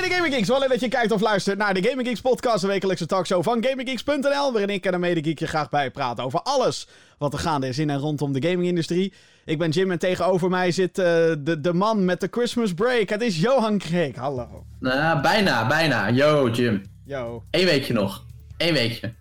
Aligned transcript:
bij 0.00 0.08
de 0.08 0.14
Gaming 0.14 0.34
Geeks. 0.34 0.48
Wel 0.48 0.58
leuk 0.58 0.68
dat 0.68 0.80
je 0.80 0.88
kijkt 0.88 1.12
of 1.12 1.20
luistert 1.20 1.58
naar 1.58 1.74
de 1.74 1.82
Gaming 1.88 2.08
Geeks 2.08 2.20
podcast, 2.20 2.60
de 2.60 2.66
wekelijkse 2.66 3.06
talkshow 3.06 3.42
van 3.42 3.64
GamingGeeks.nl, 3.64 4.52
waarin 4.52 4.68
ik 4.68 4.86
en 4.86 4.94
een 4.94 5.00
medegeek 5.00 5.38
je 5.38 5.46
graag 5.46 5.68
bijpraten 5.68 6.24
over 6.24 6.40
alles 6.42 6.86
wat 7.18 7.32
er 7.32 7.38
gaande 7.38 7.68
is 7.68 7.78
in 7.78 7.90
en 7.90 7.98
rondom 7.98 8.32
de 8.32 8.48
gamingindustrie. 8.48 9.12
Ik 9.44 9.58
ben 9.58 9.70
Jim 9.70 9.90
en 9.90 9.98
tegenover 9.98 10.50
mij 10.50 10.70
zit 10.70 10.98
uh, 10.98 11.04
de, 11.04 11.58
de 11.60 11.72
man 11.72 12.04
met 12.04 12.20
de 12.20 12.28
Christmas 12.30 12.74
break. 12.74 13.08
Het 13.08 13.22
is 13.22 13.40
Johan 13.40 13.78
Kreek. 13.78 14.16
Hallo. 14.16 14.64
Nou, 14.80 15.20
bijna, 15.20 15.66
bijna. 15.66 16.10
Yo, 16.10 16.50
Jim. 16.50 16.82
Yo. 17.04 17.42
Eén 17.50 17.64
weekje 17.64 17.92
nog. 17.92 18.24
Eén 18.56 18.72
weekje. 18.72 19.12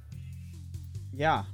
Ja. 1.12 1.46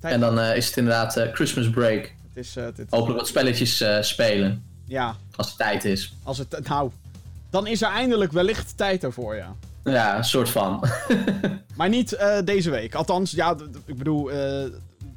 Tijd... 0.00 0.14
En 0.14 0.20
dan 0.20 0.38
uh, 0.38 0.56
is 0.56 0.66
het 0.66 0.76
inderdaad 0.76 1.16
uh, 1.16 1.24
Christmas 1.32 1.70
break. 1.70 2.14
Het 2.28 2.44
is, 2.44 2.54
het... 2.54 2.84
Hopelijk 2.88 3.18
wat 3.18 3.28
spelletjes 3.28 3.84
spelen. 4.00 4.64
Ja. 4.86 5.16
Als 5.36 5.48
het 5.48 5.56
tijd 5.56 5.84
is. 5.84 6.14
Als 6.22 6.38
het, 6.38 6.68
nou, 6.68 6.90
dan 7.50 7.66
is 7.66 7.82
er 7.82 7.90
eindelijk 7.90 8.32
wellicht 8.32 8.76
tijd 8.76 9.04
ervoor, 9.04 9.36
ja. 9.36 9.54
Ja, 9.84 10.16
een 10.16 10.24
soort 10.24 10.50
van. 10.50 10.84
maar 11.76 11.88
niet 11.88 12.12
uh, 12.12 12.38
deze 12.44 12.70
week. 12.70 12.94
Althans, 12.94 13.30
ja, 13.30 13.56
ik 13.84 13.96
bedoel, 13.96 14.32
uh, 14.32 14.64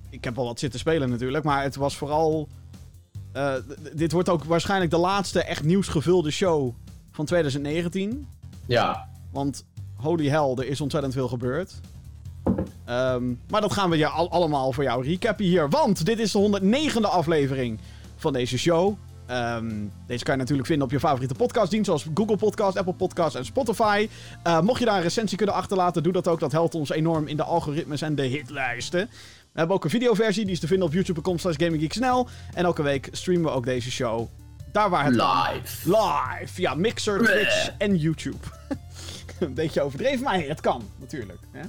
ik 0.10 0.24
heb 0.24 0.36
wel 0.36 0.46
wat 0.46 0.60
zitten 0.60 0.80
spelen 0.80 1.10
natuurlijk, 1.10 1.44
maar 1.44 1.64
het 1.64 1.76
was 1.76 1.98
vooral. 1.98 2.48
Uh, 3.36 3.54
dit 3.94 4.12
wordt 4.12 4.30
ook 4.30 4.44
waarschijnlijk 4.44 4.92
de 4.92 4.98
laatste 4.98 5.44
echt 5.44 5.64
nieuwsgevulde 5.64 6.32
show 6.32 6.74
van 7.12 7.26
2019. 7.26 8.28
Ja. 8.66 9.08
Want 9.32 9.66
holy 9.96 10.28
hell, 10.28 10.54
er 10.56 10.68
is 10.68 10.82
ontzettend 10.82 11.14
veel 11.14 11.28
gebeurd. 11.28 11.74
Um, 12.90 13.40
maar 13.50 13.62
dat 13.62 13.74
gaan 13.74 13.90
we 13.90 13.98
ja 13.98 14.10
al 14.10 14.32
allemaal 14.32 14.72
voor 14.72 14.84
jou 14.84 15.04
recappen 15.04 15.46
hier. 15.46 15.70
Want 15.70 16.06
dit 16.06 16.20
is 16.20 16.32
de 16.32 16.60
109e 16.62 17.02
aflevering 17.02 17.80
van 18.18 18.34
deze 18.34 18.58
show. 18.58 18.98
Um, 19.32 19.92
deze 20.08 20.24
kan 20.24 20.34
je 20.34 20.40
natuurlijk 20.40 20.68
vinden 20.68 20.86
op 20.86 20.92
je 20.92 21.00
favoriete 21.00 21.34
podcastdienst, 21.34 21.86
zoals 21.86 22.06
Google 22.14 22.38
Podcast, 22.38 22.78
Apple 22.78 22.94
Podcast 22.94 23.36
en 23.36 23.46
Spotify. 23.46 24.10
Uh, 24.48 24.62
mocht 24.62 24.80
je 24.80 24.86
daar 24.86 24.96
een 24.96 25.02
recensie 25.02 25.38
kunnen 25.38 25.56
achterlaten, 25.56 26.04
doe 26.04 26.14
dat 26.14 26.28
ook. 26.28 26.40
Dat 26.40 26.52
helpt 26.52 26.76
ons 26.76 26.90
enorm 26.90 27.28
in 27.28 27.38
de 27.38 27.44
algoritmes 27.44 28.02
en 28.02 28.16
de 28.16 28.24
hitlijsten. 28.24 29.10
We 29.52 29.60
hebben 29.60 29.76
ook 29.76 29.84
een 29.84 29.90
videoversie, 29.90 30.44
die 30.44 30.54
is 30.54 30.60
te 30.60 30.68
vinden 30.68 30.88
op 30.88 30.94
youtube.com 30.94 31.38
slash 31.38 31.56
gaminggeeksnl. 31.58 32.28
En 32.54 32.66
elke 32.66 32.84
week 32.84 33.10
streamen 33.12 33.44
we 33.44 33.52
ook 33.52 33.66
deze 33.66 33.92
show. 33.92 34.28
Daar 34.72 34.90
waar 34.90 35.06
het 35.06 35.14
Live. 35.14 35.90
Kan. 35.90 36.02
Live. 36.40 36.62
Ja, 36.62 36.76
Mixer, 36.76 37.24
Twitch 37.24 37.72
en 37.78 37.98
YouTube. 37.98 38.38
een 39.40 39.54
beetje 39.54 39.82
overdreven, 39.82 40.24
maar 40.24 40.42
het 40.42 40.62
kan 40.62 40.84
natuurlijk. 41.00 41.40
Hè? 41.52 41.62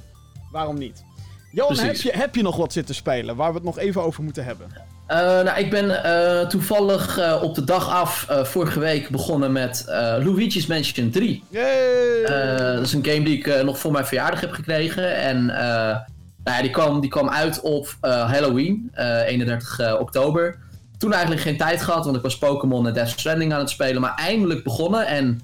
Waarom 0.50 0.78
niet? 0.78 1.04
Johan, 1.52 1.78
heb 1.78 1.96
je, 1.96 2.10
heb 2.10 2.34
je 2.34 2.42
nog 2.42 2.56
wat 2.56 2.72
zitten 2.72 2.94
spelen 2.94 3.36
waar 3.36 3.48
we 3.48 3.54
het 3.54 3.64
nog 3.64 3.78
even 3.78 4.02
over 4.02 4.22
moeten 4.22 4.44
hebben? 4.44 4.91
Uh, 5.12 5.18
nou, 5.18 5.58
ik 5.58 5.70
ben 5.70 5.88
uh, 5.88 6.46
toevallig 6.46 7.18
uh, 7.18 7.42
op 7.42 7.54
de 7.54 7.64
dag 7.64 7.88
af 7.88 8.26
vorige 8.42 8.80
week 8.80 9.08
begonnen 9.08 9.52
met 9.52 9.84
Luigi's 9.88 10.66
Mansion 10.66 11.10
3. 11.10 11.44
Yay! 11.48 12.74
dat 12.74 12.86
is 12.86 12.92
een 12.92 13.04
game 13.04 13.22
die 13.22 13.38
ik 13.38 13.62
nog 13.64 13.78
voor 13.78 13.92
mijn 13.92 14.06
verjaardag 14.06 14.40
heb 14.40 14.52
gekregen. 14.52 15.16
En 15.16 15.44
nou 15.44 16.56
ja, 16.56 16.60
die, 16.60 16.70
kwam, 16.70 17.00
die 17.00 17.10
kwam 17.10 17.28
uit 17.28 17.60
op 17.60 17.96
Halloween, 18.00 18.92
31 18.94 19.98
oktober. 19.98 20.58
Toen 20.98 21.12
eigenlijk 21.12 21.42
geen 21.42 21.56
tijd 21.56 21.82
gehad, 21.82 22.04
want 22.04 22.16
ik 22.16 22.22
was 22.22 22.38
Pokémon 22.38 22.86
en 22.86 22.92
Death 22.92 23.08
Stranding 23.08 23.52
aan 23.52 23.58
het 23.58 23.70
spelen. 23.70 24.00
Maar 24.00 24.14
eindelijk 24.14 24.64
begonnen 24.64 25.06
en 25.06 25.40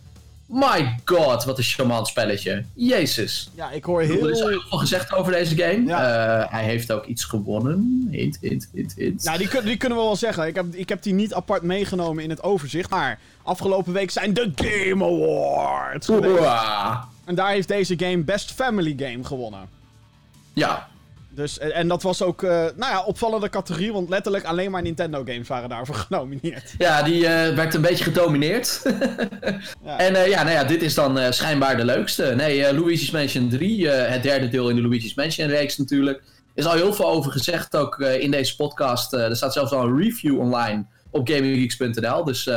My 0.48 0.98
god, 1.04 1.44
wat 1.44 1.58
een 1.58 1.64
charmant 1.64 2.06
spelletje. 2.06 2.64
Jezus. 2.74 3.50
Ja, 3.54 3.70
ik 3.70 3.84
hoor 3.84 4.00
heel... 4.02 4.24
Er 4.24 4.30
is 4.30 4.40
heel 4.40 4.64
veel 4.68 4.78
gezegd 4.78 5.14
over 5.14 5.32
deze 5.32 5.56
game. 5.56 5.84
Ja. 5.84 6.40
Uh, 6.40 6.52
hij 6.52 6.64
heeft 6.64 6.92
ook 6.92 7.04
iets 7.04 7.24
gewonnen. 7.24 8.08
Hint, 8.10 8.38
hint, 8.40 8.68
hint, 8.72 8.94
hint. 8.96 9.24
Nou, 9.24 9.38
die, 9.38 9.62
die, 9.62 9.76
kunnen 9.76 9.98
we 9.98 10.04
wel 10.04 10.16
zeggen. 10.16 10.46
Ik 10.46 10.54
heb, 10.54 10.74
ik 10.74 10.88
heb 10.88 11.02
die 11.02 11.14
niet 11.14 11.34
apart 11.34 11.62
meegenomen 11.62 12.24
in 12.24 12.30
het 12.30 12.42
overzicht. 12.42 12.90
Maar 12.90 13.18
afgelopen 13.42 13.92
week 13.92 14.10
zijn 14.10 14.34
de 14.34 14.52
Game 14.54 15.04
Awards. 15.04 16.08
En 17.24 17.34
daar 17.34 17.50
heeft 17.50 17.68
deze 17.68 17.98
game 17.98 18.18
Best 18.18 18.52
Family 18.52 18.94
Game 18.96 19.24
gewonnen. 19.24 19.68
Ja. 20.52 20.88
Dus, 21.38 21.58
en 21.58 21.88
dat 21.88 22.02
was 22.02 22.22
ook, 22.22 22.42
uh, 22.42 22.50
nou 22.50 22.92
ja, 22.92 23.04
opvallende 23.04 23.48
categorie, 23.48 23.92
want 23.92 24.08
letterlijk 24.08 24.44
alleen 24.44 24.70
maar 24.70 24.82
Nintendo 24.82 25.18
games 25.24 25.48
waren 25.48 25.68
daarvoor 25.68 25.94
genomineerd. 26.08 26.74
Ja, 26.78 27.02
die 27.02 27.22
uh, 27.22 27.54
werd 27.54 27.74
een 27.74 27.80
beetje 27.80 28.04
gedomineerd. 28.04 28.82
ja. 29.84 29.98
En 29.98 30.12
uh, 30.12 30.26
ja, 30.26 30.42
nou 30.42 30.54
ja, 30.54 30.64
dit 30.64 30.82
is 30.82 30.94
dan 30.94 31.32
schijnbaar 31.32 31.76
de 31.76 31.84
leukste. 31.84 32.32
Nee, 32.36 32.74
Luigi's 32.74 33.10
Mansion 33.10 33.48
3, 33.48 33.88
het 33.88 34.22
derde 34.22 34.48
deel 34.48 34.68
in 34.68 34.76
de 34.76 34.82
Luigi's 34.82 35.14
Mansion 35.14 35.48
reeks 35.48 35.78
natuurlijk. 35.78 36.18
Er 36.18 36.64
is 36.64 36.66
al 36.66 36.72
heel 36.72 36.92
veel 36.92 37.08
over 37.08 37.32
gezegd 37.32 37.76
ook 37.76 37.98
in 37.98 38.30
deze 38.30 38.56
podcast. 38.56 39.12
er 39.12 39.36
staat 39.36 39.52
zelfs 39.52 39.72
al 39.72 39.84
een 39.84 39.98
review 39.98 40.38
online 40.40 40.86
op 41.10 41.28
gaminggeeks.nl, 41.28 42.24
dus... 42.24 42.50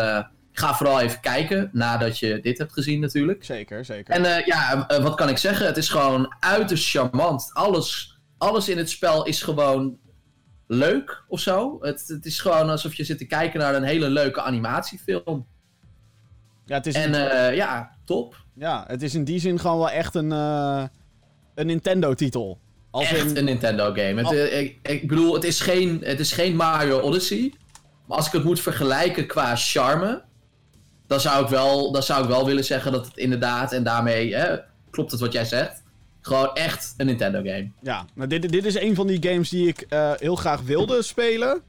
Ga 0.53 0.75
vooral 0.75 0.99
even 0.99 1.19
kijken 1.19 1.69
nadat 1.73 2.19
je 2.19 2.39
dit 2.41 2.57
hebt 2.57 2.73
gezien 2.73 2.99
natuurlijk. 2.99 3.43
Zeker, 3.45 3.85
zeker. 3.85 4.13
En 4.13 4.43
ja, 4.45 4.87
wat 5.01 5.15
kan 5.15 5.29
ik 5.29 5.37
zeggen? 5.37 5.65
Het 5.65 5.77
is 5.77 5.89
gewoon 5.89 6.35
uiterst 6.39 6.89
charmant. 6.89 7.49
Alles 7.53 8.10
alles 8.41 8.69
in 8.69 8.77
het 8.77 8.89
spel 8.89 9.25
is 9.25 9.41
gewoon 9.41 9.97
leuk 10.67 11.23
of 11.27 11.39
zo. 11.39 11.77
Het, 11.81 12.03
het 12.07 12.25
is 12.25 12.39
gewoon 12.39 12.69
alsof 12.69 12.93
je 12.93 13.03
zit 13.03 13.17
te 13.17 13.25
kijken 13.25 13.59
naar 13.59 13.75
een 13.75 13.83
hele 13.83 14.09
leuke 14.09 14.41
animatiefilm. 14.41 15.47
Ja, 16.65 16.75
het 16.75 16.85
is 16.85 16.95
en 16.95 17.13
uh, 17.13 17.55
ja, 17.55 17.95
top. 18.05 18.35
Ja, 18.55 18.83
het 18.87 19.01
is 19.01 19.15
in 19.15 19.23
die 19.23 19.39
zin 19.39 19.59
gewoon 19.59 19.77
wel 19.77 19.89
echt 19.89 20.15
een, 20.15 20.31
uh, 20.31 20.83
een 21.55 21.65
Nintendo-titel. 21.65 22.59
Echt 22.91 23.25
in... 23.25 23.37
een 23.37 23.45
Nintendo-game. 23.45 24.23
Al... 24.23 24.35
Ik, 24.35 24.79
ik, 24.81 25.07
bedoel, 25.07 25.33
het 25.33 25.43
is, 25.43 25.61
geen, 25.61 26.01
het 26.03 26.19
is 26.19 26.31
geen 26.31 26.55
Mario 26.55 26.99
Odyssey. 26.99 27.53
Maar 28.07 28.17
als 28.17 28.27
ik 28.27 28.33
het 28.33 28.43
moet 28.43 28.59
vergelijken 28.59 29.27
qua 29.27 29.55
charme... 29.55 30.23
dan 31.07 31.19
zou 31.19 31.43
ik 31.43 31.49
wel, 31.49 31.91
dan 31.91 32.03
zou 32.03 32.23
ik 32.23 32.29
wel 32.29 32.45
willen 32.45 32.65
zeggen 32.65 32.91
dat 32.91 33.05
het 33.05 33.17
inderdaad... 33.17 33.73
en 33.73 33.83
daarmee 33.83 34.35
hè, 34.35 34.57
klopt 34.89 35.11
het 35.11 35.19
wat 35.19 35.33
jij 35.33 35.45
zegt 35.45 35.80
gewoon 36.21 36.53
echt 36.53 36.93
een 36.97 37.05
Nintendo 37.05 37.37
game. 37.37 37.69
Ja, 37.81 38.05
nou 38.13 38.29
dit, 38.29 38.49
dit 38.51 38.65
is 38.65 38.75
een 38.75 38.95
van 38.95 39.07
die 39.07 39.29
games 39.29 39.49
die 39.49 39.67
ik 39.67 39.85
uh, 39.89 40.11
heel 40.15 40.35
graag 40.35 40.61
wilde 40.61 41.01
spelen. 41.01 41.61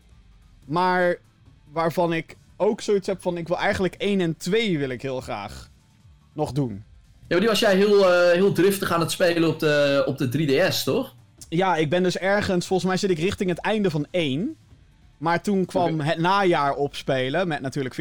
Maar 0.65 1.17
waarvan 1.73 2.13
ik 2.13 2.37
ook 2.57 2.81
zoiets 2.81 3.07
heb 3.07 3.23
van 3.23 3.37
ik 3.37 3.49
wil 3.49 3.59
eigenlijk 3.59 3.95
1 3.95 4.21
en 4.21 4.37
2 4.37 4.79
wil 4.79 4.89
ik 4.89 5.03
heel 5.03 5.21
graag 5.21 5.71
nog 6.33 6.53
doen. 6.53 6.71
Ja, 6.71 7.39
maar 7.39 7.39
die 7.39 7.49
was 7.49 7.59
jij 7.59 7.77
heel, 7.77 7.99
uh, 7.99 8.33
heel 8.33 8.53
driftig 8.53 8.93
aan 8.93 9.01
het 9.01 9.11
spelen 9.11 9.49
op 9.49 9.59
de, 9.59 10.03
op 10.07 10.19
de 10.19 10.71
3DS, 10.73 10.83
toch? 10.85 11.15
Ja, 11.49 11.77
ik 11.77 11.91
ben 11.91 12.03
dus 12.03 12.19
ergens, 12.19 12.67
volgens 12.67 12.89
mij 12.89 12.99
zit 12.99 13.11
ik 13.11 13.19
richting 13.19 13.51
het 13.51 13.59
einde 13.59 13.91
van 13.91 14.07
1. 14.11 14.57
Maar 15.19 15.43
toen 15.43 15.65
kwam 15.65 15.95
okay. 15.95 16.07
het 16.07 16.19
najaar 16.19 16.75
opspelen 16.75 17.49
met 17.49 17.61
natuurlijk 17.61 17.95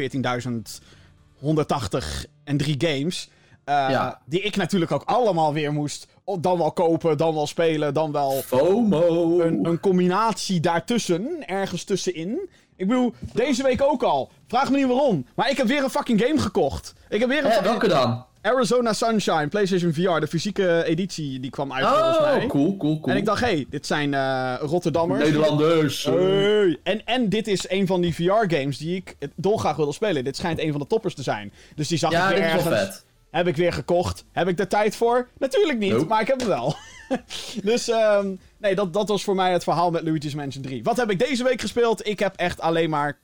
en 2.44 2.56
3 2.56 2.74
games. 2.78 3.30
Uh, 3.68 3.86
ja. 3.90 4.20
Die 4.24 4.40
ik 4.40 4.56
natuurlijk 4.56 4.92
ook 4.92 5.02
allemaal 5.04 5.52
weer 5.52 5.72
moest 5.72 6.06
dan 6.40 6.58
wel 6.58 6.72
kopen, 6.72 7.16
dan 7.16 7.34
wel 7.34 7.46
spelen, 7.46 7.94
dan 7.94 8.12
wel... 8.12 8.30
FOMO! 8.30 9.40
Een, 9.40 9.66
een 9.66 9.80
combinatie 9.80 10.60
daartussen, 10.60 11.48
ergens 11.48 11.84
tussenin. 11.84 12.48
Ik 12.76 12.88
bedoel, 12.88 13.14
deze 13.32 13.62
week 13.62 13.82
ook 13.82 14.02
al. 14.02 14.30
Vraag 14.48 14.70
me 14.70 14.76
niet 14.76 14.86
waarom. 14.86 15.26
Maar 15.34 15.50
ik 15.50 15.56
heb 15.56 15.66
weer 15.66 15.82
een 15.82 15.90
fucking 15.90 16.20
game 16.20 16.38
gekocht. 16.38 16.94
Ik 17.08 17.20
heb 17.20 17.28
weer 17.28 17.44
een 17.44 17.50
eh, 17.50 17.62
welke 17.62 17.88
dan? 17.88 18.24
Arizona 18.40 18.92
Sunshine, 18.92 19.48
PlayStation 19.48 19.92
VR, 19.92 20.20
de 20.20 20.26
fysieke 20.26 20.84
editie, 20.84 21.40
die 21.40 21.50
kwam 21.50 21.72
uit 21.72 21.84
oh, 21.84 21.92
volgens 21.92 22.20
mij. 22.20 22.46
cool, 22.46 22.76
cool, 22.76 23.00
cool. 23.00 23.12
En 23.12 23.16
ik 23.16 23.24
dacht, 23.24 23.40
hé, 23.40 23.46
hey, 23.46 23.66
dit 23.70 23.86
zijn 23.86 24.12
uh, 24.12 24.54
Rotterdammers. 24.60 25.24
Nederlanders. 25.24 26.04
Hey. 26.04 26.78
En, 26.82 27.04
en 27.04 27.28
dit 27.28 27.46
is 27.46 27.70
een 27.70 27.86
van 27.86 28.00
die 28.00 28.14
VR-games 28.14 28.78
die 28.78 28.96
ik 28.96 29.16
dolgraag 29.34 29.76
wilde 29.76 29.92
spelen. 29.92 30.24
Dit 30.24 30.36
schijnt 30.36 30.58
een 30.58 30.70
van 30.70 30.80
de 30.80 30.86
toppers 30.86 31.14
te 31.14 31.22
zijn. 31.22 31.52
Dus 31.74 31.88
die 31.88 31.98
zag 31.98 32.10
ja, 32.10 32.28
ik 32.28 32.34
weer 32.34 32.44
ergens... 32.44 32.64
Wel 32.64 32.78
vet. 32.78 33.04
Heb 33.32 33.46
ik 33.46 33.56
weer 33.56 33.72
gekocht. 33.72 34.24
Heb 34.32 34.48
ik 34.48 34.58
er 34.58 34.68
tijd 34.68 34.96
voor? 34.96 35.28
Natuurlijk 35.38 35.78
niet, 35.78 35.92
nope. 35.92 36.04
maar 36.04 36.20
ik 36.20 36.26
heb 36.26 36.38
hem 36.38 36.48
wel. 36.48 36.74
dus 37.70 37.88
um, 37.88 38.40
nee, 38.58 38.74
dat, 38.74 38.92
dat 38.92 39.08
was 39.08 39.24
voor 39.24 39.34
mij 39.34 39.52
het 39.52 39.62
verhaal 39.62 39.90
met 39.90 40.02
Luigi's 40.02 40.34
Mansion 40.34 40.62
3. 40.62 40.82
Wat 40.82 40.96
heb 40.96 41.10
ik 41.10 41.18
deze 41.18 41.44
week 41.44 41.60
gespeeld? 41.60 42.06
Ik 42.06 42.18
heb 42.18 42.36
echt 42.36 42.60
alleen 42.60 42.90
maar 42.90 43.18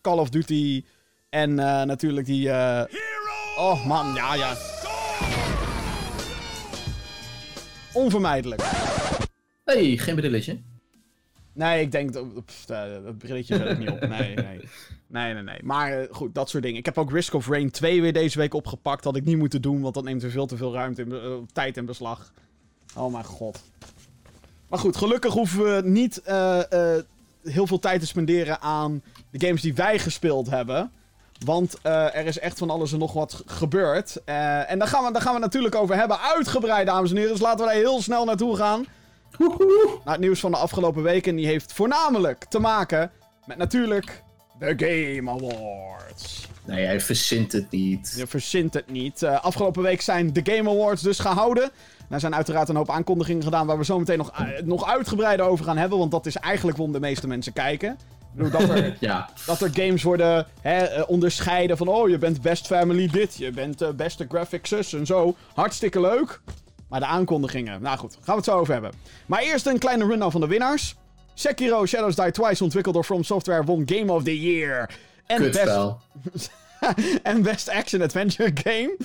Call 0.00 0.18
of 0.18 0.28
Duty 0.28 0.84
en 1.30 1.50
uh, 1.50 1.82
natuurlijk 1.82 2.26
die... 2.26 2.46
Uh... 2.46 2.82
Oh 3.56 3.86
man, 3.86 4.14
ja, 4.14 4.34
ja. 4.34 4.56
Onvermijdelijk. 7.92 8.62
hey, 9.64 9.96
geen 9.96 10.14
brilletje. 10.14 10.58
Nee, 11.54 11.80
ik 11.80 11.92
denk 11.92 12.12
dat. 12.12 12.26
Dat 12.66 13.18
brilletje 13.18 13.56
zet 13.56 13.70
ik 13.70 13.78
niet 13.78 13.90
op. 13.90 14.06
Nee, 14.08 14.34
nee. 14.48 14.60
Nee, 15.06 15.34
nee, 15.34 15.42
nee. 15.42 15.58
Maar 15.62 16.00
uh, 16.00 16.06
goed, 16.10 16.34
dat 16.34 16.48
soort 16.48 16.62
dingen. 16.62 16.78
Ik 16.78 16.84
heb 16.84 16.98
ook 16.98 17.10
Risk 17.10 17.34
of 17.34 17.48
Rain 17.48 17.70
2 17.70 18.02
weer 18.02 18.12
deze 18.12 18.38
week 18.38 18.54
opgepakt. 18.54 19.04
Had 19.04 19.16
ik 19.16 19.24
niet 19.24 19.38
moeten 19.38 19.62
doen, 19.62 19.80
want 19.80 19.94
dat 19.94 20.04
neemt 20.04 20.22
er 20.22 20.30
veel 20.30 20.46
te 20.46 20.56
veel 20.56 20.72
ruimte 20.72 21.02
in, 21.02 21.12
uh, 21.12 21.34
tijd 21.52 21.76
in 21.76 21.84
beslag. 21.84 22.32
Oh 22.96 23.12
mijn 23.12 23.24
god. 23.24 23.62
Maar 24.68 24.78
goed, 24.78 24.96
gelukkig 24.96 25.32
hoeven 25.32 25.64
we 25.64 25.88
niet 25.88 26.22
uh, 26.28 26.60
heel 27.42 27.66
veel 27.66 27.78
tijd 27.78 28.00
te 28.00 28.06
spenderen 28.06 28.60
aan 28.60 29.02
de 29.30 29.46
games 29.46 29.62
die 29.62 29.74
wij 29.74 29.98
gespeeld 29.98 30.50
hebben. 30.50 30.92
Want 31.44 31.78
er 31.82 32.26
is 32.26 32.38
echt 32.38 32.58
van 32.58 32.70
alles 32.70 32.92
en 32.92 32.98
nog 32.98 33.12
wat 33.12 33.42
gebeurd. 33.46 34.24
en 34.24 34.78
daar 34.78 34.88
gaan, 34.88 35.04
we, 35.04 35.12
daar 35.12 35.22
gaan 35.22 35.34
we 35.34 35.40
natuurlijk 35.40 35.74
over 35.74 35.96
hebben. 35.96 36.20
Uitgebreid, 36.20 36.86
dames 36.86 37.10
en 37.10 37.16
heren. 37.16 37.32
Dus 37.32 37.40
laten 37.40 37.58
we 37.58 37.72
daar 37.72 37.80
heel 37.80 38.02
snel 38.02 38.24
naartoe 38.24 38.56
gaan. 38.56 38.86
Naar 40.04 40.14
het 40.14 40.20
nieuws 40.20 40.40
van 40.40 40.50
de 40.50 40.56
afgelopen 40.56 41.02
weken. 41.02 41.36
Die 41.36 41.46
heeft 41.46 41.72
voornamelijk 41.72 42.44
te 42.48 42.58
maken 42.58 43.10
met 43.46 43.56
natuurlijk 43.56 44.22
De 44.58 44.74
Game 44.76 45.30
Awards. 45.30 46.48
Nee, 46.64 46.86
hij 46.86 47.00
verzint 47.00 47.52
het 47.52 47.70
niet. 47.70 48.14
Je 48.16 48.26
verzint 48.26 48.74
het 48.74 48.90
niet. 48.90 49.22
Uh, 49.22 49.44
afgelopen 49.44 49.82
week 49.82 50.00
zijn 50.00 50.32
de 50.32 50.40
Game 50.44 50.70
Awards 50.70 51.02
dus 51.02 51.18
gehouden. 51.18 51.70
Er 52.08 52.20
zijn 52.20 52.34
uiteraard 52.34 52.68
een 52.68 52.76
hoop 52.76 52.90
aankondigingen 52.90 53.42
gedaan 53.42 53.66
waar 53.66 53.78
we 53.78 53.84
zo 53.84 53.98
meteen 53.98 54.18
nog, 54.18 54.40
uh, 54.40 54.48
nog 54.64 54.86
uitgebreider 54.86 55.46
over 55.46 55.64
gaan 55.64 55.76
hebben. 55.76 55.98
Want 55.98 56.10
dat 56.10 56.26
is 56.26 56.36
eigenlijk 56.36 56.76
waarom 56.76 56.94
de 56.94 57.00
meeste 57.00 57.26
mensen 57.26 57.52
kijken. 57.52 57.98
Dat, 58.32 58.68
er, 58.68 58.96
ja. 59.00 59.30
dat 59.46 59.60
er 59.60 59.70
games 59.72 60.02
worden 60.02 60.46
hè, 60.60 60.98
uh, 60.98 61.04
onderscheiden 61.06 61.76
van... 61.76 61.88
Oh, 61.88 62.08
je 62.08 62.18
bent 62.18 62.42
best 62.42 62.66
family 62.66 63.08
dit, 63.08 63.36
je 63.36 63.50
bent 63.50 63.96
beste 63.96 64.26
graphics 64.28 64.68
zus 64.68 64.92
en 64.92 65.06
zo. 65.06 65.34
Hartstikke 65.54 66.00
leuk. 66.00 66.40
Maar 66.88 67.00
de 67.00 67.06
aankondigingen, 67.06 67.82
nou 67.82 67.98
goed, 67.98 68.12
gaan 68.14 68.22
we 68.24 68.32
het 68.32 68.44
zo 68.44 68.58
over 68.58 68.72
hebben. 68.72 68.92
Maar 69.26 69.42
eerst 69.42 69.66
een 69.66 69.78
kleine 69.78 70.06
rundown 70.06 70.30
van 70.30 70.40
de 70.40 70.46
winnaars. 70.46 70.94
Sekiro 71.34 71.86
Shadows 71.86 72.16
Die 72.16 72.30
Twice, 72.30 72.64
ontwikkeld 72.64 72.94
door 72.94 73.04
From 73.04 73.24
Software, 73.24 73.64
won 73.64 73.82
Game 73.86 74.12
of 74.12 74.22
the 74.22 74.40
Year. 74.40 74.90
En 75.26 75.50
best... 75.50 75.96
en 77.22 77.42
Best 77.42 77.68
Action 77.68 78.02
Adventure 78.02 78.50
Game. 78.54 78.96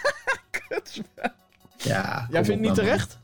Kutspel. 0.68 1.30
Ja, 1.76 2.26
Jij 2.30 2.44
vindt 2.44 2.48
het 2.48 2.60
niet 2.60 2.74
terecht? 2.74 3.18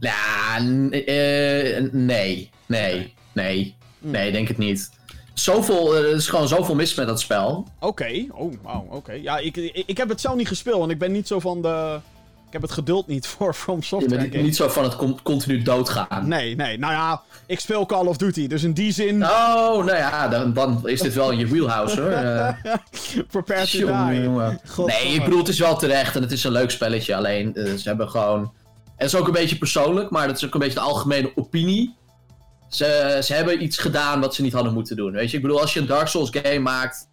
Ja, 0.00 0.58
uh, 0.60 1.92
nee. 1.92 2.50
Nee. 2.66 3.14
Nee. 3.32 3.76
Nee, 3.98 4.32
denk 4.32 4.48
het 4.48 4.58
niet. 4.58 4.90
Zoveel, 5.34 5.96
er 5.96 6.14
is 6.14 6.28
gewoon 6.28 6.48
zoveel 6.48 6.74
mis 6.74 6.94
met 6.94 7.06
dat 7.06 7.20
spel. 7.20 7.66
Oké, 7.78 7.86
okay. 7.86 8.30
oh, 8.32 8.54
wow, 8.62 8.92
oké. 8.92 9.12
Ja, 9.12 9.38
ik, 9.38 9.56
ik, 9.56 9.82
ik, 9.86 9.96
heb 9.96 10.08
het 10.08 10.20
zelf 10.20 10.36
niet 10.36 10.48
gespeeld, 10.48 10.78
want 10.78 10.90
ik 10.90 10.98
ben 10.98 11.12
niet 11.12 11.26
zo 11.26 11.40
van 11.40 11.62
de... 11.62 12.00
Ik 12.48 12.54
heb 12.54 12.62
het 12.62 12.72
geduld 12.72 13.06
niet 13.06 13.26
voor 13.36 13.54
From 13.54 13.82
Software. 13.82 14.22
Je 14.22 14.28
bent 14.28 14.44
niet 14.44 14.56
zo 14.56 14.68
van 14.68 14.84
het 14.84 15.22
continu 15.22 15.62
doodgaan. 15.62 16.28
Nee, 16.28 16.56
nee. 16.56 16.78
Nou 16.78 16.92
ja, 16.92 17.22
ik 17.46 17.60
speel 17.60 17.86
Call 17.86 18.06
of 18.06 18.16
Duty, 18.16 18.46
dus 18.46 18.62
in 18.62 18.72
die 18.72 18.92
zin... 18.92 19.22
Oh, 19.22 19.84
nou 19.84 19.96
ja, 19.96 20.28
dan, 20.28 20.52
dan 20.52 20.88
is 20.88 21.00
dit 21.00 21.14
wel 21.14 21.30
in 21.30 21.38
je 21.38 21.46
wheelhouse 21.46 22.00
hoor. 22.00 22.10
Uh... 22.10 22.48
Prepare 23.30 23.66
to 23.66 24.06
die. 24.06 24.86
Nee, 24.86 25.14
ik 25.14 25.24
bedoel, 25.24 25.38
het 25.38 25.48
is 25.48 25.58
wel 25.58 25.76
terecht 25.76 26.16
en 26.16 26.22
het 26.22 26.32
is 26.32 26.44
een 26.44 26.52
leuk 26.52 26.70
spelletje. 26.70 27.16
Alleen, 27.16 27.52
uh, 27.54 27.74
ze 27.74 27.88
hebben 27.88 28.10
gewoon... 28.10 28.40
En 28.40 29.04
het 29.04 29.12
is 29.12 29.16
ook 29.16 29.26
een 29.26 29.32
beetje 29.32 29.58
persoonlijk, 29.58 30.10
maar 30.10 30.26
dat 30.26 30.36
is 30.36 30.44
ook 30.44 30.54
een 30.54 30.60
beetje 30.60 30.78
de 30.78 30.80
algemene 30.80 31.32
opinie. 31.34 31.96
Ze, 32.68 33.18
ze 33.22 33.34
hebben 33.34 33.62
iets 33.62 33.78
gedaan 33.78 34.20
wat 34.20 34.34
ze 34.34 34.42
niet 34.42 34.52
hadden 34.52 34.72
moeten 34.72 34.96
doen. 34.96 35.12
Weet 35.12 35.30
je, 35.30 35.36
ik 35.36 35.42
bedoel, 35.42 35.60
als 35.60 35.74
je 35.74 35.80
een 35.80 35.86
Dark 35.86 36.08
Souls 36.08 36.30
game 36.32 36.58
maakt... 36.58 37.08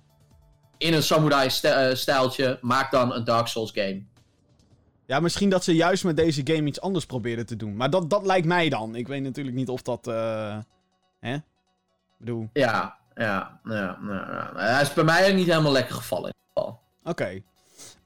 in 0.77 0.93
een 0.93 1.03
samurai-stijltje, 1.03 2.57
maak 2.61 2.91
dan 2.91 3.13
een 3.13 3.23
Dark 3.23 3.47
Souls 3.47 3.71
game. 3.73 4.03
Ja, 5.05 5.19
misschien 5.19 5.49
dat 5.49 5.63
ze 5.63 5.75
juist 5.75 6.03
met 6.03 6.17
deze 6.17 6.41
game 6.43 6.67
iets 6.67 6.81
anders 6.81 7.05
probeerden 7.05 7.45
te 7.45 7.55
doen. 7.55 7.75
Maar 7.75 7.89
dat, 7.89 8.09
dat 8.09 8.25
lijkt 8.25 8.47
mij 8.47 8.69
dan. 8.69 8.95
Ik 8.95 9.07
weet 9.07 9.23
natuurlijk 9.23 9.55
niet 9.55 9.69
of 9.69 9.81
dat. 9.81 10.07
Uh, 10.07 10.57
hè? 11.19 11.33
Ik 11.33 11.41
bedoel. 12.17 12.49
Ja, 12.53 12.97
ja, 13.15 13.59
ja, 13.63 13.97
ja, 14.01 14.51
Hij 14.55 14.81
is 14.81 14.93
bij 14.93 15.03
mij 15.03 15.33
niet 15.33 15.47
helemaal 15.47 15.71
lekker 15.71 15.95
gevallen. 15.95 16.33
Oké. 16.53 16.77
Okay. 17.03 17.43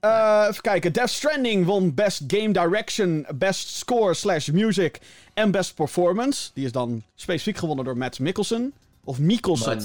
Uh, 0.01 0.45
even 0.49 0.61
kijken. 0.61 0.93
Death 0.93 1.09
Stranding 1.09 1.65
won 1.65 1.93
Best 1.93 2.23
Game 2.27 2.51
Direction, 2.51 3.25
Best 3.35 3.67
Score 3.67 4.13
slash 4.13 4.47
Music 4.47 4.99
en 5.33 5.51
Best 5.51 5.75
Performance. 5.75 6.49
Die 6.53 6.65
is 6.65 6.71
dan 6.71 7.03
specifiek 7.15 7.57
gewonnen 7.57 7.85
door 7.85 7.97
Matt 7.97 8.19
Mikkelsen. 8.19 8.73
Of 9.03 9.19
Mikkelsen. 9.19 9.81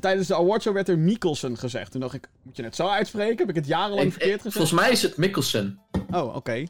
Tijdens 0.00 0.28
de 0.28 0.36
awardshow 0.36 0.74
werd 0.74 0.88
er 0.88 0.98
Mikkelsen 0.98 1.56
gezegd. 1.56 1.92
Toen 1.92 2.00
dacht 2.00 2.14
ik, 2.14 2.28
moet 2.42 2.56
je 2.56 2.62
het 2.62 2.76
zo 2.76 2.86
uitspreken? 2.86 3.38
Heb 3.38 3.48
ik 3.48 3.54
het 3.54 3.66
jarenlang 3.66 4.06
ik, 4.06 4.12
verkeerd 4.12 4.36
gezegd? 4.36 4.54
Volgens 4.54 4.80
mij 4.80 4.90
is 4.90 5.02
het 5.02 5.16
Mikkelsen. 5.16 5.78
Oh, 6.10 6.36
oké. 6.36 6.64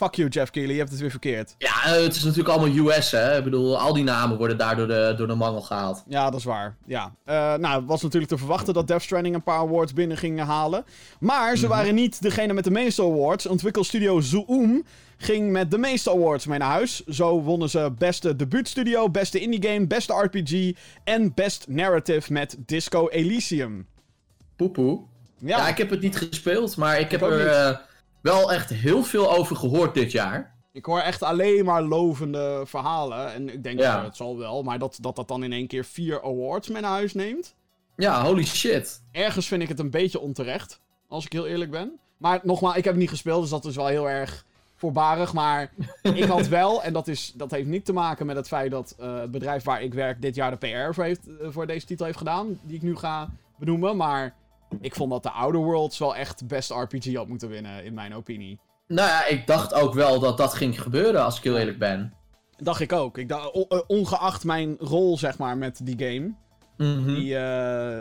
Fuck 0.00 0.14
you, 0.14 0.28
Jeff 0.28 0.50
Keighley, 0.50 0.74
je 0.74 0.80
hebt 0.80 0.90
het 0.90 1.00
weer 1.00 1.10
verkeerd. 1.10 1.54
Ja, 1.58 1.84
eh, 1.84 2.02
het 2.02 2.16
is 2.16 2.22
natuurlijk 2.22 2.48
allemaal 2.48 2.86
US, 2.86 3.10
hè. 3.10 3.38
Ik 3.38 3.44
bedoel, 3.44 3.78
al 3.78 3.92
die 3.92 4.04
namen 4.04 4.38
worden 4.38 4.58
daar 4.58 4.76
door 4.76 4.86
de, 4.86 5.14
door 5.16 5.26
de 5.26 5.34
mangel 5.34 5.60
gehaald. 5.60 6.04
Ja, 6.08 6.30
dat 6.30 6.38
is 6.38 6.44
waar. 6.44 6.76
Ja. 6.86 7.14
Uh, 7.26 7.54
nou, 7.54 7.84
was 7.86 8.02
natuurlijk 8.02 8.32
te 8.32 8.38
verwachten 8.38 8.74
dat 8.74 8.86
Death 8.86 9.02
Stranding 9.02 9.34
een 9.34 9.42
paar 9.42 9.58
awards 9.58 9.92
binnen 9.92 10.16
ging 10.16 10.40
halen. 10.40 10.84
Maar 11.18 11.56
ze 11.56 11.66
mhm. 11.66 11.74
waren 11.74 11.94
niet 11.94 12.22
degene 12.22 12.52
met 12.52 12.64
de 12.64 12.70
meeste 12.70 13.02
awards. 13.02 13.46
Ontwikkelstudio 13.46 14.20
Zoom 14.20 14.84
ging 15.22 15.50
met 15.50 15.70
de 15.70 15.78
meeste 15.78 16.10
awards 16.10 16.46
mee 16.46 16.58
naar 16.58 16.70
huis. 16.70 17.04
Zo 17.04 17.40
wonnen 17.42 17.70
ze 17.70 17.92
beste 17.98 18.36
debuutstudio, 18.36 19.10
beste 19.10 19.40
indie 19.40 19.62
game, 19.68 19.86
beste 19.86 20.12
RPG 20.12 20.76
en 21.04 21.34
best 21.34 21.68
narrative 21.68 22.32
met 22.32 22.56
Disco 22.58 23.08
Elysium. 23.08 23.86
Poepoe. 24.56 25.00
Ja. 25.38 25.56
ja, 25.56 25.68
ik 25.68 25.76
heb 25.76 25.90
het 25.90 26.00
niet 26.00 26.16
gespeeld, 26.16 26.76
maar 26.76 27.00
ik 27.00 27.10
heb 27.10 27.22
er 27.22 27.46
uh, 27.46 27.76
wel 28.20 28.52
echt 28.52 28.70
heel 28.70 29.02
veel 29.02 29.32
over 29.36 29.56
gehoord 29.56 29.94
dit 29.94 30.12
jaar. 30.12 30.58
Ik 30.72 30.84
hoor 30.84 31.00
echt 31.00 31.22
alleen 31.22 31.64
maar 31.64 31.82
lovende 31.82 32.62
verhalen. 32.66 33.32
En 33.32 33.52
ik 33.52 33.62
denk, 33.62 33.78
ja. 33.78 34.04
Het 34.04 34.16
zal 34.16 34.38
wel. 34.38 34.62
Maar 34.62 34.78
dat, 34.78 34.98
dat 35.00 35.16
dat 35.16 35.28
dan 35.28 35.44
in 35.44 35.52
één 35.52 35.66
keer 35.66 35.84
vier 35.84 36.22
awards 36.22 36.68
mee 36.68 36.82
naar 36.82 36.90
huis 36.90 37.14
neemt. 37.14 37.54
Ja, 37.96 38.24
holy 38.24 38.44
shit. 38.44 39.02
Ergens 39.12 39.46
vind 39.46 39.62
ik 39.62 39.68
het 39.68 39.78
een 39.78 39.90
beetje 39.90 40.20
onterecht. 40.20 40.80
Als 41.08 41.24
ik 41.24 41.32
heel 41.32 41.46
eerlijk 41.46 41.70
ben. 41.70 41.98
Maar 42.16 42.40
nogmaals, 42.42 42.76
ik 42.76 42.84
heb 42.84 42.92
het 42.92 43.02
niet 43.02 43.10
gespeeld. 43.10 43.40
Dus 43.40 43.50
dat 43.50 43.64
is 43.64 43.76
wel 43.76 43.86
heel 43.86 44.08
erg 44.08 44.44
voorbarig. 44.80 45.32
Maar 45.32 45.70
ik 46.02 46.24
had 46.24 46.48
wel, 46.48 46.82
en 46.82 46.92
dat, 46.92 47.08
is, 47.08 47.32
dat 47.36 47.50
heeft 47.50 47.68
niet 47.68 47.84
te 47.84 47.92
maken 47.92 48.26
met 48.26 48.36
het 48.36 48.48
feit 48.48 48.70
dat 48.70 48.96
uh, 49.00 49.20
het 49.20 49.30
bedrijf 49.30 49.64
waar 49.64 49.82
ik 49.82 49.94
werk 49.94 50.22
dit 50.22 50.34
jaar 50.34 50.50
de 50.50 50.56
PR 50.56 50.94
voor, 50.94 51.04
heeft, 51.04 51.28
uh, 51.28 51.48
voor 51.50 51.66
deze 51.66 51.86
titel 51.86 52.06
heeft 52.06 52.18
gedaan. 52.18 52.58
Die 52.62 52.76
ik 52.76 52.82
nu 52.82 52.96
ga 52.96 53.30
benoemen. 53.58 53.96
Maar 53.96 54.34
ik 54.80 54.94
vond 54.94 55.10
dat 55.10 55.22
de 55.22 55.30
Outer 55.30 55.60
Worlds 55.60 55.98
wel 55.98 56.16
echt 56.16 56.46
best 56.46 56.70
RPG 56.70 57.14
had 57.14 57.28
moeten 57.28 57.48
winnen, 57.48 57.84
in 57.84 57.94
mijn 57.94 58.14
opinie. 58.14 58.60
Nou 58.86 59.08
ja, 59.08 59.26
ik 59.26 59.46
dacht 59.46 59.74
ook 59.74 59.94
wel 59.94 60.20
dat 60.20 60.36
dat 60.36 60.54
ging 60.54 60.82
gebeuren, 60.82 61.24
als 61.24 61.36
ik 61.36 61.44
heel 61.44 61.58
eerlijk 61.58 61.78
ben. 61.78 62.14
Dacht 62.56 62.80
ik 62.80 62.92
ook. 62.92 63.18
Ik 63.18 63.28
dacht, 63.28 63.66
ongeacht 63.86 64.44
mijn 64.44 64.76
rol, 64.78 65.18
zeg 65.18 65.38
maar, 65.38 65.56
met 65.56 65.80
die 65.82 65.98
game. 65.98 66.34
Mm 66.76 67.04
-hmm. 67.04 67.14
Die, 67.14 67.24
uh, 67.24 68.00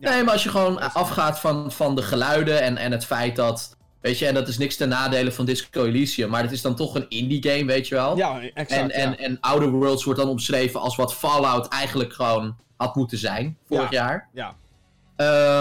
ja. 0.00 0.10
Nee, 0.10 0.24
maar 0.24 0.32
als 0.32 0.42
je 0.42 0.48
gewoon 0.48 0.92
afgaat 0.92 1.40
van, 1.40 1.72
van 1.72 1.94
de 1.94 2.02
geluiden 2.02 2.62
en, 2.62 2.76
en 2.76 2.92
het 2.92 3.04
feit 3.04 3.36
dat 3.36 3.76
Weet 4.00 4.18
je, 4.18 4.26
en 4.26 4.34
dat 4.34 4.48
is 4.48 4.58
niks 4.58 4.76
ten 4.76 4.88
nadele 4.88 5.32
van 5.32 5.44
Disco 5.44 5.84
Elysium, 5.84 6.30
maar 6.30 6.42
het 6.42 6.52
is 6.52 6.62
dan 6.62 6.76
toch 6.76 6.94
een 6.94 7.08
indie 7.08 7.42
game, 7.50 7.64
weet 7.64 7.88
je 7.88 7.94
wel? 7.94 8.16
Ja, 8.16 8.40
exact. 8.40 8.70
En, 8.70 8.90
en, 8.90 9.18
en 9.18 9.40
Outer 9.40 9.70
Worlds 9.70 10.04
wordt 10.04 10.20
dan 10.20 10.28
omschreven 10.28 10.80
als 10.80 10.96
wat 10.96 11.14
Fallout 11.14 11.68
eigenlijk 11.68 12.12
gewoon 12.12 12.56
had 12.76 12.94
moeten 12.94 13.18
zijn 13.18 13.58
vorig 13.66 13.90
jaar. 13.90 14.28
Ja. 14.32 14.54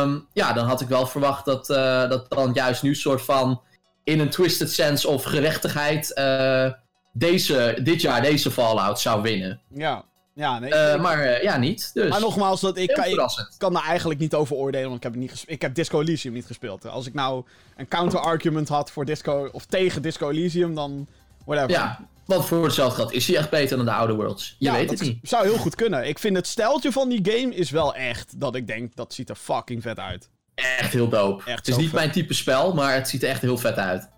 Um, 0.01 0.27
ja, 0.33 0.53
dan 0.53 0.65
had 0.65 0.81
ik 0.81 0.87
wel 0.87 1.07
verwacht 1.07 1.45
dat, 1.45 1.69
uh, 1.69 2.09
dat 2.09 2.29
dan 2.29 2.53
juist 2.53 2.83
nu 2.83 2.95
soort 2.95 3.21
van 3.21 3.61
in 4.03 4.19
een 4.19 4.29
twisted 4.29 4.71
sense 4.71 5.07
of 5.07 5.23
gerechtigheid 5.23 6.11
uh, 6.15 6.71
deze, 7.13 7.79
dit 7.83 8.01
jaar 8.01 8.21
deze 8.21 8.51
Fallout 8.51 8.99
zou 8.99 9.21
winnen. 9.21 9.61
Ja. 9.73 10.05
Ja, 10.39 10.59
nee. 10.59 10.71
Uh, 10.71 11.01
maar 11.01 11.25
uh, 11.25 11.43
ja, 11.43 11.57
niet. 11.57 11.93
Dus. 11.93 12.09
Maar 12.09 12.19
nogmaals, 12.19 12.61
dat 12.61 12.77
ik, 12.77 12.87
kan, 12.93 13.05
ik 13.05 13.49
kan 13.57 13.73
daar 13.73 13.83
eigenlijk 13.83 14.19
niet 14.19 14.33
over 14.33 14.55
oordelen, 14.55 14.89
want 14.89 14.97
ik 14.97 15.03
heb, 15.03 15.15
niet 15.15 15.43
ik 15.45 15.61
heb 15.61 15.75
Disco 15.75 16.01
Elysium 16.01 16.33
niet 16.33 16.45
gespeeld. 16.45 16.87
Als 16.87 17.07
ik 17.07 17.13
nou 17.13 17.43
een 17.75 17.87
counter-argument 17.87 18.67
had 18.67 18.91
voor 18.91 19.05
Disco, 19.05 19.49
of 19.51 19.65
tegen 19.65 20.01
Disco 20.01 20.29
Elysium, 20.29 20.75
dan 20.75 21.07
whatever. 21.45 21.71
Ja, 21.71 22.07
want 22.25 22.45
voor 22.45 22.63
hetzelfde 22.63 22.95
geld 22.95 23.13
is 23.13 23.27
hij 23.27 23.37
echt 23.37 23.49
beter 23.49 23.77
dan 23.77 23.85
de 23.85 23.91
Outer 23.91 24.15
Worlds. 24.15 24.55
Je 24.59 24.65
ja, 24.65 24.73
weet 24.73 24.89
het 24.89 25.01
niet. 25.01 25.17
zou 25.21 25.43
heel 25.43 25.57
goed 25.57 25.75
kunnen. 25.75 26.07
Ik 26.07 26.19
vind 26.19 26.35
het 26.35 26.47
steltje 26.47 26.91
van 26.91 27.09
die 27.09 27.31
game 27.31 27.55
is 27.55 27.69
wel 27.69 27.95
echt 27.95 28.39
dat 28.39 28.55
ik 28.55 28.67
denk, 28.67 28.95
dat 28.95 29.13
ziet 29.13 29.29
er 29.29 29.35
fucking 29.35 29.81
vet 29.81 29.99
uit. 29.99 30.29
Echt 30.55 30.93
heel 30.93 31.09
dope. 31.09 31.43
Echt 31.45 31.57
het 31.57 31.67
is 31.67 31.77
niet 31.77 31.91
mijn 31.91 32.11
type 32.11 32.33
spel, 32.33 32.73
maar 32.73 32.93
het 32.93 33.09
ziet 33.09 33.23
er 33.23 33.29
echt 33.29 33.41
heel 33.41 33.57
vet 33.57 33.75
uit. 33.75 34.09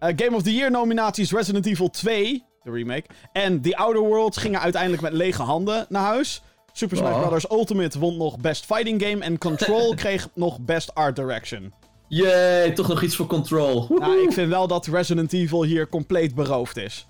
Uh, 0.00 0.08
Game 0.16 0.36
of 0.36 0.42
the 0.42 0.54
Year 0.54 0.70
nominaties 0.70 1.32
Resident 1.32 1.66
Evil 1.66 1.90
2, 1.90 2.44
de 2.66 2.72
remake. 2.72 3.04
En 3.32 3.60
The 3.60 3.76
Outer 3.76 4.02
Worlds 4.02 4.36
gingen 4.36 4.60
uiteindelijk 4.60 5.02
met 5.02 5.12
lege 5.12 5.42
handen 5.42 5.86
naar 5.88 6.02
huis. 6.02 6.42
Super 6.72 6.96
Smash 6.96 7.14
oh. 7.14 7.26
Bros. 7.26 7.50
Ultimate 7.50 7.98
won 7.98 8.16
nog 8.16 8.38
Best 8.38 8.64
Fighting 8.64 9.02
Game. 9.02 9.24
En 9.24 9.38
Control 9.38 9.94
kreeg 10.02 10.28
nog 10.34 10.60
Best 10.60 10.94
Art 10.94 11.16
Direction. 11.16 11.72
Jee, 12.08 12.72
toch 12.72 12.88
nog 12.88 13.02
iets 13.02 13.16
voor 13.16 13.26
Control. 13.26 13.86
Nou, 13.88 14.22
ik 14.22 14.32
vind 14.32 14.48
wel 14.48 14.66
dat 14.66 14.86
Resident 14.86 15.32
Evil 15.32 15.62
hier 15.62 15.88
compleet 15.88 16.34
beroofd 16.34 16.76
is. 16.76 17.06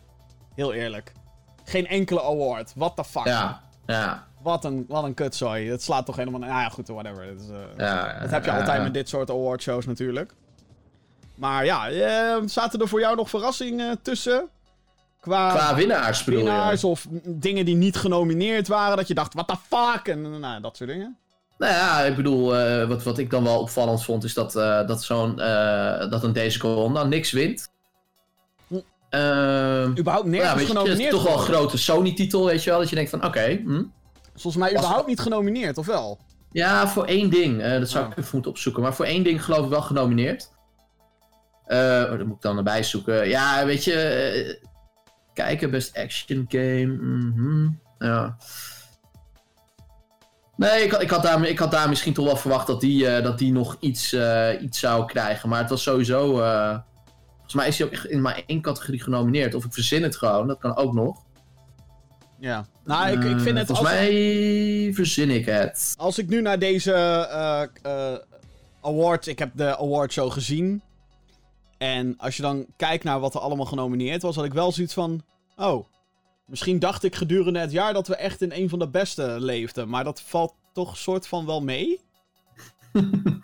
Heel 0.54 0.72
eerlijk. 0.72 1.12
Geen 1.64 1.86
enkele 1.86 2.22
award. 2.22 2.72
What 2.76 2.96
the 2.96 3.04
fuck. 3.04 3.24
Ja, 3.24 3.60
ja. 3.86 4.26
Wat 4.42 4.64
een, 4.64 4.84
wat 4.88 5.04
een 5.04 5.14
kutzooi. 5.14 5.70
Het 5.70 5.82
slaat 5.82 6.06
toch 6.06 6.16
helemaal... 6.16 6.40
Nou 6.40 6.52
ja, 6.52 6.68
goed, 6.68 6.88
whatever. 6.88 7.26
Dat, 7.26 7.40
is, 7.40 7.48
uh, 7.48 7.56
ja, 7.76 8.18
dat 8.20 8.30
heb 8.30 8.44
je 8.44 8.52
altijd 8.52 8.82
met 8.82 8.94
dit 8.94 9.08
soort 9.08 9.30
awardshows 9.30 9.86
natuurlijk. 9.86 10.32
Maar 11.34 11.64
ja, 11.64 11.90
uh, 11.90 12.42
zaten 12.44 12.80
er 12.80 12.88
voor 12.88 13.00
jou 13.00 13.16
nog 13.16 13.30
verrassingen 13.30 14.02
tussen? 14.02 14.48
Qua, 15.26 15.50
Qua 15.50 15.74
winnaars, 15.74 16.24
winnaars 16.24 16.84
of 16.84 17.06
dingen 17.24 17.64
die 17.64 17.74
niet 17.74 17.96
genomineerd 17.96 18.68
waren. 18.68 18.96
Dat 18.96 19.08
je 19.08 19.14
dacht, 19.14 19.34
what 19.34 19.48
the 19.48 19.56
fuck? 19.68 20.08
En 20.08 20.40
nou, 20.40 20.60
dat 20.60 20.76
soort 20.76 20.90
dingen. 20.90 21.16
Nou 21.58 21.72
ja, 21.72 22.00
ik 22.00 22.16
bedoel, 22.16 22.60
uh, 22.60 22.88
wat, 22.88 23.02
wat 23.02 23.18
ik 23.18 23.30
dan 23.30 23.44
wel 23.44 23.60
opvallend 23.60 24.04
vond, 24.04 24.24
is 24.24 24.34
dat, 24.34 24.56
uh, 24.56 24.86
dat, 24.86 25.04
zo'n, 25.04 25.38
uh, 25.38 26.10
dat 26.10 26.24
een 26.24 26.32
deze 26.32 26.58
corona 26.58 27.04
niks 27.04 27.30
wint. 27.30 27.68
Hm. 28.68 28.76
überhaupt 29.98 30.26
nergens 30.26 30.60
ja, 30.60 30.66
genomineerd. 30.66 30.98
Het 30.98 31.06
is 31.06 31.10
toch 31.10 31.22
wel 31.22 31.32
een 31.32 31.54
grote 31.54 31.78
Sony-titel, 31.78 32.44
weet 32.44 32.64
je 32.64 32.70
wel. 32.70 32.78
Dat 32.78 32.88
je 32.88 32.94
denkt 32.94 33.10
van, 33.10 33.18
oké. 33.18 33.28
Okay, 33.28 33.62
hm. 33.64 33.82
Volgens 34.32 34.56
mij 34.56 34.72
überhaupt 34.72 35.06
niet 35.06 35.20
genomineerd, 35.20 35.78
of 35.78 35.86
wel? 35.86 36.18
Ja, 36.52 36.88
voor 36.88 37.04
één 37.04 37.30
ding. 37.30 37.62
dat 37.62 37.90
zou 37.90 38.04
oh. 38.04 38.10
ik 38.10 38.16
even 38.16 38.30
moeten 38.32 38.50
opzoeken. 38.50 38.82
Maar 38.82 38.94
voor 38.94 39.04
één 39.04 39.22
ding 39.22 39.44
geloof 39.44 39.64
ik 39.64 39.70
wel 39.70 39.82
genomineerd. 39.82 40.50
Uh, 41.68 42.10
dat 42.10 42.26
moet 42.26 42.36
ik 42.36 42.42
dan 42.42 42.56
erbij 42.56 42.82
zoeken. 42.82 43.28
Ja, 43.28 43.64
weet 43.64 43.84
je, 43.84 44.60
kijken, 45.36 45.70
best 45.70 45.96
action 45.96 46.44
game. 46.48 46.86
Mm 46.86 47.32
-hmm. 47.36 47.80
Ja. 47.98 48.36
Nee, 50.56 50.82
ik, 50.82 50.92
ik, 50.92 51.10
had 51.10 51.22
daar, 51.22 51.46
ik 51.46 51.58
had 51.58 51.70
daar 51.70 51.88
misschien 51.88 52.12
toch 52.12 52.24
wel 52.24 52.36
verwacht 52.36 52.66
dat 52.66 52.80
die, 52.80 53.04
uh, 53.04 53.22
dat 53.22 53.38
die 53.38 53.52
nog 53.52 53.76
iets, 53.80 54.12
uh, 54.12 54.48
iets 54.60 54.78
zou 54.78 55.06
krijgen. 55.06 55.48
Maar 55.48 55.60
het 55.60 55.70
was 55.70 55.82
sowieso. 55.82 56.40
Uh, 56.40 56.78
volgens 57.34 57.54
mij 57.54 57.68
is 57.68 57.78
hij 57.78 57.86
ook 57.86 57.92
echt 57.92 58.06
in 58.06 58.20
maar 58.20 58.42
één 58.46 58.60
categorie 58.60 59.02
genomineerd. 59.02 59.54
Of 59.54 59.64
ik 59.64 59.72
verzin 59.72 60.02
het 60.02 60.16
gewoon, 60.16 60.46
dat 60.46 60.58
kan 60.58 60.76
ook 60.76 60.92
nog. 60.92 61.24
Ja, 62.38 62.66
nou, 62.84 63.08
ik, 63.08 63.24
ik 63.24 63.40
vind 63.40 63.58
het. 63.58 63.66
Volgens 63.66 63.88
als... 63.88 63.98
mij 63.98 64.90
verzin 64.94 65.30
ik 65.30 65.46
het. 65.46 65.94
Als 65.96 66.18
ik 66.18 66.28
nu 66.28 66.40
naar 66.40 66.58
deze 66.58 66.94
award. 68.80 69.26
Ik 69.26 69.38
heb 69.38 69.50
de 69.54 69.78
awardshow 69.78 70.32
gezien. 70.32 70.82
En 71.78 72.14
als 72.18 72.36
je 72.36 72.42
dan 72.42 72.66
kijkt 72.76 73.04
naar 73.04 73.20
wat 73.20 73.34
er 73.34 73.40
allemaal 73.40 73.66
genomineerd 73.66 74.22
was, 74.22 74.36
had 74.36 74.44
ik 74.44 74.52
wel 74.52 74.72
zoiets 74.72 74.94
van. 74.94 75.22
Oh, 75.56 75.86
misschien 76.46 76.78
dacht 76.78 77.02
ik 77.02 77.14
gedurende 77.14 77.58
het 77.58 77.72
jaar 77.72 77.92
dat 77.92 78.08
we 78.08 78.16
echt 78.16 78.42
in 78.42 78.52
een 78.52 78.68
van 78.68 78.78
de 78.78 78.88
beste 78.88 79.36
leefden. 79.40 79.88
Maar 79.88 80.04
dat 80.04 80.20
valt 80.20 80.54
toch 80.72 80.96
soort 80.96 81.26
van 81.26 81.46
wel 81.46 81.62
mee. 81.62 82.00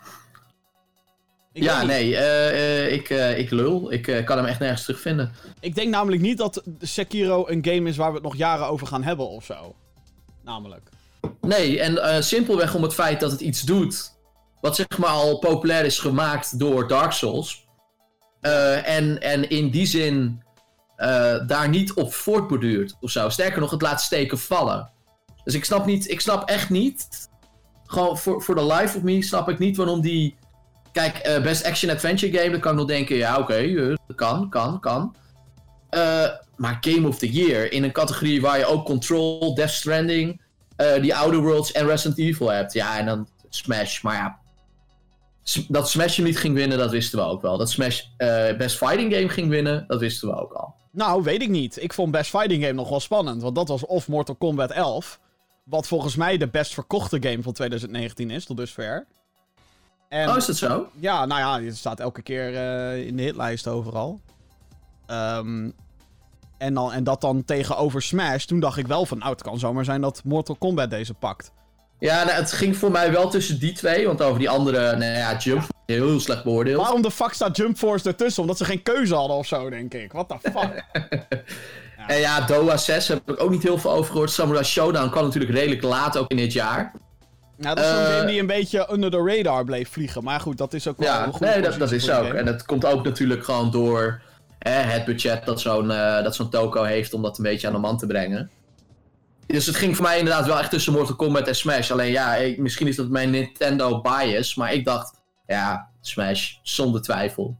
ja, 1.51 1.83
nee, 1.83 2.09
uh, 2.09 2.19
uh, 2.19 2.91
ik, 2.91 3.09
uh, 3.09 3.37
ik 3.37 3.51
lul. 3.51 3.91
Ik 3.91 4.21
kan 4.25 4.37
hem 4.37 4.45
echt 4.45 4.59
nergens 4.59 4.83
terugvinden. 4.83 5.31
Ik 5.59 5.75
denk 5.75 5.89
namelijk 5.89 6.21
niet 6.21 6.37
dat 6.37 6.63
Sekiro 6.79 7.47
een 7.47 7.65
game 7.65 7.89
is 7.89 7.97
waar 7.97 8.09
we 8.09 8.15
het 8.15 8.23
nog 8.23 8.35
jaren 8.35 8.67
over 8.67 8.87
gaan 8.87 9.03
hebben 9.03 9.29
of 9.29 9.45
zo. 9.45 9.75
Namelijk. 10.43 10.89
Nee, 11.41 11.79
en 11.79 12.23
simpelweg 12.23 12.75
om 12.75 12.83
het 12.83 12.93
feit 12.93 13.19
dat 13.19 13.31
het 13.31 13.41
iets 13.41 13.61
doet. 13.61 14.11
Wat 14.61 14.75
zeg 14.75 14.97
maar 14.97 15.09
al 15.09 15.39
populair 15.39 15.85
is 15.85 15.99
gemaakt 15.99 16.59
door 16.59 16.87
Dark 16.87 17.11
Souls. 17.11 17.62
En, 18.43 19.21
en 19.21 19.49
in 19.49 19.69
die 19.69 19.85
zin 19.85 20.43
uh, 20.97 21.47
daar 21.47 21.69
niet 21.69 21.93
op 21.93 22.13
voortborduurt 22.13 22.95
of 22.99 23.11
zo. 23.11 23.29
Sterker 23.29 23.59
nog, 23.59 23.71
het 23.71 23.81
laat 23.81 24.01
steken 24.01 24.39
vallen. 24.39 24.91
Dus 25.43 25.53
ik 25.53 25.65
snap 25.65 25.85
niet, 25.85 26.09
ik 26.09 26.21
snap 26.21 26.49
echt 26.49 26.69
niet. 26.69 27.29
Gewoon 27.85 28.17
voor 28.17 28.55
the 28.55 28.65
life 28.65 28.97
of 28.97 29.03
me 29.03 29.21
snap 29.21 29.49
ik 29.49 29.59
niet 29.59 29.77
waarom 29.77 30.01
die. 30.01 30.35
Kijk, 30.91 31.27
uh, 31.27 31.41
Best 31.41 31.65
Action 31.65 31.91
Adventure 31.91 32.37
Game, 32.37 32.51
dan 32.51 32.59
kan 32.59 32.71
ik 32.71 32.77
nog 32.77 32.87
denken, 32.87 33.15
ja, 33.15 33.37
oké, 33.37 33.41
okay, 33.41 33.97
kan, 34.15 34.49
kan, 34.49 34.79
kan. 34.79 35.15
maar 36.55 36.77
Game 36.81 37.07
of 37.07 37.17
the 37.17 37.31
Year 37.31 37.71
in 37.71 37.83
een 37.83 37.91
categorie 37.91 38.41
waar 38.41 38.57
je 38.57 38.65
ook 38.65 38.85
Control, 38.85 39.55
Death 39.55 39.69
Stranding, 39.69 40.41
die 41.01 41.15
Outer 41.15 41.41
Worlds 41.41 41.71
en 41.71 41.85
Resident 41.85 42.19
Evil 42.19 42.47
hebt. 42.47 42.73
Ja, 42.73 42.97
en 42.97 43.05
dan 43.05 43.27
Smash, 43.49 44.01
maar 44.01 44.15
ja. 44.15 44.39
Dat 45.67 45.89
Smash 45.89 46.17
niet 46.17 46.37
ging 46.37 46.55
winnen, 46.55 46.77
dat 46.77 46.91
wisten 46.91 47.19
we 47.19 47.25
ook 47.25 47.41
wel. 47.41 47.57
Dat 47.57 47.71
Smash 47.71 48.01
Best 48.57 48.77
Fighting 48.77 49.13
Game 49.13 49.29
ging 49.29 49.49
winnen, 49.49 49.85
dat 49.87 49.99
wisten 49.99 50.27
we 50.27 50.35
ook 50.35 50.53
al. 50.53 50.75
Nou, 50.91 51.23
weet 51.23 51.41
ik 51.41 51.49
niet. 51.49 51.83
Ik 51.83 51.93
vond 51.93 52.11
Best 52.11 52.29
Fighting 52.29 52.61
Game 52.61 52.73
nog 52.73 52.89
wel 52.89 52.99
spannend. 52.99 53.41
Want 53.41 53.55
dat 53.55 53.67
was 53.67 53.85
of 53.85 54.07
Mortal 54.07 54.35
Kombat 54.35 54.71
11. 54.71 55.19
Wat 55.63 55.87
volgens 55.87 56.15
mij 56.15 56.37
de 56.37 56.47
best 56.47 56.73
verkochte 56.73 57.17
game 57.21 57.43
van 57.43 57.53
2019 57.53 58.29
is, 58.29 58.45
tot 58.45 58.57
dusver. 58.57 59.07
En, 60.09 60.29
oh, 60.29 60.37
is 60.37 60.45
dat 60.45 60.55
zo? 60.55 60.87
Ja, 60.99 61.25
nou 61.25 61.39
ja, 61.41 61.67
het 61.67 61.77
staat 61.77 61.99
elke 61.99 62.21
keer 62.21 62.53
uh, 62.53 63.05
in 63.05 63.17
de 63.17 63.23
hitlijst 63.23 63.67
overal. 63.67 64.19
Um, 65.07 65.73
en, 66.57 66.73
dan, 66.73 66.91
en 66.91 67.03
dat 67.03 67.21
dan 67.21 67.45
tegenover 67.45 68.01
Smash, 68.01 68.45
toen 68.45 68.59
dacht 68.59 68.77
ik 68.77 68.87
wel 68.87 69.05
van, 69.05 69.17
nou, 69.17 69.31
het 69.31 69.41
kan 69.41 69.59
zomaar 69.59 69.85
zijn 69.85 70.01
dat 70.01 70.23
Mortal 70.23 70.55
Kombat 70.55 70.89
deze 70.89 71.13
pakt. 71.13 71.51
Ja, 72.03 72.23
nou, 72.23 72.35
het 72.37 72.51
ging 72.51 72.77
voor 72.77 72.91
mij 72.91 73.11
wel 73.11 73.29
tussen 73.29 73.59
die 73.59 73.71
twee, 73.71 74.05
want 74.07 74.21
over 74.21 74.39
die 74.39 74.49
andere, 74.49 74.95
nou 74.95 75.17
ja, 75.17 75.37
Jump 75.37 75.63
heel 75.85 76.19
slecht 76.19 76.43
beoordeeld. 76.43 76.81
Waarom 76.81 77.01
de 77.01 77.11
fuck 77.11 77.33
staat 77.33 77.57
Jump 77.57 77.77
Force 77.77 78.07
ertussen? 78.07 78.41
Omdat 78.41 78.57
ze 78.57 78.65
geen 78.65 78.83
keuze 78.83 79.15
hadden 79.15 79.37
of 79.37 79.45
zo, 79.47 79.69
denk 79.69 79.93
ik. 79.93 80.11
What 80.11 80.29
the 80.29 80.35
fuck? 80.41 80.83
ja. 81.97 82.07
En 82.07 82.19
ja, 82.19 82.41
Doa 82.41 82.77
6 82.77 83.07
heb 83.07 83.31
ik 83.31 83.43
ook 83.43 83.49
niet 83.49 83.63
heel 83.63 83.77
veel 83.77 83.91
over 83.91 84.11
gehoord. 84.11 84.31
Samurai 84.31 84.63
Showdown 84.63 85.09
kwam 85.09 85.23
natuurlijk 85.23 85.53
redelijk 85.53 85.81
laat, 85.81 86.17
ook 86.17 86.29
in 86.29 86.37
dit 86.37 86.53
jaar. 86.53 86.91
Ja, 87.57 87.73
dat 87.73 87.85
is 87.85 87.91
een 87.91 87.97
uh, 87.97 88.15
game 88.15 88.25
die 88.25 88.39
een 88.39 88.47
beetje 88.47 88.87
under 88.91 89.11
the 89.11 89.23
radar 89.25 89.63
bleef 89.63 89.89
vliegen. 89.89 90.23
Maar 90.23 90.39
goed, 90.39 90.57
dat 90.57 90.73
is 90.73 90.87
ook 90.87 90.97
wel 90.97 91.07
ja, 91.07 91.25
een 91.25 91.33
Nee, 91.39 91.61
dat, 91.61 91.79
dat 91.79 91.91
is 91.91 92.11
ook. 92.11 92.33
En 92.33 92.45
dat 92.45 92.65
komt 92.65 92.85
ook 92.85 93.03
natuurlijk 93.03 93.43
gewoon 93.43 93.71
door 93.71 94.21
het 94.59 95.05
budget 95.05 95.45
dat 95.45 95.61
zo'n 95.61 95.89
uh, 95.89 96.23
dat 96.23 96.35
zo'n 96.35 96.49
toko 96.49 96.83
heeft 96.83 97.13
om 97.13 97.21
dat 97.21 97.37
een 97.37 97.43
beetje 97.43 97.67
aan 97.67 97.73
de 97.73 97.79
man 97.79 97.97
te 97.97 98.07
brengen. 98.07 98.51
Dus 99.45 99.65
het 99.65 99.75
ging 99.75 99.95
voor 99.95 100.05
mij 100.05 100.17
inderdaad 100.17 100.45
wel 100.45 100.59
echt 100.59 100.69
tussen 100.69 100.93
Mortal 100.93 101.15
Kombat 101.15 101.47
en 101.47 101.55
Smash. 101.55 101.91
Alleen 101.91 102.11
ja, 102.11 102.35
ik, 102.35 102.57
misschien 102.57 102.87
is 102.87 102.95
dat 102.95 103.09
mijn 103.09 103.29
Nintendo 103.29 104.01
bias. 104.01 104.55
Maar 104.55 104.73
ik 104.73 104.85
dacht, 104.85 105.21
ja, 105.47 105.89
Smash, 106.01 106.53
zonder 106.61 107.01
twijfel. 107.01 107.57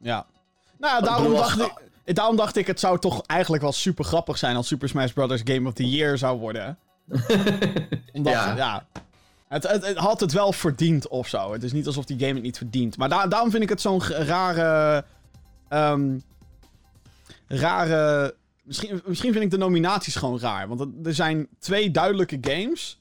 Ja. 0.00 0.26
Nou, 0.78 1.04
daarom 1.04 1.34
dacht, 1.34 1.60
ik, 2.04 2.14
daarom 2.14 2.36
dacht 2.36 2.56
ik, 2.56 2.66
het 2.66 2.80
zou 2.80 2.98
toch 2.98 3.22
eigenlijk 3.26 3.62
wel 3.62 3.72
super 3.72 4.04
grappig 4.04 4.38
zijn 4.38 4.56
als 4.56 4.66
Super 4.66 4.88
Smash 4.88 5.12
Bros. 5.12 5.40
Game 5.44 5.68
of 5.68 5.74
the 5.74 5.90
Year 5.90 6.18
zou 6.18 6.38
worden. 6.38 6.78
Omdat, 8.12 8.32
ja. 8.32 8.56
ja 8.56 8.86
het, 9.50 9.68
het, 9.68 9.96
had 9.96 10.20
het 10.20 10.32
wel 10.32 10.52
verdiend 10.52 11.08
of 11.08 11.28
zo. 11.28 11.52
Het 11.52 11.62
is 11.62 11.72
niet 11.72 11.86
alsof 11.86 12.04
die 12.04 12.18
game 12.18 12.34
het 12.34 12.42
niet 12.42 12.56
verdient. 12.56 12.96
Maar 12.96 13.28
daarom 13.28 13.50
vind 13.50 13.62
ik 13.62 13.68
het 13.68 13.80
zo'n 13.80 14.02
rare. 14.02 15.04
Um, 15.68 16.22
rare. 17.46 18.34
Misschien, 18.70 19.02
misschien 19.04 19.32
vind 19.32 19.44
ik 19.44 19.50
de 19.50 19.56
nominaties 19.56 20.16
gewoon 20.16 20.40
raar. 20.40 20.68
Want 20.68 21.06
er 21.06 21.14
zijn 21.14 21.48
twee 21.58 21.90
duidelijke 21.90 22.38
games 22.40 23.00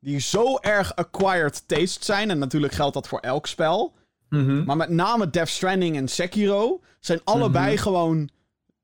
die 0.00 0.20
zo 0.20 0.56
erg 0.56 0.94
acquired 0.96 1.68
taste 1.68 2.04
zijn. 2.04 2.30
En 2.30 2.38
natuurlijk 2.38 2.72
geldt 2.72 2.94
dat 2.94 3.08
voor 3.08 3.18
elk 3.18 3.46
spel. 3.46 3.94
Mhm. 4.28 4.64
Maar 4.64 4.76
met 4.76 4.88
name 4.88 5.30
Death 5.30 5.48
Stranding 5.48 5.96
en 5.96 6.08
Sekiro 6.08 6.80
zijn 7.00 7.20
allebei 7.24 7.72
mhm. 7.72 7.82
gewoon 7.82 8.28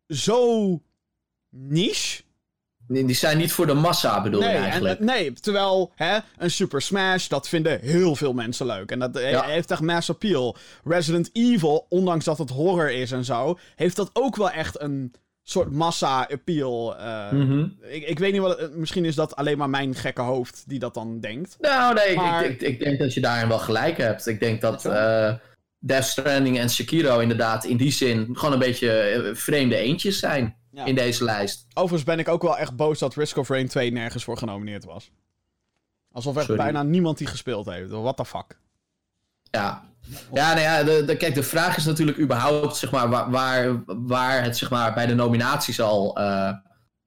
zo 0.08 0.80
niche. 1.50 2.22
Nee, 2.86 3.04
die 3.04 3.16
zijn 3.16 3.38
niet 3.38 3.52
voor 3.52 3.66
de 3.66 3.74
massa, 3.74 4.22
bedoel 4.22 4.40
nee, 4.40 4.50
je 4.50 4.56
eigenlijk? 4.56 4.98
En, 4.98 5.04
nee, 5.04 5.32
terwijl 5.32 5.92
hè, 5.94 6.18
een 6.38 6.50
Super 6.50 6.82
Smash, 6.82 7.28
dat 7.28 7.48
vinden 7.48 7.80
heel 7.80 8.16
veel 8.16 8.32
mensen 8.32 8.66
leuk. 8.66 8.90
En 8.90 8.98
dat 8.98 9.18
heeft 9.18 9.70
echt 9.70 9.80
mass 9.80 10.10
appeal. 10.10 10.56
Resident 10.84 11.30
Evil, 11.32 11.86
ondanks 11.88 12.24
dat 12.24 12.38
het 12.38 12.50
horror 12.50 12.90
is 12.90 13.12
en 13.12 13.24
zo, 13.24 13.58
heeft 13.76 13.96
dat 13.96 14.10
ook 14.12 14.36
wel 14.36 14.50
echt 14.50 14.80
een 14.80 15.14
soort 15.44 15.70
massa-appeal. 15.70 17.00
Uh, 17.00 17.64
ik, 17.80 18.02
ik 18.02 18.18
weet 18.18 18.32
niet 18.32 18.40
wat. 18.40 18.70
misschien 18.72 19.04
is 19.04 19.14
dat 19.14 19.36
alleen 19.36 19.58
maar 19.58 19.70
mijn 19.70 19.94
gekke 19.94 20.22
hoofd 20.22 20.64
die 20.66 20.78
dat 20.78 20.94
dan 20.94 21.20
denkt. 21.20 21.56
Nou, 21.60 21.94
nee, 21.94 22.14
ik, 22.44 22.50
ik, 22.50 22.62
ik, 22.62 22.78
denk 22.78 22.98
dat 22.98 23.14
je 23.14 23.20
daarin 23.20 23.48
wel 23.48 23.58
gelijk 23.58 23.96
hebt. 23.96 24.26
Ik 24.26 24.40
denk 24.40 24.60
dat 24.60 24.84
uh, 24.84 25.34
Death 25.78 26.04
Stranding 26.04 26.58
en 26.58 26.70
Sekiro 26.70 27.18
inderdaad 27.18 27.64
in 27.64 27.76
die 27.76 27.92
zin 27.92 28.28
gewoon 28.32 28.52
een 28.52 28.58
beetje 28.58 28.90
eh, 28.90 29.34
vreemde 29.34 29.76
eentjes 29.76 30.18
zijn 30.18 30.56
in 30.84 30.94
deze 30.94 31.24
lijst. 31.24 31.66
Overigens 31.74 32.04
ben 32.04 32.18
ik 32.18 32.28
ook 32.28 32.42
wel 32.42 32.58
echt 32.58 32.76
boos 32.76 32.98
dat 32.98 33.14
Risk 33.14 33.36
of 33.36 33.48
Rain 33.48 33.68
2 33.68 33.92
nergens 33.92 34.24
voor 34.24 34.38
genomineerd 34.38 34.84
was. 34.84 35.10
Alsof 36.12 36.48
er 36.48 36.56
bijna 36.56 36.82
niemand 36.82 37.18
die 37.18 37.26
gespeeld 37.26 37.66
heeft. 37.66 37.90
What 37.90 38.16
the 38.16 38.24
fuck. 38.24 38.58
Ja, 39.50 39.93
ja, 40.32 40.48
nou 40.48 40.60
ja, 40.60 40.82
de, 40.82 41.04
de, 41.06 41.16
kijk, 41.16 41.34
de 41.34 41.42
vraag 41.42 41.76
is 41.76 41.84
natuurlijk 41.84 42.18
überhaupt 42.18 42.76
zeg 42.76 42.90
maar, 42.90 43.08
waar, 43.08 43.30
waar, 43.30 43.82
waar 43.86 44.42
het 44.42 44.56
zeg 44.56 44.70
maar, 44.70 44.94
bij 44.94 45.06
de 45.06 45.14
nominaties 45.14 45.80
al 45.80 46.18
uh, 46.18 46.50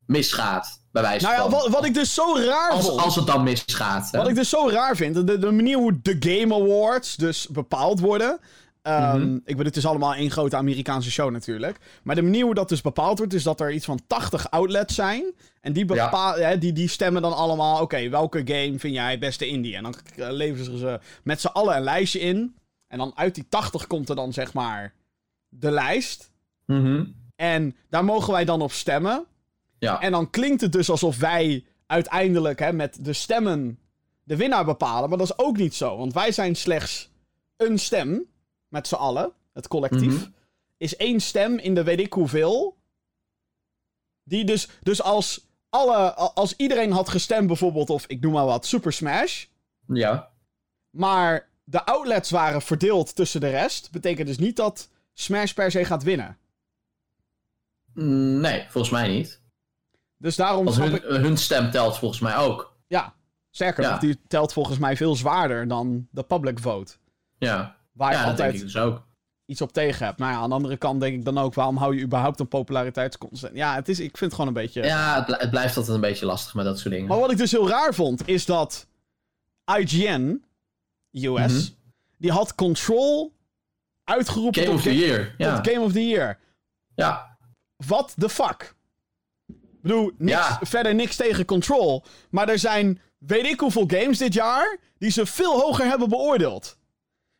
misgaat. 0.06 0.86
Bij 0.92 1.02
wijze 1.02 1.26
nou 1.26 1.38
ja, 1.38 1.50
wat, 1.50 1.68
wat, 1.68 1.86
ik 1.86 1.94
dus 1.94 2.14
zo 2.14 2.36
raar 2.36 2.72
als, 2.72 2.86
vond. 2.86 3.02
Als 3.02 3.16
het 3.16 3.28
dan 3.28 3.44
misgaat. 3.44 4.10
Wat 4.12 4.28
ik 4.28 4.36
dus 4.36 4.50
zo 4.50 4.70
raar 4.70 4.96
vind, 4.96 5.28
de, 5.28 5.38
de 5.38 5.52
manier 5.52 5.78
hoe 5.78 6.00
de 6.02 6.16
Game 6.20 6.56
Awards 6.56 7.16
dus 7.16 7.48
bepaald 7.48 8.00
worden. 8.00 8.40
Um, 8.88 9.36
Ik 9.36 9.44
bedoel, 9.46 9.66
het 9.66 9.76
is 9.76 9.86
allemaal 9.86 10.14
één 10.14 10.32
grote 10.32 10.56
Amerikaanse 10.56 11.12
show 11.12 11.32
natuurlijk. 11.32 11.78
Maar 12.04 12.16
de 12.16 12.22
manier 12.22 12.44
hoe 12.44 12.54
dat 12.54 12.70
dus 12.70 12.82
bepaald 12.82 13.18
wordt, 13.18 13.34
is 13.34 13.44
dat 13.44 13.60
er 13.60 13.72
iets 13.72 13.86
van 13.86 14.00
80 14.08 14.52
outlets 14.52 14.96
zijn. 14.96 15.34
En 15.62 15.74
die, 15.74 15.86
bepaal, 15.86 16.40
ja. 16.40 16.56
die, 16.56 16.74
die 16.74 16.90
stemmen 16.90 17.22
dan 17.22 17.36
allemaal, 17.36 17.82
oké, 17.82 18.10
welke 18.10 18.42
game 18.46 18.80
vind 18.80 18.94
jij 18.94 19.12
het 19.12 19.20
beste 19.20 19.48
indie? 19.48 19.76
En 19.76 19.84
dan 19.84 19.96
leveren 20.16 20.78
ze 20.78 21.00
met 21.24 21.42
z'n 21.42 21.48
allen 21.48 21.76
een 21.76 21.84
lijstje 21.84 22.20
in. 22.20 22.56
En 22.88 22.98
dan 22.98 23.12
uit 23.16 23.36
die 23.36 23.48
80 23.50 23.88
komt 23.88 24.10
er 24.10 24.16
dan 24.16 24.34
zeg 24.34 24.54
maar 24.54 24.94
de 25.50 25.72
lijst. 25.72 26.32
Mhm. 26.66 27.06
En 27.36 27.76
daar 27.90 28.06
mogen 28.06 28.34
wij 28.34 28.46
dan 28.46 28.62
op 28.62 28.72
stemmen. 28.72 29.26
Ja. 29.80 30.02
En 30.02 30.12
dan 30.12 30.30
klinkt 30.30 30.62
het 30.62 30.72
dus 30.72 30.90
alsof 30.90 31.18
wij 31.18 31.66
uiteindelijk 31.86 32.60
hè, 32.60 32.74
met 32.74 33.06
de 33.06 33.14
stemmen 33.14 33.80
de 34.24 34.36
winnaar 34.36 34.66
bepalen. 34.66 35.10
Maar 35.10 35.18
dat 35.18 35.28
is 35.28 35.38
ook 35.38 35.58
niet 35.58 35.76
zo. 35.76 35.98
Want 35.98 36.14
wij 36.14 36.32
zijn 36.32 36.56
slechts 36.56 37.12
een 37.58 37.80
stem. 37.80 38.26
Met 38.68 38.88
z'n 38.88 38.96
allen. 38.96 39.32
Het 39.54 39.68
collectief. 39.68 40.22
Mhm. 40.22 40.30
Is 40.78 40.96
één 40.96 41.20
stem 41.20 41.58
in 41.58 41.76
de 41.76 41.84
weet 41.84 42.00
ik 42.00 42.14
hoeveel. 42.14 42.78
Die 44.24 44.46
dus, 44.46 44.70
dus 44.82 45.02
als, 45.02 45.48
alle, 45.70 46.14
als 46.14 46.56
iedereen 46.56 46.92
had 46.92 47.10
gestemd 47.10 47.48
bijvoorbeeld, 47.48 47.90
of 47.90 48.06
ik 48.08 48.22
noem 48.22 48.34
maar 48.34 48.46
wat, 48.46 48.66
Super 48.66 48.94
Smash. 48.94 49.46
Ja. 49.88 50.32
Maar 50.90 51.50
de 51.70 51.86
outlets 51.86 52.30
waren 52.30 52.62
verdeeld 52.62 53.16
tussen 53.16 53.42
de 53.42 53.50
rest. 53.50 53.92
Betekent 53.92 54.28
dus 54.28 54.38
niet 54.38 54.56
dat 54.56 54.90
Smash 55.14 55.52
per 55.52 55.72
se 55.72 55.86
gaat 55.86 56.04
winnen. 56.04 56.38
Mm, 57.94 58.40
nee, 58.40 58.66
volgens 58.70 58.94
mij 58.94 59.08
niet. 59.08 59.42
Dus 60.18 60.36
daarom. 60.36 60.68
hun, 60.68 60.94
ik... 60.94 61.04
hun 61.04 61.38
stem 61.38 61.72
telt 61.72 61.98
volgens 61.98 62.22
mij 62.22 62.38
ook. 62.38 62.76
Ja, 62.88 63.14
sterker 63.50 63.90
nog, 63.90 64.00
die 64.00 64.20
telt 64.28 64.54
volgens 64.54 64.78
mij 64.78 64.98
veel 64.98 65.16
zwaarder 65.16 65.68
dan 65.68 66.08
de 66.12 66.24
public 66.24 66.60
vote. 66.60 66.94
Ja, 67.38 67.76
waar 67.92 68.12
je 68.12 68.18
ja, 68.18 68.24
altijd 68.24 68.52
denk 68.52 68.54
ik 68.54 68.62
dus 68.62 68.78
ook. 68.78 69.08
iets 69.46 69.62
op 69.62 69.72
tegen 69.72 70.06
hebt. 70.06 70.18
Nou 70.18 70.32
ja, 70.32 70.38
aan 70.38 70.50
de 70.50 70.56
andere 70.56 70.78
kant 70.78 71.00
denk 71.00 71.16
ik 71.16 71.26
dan 71.26 71.38
ook, 71.38 71.54
waarom 71.54 71.78
hou 71.78 71.96
je 71.96 72.04
überhaupt 72.04 72.40
een 72.40 72.48
populariteitsconstant? 72.48 73.56
Ja, 73.56 73.76
het 73.76 73.90
is, 73.90 74.00
ik 74.00 74.18
vind 74.18 74.32
het 74.32 74.34
gewoon 74.34 74.48
een 74.48 74.62
beetje. 74.62 74.84
Ja, 74.84 75.26
het, 75.26 75.50
blijft 75.50 75.78
altijd 75.78 75.96
een 75.96 76.02
beetje 76.02 76.26
lastig 76.26 76.54
met 76.54 76.66
dat 76.66 76.80
soort 76.80 76.94
dingen. 76.94 77.08
Maar 77.08 77.20
wat 77.20 77.32
ik 77.32 77.38
dus 77.38 77.52
heel 77.52 77.70
raar 77.70 77.94
vond, 77.94 78.28
is 78.28 78.46
dat 78.46 78.88
IGN, 79.78 80.46
US, 81.26 81.54
Mhm. 81.54 81.74
die 82.18 82.32
had 82.32 82.56
Control 82.56 83.34
uitgeroepen 84.04 84.54
Game 84.62 84.66
tot, 84.66 84.76
of 84.76 84.82
the 84.82 84.96
Year. 84.98 85.36
Ja. 85.38 85.60
Game 85.64 85.80
of 85.80 85.92
the 85.92 86.08
Year. 86.08 86.40
ja. 86.96 87.38
What 87.86 88.14
the 88.18 88.30
fuck? 88.30 88.76
Ik 89.48 89.82
bedoel, 89.82 90.12
niks, 90.18 90.38
Ja. 90.38 90.60
verder 90.62 90.96
niks 90.96 91.16
tegen 91.16 91.46
Control. 91.46 92.04
Maar 92.30 92.50
er 92.50 92.60
zijn 92.60 93.02
weet 93.18 93.46
ik 93.46 93.60
hoeveel 93.60 93.84
games 93.88 94.18
dit 94.18 94.34
jaar 94.34 94.78
die 94.98 95.10
ze 95.12 95.26
veel 95.26 95.60
hoger 95.60 95.86
hebben 95.86 96.10
beoordeeld. 96.10 96.78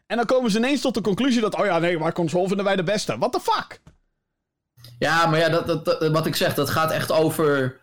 En 0.06 0.18
dan 0.18 0.26
komen 0.26 0.52
ze 0.52 0.58
ineens 0.58 0.82
tot 0.82 0.94
de 0.94 1.02
conclusie 1.02 1.42
dat, 1.42 1.56
oh 1.60 1.66
ja, 1.66 1.80
nee, 1.80 1.98
maar 1.98 2.14
Control 2.14 2.48
vinden 2.48 2.66
wij 2.66 2.76
de 2.76 2.84
beste. 2.84 3.18
What 3.18 3.32
the 3.34 3.40
fuck? 3.40 3.82
Ja, 5.00 5.26
maar 5.26 5.40
ja, 5.40 5.50
dat, 5.50 5.68
dat, 5.68 5.86
dat- 5.86 6.12
wat 6.12 6.26
ik 6.26 6.36
zeg, 6.36 6.54
dat 6.54 6.70
gaat 6.70 6.92
echt 6.92 7.12
over 7.12 7.80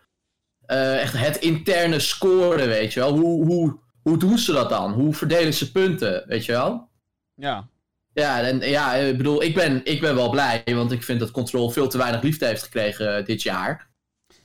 eh, 0.65 1.01
echt 1.01 1.13
het 1.13 1.37
interne 1.37 1.99
scoren, 1.99 2.67
weet 2.67 2.93
je 2.93 2.99
wel. 2.99 3.17
Hoe, 3.17 3.45
hoe, 3.45 3.79
hoe 4.09 4.17
doen 4.17 4.37
ze 4.37 4.51
dat 4.51 4.69
dan? 4.69 4.91
Hoe 4.93 5.13
verdelen 5.13 5.53
ze 5.53 5.71
punten, 5.71 6.23
weet 6.27 6.45
je 6.45 6.51
wel? 6.51 6.89
Ja. 7.35 7.67
Ja, 8.13 8.41
en 8.41 8.59
ja, 8.59 8.93
ik 8.93 9.17
bedoel, 9.17 9.43
ik 9.43 9.55
ben, 9.55 9.81
ik 9.85 10.01
ben 10.01 10.15
wel 10.15 10.29
blij, 10.29 10.63
want 10.65 10.91
ik 10.91 11.03
vind 11.03 11.19
dat 11.19 11.31
Control 11.31 11.69
veel 11.69 11.87
te 11.87 11.97
weinig 11.97 12.21
liefde 12.21 12.45
heeft 12.45 12.63
gekregen 12.63 13.17
eh, 13.17 13.25
dit 13.25 13.41
jaar. 13.41 13.89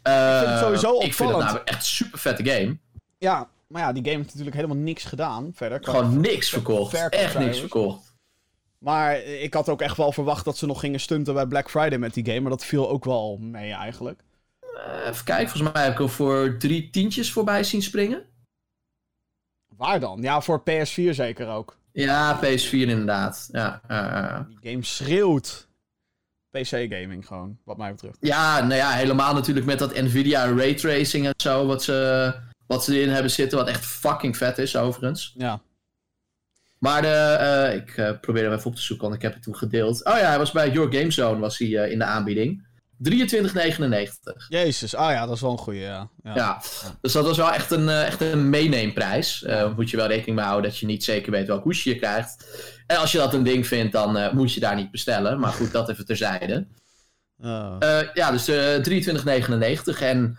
Eh, 0.03 0.39
vind 0.39 0.51
het 0.51 0.59
sowieso 0.59 0.95
Ik 0.95 1.15
vind 1.15 1.29
het 1.29 1.39
opvallend. 1.39 1.53
nou 1.53 1.61
echt 1.65 1.79
een 1.79 1.85
super 1.85 2.19
vette 2.19 2.45
game. 2.45 2.79
Ja, 3.19 3.49
maar 3.69 3.83
ja, 3.83 3.93
die 3.93 4.03
game 4.05 4.17
heeft 4.17 4.29
natuurlijk 4.29 4.57
helemaal 4.57 4.77
niks 4.77 5.05
gedaan 5.05 5.51
verder. 5.55 5.85
Gewoon 5.85 6.21
niks 6.21 6.49
verkocht. 6.49 7.09
Echt 7.09 7.39
niks 7.39 7.59
verkocht. 7.59 8.15
Maar 8.79 9.23
ik 9.23 9.55
had 9.55 9.69
ook 9.69 9.81
echt 9.81 9.97
wel 9.97 10.13
verwacht 10.13 10.45
dat 10.45 10.57
ze 10.57 10.67
nog 10.67 10.81
gingen 10.81 11.01
stunten 11.01 11.35
bij 11.35 11.47
Black 11.47 11.71
Friday 11.71 11.99
met 11.99 12.15
die 12.15 12.27
game. 12.27 12.41
Maar 12.41 12.51
dat 12.51 12.65
viel 12.65 12.91
ook 12.91 13.05
wel 13.05 13.39
mee 13.41 13.73
eigenlijk. 13.73 14.21
Eh, 14.61 15.09
even 15.09 15.25
kijken, 15.25 15.49
volgens 15.49 15.73
mij 15.73 15.83
heb 15.83 15.93
ik 15.93 15.99
hem 15.99 16.09
voor 16.09 16.57
drie 16.59 16.91
tientjes 16.91 17.33
voorbij 17.33 17.65
zien 17.65 17.83
springen. 17.83 18.23
Waar 19.81 20.01
dan? 20.01 20.23
Ja, 20.23 20.41
voor 20.41 20.61
PS4 20.61 21.11
zeker 21.11 21.49
ook. 21.49 21.79
Ja, 21.93 22.39
PS4 22.45 22.71
inderdaad. 22.71 23.49
Ja, 23.53 23.81
Die 24.49 24.71
game 24.71 24.85
schreeuwt. 24.85 25.69
PC-gaming 26.51 27.27
gewoon, 27.27 27.59
wat 27.65 27.77
mij 27.77 27.91
betreft. 27.91 28.17
ja, 28.21 28.61
nou 28.61 28.75
ja, 28.75 28.91
helemaal 28.91 29.35
natuurlijk 29.35 29.67
met 29.67 29.79
dat 29.79 29.95
Nvidia 29.95 30.45
raytracing 30.53 31.27
en 31.27 31.35
zo, 31.37 31.67
wat 31.67 31.83
ze, 31.83 32.35
wat 32.67 32.85
ze 32.85 32.95
erin 32.97 33.09
hebben 33.09 33.31
zitten, 33.31 33.59
wat 33.59 33.69
echt 33.69 33.85
fucking 33.87 34.37
vet 34.37 34.59
is 34.59 34.77
overigens. 34.77 35.35
Ja. 35.37 35.61
Maar 36.79 37.03
de, 37.03 37.09
eh, 37.09 37.75
ik 37.75 37.97
eh, 37.97 38.21
probeer 38.21 38.43
hem 38.45 38.53
even 38.53 38.67
op 38.71 38.75
te 38.75 38.83
zoeken, 38.83 39.05
want 39.09 39.17
ik 39.17 39.23
heb 39.23 39.35
het 39.35 39.43
toen 39.43 39.57
gedeeld. 39.57 40.05
Oh 40.05 40.17
ja, 40.17 40.29
hij 40.29 40.39
was 40.39 40.51
bij 40.53 40.71
Your 40.71 40.93
Game 40.95 41.11
Zone 41.11 41.41
was 41.41 41.59
hij, 41.59 41.77
eh, 41.77 41.91
in 41.91 41.99
de 41.99 42.05
aanbieding. 42.05 42.67
23,99. 43.03 44.47
Jezus, 44.49 44.95
ah 44.95 45.11
ja, 45.11 45.27
dat 45.27 45.35
is 45.35 45.41
wel 45.41 45.51
een 45.51 45.59
goeie, 45.59 45.81
ja. 45.81 46.11
ja. 46.23 46.35
Ja, 46.35 46.63
dus 47.01 47.13
dat 47.13 47.25
was 47.27 47.37
wel 47.37 47.53
echt 47.53 47.71
een, 47.71 47.89
eh, 47.89 48.07
echt 48.07 48.21
een 48.21 48.51
meeneemprijs. 48.51 49.43
Eh 49.43 49.75
moet 49.77 49.91
je 49.91 49.97
wel 49.97 50.07
rekening 50.07 50.37
mee 50.37 50.47
houden 50.47 50.71
dat 50.71 50.79
je 50.79 50.87
niet 50.87 51.05
zeker 51.05 51.33
weet 51.33 51.47
welk 51.47 51.63
hoesje 51.63 51.89
je 51.89 51.97
krijgt. 51.97 52.47
En 52.87 52.97
als 52.97 53.13
je 53.13 53.19
dat 53.19 53.35
een 53.35 53.43
ding 53.43 53.67
vindt, 53.67 53.93
dan 53.93 54.17
eh, 54.17 54.33
moet 54.33 54.53
je 54.53 54.61
daar 54.61 54.77
niet 54.77 54.91
bestellen. 54.91 55.41
Maar 55.41 55.53
goed, 55.53 55.73
dat 55.73 55.89
even 55.89 56.07
terzijde. 56.07 56.67
Oh. 57.43 57.77
Ja, 58.15 58.31
dus 58.31 58.49
eh 58.49 58.85
23,99. 59.95 60.01
En 60.01 60.39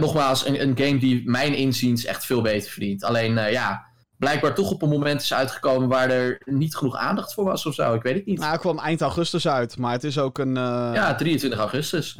nogmaals, 0.00 0.46
een, 0.46 0.60
een 0.60 0.78
game 0.78 0.98
die 0.98 1.30
mijn 1.30 1.54
inziens 1.54 2.04
echt 2.04 2.26
veel 2.26 2.42
beter 2.42 2.70
verdient. 2.70 3.04
Alleen, 3.04 3.50
ja, 3.50 3.86
blijkbaar 4.24 4.54
toch 4.54 4.70
op 4.70 4.82
een 4.82 4.88
moment 4.88 5.20
is 5.22 5.34
uitgekomen 5.34 5.88
waar 5.88 6.10
er 6.10 6.40
niet 6.44 6.76
genoeg 6.76 6.96
aandacht 6.96 7.34
voor 7.34 7.44
was 7.44 7.66
of 7.66 7.74
zo. 7.74 7.94
Ik 7.94 8.02
weet 8.02 8.14
het 8.14 8.26
niet. 8.26 8.38
nou, 8.38 8.50
hij 8.50 8.58
kwam 8.58 8.78
eind 8.78 9.00
augustus 9.00 9.48
uit, 9.48 9.76
maar 9.78 9.92
het 9.92 10.04
is 10.04 10.18
ook 10.18 10.38
een... 10.38 10.56
eh, 10.56 10.90
ja, 10.94 11.14
23 11.14 11.58
augustus. 11.58 12.16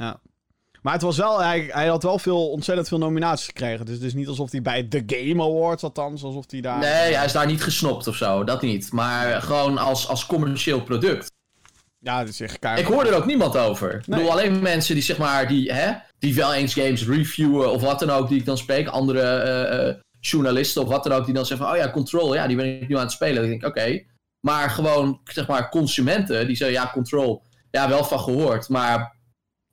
Maar 0.82 0.92
het 0.92 1.02
was 1.02 1.16
wel, 1.16 1.42
hij, 1.42 1.68
hij 1.70 1.86
had 1.86 2.02
wel 2.02 2.18
veel, 2.18 2.50
ontzettend 2.50 2.88
veel 2.88 2.98
nominaties 2.98 3.46
gekregen. 3.46 3.86
Dus 3.86 3.94
het 3.94 4.04
is 4.04 4.14
niet 4.14 4.28
alsof 4.28 4.50
hij 4.50 4.62
bij 4.62 4.82
The 4.82 5.02
Game 5.06 5.42
Awards, 5.42 5.82
althans, 5.82 6.22
alsof 6.22 6.44
hij 6.48 6.60
daar... 6.60 6.78
Nee, 6.78 7.14
hij 7.14 7.24
is 7.24 7.32
daar 7.32 7.46
niet 7.46 7.62
gesnopt 7.62 8.06
of 8.06 8.16
zo. 8.16 8.44
Dat 8.44 8.62
niet. 8.62 8.92
Maar 8.92 9.42
gewoon 9.42 9.78
als, 9.78 10.08
als 10.08 10.26
commercieel 10.26 10.82
product. 10.82 11.32
Ja, 11.98 12.24
dus 12.24 12.40
echt 12.40 12.58
kaart. 12.58 12.78
Ik 12.78 12.86
hoor 12.86 13.06
er 13.06 13.14
ook 13.14 13.26
niemand 13.26 13.56
over. 13.56 13.94
Ik 13.94 14.04
bedoel, 14.06 14.30
alleen 14.30 14.62
mensen 14.62 14.94
die 14.94 15.04
zeg 15.04 15.18
maar, 15.18 15.48
die, 15.48 15.72
hè, 15.72 15.92
die 16.18 16.34
wel 16.34 16.54
eens 16.54 16.74
games 16.74 17.06
reviewen 17.06 17.70
of 17.72 17.82
wat 17.82 17.98
dan 17.98 18.10
ook, 18.10 18.28
die 18.28 18.38
ik 18.38 18.44
dan 18.44 18.58
spreek. 18.58 18.88
Andere 18.88 19.20
eh, 19.20 19.88
eh, 19.88 19.94
journalisten 20.28 20.82
of 20.82 20.88
wat 20.88 21.04
dan 21.04 21.12
ook, 21.12 21.24
die 21.24 21.34
dan 21.34 21.46
zeggen 21.46 21.66
van, 21.66 21.76
oh 21.76 21.80
ja, 21.82 21.90
Control, 21.90 22.34
ja, 22.34 22.46
die 22.46 22.56
ben 22.56 22.80
ik 22.82 22.88
nu 22.88 22.94
aan 22.96 23.02
het 23.02 23.12
spelen. 23.12 23.34
Dan 23.40 23.50
denk 23.50 23.62
ik, 23.62 23.68
oké. 23.68 24.02
Maar 24.40 24.70
gewoon, 24.70 25.20
zeg 25.24 25.46
maar, 25.46 25.68
consumenten, 25.70 26.46
die 26.46 26.56
zeggen, 26.56 26.76
ja, 26.76 26.90
Control, 26.92 27.42
ja, 27.70 27.88
wel 27.88 28.04
van 28.04 28.20
gehoord, 28.20 28.68
maar 28.68 29.16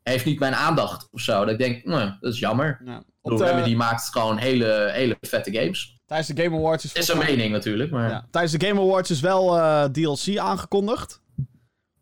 heeft 0.04 0.26
niet 0.26 0.40
mijn 0.40 0.56
aandacht 0.56 1.08
of 1.12 1.22
zo. 1.22 1.40
Dat 1.40 1.50
ik 1.54 1.58
denk, 1.58 1.86
nou, 1.86 2.12
dat 2.20 2.34
is 2.34 2.40
jammer. 2.40 2.82
Ja. 2.86 3.04
Op 3.22 3.38
de- 3.38 3.44
Remedy 3.46 3.76
maakt 3.76 4.10
gewoon 4.12 4.38
hele, 4.38 4.90
hele 4.92 5.18
vette 5.22 5.52
games. 5.52 6.00
tijdens 6.06 6.30
de 6.30 6.44
Game 6.44 6.56
Awards 6.58 6.84
is, 6.86 6.94
is 6.94 7.08
een 7.08 7.18
mening 7.18 7.52
natuurlijk, 7.52 7.92
maar... 7.92 8.10
ja, 8.10 8.28
tijdens 8.32 8.54
de 8.58 8.66
Game 8.68 8.82
Awards 8.82 9.10
is 9.12 9.20
wel 9.20 9.58
eh, 9.58 9.84
DLC 9.84 10.38
aangekondigd. 10.38 11.22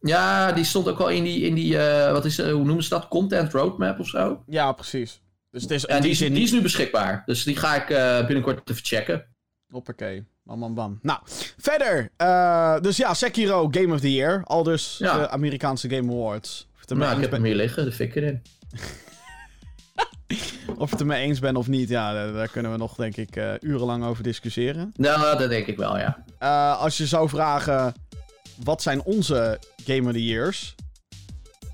Ja, 0.01 0.51
die 0.51 0.63
stond 0.63 0.87
ook 0.87 0.97
wel 0.97 1.09
in 1.09 1.23
die, 1.23 1.41
in 1.41 1.53
die 1.55 1.77
eh, 1.77 2.11
wat 2.11 2.25
is, 2.25 2.39
eh, 2.39 2.51
hoe 2.51 2.63
noemen 2.63 2.83
ze 2.83 2.89
dat? 2.89 3.07
Content 3.07 3.53
roadmap 3.53 3.99
of 3.99 4.07
zo? 4.07 4.43
Ja, 4.47 4.71
precies. 4.71 5.21
Dus 5.51 5.61
het 5.61 5.71
is 5.71 5.85
En 5.85 5.93
die, 5.93 6.01
die 6.01 6.11
is, 6.11 6.17
zin 6.17 6.33
die 6.33 6.43
is 6.43 6.51
nu 6.51 6.61
beschikbaar. 6.61 7.23
Dus 7.25 7.43
die 7.43 7.55
ga 7.55 7.75
ik 7.75 7.89
eh, 7.89 8.25
binnenkort 8.25 8.69
even 8.69 8.85
checken. 8.85 9.25
Hoppakee. 9.69 10.25
Bam, 10.43 10.59
bam, 10.59 10.73
bam. 10.73 10.99
Nou, 11.01 11.19
verder. 11.57 12.11
eh, 12.17 12.79
dus 12.79 12.97
ja, 12.97 13.13
Sekiro 13.13 13.67
Game 13.71 13.93
of 13.93 13.99
the 13.99 14.13
Year. 14.13 14.43
Al 14.43 14.63
dus 14.63 14.95
Ja. 14.97 15.17
de 15.17 15.29
Amerikaanse 15.29 15.89
Game 15.89 16.11
Awards. 16.11 16.67
Of 16.75 16.85
mee 16.85 16.97
Nou, 16.97 17.15
ik 17.15 17.21
heb 17.21 17.29
bent- 17.29 17.41
hem 17.43 17.51
hier 17.51 17.61
liggen, 17.61 17.85
de 17.85 17.91
fik 17.91 18.15
erin. 18.15 18.41
Of 20.77 20.85
je 20.85 20.91
het 20.91 20.99
er 20.99 21.05
mee 21.05 21.21
eens 21.23 21.39
bent 21.39 21.57
of 21.57 21.67
niet, 21.67 21.89
ja, 21.89 22.13
daar, 22.13 22.33
daar 22.33 22.47
kunnen 22.47 22.71
we 22.71 22.77
nog, 22.77 22.95
denk 22.95 23.17
ik, 23.17 23.35
eh, 23.35 23.53
urenlang 23.59 24.03
over 24.03 24.23
discussiëren. 24.23 24.91
Nou, 24.95 25.37
dat 25.37 25.49
denk 25.49 25.67
ik 25.67 25.77
wel, 25.77 25.97
ja. 25.97 26.23
Eh, 26.39 26.79
als 26.81 26.97
je 26.97 27.07
zou 27.07 27.29
vragen, 27.29 27.93
wat 28.63 28.81
zijn 28.81 29.01
onze 29.03 29.59
Game 29.85 30.07
of 30.07 30.11
the 30.13 30.25
Years? 30.25 30.75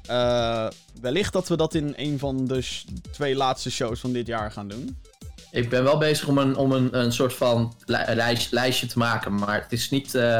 Eh, 0.07 0.67
wellicht 1.01 1.33
dat 1.33 1.47
we 1.47 1.57
dat 1.57 1.73
in 1.73 1.93
een 1.97 2.19
van 2.19 2.45
de 2.45 2.67
twee 3.11 3.35
laatste 3.35 3.71
shows 3.71 3.99
van 3.99 4.11
dit 4.13 4.27
jaar 4.27 4.51
gaan 4.51 4.67
doen. 4.67 4.97
Ik 5.51 5.69
ben 5.69 5.83
wel 5.83 5.97
bezig 5.97 6.27
om 6.27 6.37
een, 6.37 6.55
om 6.55 6.71
een, 6.71 6.97
een 6.99 7.11
soort 7.13 7.33
van 7.33 7.73
li- 7.85 8.13
lijst- 8.15 8.51
lijstje 8.51 8.87
te 8.87 8.97
maken, 8.97 9.35
maar 9.35 9.61
het 9.61 9.71
is 9.71 9.89
niet, 9.89 10.15
eh, 10.15 10.37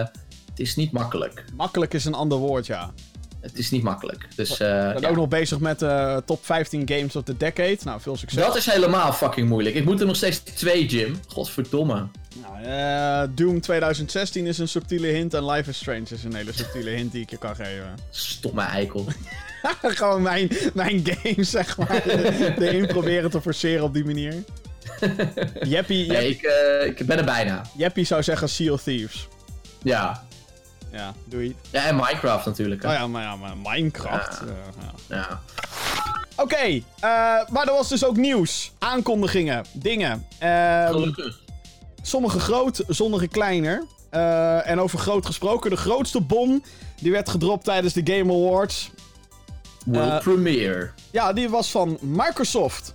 het 0.50 0.60
is 0.60 0.76
niet 0.76 0.92
makkelijk. 0.92 1.46
Makkelijk 1.56 1.94
is 1.94 2.06
een 2.06 2.14
ander 2.14 2.38
woord, 2.38 2.66
ja. 2.66 2.94
Het 3.46 3.58
is 3.58 3.72
niet 3.72 3.84
makkelijk. 3.84 4.28
Dus 4.36 4.52
Ik 4.52 4.58
ben 4.58 5.00
ja. 5.02 5.08
ook 5.10 5.16
nog 5.16 5.28
bezig 5.28 5.60
met 5.60 5.80
de 5.80 6.22
top 6.26 6.46
15 6.46 6.88
games 6.88 7.16
of 7.16 7.24
the 7.24 7.38
decade. 7.38 7.78
Nou, 7.84 8.02
veel 8.02 8.18
succes. 8.18 8.42
dat 8.44 8.56
is 8.56 8.66
helemaal 8.66 9.14
fucking 9.14 9.50
moeilijk. 9.50 9.76
Ik 9.76 9.86
moet 9.86 10.00
er 10.00 10.06
nog 10.06 10.16
steeds 10.16 10.40
twee, 10.40 10.86
Jim. 10.86 11.20
Godverdomme. 11.28 12.08
Nou, 12.42 12.64
eh, 12.64 13.30
Doom 13.36 13.62
2016 13.62 14.46
is 14.48 14.58
een 14.58 14.68
subtiele 14.68 15.08
hint 15.08 15.34
en 15.34 15.46
Life 15.52 15.70
is 15.70 15.78
Strange 15.78 16.04
is 16.10 16.24
een 16.24 16.36
hele 16.36 16.54
subtiele 16.54 16.90
hint 16.90 17.12
die 17.12 17.22
ik 17.22 17.30
je 17.30 17.38
kan 17.38 17.56
geven. 17.56 17.94
Stomme 18.10 18.62
eikel. 18.62 19.06
Gewoon 19.82 20.22
mijn, 20.22 20.50
mijn 20.74 21.02
game, 21.06 21.44
zeg 21.44 21.78
maar, 21.78 22.06
erin 22.60 22.88
proberen 22.88 23.30
te 23.30 23.42
forceren 23.42 23.84
op 23.84 23.94
die 23.94 24.06
manier. 24.06 24.34
Jeppie, 25.64 26.08
Nee, 26.08 26.30
Jep- 26.30 26.44
ik, 26.86 27.00
ik 27.00 27.06
ben 27.08 27.18
er 27.18 27.26
bijna. 27.26 27.62
Jeppie 27.78 28.06
zou 28.06 28.24
zeggen 28.24 28.50
Sea 28.50 28.72
of 28.72 28.84
Thieves. 28.84 29.28
Ja. 29.84 30.24
Ja, 30.96 31.14
doei. 31.26 31.56
Ja, 31.72 31.86
en 31.86 31.96
Minecraft 31.96 32.46
natuurlijk. 32.46 32.84
hè. 32.84 32.90
Oh 32.90 32.94
ja, 32.96 33.08
maar, 33.08 33.24
ja, 33.24 33.36
maar 33.36 33.58
Minecraft. 33.64 34.42
Ja. 34.46 34.48
eh, 34.48 34.84
ja. 35.10 35.16
Ja. 35.16 35.42
Oké, 36.36 36.56
eh, 36.56 36.82
maar 37.50 37.68
er 37.68 37.74
was 37.74 37.90
dus 37.90 38.06
ook 38.06 38.18
nieuws. 38.18 38.72
Aankondigingen, 38.80 39.66
dingen. 39.74 40.26
Ehm, 40.40 40.92
Gelukkig. 40.92 41.40
sommige 42.02 42.40
groot, 42.40 42.84
sommige 42.88 43.28
kleiner. 43.28 43.86
Eh, 44.10 44.70
en 44.70 44.80
over 44.80 45.00
groot 45.00 45.26
gesproken, 45.26 45.70
de 45.70 45.76
grootste 45.78 46.22
bom 46.22 46.64
die 47.02 47.12
werd 47.12 47.30
gedropt 47.30 47.64
tijdens 47.64 47.94
de 47.94 48.02
Game 48.14 48.34
Awards. 48.34 48.92
World 49.86 50.24
Premiere. 50.24 50.92
Ja, 51.12 51.34
die 51.34 51.50
was 51.50 51.72
van 51.72 51.98
Microsoft. 52.02 52.94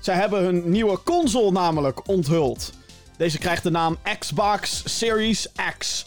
Zij 0.00 0.14
hebben 0.14 0.42
hun 0.44 0.70
nieuwe 0.70 1.02
console 1.04 1.50
namelijk 1.52 2.08
onthuld. 2.08 2.72
Deze 3.16 3.38
krijgt 3.38 3.62
de 3.62 3.70
naam 3.70 3.98
Xbox 4.18 4.82
Series 4.98 5.48
X. 5.78 6.04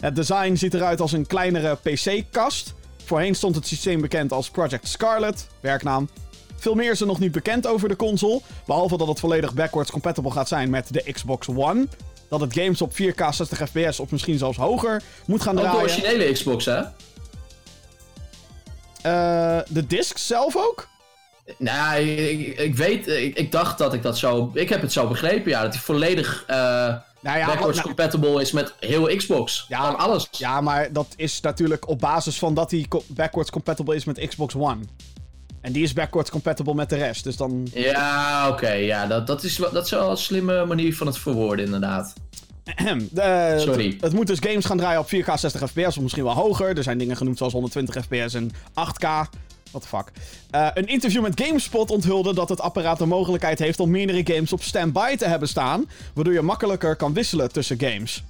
Het 0.00 0.16
design 0.16 0.54
ziet 0.54 0.74
eruit 0.74 1.00
als 1.00 1.12
een 1.12 1.26
kleinere 1.26 1.76
PC-kast. 1.82 2.74
Voorheen 3.04 3.34
stond 3.34 3.54
het 3.54 3.66
systeem 3.66 4.00
bekend 4.00 4.32
als 4.32 4.50
Project 4.50 4.88
Scarlet, 4.88 5.46
werknaam. 5.60 6.08
Veel 6.56 6.74
meer 6.74 6.90
is 6.90 7.00
er 7.00 7.06
nog 7.06 7.18
niet 7.18 7.32
bekend 7.32 7.66
over 7.66 7.88
de 7.88 7.96
console, 7.96 8.40
behalve 8.66 8.96
dat 8.96 9.08
het 9.08 9.20
volledig 9.20 9.54
backwards 9.54 9.90
compatible 9.90 10.30
gaat 10.30 10.48
zijn 10.48 10.70
met 10.70 10.92
de 10.92 11.12
Xbox 11.12 11.48
One. 11.48 11.86
Dat 12.28 12.40
het 12.40 12.52
games 12.54 12.82
op 12.82 12.92
4K 12.92 13.28
60 13.30 13.58
fps 13.68 14.00
of 14.00 14.10
misschien 14.10 14.38
zelfs 14.38 14.56
hoger 14.58 15.02
moet 15.26 15.42
gaan 15.42 15.58
Ook 15.58 15.64
de 15.64 15.70
draaien. 15.70 15.90
originele 15.90 16.32
Xbox, 16.32 16.64
hè? 16.64 16.80
Eh, 19.02 19.58
de 19.68 19.86
discs 19.86 20.26
zelf 20.26 20.56
ook? 20.56 20.88
Nou, 21.58 22.00
ik, 22.00 22.58
ik 22.58 22.74
weet, 22.76 23.06
ik, 23.06 23.36
ik 23.36 23.52
dacht 23.52 23.78
dat 23.78 23.94
ik 23.94 24.02
dat 24.02 24.18
zo. 24.18 24.50
Ik 24.54 24.68
heb 24.68 24.80
het 24.80 24.92
zo 24.92 25.08
begrepen, 25.08 25.50
ja. 25.50 25.62
Dat 25.62 25.72
hij 25.72 25.82
volledig 25.82 26.44
eh 26.46 26.94
Nou 27.22 27.38
ja, 27.38 27.46
backwards 27.46 27.76
nou- 27.76 27.86
compatible 27.86 28.40
is 28.40 28.52
met 28.52 28.74
heel 28.80 29.16
Xbox. 29.16 29.64
Ja, 29.68 29.86
Van 29.86 29.98
alles. 29.98 30.28
Ja, 30.30 30.60
maar 30.60 30.92
dat 30.92 31.06
is 31.16 31.40
natuurlijk 31.40 31.88
op 31.88 31.98
basis 31.98 32.38
van 32.38 32.54
dat 32.54 32.70
hij 32.70 32.86
backwards 33.06 33.50
compatible 33.50 33.94
is 33.94 34.04
met 34.04 34.28
Xbox 34.28 34.54
One. 34.54 34.80
En 35.60 35.72
die 35.72 35.82
is 35.82 35.92
backwards 35.92 36.30
compatible 36.30 36.74
met 36.74 36.88
de 36.88 36.96
rest, 36.96 37.24
dus 37.24 37.36
dan... 37.36 37.68
Ja, 37.74 38.48
oké. 38.48 38.70
ja, 38.70 39.06
dat, 39.06 39.26
dat, 39.26 39.42
is, 39.42 39.56
dat 39.56 39.84
is 39.84 39.90
wel 39.90 40.10
een 40.10 40.16
slimme 40.16 40.66
manier 40.66 40.96
van 40.96 41.06
het 41.06 41.18
verwoorden, 41.18 41.64
inderdaad. 41.64 42.14
De, 43.10 43.56
Sorry. 43.58 43.86
Het, 43.90 44.00
het, 44.00 44.12
moet 44.12 44.26
dus 44.26 44.38
games 44.40 44.64
gaan 44.64 44.76
draaien 44.76 45.00
op 45.00 45.06
4K 45.06 45.34
60 45.34 45.70
fps, 45.70 45.96
of 45.96 46.00
misschien 46.00 46.24
wel 46.24 46.34
hoger. 46.34 46.76
Er 46.76 46.82
zijn 46.82 46.98
dingen 46.98 47.16
genoemd 47.16 47.38
zoals 47.38 47.52
120 47.52 48.04
fps 48.04 48.34
en 48.34 48.50
8K. 48.70 49.06
What 49.70 49.82
the 49.82 49.88
fuck. 49.88 50.10
Uh, 50.54 50.68
een 50.74 50.86
interview 50.86 51.22
met 51.22 51.40
GameSpot 51.40 51.90
onthulde 51.90 52.34
dat 52.34 52.48
het 52.48 52.60
apparaat 52.60 52.98
de 52.98 53.06
mogelijkheid 53.06 53.58
heeft 53.58 53.80
om 53.80 53.90
meerdere 53.90 54.34
games 54.34 54.52
op 54.52 54.62
standby 54.62 55.16
te 55.16 55.26
hebben 55.26 55.48
staan, 55.48 55.90
waardoor 56.14 56.34
je 56.34 56.42
makkelijker 56.42 56.96
kan 56.96 57.12
wisselen 57.12 57.52
tussen 57.52 57.80
games. 57.80 58.22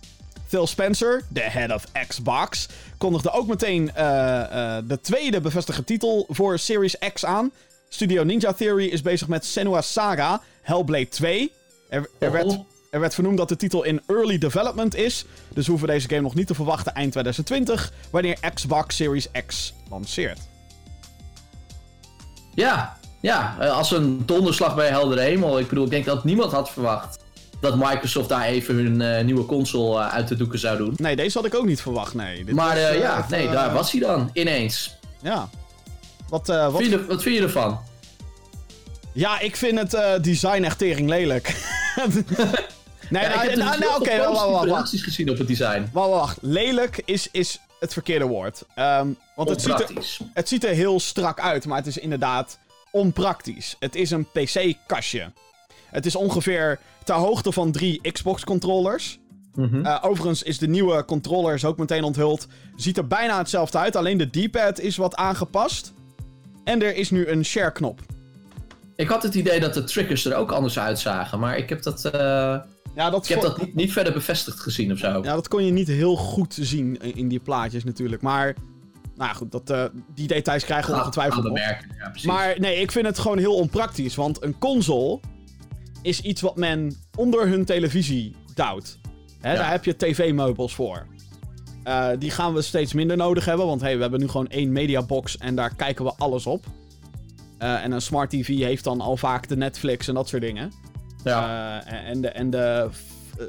Phil 0.46 0.66
Spencer, 0.66 1.22
de 1.28 1.40
head 1.40 1.72
of 1.72 1.84
Xbox, 2.08 2.68
kondigde 2.98 3.30
ook 3.30 3.46
meteen 3.46 3.90
uh, 3.96 4.02
uh, 4.02 4.76
de 4.84 4.98
tweede 5.00 5.40
bevestigde 5.40 5.84
titel 5.84 6.26
voor 6.28 6.58
Series 6.58 6.96
X 7.12 7.24
aan. 7.24 7.52
Studio 7.88 8.22
Ninja 8.22 8.52
Theory 8.52 8.86
is 8.86 9.02
bezig 9.02 9.28
met 9.28 9.44
Senua 9.44 9.80
Saga 9.80 10.40
Hellblade 10.62 11.08
2. 11.08 11.52
Er, 11.88 12.10
er, 12.18 12.32
werd, 12.32 12.58
er 12.90 13.00
werd 13.00 13.14
vernoemd 13.14 13.36
dat 13.36 13.48
de 13.48 13.56
titel 13.56 13.82
in 13.82 14.00
early 14.06 14.38
development 14.38 14.94
is. 14.94 15.24
Dus 15.48 15.64
we 15.64 15.70
hoeven 15.70 15.88
deze 15.88 16.08
game 16.08 16.20
nog 16.20 16.34
niet 16.34 16.46
te 16.46 16.54
verwachten 16.54 16.94
eind 16.94 17.12
2020, 17.12 17.92
wanneer 18.10 18.38
Xbox 18.54 18.96
Series 18.96 19.28
X 19.46 19.74
lanceert. 19.90 20.49
Ja, 22.60 22.96
ja, 23.20 23.56
eh, 23.60 23.76
als 23.76 23.90
een 23.90 24.22
donderslag 24.26 24.74
bij 24.74 24.88
helder 24.88 25.18
hemel. 25.18 25.58
Ik 25.58 25.68
bedoel, 25.68 25.84
ik 25.84 25.90
denk 25.90 26.04
dat 26.04 26.24
niemand 26.24 26.52
had 26.52 26.70
verwacht 26.70 27.18
dat 27.60 27.76
Microsoft 27.76 28.28
daar 28.28 28.44
even 28.44 28.74
hun 28.74 29.00
uh, 29.00 29.24
nieuwe 29.24 29.46
console 29.46 30.00
uh, 30.00 30.12
uit 30.14 30.28
de 30.28 30.36
doeken 30.36 30.58
zou 30.58 30.76
doen. 30.76 30.94
Nee, 30.96 31.16
deze 31.16 31.38
had 31.38 31.46
ik 31.46 31.54
ook 31.54 31.66
niet 31.66 31.80
verwacht, 31.80 32.14
nee. 32.14 32.44
Dit 32.44 32.54
maar 32.54 32.76
was, 32.76 32.96
ja, 32.96 33.26
nee, 33.30 33.50
daar 33.50 33.72
was 33.72 33.92
hij 33.92 34.00
dan, 34.00 34.30
ineens. 34.32 34.96
Ja. 35.22 35.48
Wat, 36.28 36.46
wat... 36.46 36.76
Vind 36.76 36.90
je, 36.90 37.06
wat 37.06 37.22
vind 37.22 37.36
je 37.36 37.42
ervan? 37.42 37.80
Ja, 39.12 39.40
ik 39.40 39.56
vind 39.56 39.78
het 39.78 40.24
design 40.24 40.62
echt 40.62 40.78
tering 40.78 41.08
lelijk. 41.08 41.46
nee, 43.10 43.22
ja, 43.22 43.42
ik 43.42 43.50
heb 43.50 43.58
nou, 43.58 43.78
nou, 43.78 44.00
oké, 44.00 44.18
wacht, 44.18 44.50
wacht, 44.50 44.64
reacties 44.64 45.02
gezien 45.02 45.30
op 45.30 45.38
het 45.38 45.46
design. 45.46 45.88
Wacht, 45.92 46.10
wacht. 46.10 46.38
Lelijk 46.40 47.02
is, 47.04 47.28
is 47.32 47.60
het 47.80 47.92
verkeerde 47.92 48.26
woord. 48.26 48.64
Um, 48.78 49.16
want 49.36 49.48
het 49.48 49.62
ziet, 49.62 49.80
er, 49.80 49.88
het 50.34 50.48
ziet 50.48 50.64
er 50.64 50.74
heel 50.74 51.00
strak 51.00 51.40
uit, 51.40 51.66
maar 51.66 51.76
het 51.78 51.86
is 51.86 51.98
inderdaad 51.98 52.58
onpraktisch. 52.90 53.76
Het 53.78 53.94
is 53.94 54.10
een 54.10 54.26
PC-kastje. 54.32 55.32
Het 55.86 56.06
is 56.06 56.16
ongeveer 56.16 56.78
ter 57.04 57.14
hoogte 57.14 57.52
van 57.52 57.72
drie 57.72 58.12
Xbox-controllers. 58.12 59.18
Mm 59.54 59.68
-hmm. 59.68 59.86
uh, 59.86 59.98
overigens 60.00 60.42
is 60.42 60.58
de 60.58 60.68
nieuwe 60.68 61.04
controller 61.04 61.54
is 61.54 61.64
ook 61.64 61.78
meteen 61.78 62.04
onthuld. 62.04 62.46
Ziet 62.76 62.96
er 62.96 63.06
bijna 63.06 63.38
hetzelfde 63.38 63.78
uit, 63.78 63.96
alleen 63.96 64.18
de 64.18 64.30
D-pad 64.30 64.78
is 64.78 64.96
wat 64.96 65.14
aangepast. 65.14 65.92
En 66.64 66.82
er 66.82 66.94
is 66.94 67.10
nu 67.10 67.26
een 67.26 67.44
share-knop. 67.44 68.00
Ik 68.96 69.08
had 69.08 69.22
het 69.22 69.34
idee 69.34 69.60
dat 69.60 69.74
de 69.74 69.84
triggers 69.84 70.24
er 70.24 70.34
ook 70.36 70.52
anders 70.52 70.78
uitzagen, 70.78 71.38
maar 71.38 71.56
ik 71.56 71.68
heb 71.68 71.82
dat. 71.82 72.10
Uh... 72.14 72.56
Ja, 72.94 73.10
dat 73.10 73.24
ik 73.24 73.30
heb 73.30 73.40
dat 73.40 73.60
niet, 73.60 73.74
niet, 73.74 73.92
verder 73.92 74.12
bevestigd 74.12 74.60
gezien 74.60 74.92
of 74.92 74.98
zo. 74.98 75.08
Ja, 75.08 75.34
dat 75.34 75.48
kon 75.48 75.64
je 75.64 75.72
niet 75.72 75.88
heel 75.88 76.16
goed 76.16 76.58
zien 76.60 77.14
in 77.14 77.28
die 77.28 77.40
plaatjes 77.40 77.84
natuurlijk. 77.84 78.22
Maar, 78.22 78.54
nou 79.16 79.34
goed, 79.34 79.52
dat, 79.52 79.70
uh, 79.70 79.84
die 80.14 80.26
details 80.26 80.64
krijgen 80.64 80.94
we 80.94 80.98
ongetwijfeld 80.98 81.44
nog. 81.44 81.58
Ja, 81.58 81.80
maar 82.22 82.54
nee, 82.58 82.80
ik 82.80 82.92
vind 82.92 83.06
het 83.06 83.18
gewoon 83.18 83.38
heel 83.38 83.54
onpraktisch. 83.54 84.14
Want 84.14 84.42
een 84.42 84.58
console 84.58 85.20
is 86.02 86.20
iets 86.20 86.40
wat 86.40 86.56
men 86.56 86.96
onder 87.16 87.48
hun 87.48 87.64
televisie 87.64 88.36
duwt. 88.54 88.98
Hè, 89.40 89.54
Daar 89.54 89.70
heb 89.70 89.84
je 89.84 89.96
tv-meubels 89.96 90.74
voor. 90.74 91.06
Uh, 91.84 92.08
die 92.18 92.30
gaan 92.30 92.54
we 92.54 92.62
steeds 92.62 92.92
minder 92.92 93.16
nodig 93.16 93.44
hebben. 93.44 93.66
Want 93.66 93.80
hey, 93.80 93.94
we 93.94 94.02
hebben 94.02 94.20
nu 94.20 94.28
gewoon 94.28 94.48
één 94.48 94.72
mediabox 94.72 95.38
en 95.38 95.54
daar 95.54 95.74
kijken 95.74 96.04
we 96.04 96.12
alles 96.18 96.46
op. 96.46 96.66
Uh, 97.58 97.84
en 97.84 97.92
een 97.92 98.02
smart 98.02 98.30
TV 98.30 98.58
heeft 98.58 98.84
dan 98.84 99.00
al 99.00 99.16
vaak 99.16 99.48
de 99.48 99.56
Netflix 99.56 100.08
en 100.08 100.14
dat 100.14 100.28
soort 100.28 100.42
dingen. 100.42 100.72
Ja. 101.24 101.82
Uh, 101.86 102.08
en 102.08 102.20
de, 102.20 102.28
en 102.28 102.50
de 102.50 102.88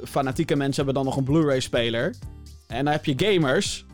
fanatieke 0.03 0.55
mensen 0.55 0.75
hebben 0.75 0.93
dan 1.03 1.05
nog 1.05 1.17
een 1.17 1.23
Blu-ray-speler. 1.23 2.15
En 2.67 2.83
dan 2.83 2.93
heb 2.93 3.05
je 3.05 3.13
gamers. 3.17 3.85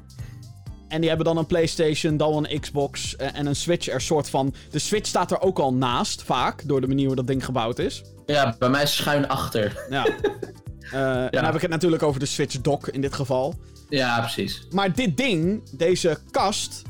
En 0.87 0.99
die 0.99 1.09
hebben 1.09 1.27
dan 1.27 1.37
een 1.37 1.45
PlayStation, 1.45 2.17
dan 2.17 2.47
een 2.47 2.59
Xbox 2.59 3.15
en 3.15 3.45
een 3.45 3.55
Switch 3.55 3.87
er 3.87 4.01
soort 4.01 4.29
van. 4.29 4.53
De 4.71 4.79
Switch 4.79 5.07
staat 5.07 5.31
er 5.31 5.41
ook 5.41 5.59
al 5.59 5.73
naast, 5.73 6.23
vaak, 6.23 6.67
door 6.67 6.81
de 6.81 6.87
manier 6.87 7.05
hoe 7.05 7.15
dat 7.15 7.27
ding 7.27 7.45
gebouwd 7.45 7.79
is. 7.79 8.03
Ja, 8.25 8.55
bij 8.59 8.69
mij 8.69 8.87
schuin 8.87 9.27
achter. 9.27 9.85
Ja. 9.89 10.07
Uh, 10.07 10.91
ja. 10.91 11.29
Dan 11.29 11.45
heb 11.45 11.55
ik 11.55 11.61
het 11.61 11.69
natuurlijk 11.69 12.03
over 12.03 12.19
de 12.19 12.25
Switch 12.25 12.61
Dock 12.61 12.87
in 12.87 13.01
dit 13.01 13.13
geval. 13.13 13.53
Ja, 13.89 14.19
precies. 14.19 14.67
Maar 14.69 14.93
dit 14.93 15.17
ding, 15.17 15.69
deze 15.77 16.17
kast, 16.31 16.81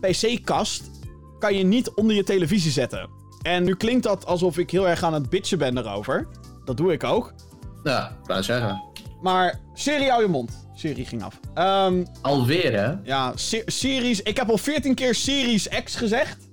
PC-kast, 0.00 0.90
kan 1.38 1.56
je 1.56 1.64
niet 1.64 1.90
onder 1.90 2.16
je 2.16 2.24
televisie 2.24 2.70
zetten. 2.70 3.08
En 3.44 3.64
nu 3.64 3.74
klinkt 3.74 4.02
dat 4.02 4.26
alsof 4.26 4.58
ik 4.58 4.70
heel 4.70 4.88
erg 4.88 5.02
aan 5.02 5.14
het 5.14 5.30
bitchen 5.30 5.58
ben 5.58 5.78
erover. 5.78 6.26
Dat 6.64 6.76
doe 6.76 6.92
ik 6.92 7.04
ook. 7.04 7.34
Ja, 7.82 8.16
ik 8.26 8.42
zeggen. 8.42 8.82
Maar 9.22 9.60
serie 9.74 10.10
hou 10.10 10.22
je 10.22 10.28
mond. 10.28 10.66
Serie 10.74 11.04
ging 11.04 11.22
af. 11.22 11.40
Um, 11.88 12.06
Alweer, 12.22 12.72
hè? 12.72 12.94
Ja, 13.02 13.32
series. 13.66 14.22
Ik 14.22 14.36
heb 14.36 14.48
al 14.48 14.58
14 14.58 14.94
keer 14.94 15.14
Series 15.14 15.68
X 15.84 15.96
gezegd. 15.96 16.48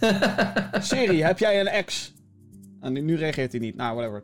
serie, 0.80 1.24
heb 1.24 1.38
jij 1.38 1.60
een 1.60 1.84
X? 1.84 2.12
En 2.80 2.92
nu, 2.92 3.00
nu, 3.00 3.16
reageert 3.16 3.52
hij 3.52 3.60
niet. 3.60 3.76
Nou, 3.76 3.96
whatever. 3.96 4.22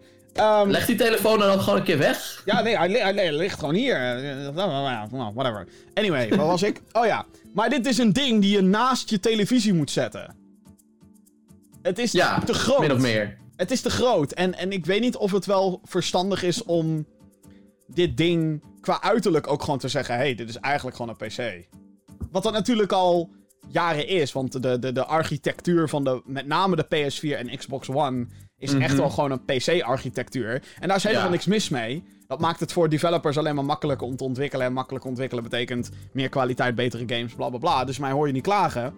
Um, 0.63 0.71
Leg 0.71 0.87
die 0.87 0.97
telefoon 0.97 1.39
dan 1.39 1.51
ook 1.51 1.61
gewoon 1.61 1.79
een 1.79 1.85
keer 1.85 1.99
weg? 1.99 2.43
Ja, 2.45 2.63
nee, 2.63 2.77
hij, 2.77 2.91
hij, 2.91 3.13
hij 3.15 3.33
ligt 3.33 3.59
gewoon 3.59 3.75
hier. 3.75 3.97
Whatever. 5.35 5.67
Anyway, 5.95 6.29
waar 6.29 6.47
was 6.47 6.63
ik? 6.63 6.81
Oh 6.93 7.07
ja. 7.07 7.27
Maar 7.55 7.71
dit 7.71 7.87
is 7.87 7.99
een 7.99 8.13
ding 8.13 8.41
die 8.41 8.51
je 8.51 8.61
naast 8.61 9.11
je 9.11 9.21
televisie 9.21 9.75
moet 9.75 9.91
zetten. 9.91 10.44
Het 11.85 11.99
is 11.99 12.13
ja, 12.13 12.39
te 12.39 12.55
groot. 12.55 12.81
min 12.81 12.93
of 12.93 13.01
meer. 13.01 13.37
Het 13.57 13.71
is 13.71 13.81
te 13.81 13.91
groot. 13.91 14.33
En, 14.33 14.55
en 14.55 14.73
ik 14.73 14.87
weet 14.87 15.01
niet 15.01 15.17
of 15.17 15.33
het 15.33 15.47
wel 15.47 15.81
verstandig 15.85 16.43
is 16.43 16.63
om 16.63 17.07
dit 17.87 18.17
ding 18.17 18.63
qua 18.81 19.03
uiterlijk 19.03 19.47
ook 19.51 19.63
gewoon 19.63 19.79
te 19.79 19.89
zeggen: 19.89 20.15
hey, 20.15 20.35
dit 20.35 20.49
is 20.49 20.57
eigenlijk 20.57 20.97
gewoon 20.97 21.17
een 21.19 21.29
PC. 21.29 21.67
Wat 22.31 22.43
dat 22.43 22.53
natuurlijk 22.53 22.93
al 22.93 23.31
jaren 23.69 24.09
is, 24.09 24.33
want 24.33 24.63
de, 24.63 24.79
de, 24.79 24.93
de 24.93 25.05
architectuur 25.05 25.89
van 25.89 26.05
de, 26.05 26.23
met 26.25 26.47
name 26.47 26.77
de 26.77 26.85
PS4 26.85 27.39
en 27.39 27.57
Xbox 27.57 27.89
One 27.89 28.27
is 28.59 28.75
echt 28.75 28.93
mhm. 28.93 29.01
wel 29.01 29.11
gewoon 29.11 29.31
een 29.31 29.45
PC-architectuur. 29.45 30.63
En 30.79 30.89
daar 30.89 30.97
is 30.97 31.05
helemaal 31.05 31.31
niks 31.31 31.47
mis 31.47 31.69
mee. 31.69 32.05
Dat 32.27 32.41
maakt 32.41 32.61
het 32.61 32.73
voor 32.73 32.89
developers 32.89 33.39
alleen 33.39 33.55
maar 33.55 33.65
makkelijker 33.65 34.07
om 34.07 34.17
te 34.17 34.25
ontwikkelen. 34.25 34.67
En 34.67 34.73
makkelijk 34.73 35.05
ontwikkelen 35.05 35.45
betekent 35.45 35.91
meer 36.13 36.29
kwaliteit, 36.29 36.75
betere 36.75 37.05
games, 37.07 37.35
bla 37.35 37.49
bla 37.49 37.59
bla. 37.59 37.85
Dus 37.85 37.99
mij 37.99 38.11
hoor 38.11 38.27
je 38.27 38.33
niet 38.33 38.43
klagen. 38.43 38.95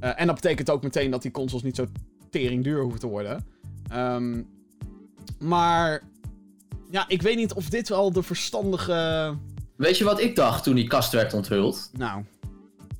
Uh, 0.00 0.20
en 0.20 0.26
dat 0.26 0.34
betekent 0.34 0.70
ook 0.70 0.82
meteen 0.82 1.10
dat 1.10 1.22
die 1.22 1.30
consoles 1.30 1.64
niet 1.64 1.76
zo 1.76 1.86
tering 2.30 2.64
duur 2.64 2.80
hoeven 2.80 3.00
te 3.00 3.06
worden. 3.06 3.46
Um, 3.92 4.46
maar 5.38 6.02
ja, 6.90 7.04
ik 7.08 7.22
weet 7.22 7.36
niet 7.36 7.52
of 7.52 7.68
dit 7.68 7.88
wel 7.88 8.12
de 8.12 8.22
verstandige. 8.22 9.34
Weet 9.76 9.98
je 9.98 10.04
wat 10.04 10.20
ik 10.20 10.36
dacht 10.36 10.62
toen 10.62 10.74
die 10.74 10.86
kast 10.86 11.12
werd 11.12 11.34
onthuld? 11.34 11.90
Nou. 11.92 12.24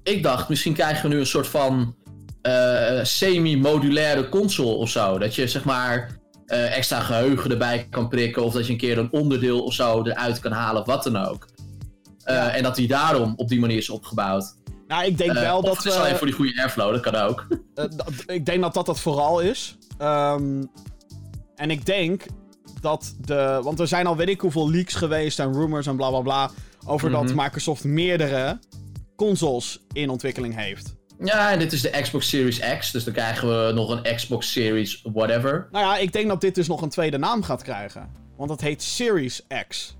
Ik 0.02 0.22
dacht, 0.22 0.48
misschien 0.48 0.74
krijgen 0.74 1.08
we 1.08 1.14
nu 1.14 1.20
een 1.20 1.26
soort 1.26 1.46
van 1.46 1.94
uh, 2.42 3.04
semi-modulaire 3.04 4.28
console 4.28 4.74
of 4.74 4.88
zo. 4.88 5.18
Dat 5.18 5.34
je 5.34 5.48
zeg 5.48 5.64
maar 5.64 6.18
uh, 6.46 6.76
extra 6.76 7.00
geheugen 7.00 7.50
erbij 7.50 7.86
kan 7.90 8.08
prikken. 8.08 8.44
Of 8.44 8.52
dat 8.52 8.66
je 8.66 8.72
een 8.72 8.78
keer 8.78 8.98
een 8.98 9.12
onderdeel 9.12 9.64
of 9.64 9.72
zo 9.74 10.02
eruit 10.02 10.38
kan 10.38 10.52
halen 10.52 10.80
of 10.80 10.86
wat 10.86 11.04
dan 11.04 11.16
ook. 11.16 11.48
Uh, 12.24 12.34
ja. 12.34 12.50
En 12.50 12.62
dat 12.62 12.74
die 12.74 12.88
daarom 12.88 13.32
op 13.36 13.48
die 13.48 13.60
manier 13.60 13.76
is 13.76 13.90
opgebouwd. 13.90 14.56
Nou, 14.88 15.04
ik 15.04 15.18
denk 15.18 15.32
wel 15.32 15.62
dat. 15.62 15.76
Het 15.76 15.86
is 15.86 15.92
alleen 15.92 16.16
voor 16.16 16.26
die 16.26 16.36
goede 16.36 16.60
airflow, 16.60 16.92
dat 16.92 17.00
kan 17.00 17.14
ook. 17.14 17.46
ik 18.26 18.46
denk 18.46 18.62
dat 18.62 18.74
dat 18.74 18.86
het 18.86 19.00
vooral 19.00 19.40
is. 19.40 19.76
Um, 20.02 20.70
en 21.56 21.70
ik 21.70 21.86
denk 21.86 22.26
dat 22.80 23.14
de. 23.20 23.60
Want 23.62 23.80
er 23.80 23.88
zijn 23.88 24.06
al 24.06 24.16
weet 24.16 24.28
ik 24.28 24.40
hoeveel 24.40 24.70
leaks 24.70 24.94
geweest 24.94 25.38
en 25.38 25.52
rumors 25.52 25.86
en 25.86 25.96
bla 25.96 26.08
bla 26.08 26.20
bla. 26.20 26.50
Over 26.86 27.10
dat 27.10 27.24
mhm. 27.24 27.36
Microsoft 27.36 27.84
meerdere 27.84 28.58
consoles 29.16 29.84
in 29.92 30.10
ontwikkeling 30.10 30.56
heeft. 30.56 30.96
Ja, 31.24 31.50
en 31.52 31.58
dit 31.58 31.72
is 31.72 31.82
de 31.82 32.00
Xbox 32.00 32.28
Series 32.28 32.60
X. 32.78 32.90
Dus 32.90 33.04
dan 33.04 33.14
krijgen 33.14 33.48
we 33.48 33.72
nog 33.72 33.90
een 33.90 34.16
Xbox 34.16 34.52
Series 34.52 35.00
whatever. 35.12 35.68
Nou 35.70 35.84
ja, 35.84 35.96
ik 35.96 36.12
denk 36.12 36.28
dat 36.28 36.40
dit 36.40 36.54
dus 36.54 36.68
nog 36.68 36.82
een 36.82 36.88
tweede 36.88 37.18
naam 37.18 37.42
gaat 37.42 37.62
krijgen. 37.62 38.10
Want 38.36 38.50
het 38.50 38.60
heet 38.60 38.82
Series 38.82 39.46
X. 39.68 39.96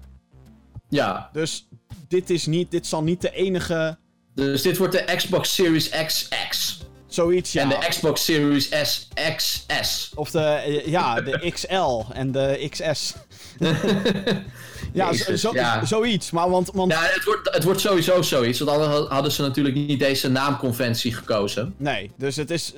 Ja. 0.89 1.31
Dus 1.33 1.69
dit, 2.09 2.31
is 2.31 2.47
niet, 2.47 2.71
dit 2.71 2.87
zal 2.87 3.03
niet 3.03 3.21
de 3.21 3.31
enige. 3.31 3.99
Dus 4.45 4.63
dit 4.63 4.77
wordt 4.77 4.93
de 4.93 5.15
Xbox 5.17 5.55
Series 5.55 5.89
XX. 5.89 6.79
Zoiets, 7.07 7.53
ja. 7.53 7.63
En 7.63 7.69
de 7.69 7.87
Xbox 7.89 8.25
Series 8.25 8.69
S 8.83 9.09
XS. 9.37 10.11
Of 10.15 10.31
de, 10.31 10.41
eh, 10.41 10.87
ja, 10.87 11.21
de 11.21 11.51
XL 11.55 12.01
en 12.13 12.33
de 12.33 12.67
XS. 12.71 13.15
ja, 14.93 15.13
zo, 15.37 15.51
ja, 15.53 15.85
zoiets. 15.85 16.31
Maar 16.31 16.51
want, 16.51 16.71
want... 16.73 16.93
Ja, 16.93 17.01
het 17.03 17.25
wordt, 17.25 17.55
het 17.55 17.65
wordt 17.65 17.81
sowieso 17.81 18.23
zoiets. 18.23 18.59
Want 18.59 18.71
anders 18.71 19.09
hadden 19.09 19.33
ze 19.33 19.43
natuurlijk 19.43 19.75
niet 19.75 19.99
deze 19.99 20.31
naamconventie 20.31 21.15
gekozen. 21.15 21.75
Nee, 21.77 22.11
dus 22.17 22.37
het 22.37 22.51
is, 22.51 22.73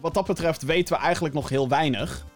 wat 0.00 0.14
dat 0.14 0.26
betreft 0.26 0.62
weten 0.62 0.94
we 0.94 1.00
eigenlijk 1.02 1.34
nog 1.34 1.48
heel 1.48 1.68
weinig. 1.68 2.26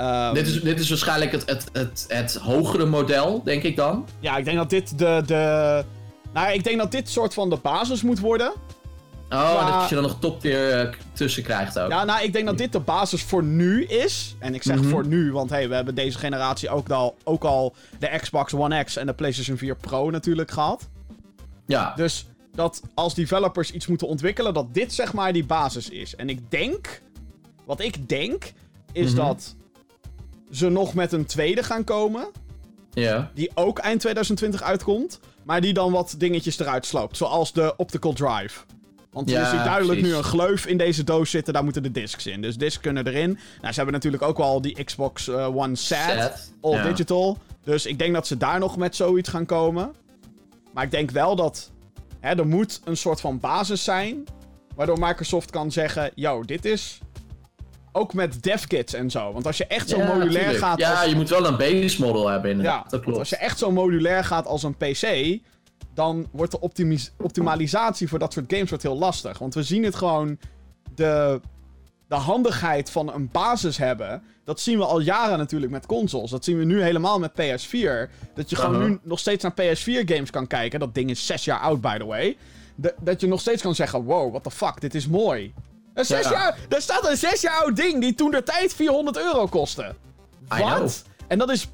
Um, 0.00 0.34
dit, 0.34 0.46
is, 0.46 0.60
dit 0.60 0.80
is 0.80 0.88
waarschijnlijk 0.88 1.32
het, 1.32 1.42
het, 1.46 1.64
het, 1.72 2.04
het 2.08 2.34
hogere 2.34 2.86
model, 2.86 3.42
denk 3.44 3.62
ik 3.62 3.76
dan. 3.76 4.06
Ja, 4.20 4.36
ik 4.36 4.44
denk 4.44 4.56
dat 4.56 4.70
dit 4.70 4.98
de, 4.98 5.22
de... 5.26 5.84
Nou, 6.32 6.52
ik 6.52 6.64
denk 6.64 6.78
dat 6.78 6.90
dit 6.90 7.08
soort 7.08 7.34
van 7.34 7.50
de 7.50 7.56
basis 7.56 8.02
moet 8.02 8.20
worden. 8.20 8.52
Oh, 9.30 9.80
dat 9.80 9.88
je 9.88 9.94
dan 9.94 10.04
nog 10.04 10.18
top 10.18 10.44
uh, 10.44 10.88
tussen 11.12 11.42
krijgt 11.42 11.78
ook. 11.78 11.90
Ja, 11.90 12.04
nou, 12.04 12.24
ik 12.24 12.32
denk 12.32 12.46
dat 12.46 12.58
dit 12.58 12.72
de 12.72 12.80
basis 12.80 13.22
voor 13.22 13.42
nu 13.42 13.84
is. 13.84 14.36
En 14.38 14.54
ik 14.54 14.62
zeg 14.62 14.76
mhm. 14.76 14.88
voor 14.88 15.06
nu, 15.06 15.32
want 15.32 15.50
hey, 15.50 15.68
we 15.68 15.74
hebben 15.74 15.94
deze 15.94 16.18
generatie 16.18 16.68
ook 16.68 16.90
al, 16.90 17.16
ook 17.24 17.44
al 17.44 17.74
de 17.98 18.18
Xbox 18.20 18.54
One 18.54 18.84
X 18.84 18.96
en 18.96 19.06
de 19.06 19.12
PlayStation 19.12 19.56
4 19.56 19.76
Pro 19.76 20.10
natuurlijk 20.10 20.50
gehad. 20.50 20.88
Ja. 21.66 21.92
Dus 21.96 22.26
dat 22.54 22.82
als 22.94 23.14
developers 23.14 23.70
iets 23.70 23.86
moeten 23.86 24.08
ontwikkelen, 24.08 24.54
dat 24.54 24.74
dit 24.74 24.94
zeg 24.94 25.12
maar 25.12 25.32
die 25.32 25.46
basis 25.46 25.88
is. 25.88 26.16
En 26.16 26.28
ik 26.28 26.50
denk, 26.50 27.02
wat 27.64 27.80
ik 27.80 28.08
denk, 28.08 28.52
is 28.92 29.12
mhm. 29.12 29.16
dat 29.16 29.54
ze 30.50 30.68
nog 30.68 30.94
met 30.94 31.12
een 31.12 31.26
tweede 31.26 31.62
gaan 31.62 31.84
komen. 31.84 32.28
Ja. 32.92 33.30
Die 33.34 33.50
ook 33.54 33.78
eind 33.78 34.00
2020 34.00 34.62
uitkomt. 34.62 35.20
Maar 35.50 35.60
die 35.60 35.72
dan 35.72 35.92
wat 35.92 36.14
dingetjes 36.18 36.58
eruit 36.58 36.86
sloopt. 36.86 37.16
Zoals 37.16 37.52
de 37.52 37.76
Optical 37.76 38.12
Drive. 38.12 38.60
Want 39.12 39.30
ja, 39.30 39.40
je 39.40 39.56
ziet 39.56 39.64
duidelijk 39.64 40.02
nu 40.02 40.14
een 40.14 40.22
gleuf 40.22 40.66
in 40.66 40.78
deze 40.78 41.04
doos 41.04 41.30
zitten. 41.30 41.52
Daar 41.52 41.64
moeten 41.64 41.82
de 41.82 41.90
discs 41.90 42.26
in. 42.26 42.42
Dus 42.42 42.56
discs 42.56 42.80
kunnen 42.80 43.06
erin. 43.06 43.38
Nou, 43.60 43.68
ze 43.68 43.74
hebben 43.74 43.92
natuurlijk 43.92 44.22
ook 44.22 44.38
al 44.38 44.60
die 44.60 44.84
Xbox 44.84 45.26
uh, 45.26 45.56
One 45.56 45.76
set. 45.76 46.52
All 46.60 46.82
digital. 46.82 47.38
Dus 47.64 47.86
ik 47.86 47.98
denk 47.98 48.14
dat 48.14 48.26
ze 48.26 48.36
daar 48.36 48.58
nog 48.58 48.76
met 48.76 48.96
zoiets 48.96 49.28
gaan 49.28 49.46
komen. 49.46 49.94
Maar 50.72 50.84
ik 50.84 50.90
denk 50.90 51.10
wel 51.10 51.36
dat... 51.36 51.70
Hè, 52.20 52.34
er 52.34 52.46
moet 52.46 52.80
een 52.84 52.96
soort 52.96 53.20
van 53.20 53.40
basis 53.40 53.84
zijn. 53.84 54.24
Waardoor 54.74 54.98
Microsoft 54.98 55.50
kan 55.50 55.72
zeggen... 55.72 56.10
Yo, 56.14 56.42
dit 56.44 56.64
is 56.64 56.98
ook 57.92 58.14
met 58.14 58.42
devkits 58.42 58.94
en 58.94 59.10
zo. 59.10 59.32
Want 59.32 59.46
als 59.46 59.56
je 59.56 59.66
echt 59.66 59.88
zo 59.88 60.04
modulair 60.04 60.54
gaat... 60.54 60.78
Ja, 60.78 61.02
je 61.02 61.14
moet 61.14 61.28
wel 61.28 61.46
een 61.46 61.56
base 61.56 62.00
model 62.00 62.28
hebben 62.28 62.50
inderdaad. 62.50 62.84
Ja, 62.84 62.90
dat 62.90 63.00
klopt. 63.00 63.18
als 63.18 63.28
je 63.28 63.36
echt 63.36 63.58
zo 63.58 63.70
modulair 63.70 64.24
gaat 64.24 64.46
als 64.46 64.62
een 64.62 64.76
PC... 64.76 65.38
dan 65.94 66.28
wordt 66.30 66.52
de 66.52 66.60
optimalisatie 67.16 68.08
voor 68.08 68.18
dat 68.18 68.32
soort 68.32 68.52
games 68.52 68.68
wordt 68.68 68.84
heel 68.84 68.98
lastig. 68.98 69.38
Want 69.38 69.54
we 69.54 69.62
zien 69.62 69.84
het 69.84 69.94
gewoon... 69.94 70.38
De, 70.94 71.40
de 72.08 72.14
handigheid 72.14 72.90
van 72.90 73.14
een 73.14 73.28
basis 73.32 73.76
hebben... 73.76 74.22
dat 74.44 74.60
zien 74.60 74.78
we 74.78 74.84
al 74.84 75.00
jaren 75.00 75.38
natuurlijk 75.38 75.72
met 75.72 75.86
consoles. 75.86 76.30
Dat 76.30 76.44
zien 76.44 76.58
we 76.58 76.64
nu 76.64 76.82
helemaal 76.82 77.18
met 77.18 77.30
PS4. 77.30 78.10
Dat 78.34 78.50
je 78.50 78.56
gewoon 78.56 78.88
nu 78.88 78.98
nog 79.02 79.18
steeds 79.18 79.42
naar 79.42 79.52
PS4-games 79.52 80.30
kan 80.30 80.46
kijken. 80.46 80.80
Dat 80.80 80.94
ding 80.94 81.10
is 81.10 81.26
zes 81.26 81.44
jaar 81.44 81.60
oud, 81.60 81.80
by 81.80 81.98
the 81.98 82.06
way. 82.06 82.36
dat 83.00 83.20
je 83.20 83.26
nog 83.26 83.40
steeds 83.40 83.62
kan 83.62 83.74
zeggen... 83.74 84.04
Wow, 84.04 84.30
what 84.30 84.42
the 84.42 84.50
fuck, 84.50 84.80
dit 84.80 84.94
is 84.94 85.08
mooi. 85.08 85.52
Een 86.00 86.06
zes 86.06 86.28
jaar, 86.28 86.58
er 86.68 86.82
staat 86.82 87.08
een 87.08 87.16
zes 87.16 87.40
jaar 87.40 87.62
oud 87.62 87.76
ding 87.76 88.00
die 88.00 88.14
toen 88.14 88.30
de 88.30 88.42
tijd 88.42 88.74
400 88.74 89.16
euro 89.18 89.46
kostte. 89.46 89.94
Wat? 90.48 91.04
En 91.26 91.38
dat 91.38 91.50
is, 91.50 91.68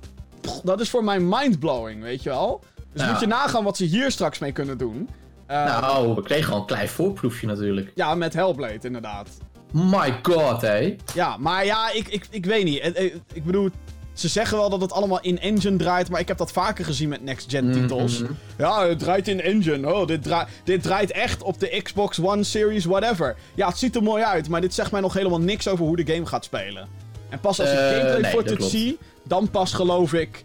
dat 0.63 0.81
is 0.81 0.91
voor 0.91 1.05
mij 1.05 1.21
mindblowing, 1.21 2.03
weet 2.03 2.23
je 2.23 2.29
wel? 2.29 2.65
Dus 2.93 3.07
moet 3.07 3.21
je 3.21 3.27
nagaan 3.27 3.65
wat 3.65 3.77
ze 3.77 3.85
hier 3.85 4.11
straks 4.11 4.39
mee 4.39 4.53
kunnen 4.53 4.79
doen. 4.79 5.09
Uh, 5.51 5.65
nou, 5.65 6.15
we 6.15 6.23
kregen 6.23 6.53
al 6.53 6.61
een 6.61 6.67
klein 6.67 6.89
voorproefje 6.89 7.47
natuurlijk. 7.47 7.93
Ja, 7.95 8.15
met 8.15 8.35
Hellblade 8.35 8.79
inderdaad. 8.81 9.29
My 9.73 10.19
god, 10.23 10.61
hé. 10.61 10.97
Ja, 11.15 11.37
maar 11.37 11.65
ja, 11.65 11.91
ik, 11.91 12.09
ik, 12.09 12.27
ik 12.31 12.45
weet 12.45 12.65
niet. 12.65 12.85
Ik 13.33 13.45
bedoel, 13.45 13.71
ze 14.19 14.29
zeggen 14.29 14.59
wel 14.59 14.71
dat 14.71 14.81
het 14.81 14.93
allemaal 14.93 15.21
in-engine 15.21 15.77
draait, 15.77 16.11
maar 16.11 16.21
ik 16.21 16.29
heb 16.29 16.39
dat 16.39 16.53
vaker 16.53 16.85
gezien 16.85 17.09
met 17.09 17.23
next-gen 17.23 17.73
titels. 17.73 18.19
Mhm. 18.19 18.33
Ja, 18.59 18.89
het 18.89 18.99
draait 18.99 19.29
in-engine. 19.29 19.95
Oh, 19.95 20.07
dit, 20.07 20.29
dit 20.65 20.83
draait 20.83 21.11
echt 21.11 21.43
op 21.43 21.61
de 21.61 21.81
Xbox 21.83 22.21
One 22.21 22.45
Series, 22.45 22.85
whatever. 22.85 23.37
Ja, 23.55 23.69
het 23.69 23.79
ziet 23.79 23.97
er 23.97 24.03
mooi 24.03 24.23
uit, 24.23 24.49
maar 24.49 24.61
dit 24.61 24.75
zegt 24.75 24.93
mij 24.93 25.01
nog 25.01 25.15
helemaal 25.15 25.41
niks 25.41 25.69
over 25.69 25.85
hoe 25.85 25.97
de 26.05 26.13
game 26.13 26.27
gaat 26.27 26.45
spelen. 26.45 26.89
En 27.29 27.41
pas 27.41 27.61
als 27.61 27.69
ik 27.69 27.79
uh, 27.79 27.89
gameplay 27.89 28.21
nee, 28.21 28.31
footage 28.31 28.63
zie, 28.63 28.99
dan 29.25 29.51
pas 29.51 29.73
geloof 29.73 30.13
ik... 30.13 30.45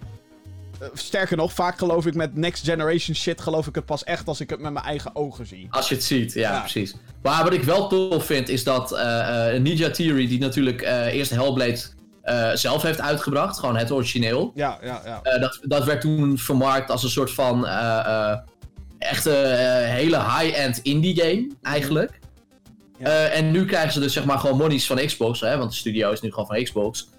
Uh, 0.82 0.88
sterker 0.94 1.38
nog, 1.38 1.54
vaak 1.54 1.78
geloof 1.78 2.06
ik 2.06 2.16
met 2.16 2.36
next 2.36 2.64
generation 2.64 3.16
shit, 3.16 3.42
geloof 3.42 3.68
ik 3.68 3.76
het 3.76 3.86
pas 3.86 4.04
echt 4.04 4.28
als 4.28 4.40
ik 4.40 4.50
het 4.50 4.60
met 4.60 4.74
mijn 4.74 4.86
eigen 4.86 5.16
ogen 5.16 5.48
zie. 5.48 5.68
Als 5.70 5.90
je 5.90 5.96
het 5.96 6.04
ziet, 6.04 6.34
ja, 6.34 6.60
precies. 6.60 6.96
Maar 7.22 7.44
wat 7.44 7.54
ik 7.54 7.64
wel 7.64 7.88
tof 7.88 8.26
vind, 8.26 8.50
is 8.50 8.64
dat 8.64 8.92
uh, 8.92 9.54
Ninja 9.54 9.90
Theory, 9.90 10.28
die 10.28 10.40
natuurlijk 10.40 10.82
eerst 11.12 11.32
Hellblade 11.32 11.82
uh, 12.26 12.52
zelf 12.54 12.82
heeft 12.82 13.02
uitgebracht. 13.02 13.60
Gewoon 13.60 13.76
het 13.76 13.92
origineel. 13.92 14.52
Ja, 14.56 14.78
ja, 14.84 15.02
ja. 15.06 15.22
Uh, 15.24 15.42
dat, 15.42 15.60
dat 15.62 15.84
werd 15.84 16.02
toen 16.02 16.38
vermarkt 16.38 16.92
als 16.92 17.04
een 17.04 17.10
soort 17.10 17.32
van 17.32 17.66
uh, 17.66 18.38
echte 18.98 19.30
hele 19.86 20.18
high-end 20.18 20.78
indie 20.78 21.22
game, 21.22 21.52
eigenlijk. 21.62 22.20
Ja. 22.98 23.26
en 23.26 23.52
nu 23.52 23.66
krijgen 23.66 23.92
ze 23.92 24.00
dus 24.00 24.14
zeg 24.14 24.26
maar 24.26 24.40
gewoon 24.40 24.58
monies 24.58 24.88
van 24.88 25.06
Xbox, 25.06 25.40
hè, 25.40 25.58
want 25.58 25.70
de 25.70 25.78
studio 25.78 26.12
is 26.12 26.22
nu 26.22 26.30
gewoon 26.30 26.46
van 26.46 26.64
Xbox. 26.64 27.10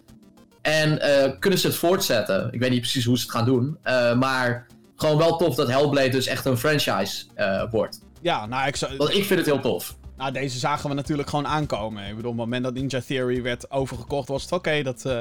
En 0.60 1.00
kunnen 1.38 1.58
ze 1.58 1.66
het 1.66 1.76
voortzetten. 1.76 2.48
Ik 2.52 2.60
weet 2.60 2.70
niet 2.70 2.80
precies 2.80 3.04
hoe 3.04 3.16
ze 3.16 3.22
het 3.22 3.32
gaan 3.32 3.44
doen. 3.44 3.78
maar 4.18 4.66
gewoon 4.96 5.18
wel 5.18 5.36
tof 5.36 5.54
dat 5.54 5.68
Hellblade 5.68 6.08
dus 6.08 6.26
echt 6.26 6.44
een 6.44 6.58
franchise 6.58 7.24
wordt. 7.70 8.00
Ja, 8.20 8.46
nou 8.46 8.66
ik 8.66 8.76
zou... 8.76 8.96
Want 8.96 9.14
ik 9.14 9.24
vind 9.24 9.38
het 9.38 9.48
heel 9.48 9.60
tof. 9.60 9.96
Nou, 10.22 10.34
deze 10.34 10.58
zagen 10.58 10.88
we 10.88 10.94
natuurlijk 10.94 11.28
gewoon 11.28 11.46
aankomen. 11.46 12.08
Ik 12.08 12.16
bedoel, 12.16 12.30
op 12.30 12.36
het 12.36 12.46
moment 12.46 12.64
dat 12.64 12.74
Ninja 12.74 13.00
Theory 13.06 13.42
werd 13.42 13.70
overgekocht, 13.70 14.28
was 14.28 14.42
het 14.42 14.52
oké. 14.52 14.82
dat 14.82 15.02
uh, 15.06 15.20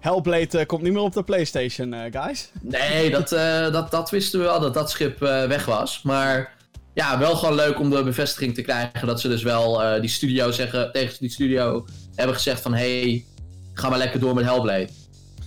Hellblade 0.00 0.58
uh, 0.58 0.66
komt 0.66 0.82
niet 0.82 0.92
meer 0.92 1.02
op 1.02 1.12
de 1.12 1.22
PlayStation, 1.22 1.94
uh, 1.94 2.00
guys. 2.10 2.50
Nee, 2.60 3.10
dat, 3.18 3.28
dat, 3.72 3.90
dat 3.90 4.10
wisten 4.10 4.38
we 4.38 4.44
wel, 4.44 4.60
dat 4.60 4.74
dat 4.74 4.90
schip 4.90 5.18
weg 5.18 5.64
was. 5.64 6.02
Maar 6.02 6.54
ja, 6.94 7.18
wel 7.18 7.36
gewoon 7.36 7.54
leuk 7.54 7.80
om 7.80 7.90
de 7.90 8.04
bevestiging 8.04 8.54
te 8.54 8.62
krijgen 8.62 9.06
dat 9.06 9.20
ze 9.20 9.28
dus 9.28 9.42
wel 9.42 10.00
die 10.00 10.10
studio 10.10 10.50
zeggen, 10.50 10.92
tegen 10.92 11.16
die 11.18 11.30
studio 11.30 11.86
hebben 12.14 12.34
gezegd 12.34 12.60
van... 12.60 12.74
Hey, 12.74 13.24
ga 13.72 13.88
maar 13.88 13.98
lekker 13.98 14.20
door 14.20 14.34
met 14.34 14.44
Hellblade. 14.44 14.88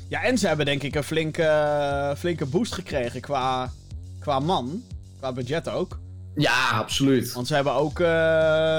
Ja, 0.10 0.24
en 0.24 0.38
ze 0.38 0.48
hebben 0.48 0.66
denk 0.66 0.84
ik 0.84 0.96
een 0.96 1.04
flinke, 1.04 2.16
flinke 2.18 2.46
boost 2.46 2.74
gekregen 2.74 3.22
qua, 3.22 3.72
qua 4.20 4.40
man. 4.40 4.84
Qua 5.20 5.32
budget 5.32 5.70
ook. 5.70 6.00
Ja, 6.36 6.70
absoluut. 6.70 7.34
Want 7.34 7.48
ze 7.48 7.54
hebben 7.54 7.74
ook, 7.74 8.00
uh, 8.00 8.08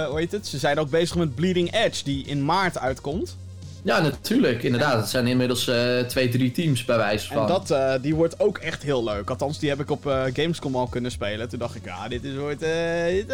hoe 0.06 0.18
heet 0.18 0.32
het? 0.32 0.46
Ze 0.46 0.58
zijn 0.58 0.78
ook 0.78 0.90
bezig 0.90 1.16
met 1.16 1.34
Bleeding 1.34 1.74
Edge, 1.74 2.04
die 2.04 2.26
in 2.26 2.44
maart 2.44 2.78
uitkomt. 2.78 3.36
Ja, 3.82 4.00
natuurlijk. 4.00 4.62
Inderdaad. 4.62 5.00
Het 5.00 5.08
zijn 5.08 5.26
inmiddels 5.26 5.68
uh, 5.68 5.98
twee, 5.98 6.28
drie 6.28 6.52
teams 6.52 6.84
bij 6.84 6.96
wijze 6.96 7.26
van. 7.26 7.42
En 7.42 7.46
dat, 7.46 7.70
uh, 7.70 7.94
die 8.02 8.14
wordt 8.14 8.40
ook 8.40 8.58
echt 8.58 8.82
heel 8.82 9.04
leuk. 9.04 9.30
Althans, 9.30 9.58
die 9.58 9.68
heb 9.68 9.80
ik 9.80 9.90
op 9.90 10.02
Gamescom 10.32 10.76
al 10.76 10.86
kunnen 10.86 11.10
spelen. 11.10 11.48
Toen 11.48 11.58
dacht 11.58 11.74
ik, 11.74 11.84
ja, 11.84 12.08
dit 12.08 12.24
is 12.24 12.36
wordt... 12.36 12.60
dit, 12.60 13.28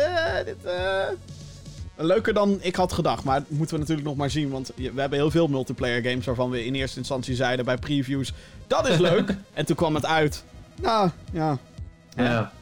dit 0.44 0.56
leuker 1.96 2.34
dan 2.34 2.58
ik 2.60 2.76
had 2.76 2.92
gedacht. 2.92 3.24
Maar 3.24 3.38
dat 3.38 3.50
moeten 3.50 3.74
we 3.74 3.80
natuurlijk 3.80 4.08
nog 4.08 4.16
maar 4.16 4.30
zien. 4.30 4.50
Want 4.50 4.72
we 4.76 5.00
hebben 5.00 5.18
heel 5.18 5.30
veel 5.30 5.48
multiplayer 5.48 6.02
games 6.02 6.26
waarvan 6.26 6.50
we 6.50 6.64
in 6.64 6.74
eerste 6.74 6.98
instantie 6.98 7.34
zeiden 7.34 7.64
bij 7.64 7.76
previews... 7.76 8.32
Dat 8.66 8.88
is 8.88 8.98
leuk! 8.98 9.34
en 9.54 9.66
toen 9.66 9.76
kwam 9.76 9.94
het 9.94 10.06
uit. 10.06 10.44
Nou, 10.80 11.10
ja. 11.32 11.58
Ja. 12.16 12.52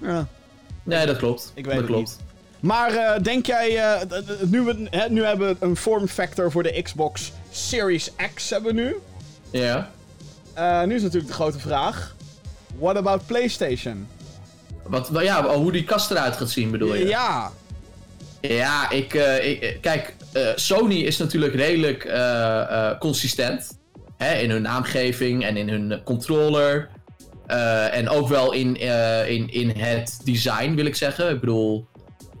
Ja. 0.00 0.28
Nee, 0.82 1.06
dat 1.06 1.16
klopt. 1.16 1.52
Ik 1.54 1.64
weet 1.64 1.74
dat 1.74 1.82
het 1.82 1.92
klopt. 1.92 2.08
niet. 2.08 2.28
Maar 2.60 2.92
uh, 2.94 3.12
denk 3.22 3.46
jij, 3.46 3.74
uh, 3.76 4.00
nu, 4.42 4.60
we, 4.60 4.86
hè, 4.90 5.08
nu 5.08 5.24
hebben 5.24 5.48
we 5.48 5.66
een 5.66 5.76
form 5.76 6.08
factor 6.08 6.50
voor 6.50 6.62
de 6.62 6.82
Xbox 6.82 7.32
Series 7.50 8.10
X 8.34 8.50
hebben 8.50 8.74
we 8.74 8.80
nu. 8.80 8.96
Ja. 9.50 9.90
Uh, 10.58 10.82
nu 10.82 10.94
is 10.94 11.02
natuurlijk 11.02 11.28
de 11.28 11.36
grote 11.36 11.58
vraag. 11.58 12.16
What 12.78 12.96
about 12.96 13.26
PlayStation? 13.26 14.08
Wat, 14.82 15.10
ja, 15.12 15.56
hoe 15.56 15.72
die 15.72 15.84
kast 15.84 16.10
eruit 16.10 16.36
gaat 16.36 16.50
zien 16.50 16.70
bedoel 16.70 16.94
je? 16.94 17.06
Ja. 17.06 17.50
Ja, 18.40 18.90
ik, 18.90 19.14
ik 19.42 19.78
kijk, 19.80 20.14
Sony 20.54 20.94
is 20.94 21.16
natuurlijk 21.16 21.54
redelijk 21.54 22.12
consistent. 22.98 23.78
Hè, 24.16 24.34
in 24.34 24.50
hun 24.50 24.62
naamgeving 24.62 25.44
en 25.44 25.56
in 25.56 25.68
hun 25.68 26.00
controller. 26.04 26.88
Uh, 27.50 27.96
en 27.96 28.08
ook 28.08 28.28
wel 28.28 28.52
in, 28.52 28.82
uh, 28.82 29.30
in, 29.30 29.52
in 29.52 29.70
het 29.70 30.20
design, 30.24 30.74
wil 30.74 30.84
ik 30.84 30.94
zeggen. 30.94 31.30
Ik 31.30 31.40
bedoel, 31.40 31.86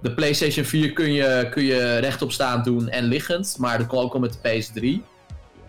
de 0.02 0.14
PlayStation 0.14 0.64
4 0.64 0.92
kun 0.92 1.12
je, 1.12 1.48
kun 1.50 1.64
je 1.64 1.96
rechtop 1.96 2.32
staan 2.32 2.62
doen 2.62 2.88
en 2.88 3.04
liggend. 3.04 3.56
Maar 3.58 3.78
dat 3.78 3.86
kon 3.86 4.02
ook 4.02 4.14
al 4.14 4.20
met 4.20 4.38
de 4.42 4.62
PS3. 4.62 5.08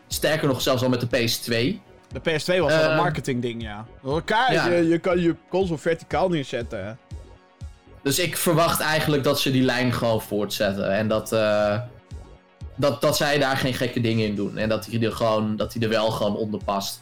Sterker 0.08 0.48
nog, 0.48 0.62
zelfs 0.62 0.84
al 0.84 0.90
met 0.90 1.10
de 1.10 1.18
PS2. 1.18 1.80
De 2.12 2.20
PS2 2.20 2.46
was 2.46 2.46
wel 2.46 2.84
een 2.84 2.90
eh, 2.90 2.98
marketing 2.98 3.42
ding, 3.42 3.62
ja. 3.62 3.86
Je, 4.70 4.88
je 4.88 5.00
kan 5.00 5.20
je 5.20 5.36
console 5.50 5.78
verticaal 5.78 6.30
neerzetten. 6.30 6.98
Dus 8.04 8.20
ik 8.20 8.38
verwacht 8.38 8.80
eigenlijk 8.80 9.24
dat 9.24 9.40
ze 9.40 9.52
die 9.52 9.64
lijn 9.64 9.94
gewoon 9.94 10.22
voortzetten. 10.22 10.92
En 10.94 11.08
dat, 11.08 11.30
dat, 12.76 13.02
dat 13.02 13.18
zij 13.18 13.38
daar 13.38 13.58
geen 13.58 13.74
gekke 13.74 14.02
dingen 14.02 14.26
in 14.26 14.36
doen. 14.36 14.58
En 14.58 14.70
dat 14.70 14.86
hij 14.86 15.02
er, 15.02 15.12
gewoon, 15.12 15.56
dat 15.56 15.74
hij 15.74 15.82
er 15.82 15.90
wel 15.90 16.12
gewoon 16.12 16.36
onder 16.36 16.64
past. 16.64 17.02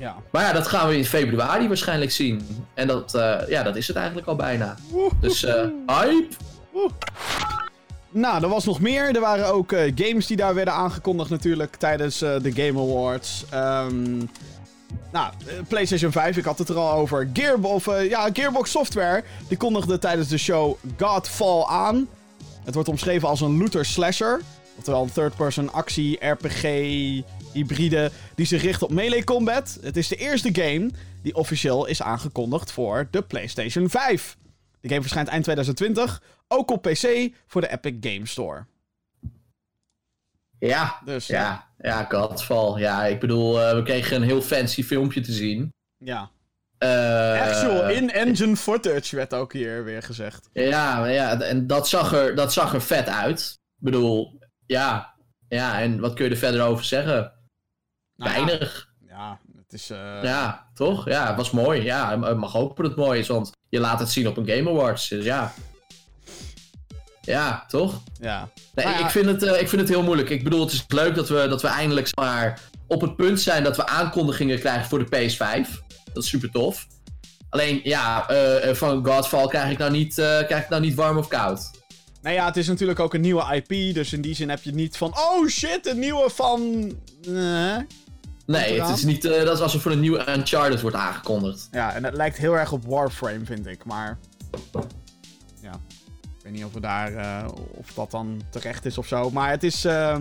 Ja. 0.00 0.16
Maar 0.30 0.42
ja, 0.42 0.52
dat 0.52 0.66
gaan 0.66 0.88
we 0.88 0.96
in 0.96 1.04
februari 1.04 1.68
waarschijnlijk 1.68 2.10
zien. 2.10 2.64
En 2.74 2.86
dat, 2.86 3.14
uh, 3.14 3.36
ja, 3.48 3.62
dat 3.62 3.76
is 3.76 3.86
het 3.86 3.96
eigenlijk 3.96 4.26
al 4.26 4.36
bijna. 4.36 4.76
Dus 5.20 5.44
uh, 5.44 5.52
hype! 5.86 6.28
Nou, 8.10 8.42
er 8.42 8.48
was 8.48 8.64
nog 8.64 8.80
meer. 8.80 9.14
Er 9.14 9.20
waren 9.20 9.46
ook 9.46 9.72
uh, 9.72 9.92
games 9.94 10.26
die 10.26 10.36
daar 10.36 10.54
werden 10.54 10.74
aangekondigd 10.74 11.30
natuurlijk 11.30 11.76
tijdens 11.76 12.18
de 12.18 12.52
Game 12.54 12.80
Awards. 12.80 13.44
Um, 13.54 14.30
nou, 15.12 15.32
PlayStation 15.68 16.12
5, 16.12 16.36
ik 16.36 16.44
had 16.44 16.58
het 16.58 16.68
er 16.68 16.76
al 16.76 16.92
over. 16.92 17.30
Gearbox, 17.32 17.84
ja, 18.08 18.28
Gearbox 18.32 18.70
Software, 18.70 19.24
die 19.48 19.56
kondigde 19.56 19.98
tijdens 19.98 20.28
de 20.28 20.38
show 20.38 20.76
Godfall 20.98 21.64
aan. 21.64 22.08
Het 22.64 22.74
wordt 22.74 22.88
omschreven 22.88 23.28
als 23.28 23.40
een 23.40 23.58
looter 23.58 23.84
slasher. 23.84 24.40
Oftewel 24.76 25.02
een 25.02 25.12
third-person 25.12 25.72
actie, 25.72 26.26
RPG, 26.26 26.62
hybride 27.52 28.10
die 28.34 28.46
zich 28.46 28.62
richt 28.62 28.82
op 28.82 28.90
melee 28.90 29.24
combat. 29.24 29.78
Het 29.80 29.96
is 29.96 30.08
de 30.08 30.16
eerste 30.16 30.48
game 30.52 30.90
die 31.22 31.34
officieel 31.34 31.86
is 31.86 32.02
aangekondigd 32.02 32.72
voor 32.72 33.08
de 33.10 33.22
PlayStation 33.22 33.90
5. 33.90 34.36
De 34.80 34.88
game 34.88 35.00
verschijnt 35.00 35.28
eind 35.28 35.44
2020, 35.44 36.22
ook 36.48 36.70
op 36.70 36.82
PC 36.82 37.30
voor 37.46 37.60
de 37.60 37.70
Epic 37.70 37.94
Game 38.00 38.26
Store. 38.26 38.64
Ja, 40.58 41.00
dus, 41.04 41.26
ja, 41.26 41.68
ja, 41.78 42.04
Godfall. 42.04 42.80
Ja, 42.80 43.06
ik 43.06 43.20
bedoel, 43.20 43.60
uh, 43.60 43.72
we 43.74 43.82
kregen 43.82 44.16
een 44.16 44.22
heel 44.22 44.42
fancy 44.42 44.82
filmpje 44.82 45.20
te 45.20 45.32
zien. 45.32 45.72
Ja. 45.96 46.30
Uh, 46.78 47.40
Actual 47.40 47.90
in-engine 47.90 48.56
footage 48.56 49.16
werd 49.16 49.34
ook 49.34 49.52
hier 49.52 49.84
weer 49.84 50.02
gezegd. 50.02 50.48
Ja, 50.52 51.06
ja 51.06 51.40
en 51.40 51.66
dat 51.66 51.88
zag, 51.88 52.12
er, 52.12 52.34
dat 52.34 52.52
zag 52.52 52.74
er 52.74 52.82
vet 52.82 53.08
uit. 53.08 53.58
Ik 53.78 53.84
bedoel, 53.84 54.38
ja, 54.66 55.14
ja, 55.48 55.80
en 55.80 56.00
wat 56.00 56.14
kun 56.14 56.24
je 56.24 56.30
er 56.30 56.36
verder 56.36 56.62
over 56.62 56.84
zeggen? 56.84 57.32
Nou, 58.20 58.32
Weinig. 58.32 58.88
Ja, 59.08 59.38
het 59.56 59.72
is... 59.72 59.90
Uh... 59.90 60.22
Ja, 60.22 60.66
toch? 60.74 61.08
Ja, 61.08 61.26
het 61.26 61.36
was 61.36 61.50
mooi. 61.50 61.82
Ja, 61.82 62.12
je 62.12 62.34
mag 62.34 62.52
hopen 62.52 62.82
dat 62.82 62.92
het 62.92 63.04
mooi 63.04 63.20
is, 63.20 63.28
want 63.28 63.50
je 63.68 63.80
laat 63.80 63.98
het 63.98 64.10
zien 64.10 64.28
op 64.28 64.36
een 64.36 64.48
Game 64.48 64.70
Awards. 64.70 65.08
Dus 65.08 65.24
ja. 65.24 65.52
Ja, 67.20 67.64
toch? 67.68 68.02
Ja. 68.20 68.48
Nee, 68.74 68.86
nou 68.86 69.04
Ik, 69.04 69.10
vind 69.10 69.26
het, 69.26 69.42
uh, 69.42 69.60
ik 69.60 69.68
vind 69.68 69.80
het 69.80 69.90
heel 69.90 70.02
moeilijk. 70.02 70.30
Ik 70.30 70.44
bedoel, 70.44 70.60
het 70.60 70.72
is 70.72 70.84
leuk 70.88 71.14
dat 71.14 71.28
we, 71.28 71.46
dat 71.48 71.62
we 71.62 71.68
eindelijk 71.68 72.16
maar, 72.16 72.60
op 72.86 73.00
het 73.00 73.16
punt 73.16 73.40
zijn 73.40 73.64
dat 73.64 73.76
we 73.76 73.86
aankondigingen 73.86 74.58
krijgen 74.58 74.88
voor 74.88 75.10
de 75.10 75.16
PS5. 75.16 75.68
Dat 76.12 76.22
is 76.22 76.28
super 76.28 76.50
tof. 76.50 76.86
Alleen, 77.48 77.80
ja, 77.84 78.30
uh, 78.30 78.74
van 78.74 79.06
Godfall 79.06 79.48
krijg 79.48 79.70
ik, 79.70 79.78
nou 79.78 79.90
niet, 79.90 80.14
krijg 80.14 80.62
ik 80.62 80.68
nou 80.68 80.82
niet 80.82 80.94
warm 80.94 81.18
of 81.18 81.28
koud. 81.28 81.70
Nou 82.22 82.34
ja, 82.34 82.46
het 82.46 82.56
is 82.56 82.68
natuurlijk 82.68 83.00
ook 83.00 83.14
een 83.14 83.20
nieuwe 83.20 83.54
IP. 83.54 83.94
Dus 83.94 84.12
in 84.12 84.20
die 84.20 84.34
zin 84.34 84.48
heb 84.48 84.62
je 84.62 84.72
niet 84.72 84.96
van. 84.96 85.18
Oh 85.18 85.48
shit, 85.48 85.86
een 85.86 85.98
nieuwe 85.98 86.30
van. 86.30 86.60
nee, 87.28 87.86
het 88.58 88.96
is 88.96 89.04
niet. 89.04 89.24
Uh, 89.24 89.44
dat 89.44 89.56
is 89.56 89.62
alsof 89.62 89.84
er 89.84 89.92
een 89.92 90.00
nieuwe 90.00 90.28
Uncharted 90.28 90.80
wordt 90.80 90.96
aangekondigd. 90.96 91.68
Ja, 91.70 91.94
en 91.94 92.04
het 92.04 92.14
lijkt 92.14 92.36
heel 92.36 92.58
erg 92.58 92.72
op 92.72 92.84
Warframe, 92.84 93.44
vind 93.44 93.66
ik. 93.66 93.84
Maar. 93.84 94.18
Ja. 95.60 95.72
Ik 96.22 96.42
weet 96.42 96.52
niet 96.52 96.64
of 96.64 96.72
we 96.72 96.80
daar. 96.80 97.12
Uh, 97.12 97.48
of 97.70 97.92
dat 97.92 98.10
dan 98.10 98.42
terecht 98.50 98.84
is 98.84 98.98
of 98.98 99.06
zo. 99.06 99.30
Maar 99.30 99.50
het 99.50 99.62
is. 99.62 99.84
Uh, 99.84 100.16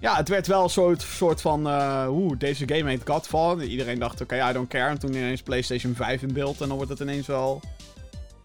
ja, 0.00 0.16
het 0.16 0.28
werd 0.28 0.46
wel 0.46 0.62
een 0.62 0.70
soort, 0.70 1.02
soort 1.02 1.40
van. 1.40 1.66
Oeh, 2.08 2.38
deze 2.38 2.68
game 2.68 2.90
heet 2.90 3.02
Godfall. 3.04 3.60
Iedereen 3.60 3.98
dacht, 3.98 4.20
oké, 4.20 4.34
okay, 4.34 4.50
I 4.50 4.52
don't 4.52 4.68
care. 4.68 4.88
En 4.88 4.98
toen 4.98 5.14
ineens 5.14 5.42
PlayStation 5.42 5.94
5 5.94 6.22
in 6.22 6.32
beeld. 6.32 6.60
En 6.60 6.68
dan 6.68 6.76
wordt 6.76 6.90
het 6.90 7.00
ineens 7.00 7.26
wel. 7.26 7.60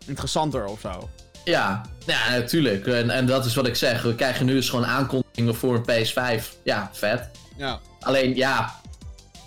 interessanter 0.06 0.66
of 0.66 0.80
zo. 0.80 1.10
Ja, 1.44 1.82
ja, 2.06 2.30
natuurlijk. 2.30 2.88
En, 2.88 3.10
en 3.10 3.26
dat 3.26 3.46
is 3.46 3.56
wat 3.56 3.68
ik 3.68 3.76
zeg. 3.76 4.02
We 4.02 4.16
krijgen 4.16 4.46
nu 4.46 4.54
dus 4.54 4.70
gewoon 4.70 4.86
aankondigingen 4.86 5.56
voor 5.56 5.76
een 5.76 6.06
PS5. 6.06 6.46
Ja, 6.64 6.90
vet. 6.94 7.30
Ja. 7.62 7.80
Alleen, 8.00 8.36
ja, 8.36 8.76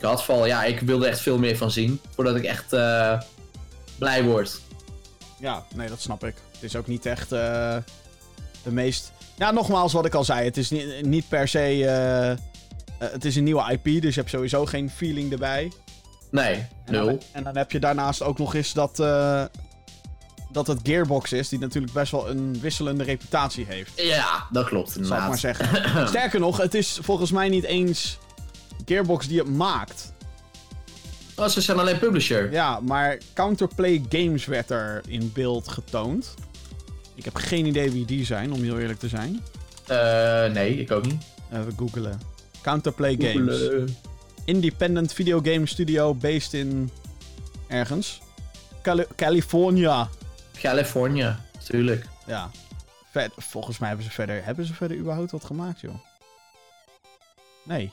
Godfall, 0.00 0.46
ja, 0.46 0.64
ik 0.64 0.80
wilde 0.80 1.06
echt 1.06 1.20
veel 1.20 1.38
meer 1.38 1.56
van 1.56 1.70
zien. 1.70 2.00
Voordat 2.14 2.36
ik 2.36 2.44
echt 2.44 2.72
uh, 2.72 3.20
blij 3.98 4.24
word. 4.24 4.60
Ja, 5.38 5.64
nee, 5.74 5.88
dat 5.88 6.00
snap 6.00 6.24
ik. 6.24 6.34
Het 6.52 6.62
is 6.62 6.76
ook 6.76 6.86
niet 6.86 7.06
echt 7.06 7.32
uh, 7.32 7.76
de 8.62 8.72
meest... 8.72 9.12
Ja, 9.36 9.50
nogmaals 9.50 9.92
wat 9.92 10.04
ik 10.04 10.14
al 10.14 10.24
zei. 10.24 10.44
Het 10.44 10.56
is 10.56 10.70
niet, 10.70 11.06
niet 11.06 11.28
per 11.28 11.48
se... 11.48 11.76
Uh, 11.78 13.08
het 13.10 13.24
is 13.24 13.36
een 13.36 13.44
nieuwe 13.44 13.72
IP, 13.72 14.02
dus 14.02 14.14
je 14.14 14.20
hebt 14.20 14.32
sowieso 14.32 14.66
geen 14.66 14.90
feeling 14.90 15.32
erbij. 15.32 15.72
Nee, 16.30 16.66
nul. 16.86 17.08
En 17.08 17.14
dan, 17.14 17.20
en 17.32 17.44
dan 17.44 17.56
heb 17.56 17.70
je 17.70 17.80
daarnaast 17.80 18.22
ook 18.22 18.38
nog 18.38 18.54
eens 18.54 18.72
dat 18.72 18.98
dat 20.54 20.66
het 20.66 20.80
Gearbox 20.82 21.32
is, 21.32 21.48
die 21.48 21.58
natuurlijk 21.58 21.92
best 21.92 22.12
wel 22.12 22.30
een 22.30 22.60
wisselende 22.60 23.04
reputatie 23.04 23.64
heeft. 23.68 23.92
Ja, 23.96 24.46
dat 24.50 24.66
klopt 24.66 24.96
inderdaad. 24.96 25.18
Zal 25.18 25.22
ik 25.22 25.28
maar 25.28 25.38
zeggen. 25.38 26.08
Sterker 26.08 26.40
nog, 26.40 26.56
het 26.56 26.74
is 26.74 26.98
volgens 27.02 27.30
mij 27.30 27.48
niet 27.48 27.64
eens 27.64 28.18
Gearbox 28.84 29.28
die 29.28 29.38
het 29.38 29.48
maakt. 29.48 30.12
Oh, 31.36 31.46
ze 31.46 31.60
zijn 31.60 31.78
alleen 31.78 31.98
publisher. 31.98 32.52
Ja, 32.52 32.80
maar 32.80 33.18
Counterplay 33.32 34.04
Games 34.08 34.44
werd 34.44 34.70
er 34.70 35.02
in 35.06 35.30
beeld 35.34 35.68
getoond. 35.68 36.34
Ik 37.14 37.24
heb 37.24 37.36
geen 37.36 37.66
idee 37.66 37.90
wie 37.90 38.04
die 38.04 38.24
zijn, 38.24 38.52
om 38.52 38.62
heel 38.62 38.78
eerlijk 38.78 38.98
te 38.98 39.08
zijn. 39.08 39.40
Uh, 39.90 40.52
nee, 40.52 40.80
ik 40.80 40.90
ook 40.90 41.06
niet. 41.06 41.22
Even 41.52 41.74
googelen. 41.76 42.20
Counterplay 42.62 43.16
Games. 43.18 43.86
Independent 44.44 45.12
video 45.12 45.40
game 45.42 45.66
studio 45.66 46.14
based 46.14 46.52
in... 46.52 46.90
Ergens. 47.66 48.20
Cali 48.82 49.04
California. 49.16 50.08
California, 50.64 51.38
tuurlijk. 51.64 52.06
Ja. 52.26 52.50
Volgens 53.36 53.78
mij 53.78 53.88
hebben 53.88 54.06
ze 54.06 54.12
verder... 54.12 54.44
Hebben 54.44 54.66
ze 54.66 54.74
verder 54.74 54.96
überhaupt 54.96 55.30
wat 55.30 55.44
gemaakt, 55.44 55.80
joh? 55.80 55.94
Nee. 57.62 57.92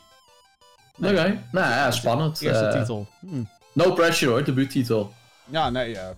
nee. 0.98 1.12
Oké, 1.12 1.44
nou 1.52 1.70
ja, 1.70 1.92
spannend. 1.92 2.42
Eerste 2.42 2.64
uh, 2.64 2.80
titel. 2.80 3.08
Hm. 3.20 3.44
No 3.74 3.94
pressure 3.94 4.32
hoor, 4.32 4.44
debuuttitel. 4.44 5.14
Ja, 5.50 5.70
nee, 5.70 5.90
ja. 5.90 6.14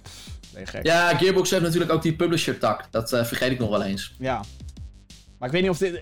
Nee, 0.53 0.65
gek. 0.65 0.85
Ja, 0.85 1.17
Gearbox 1.17 1.49
heeft 1.49 1.63
natuurlijk 1.63 1.91
ook 1.91 2.01
die 2.01 2.15
publisher 2.15 2.59
tak. 2.59 2.87
Dat 2.91 3.13
uh, 3.13 3.23
vergeet 3.23 3.51
ik 3.51 3.59
nog 3.59 3.69
wel 3.69 3.83
eens. 3.83 4.13
Ja. 4.19 4.43
Maar 5.37 5.47
ik 5.47 5.53
weet 5.53 5.61
niet 5.61 5.71
of 5.71 5.77
dit... 5.77 6.01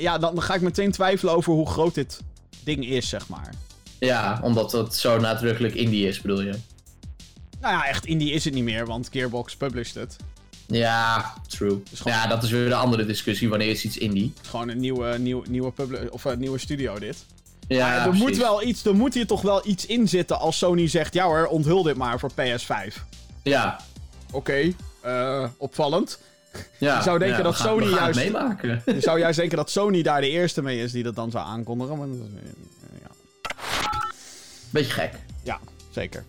Ja, 0.00 0.18
dan 0.18 0.42
ga 0.42 0.54
ik 0.54 0.60
meteen 0.60 0.90
twijfelen 0.90 1.34
over 1.34 1.52
hoe 1.52 1.68
groot 1.68 1.94
dit 1.94 2.20
ding 2.64 2.86
is, 2.86 3.08
zeg 3.08 3.28
maar. 3.28 3.50
Ja, 3.98 4.38
omdat 4.42 4.72
het 4.72 4.94
zo 4.94 5.18
nadrukkelijk 5.18 5.74
indie 5.74 6.06
is, 6.08 6.20
bedoel 6.20 6.42
je? 6.42 6.58
Nou 7.60 7.74
ja, 7.74 7.86
echt 7.86 8.06
indie 8.06 8.32
is 8.32 8.44
het 8.44 8.54
niet 8.54 8.64
meer, 8.64 8.86
want 8.86 9.08
Gearbox 9.12 9.56
published 9.56 9.94
het. 9.94 10.16
Ja, 10.66 11.34
true. 11.46 11.82
Ja, 12.04 12.26
dat 12.26 12.42
is 12.42 12.50
weer 12.50 12.68
de 12.68 12.74
andere 12.74 13.06
discussie. 13.06 13.48
Wanneer 13.48 13.68
is 13.68 13.84
iets 13.84 13.98
indie? 13.98 14.32
Gewoon 14.42 14.68
een 14.68 14.80
nieuwe, 14.80 15.18
nieuwe, 15.18 15.46
nieuwe, 15.48 15.72
of 16.10 16.24
een 16.24 16.38
nieuwe 16.38 16.58
studio, 16.58 16.98
dit. 16.98 17.24
Ja, 17.68 18.06
er 18.06 18.12
moet 18.12 18.36
wel 18.36 18.62
iets, 18.62 18.84
er 18.84 18.94
moet 18.94 19.14
hier 19.14 19.26
toch 19.26 19.42
wel 19.42 19.60
iets 19.64 19.86
in 19.86 20.08
zitten 20.08 20.38
als 20.38 20.58
Sony 20.58 20.88
zegt: 20.88 21.14
ja 21.14 21.24
hoor, 21.24 21.46
onthul 21.46 21.82
dit 21.82 21.96
maar 21.96 22.18
voor 22.18 22.30
PS5. 22.30 22.94
Ja. 23.42 23.80
Oké, 24.26 24.36
okay, 24.36 24.76
uh, 25.04 25.42
eh, 25.42 25.50
opvallend. 25.56 26.18
Ja, 26.78 26.96
je 26.96 27.02
zou 27.02 27.18
denken 27.18 27.44
dat 27.44 27.56
Sony 27.56 27.86
juist. 27.86 28.18
Meemaken. 28.18 28.82
Je 28.86 29.00
zou 29.00 29.18
juist 29.18 29.38
denken 29.38 29.56
dat 29.56 29.70
Sony 29.70 30.02
daar 30.02 30.20
de 30.20 30.30
eerste 30.30 30.62
mee 30.62 30.82
is 30.82 30.92
die 30.92 31.02
dat 31.02 31.14
dan 31.14 31.30
zou 31.30 31.46
aankondigen. 31.46 31.98
Maar, 31.98 32.06
ja. 33.02 33.10
Beetje 34.70 34.92
gek. 34.92 35.12
Ja, 35.42 35.58
zeker. 35.90 36.24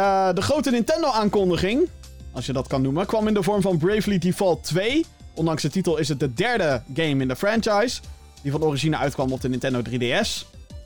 Uh, 0.00 0.32
de 0.34 0.42
grote 0.42 0.70
Nintendo-aankondiging, 0.70 1.88
als 2.32 2.46
je 2.46 2.52
dat 2.52 2.66
kan 2.66 2.82
noemen, 2.82 3.06
kwam 3.06 3.28
in 3.28 3.34
de 3.34 3.42
vorm 3.42 3.62
van 3.62 3.78
Bravely 3.78 4.18
Default 4.18 4.64
2. 4.64 5.06
Ondanks 5.34 5.62
de 5.62 5.70
titel 5.70 5.96
is 5.96 6.08
het 6.08 6.20
de 6.20 6.32
derde 6.32 6.82
game 6.94 7.22
in 7.22 7.28
de 7.28 7.36
franchise, 7.36 8.00
die 8.42 8.52
van 8.52 8.62
origine 8.62 8.96
uitkwam 8.96 9.32
op 9.32 9.40
de 9.40 9.48
Nintendo 9.48 9.80
3DS. 9.90 10.44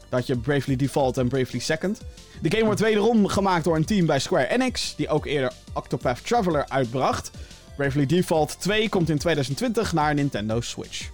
Dat 0.08 0.26
je 0.26 0.38
Bravely 0.38 0.76
Default 0.76 1.16
en 1.18 1.28
Bravely 1.28 1.58
Second. 1.58 2.00
De 2.42 2.50
game 2.50 2.64
wordt 2.64 2.80
wederom 2.80 3.26
gemaakt 3.26 3.64
door 3.64 3.76
een 3.76 3.84
team 3.84 4.06
bij 4.06 4.18
Square 4.18 4.48
Enix, 4.48 4.94
die 4.96 5.08
ook 5.08 5.26
eerder 5.26 5.52
Octopath 5.72 6.26
Traveler 6.26 6.68
uitbracht. 6.68 7.30
Bravely 7.76 8.06
Default 8.06 8.56
2 8.60 8.88
komt 8.88 9.10
in 9.10 9.18
2020 9.18 9.92
naar 9.92 10.14
Nintendo 10.14 10.60
Switch. 10.60 11.10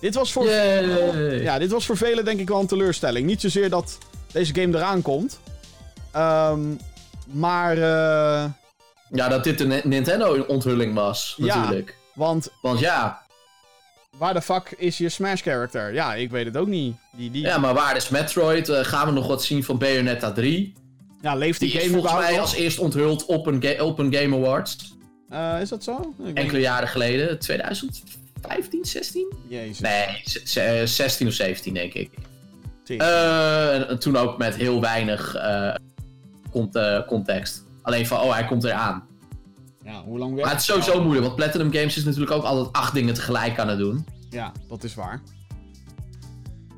Dit 0.00 0.14
was 0.14 0.32
voor, 0.32 0.48
ja, 1.42 1.58
dit 1.58 1.70
was 1.70 1.86
voor 1.86 1.96
velen 1.96 2.24
denk 2.24 2.40
ik 2.40 2.48
wel 2.48 2.60
een 2.60 2.66
teleurstelling. 2.66 3.26
Niet 3.26 3.40
zozeer 3.40 3.70
dat 3.70 3.98
deze 4.32 4.54
game 4.54 4.76
eraan 4.76 5.02
komt, 5.02 5.40
Um, 6.16 6.78
maar... 7.32 7.76
Uh... 7.76 8.44
Ja, 9.12 9.28
dat 9.28 9.44
dit 9.44 9.60
een 9.60 9.80
Nintendo-onthulling 9.84 10.94
was, 10.94 11.34
natuurlijk. 11.38 11.88
Ja, 11.88 12.10
want... 12.14 12.48
Want 12.62 12.78
ja... 12.78 13.22
Waar 14.16 14.34
de 14.34 14.42
fuck 14.42 14.74
is 14.76 14.98
je 14.98 15.08
Smash-character? 15.08 15.92
Ja, 15.92 16.14
ik 16.14 16.30
weet 16.30 16.46
het 16.46 16.56
ook 16.56 16.66
niet. 16.66 16.96
Die, 17.12 17.30
die... 17.30 17.42
Ja, 17.42 17.58
maar 17.58 17.74
waar 17.74 17.96
is 17.96 18.08
Metroid? 18.08 18.68
Uh, 18.68 18.78
gaan 18.84 19.06
we 19.06 19.12
nog 19.12 19.26
wat 19.26 19.42
zien 19.42 19.64
van 19.64 19.78
Bayonetta 19.78 20.32
3? 20.32 20.74
Ja, 21.22 21.34
leeft 21.34 21.60
die, 21.60 21.70
die 21.70 21.80
game 21.80 21.92
is 21.96 22.00
volgens 22.00 22.26
mij 22.26 22.40
als 22.40 22.54
eerst 22.54 22.78
onthuld 22.78 23.24
op 23.24 23.46
een, 23.46 23.80
op 23.80 23.98
een 23.98 24.14
Game 24.14 24.36
Awards. 24.36 24.76
Uh, 25.32 25.60
is 25.60 25.68
dat 25.68 25.84
zo? 25.84 26.14
Enkele 26.34 26.60
jaren 26.60 26.88
geleden. 26.88 27.38
2015, 27.38 28.84
16? 28.84 29.32
Jezus. 29.48 29.80
Nee, 29.80 30.22
16 30.86 31.26
of 31.26 31.32
17 31.32 31.74
denk 31.74 31.92
ik. 31.92 32.10
Uh, 32.86 33.90
en, 33.90 33.98
toen 33.98 34.16
ook 34.16 34.38
met 34.38 34.56
heel 34.56 34.80
weinig 34.80 35.36
uh, 35.36 35.74
context. 37.06 37.64
Alleen 37.82 38.06
van, 38.06 38.20
oh, 38.20 38.32
hij 38.32 38.44
komt 38.44 38.64
eraan. 38.64 39.08
Ja, 39.84 40.02
hoe 40.02 40.18
lang 40.18 40.34
Maar 40.40 40.50
het 40.50 40.60
is 40.60 40.64
sowieso 40.64 41.02
moeilijk, 41.02 41.24
want 41.24 41.36
Platinum 41.36 41.72
Games 41.72 41.96
is 41.96 42.04
natuurlijk 42.04 42.30
ook 42.30 42.44
altijd 42.44 42.72
acht 42.72 42.94
dingen 42.94 43.14
tegelijk 43.14 43.58
aan 43.58 43.68
het 43.68 43.78
doen. 43.78 44.06
Ja, 44.30 44.52
dat 44.68 44.84
is 44.84 44.94
waar. 44.94 45.20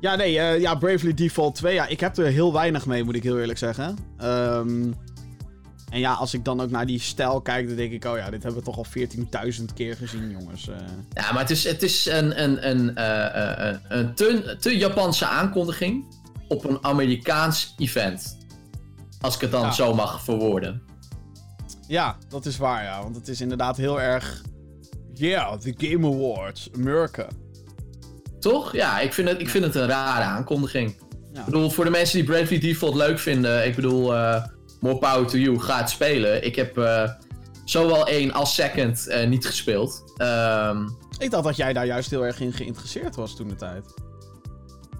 Ja, 0.01 0.15
nee, 0.15 0.33
uh, 0.33 0.59
ja, 0.59 0.75
Bravely 0.75 1.13
Default 1.13 1.55
2, 1.55 1.73
ja, 1.73 1.87
ik 1.87 1.99
heb 1.99 2.17
er 2.17 2.25
heel 2.25 2.53
weinig 2.53 2.85
mee, 2.85 3.03
moet 3.03 3.15
ik 3.15 3.23
heel 3.23 3.39
eerlijk 3.39 3.59
zeggen. 3.59 3.97
Um, 4.23 4.95
en 5.89 5.99
ja, 5.99 6.13
als 6.13 6.33
ik 6.33 6.45
dan 6.45 6.61
ook 6.61 6.69
naar 6.69 6.85
die 6.85 6.99
stijl 6.99 7.41
kijk, 7.41 7.67
dan 7.67 7.75
denk 7.75 7.91
ik, 7.91 8.05
oh 8.05 8.17
ja, 8.17 8.29
dit 8.29 8.43
hebben 8.43 8.59
we 8.59 8.65
toch 8.65 8.77
al 8.77 8.85
14.000 9.59 9.63
keer 9.73 9.95
gezien, 9.95 10.31
jongens. 10.31 10.67
Uh... 10.67 10.75
Ja, 11.13 11.31
maar 11.31 11.41
het 11.41 11.49
is, 11.49 11.63
het 11.63 11.83
is 11.83 12.05
een, 12.05 12.43
een, 12.43 12.69
een, 12.69 12.91
uh, 12.97 13.77
een 13.87 14.13
te, 14.13 14.55
te 14.59 14.77
Japanse 14.77 15.25
aankondiging 15.25 16.05
op 16.47 16.63
een 16.63 16.83
Amerikaans 16.83 17.73
event. 17.77 18.37
Als 19.23 19.35
ik 19.35 19.41
het 19.41 19.51
dan 19.51 19.73
zo 19.73 19.93
mag 19.93 20.23
verwoorden. 20.23 20.81
Ja, 21.87 22.17
dat 22.29 22.45
is 22.45 22.57
waar, 22.57 22.83
ja. 22.83 23.03
Want 23.03 23.15
het 23.15 23.27
is 23.27 23.41
inderdaad 23.41 23.77
heel 23.77 24.01
erg. 24.01 24.41
Yeah, 25.13 25.57
the 25.57 25.73
Game 25.77 26.07
Awards, 26.07 26.69
Amerika. 26.75 27.27
Toch? 28.39 28.73
Ja, 28.73 28.99
ik 28.99 29.13
vind 29.13 29.29
het, 29.29 29.41
ik 29.41 29.49
vind 29.49 29.63
het 29.63 29.75
een 29.75 29.87
rare 29.87 30.23
aankondiging. 30.23 30.95
Ja. 31.33 31.39
Ik 31.39 31.45
bedoel, 31.45 31.69
voor 31.69 31.83
de 31.83 31.89
mensen 31.89 32.17
die 32.17 32.27
Bravely 32.27 32.59
Default 32.59 32.95
leuk 32.95 33.19
vinden, 33.19 33.65
ik 33.65 33.75
bedoel, 33.75 34.13
uh, 34.13 34.45
more 34.79 34.97
power 34.97 35.27
to 35.27 35.37
you, 35.37 35.59
ga 35.59 35.77
het 35.77 35.89
spelen. 35.89 36.45
Ik 36.45 36.55
heb 36.55 36.77
uh, 36.77 37.09
zowel 37.65 38.07
één 38.07 38.33
als 38.33 38.55
second 38.55 39.07
uh, 39.07 39.27
niet 39.27 39.45
gespeeld. 39.45 40.13
Um, 40.17 40.97
ik 41.17 41.31
dacht 41.31 41.43
dat 41.43 41.55
jij 41.55 41.73
daar 41.73 41.85
juist 41.85 42.09
heel 42.09 42.25
erg 42.25 42.39
in 42.39 42.53
geïnteresseerd 42.53 43.15
was 43.15 43.35
toen 43.35 43.47
de 43.47 43.55
tijd. 43.55 43.93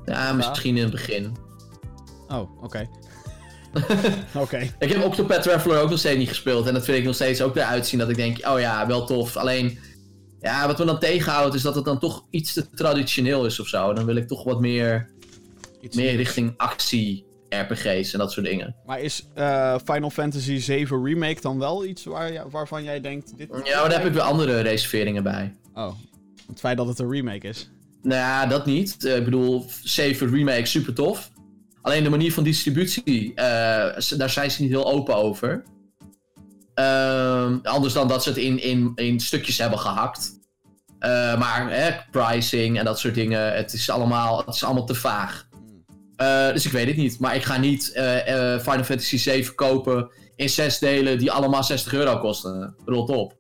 Ja, 0.05 0.33
misschien 0.33 0.77
in 0.77 0.83
het 0.83 0.91
begin. 0.91 1.35
Oh, 2.27 2.63
oké. 2.63 2.89
Oké. 4.43 4.73
Ik 4.79 4.89
heb 4.89 5.03
Octopath 5.03 5.41
Traveler 5.41 5.81
ook 5.81 5.89
nog 5.89 5.99
steeds 5.99 6.17
niet 6.17 6.27
gespeeld. 6.27 6.67
En 6.67 6.73
dat 6.73 6.85
vind 6.85 6.97
ik 6.97 7.03
nog 7.03 7.15
steeds 7.15 7.41
ook 7.41 7.55
eruit 7.55 7.87
zien 7.87 7.99
dat 7.99 8.09
ik 8.09 8.15
denk, 8.15 8.47
oh 8.47 8.59
ja, 8.59 8.87
wel 8.87 9.05
tof. 9.05 9.37
Alleen, 9.37 9.79
ja, 10.41 10.67
wat 10.67 10.79
me 10.79 10.85
dan 10.85 10.99
tegenhoudt 10.99 11.55
is 11.55 11.61
dat 11.61 11.75
het 11.75 11.85
dan 11.85 11.99
toch 11.99 12.25
iets 12.29 12.53
te 12.53 12.69
traditioneel 12.69 13.45
is 13.45 13.59
of 13.59 13.67
zo. 13.67 13.93
Dan 13.93 14.05
wil 14.05 14.15
ik 14.15 14.27
toch 14.27 14.43
wat 14.43 14.59
meer, 14.59 15.09
iets 15.81 15.95
meer 15.95 16.15
richting 16.15 16.53
actie 16.57 17.25
RPG's 17.49 18.13
en 18.13 18.19
dat 18.19 18.31
soort 18.31 18.45
dingen. 18.45 18.75
Maar 18.85 18.99
is 18.99 19.27
uh, 19.37 19.75
Final 19.85 20.09
Fantasy 20.09 20.57
7 20.57 21.03
Remake 21.05 21.41
dan 21.41 21.59
wel 21.59 21.85
iets 21.85 22.03
waar, 22.03 22.49
waarvan 22.49 22.83
jij 22.83 23.01
denkt... 23.01 23.37
Dit 23.37 23.47
ja, 23.63 23.79
maar 23.79 23.89
daar 23.89 23.99
heb 23.99 24.07
ik 24.07 24.13
weer 24.13 24.21
andere 24.21 24.59
reserveringen 24.59 25.23
bij. 25.23 25.55
Oh, 25.73 25.93
het 26.47 26.59
feit 26.59 26.77
dat 26.77 26.87
het 26.87 26.99
een 26.99 27.11
remake 27.11 27.47
is. 27.47 27.69
Nou 28.01 28.19
ja, 28.19 28.45
dat 28.45 28.65
niet. 28.65 28.97
Uh, 28.99 29.15
ik 29.15 29.23
bedoel, 29.23 29.65
7 29.83 30.29
Remake 30.29 30.65
super 30.65 30.93
tof. 30.93 31.31
Alleen 31.83 32.03
de 32.03 32.09
manier 32.09 32.33
van 32.33 32.43
distributie, 32.43 33.29
uh, 33.29 33.35
daar 34.17 34.29
zijn 34.29 34.51
ze 34.51 34.61
niet 34.61 34.71
heel 34.71 34.91
open 34.91 35.15
over. 35.15 35.63
Uh, 36.75 37.53
anders 37.63 37.93
dan 37.93 38.07
dat 38.07 38.23
ze 38.23 38.29
het 38.29 38.37
in, 38.37 38.61
in, 38.61 38.91
in 38.95 39.19
stukjes 39.19 39.57
hebben 39.57 39.79
gehakt. 39.79 40.31
Uh, 40.99 41.39
maar 41.39 41.69
eh, 41.71 41.95
pricing 42.11 42.79
en 42.79 42.85
dat 42.85 42.99
soort 42.99 43.15
dingen, 43.15 43.53
het 43.55 43.73
is 43.73 43.89
allemaal, 43.89 44.37
het 44.45 44.55
is 44.55 44.63
allemaal 44.63 44.85
te 44.85 44.95
vaag. 44.95 45.47
Uh, 46.17 46.51
dus 46.51 46.65
ik 46.65 46.71
weet 46.71 46.87
het 46.87 46.97
niet. 46.97 47.19
Maar 47.19 47.35
ik 47.35 47.43
ga 47.43 47.57
niet 47.57 47.91
Final 48.61 48.83
Fantasy 48.83 49.17
7 49.17 49.55
kopen 49.55 50.11
in 50.35 50.49
zes 50.49 50.79
delen 50.79 51.17
die 51.17 51.31
allemaal 51.31 51.63
60 51.63 51.93
euro 51.93 52.17
kosten. 52.17 52.75
Rot 52.85 53.09
op. 53.09 53.37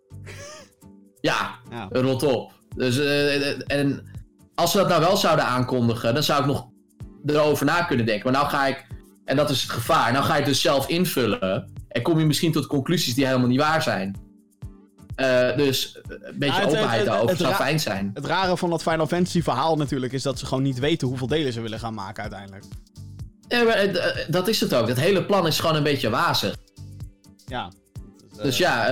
ja, 1.21 1.59
ja, 1.69 1.87
rot 1.91 2.23
op. 2.23 2.53
Dus, 2.75 2.99
en 3.67 4.11
als 4.55 4.71
ze 4.71 4.77
dat 4.77 4.87
nou 4.87 5.01
wel 5.01 5.17
zouden 5.17 5.45
aankondigen, 5.45 6.13
dan 6.13 6.23
zou 6.23 6.41
ik 6.41 6.45
nog 6.45 6.67
erover 7.25 7.65
na 7.65 7.83
kunnen 7.83 8.05
denken. 8.05 8.31
Maar 8.31 8.41
nou 8.41 8.53
ga 8.53 8.67
ik, 8.67 8.85
en 9.25 9.35
dat 9.35 9.49
is 9.49 9.61
het 9.61 9.71
gevaar, 9.71 10.11
nou 10.11 10.23
ga 10.23 10.33
je 10.33 10.39
het 10.39 10.49
dus 10.49 10.61
zelf 10.61 10.87
invullen. 10.87 11.71
En 11.87 12.01
kom 12.01 12.19
je 12.19 12.25
misschien 12.25 12.51
tot 12.51 12.67
conclusies 12.67 13.13
die 13.13 13.25
helemaal 13.25 13.47
niet 13.47 13.59
waar 13.59 13.81
zijn. 13.81 14.15
Uh, 15.15 15.57
dus 15.57 15.99
een 16.09 16.35
beetje 16.35 16.61
ja, 16.61 16.67
openheid 16.67 17.05
daarover 17.05 17.37
zou 17.37 17.53
fijn 17.53 17.79
zijn. 17.79 18.11
Het 18.13 18.25
rare 18.25 18.57
van 18.57 18.69
dat 18.69 18.81
Final 18.81 19.07
Fantasy 19.07 19.41
verhaal 19.41 19.75
natuurlijk 19.75 20.13
is 20.13 20.23
dat 20.23 20.39
ze 20.39 20.45
gewoon 20.45 20.63
niet 20.63 20.79
weten 20.79 21.07
hoeveel 21.07 21.27
delen 21.27 21.53
ze 21.53 21.61
willen 21.61 21.79
gaan 21.79 21.93
maken 21.93 22.21
uiteindelijk. 22.21 22.63
Ja, 23.47 23.63
maar, 23.63 23.75
eh, 23.75 24.25
dat 24.27 24.47
is 24.47 24.59
het 24.59 24.73
ook. 24.73 24.87
Het 24.87 24.99
hele 24.99 25.23
plan 25.25 25.47
is 25.47 25.59
gewoon 25.59 25.75
een 25.75 25.83
beetje 25.83 26.09
wazig. 26.09 26.55
Ja. 27.45 27.71
Dus 28.41 28.57
ja, 28.57 28.87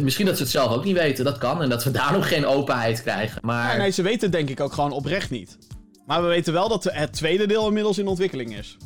misschien 0.00 0.26
dat 0.26 0.36
ze 0.36 0.42
het 0.42 0.52
zelf 0.52 0.72
ook 0.72 0.84
niet 0.84 0.96
weten. 0.96 1.24
Dat 1.24 1.38
kan. 1.38 1.62
En 1.62 1.68
dat 1.68 1.84
we 1.84 1.90
daar 1.90 2.12
nog 2.12 2.28
geen 2.28 2.46
openheid 2.46 3.02
krijgen. 3.02 3.40
Maar... 3.44 3.72
Ja, 3.72 3.78
nee, 3.78 3.90
ze 3.90 4.02
weten 4.02 4.20
het 4.20 4.32
denk 4.32 4.48
ik 4.48 4.60
ook 4.60 4.72
gewoon 4.72 4.92
oprecht 4.92 5.30
niet. 5.30 5.58
Maar 6.06 6.22
we 6.22 6.28
weten 6.28 6.52
wel 6.52 6.68
dat 6.68 6.84
het 6.84 7.12
tweede 7.12 7.46
deel 7.46 7.66
inmiddels 7.66 7.98
in 7.98 8.06
ontwikkeling 8.06 8.56
is. 8.56 8.76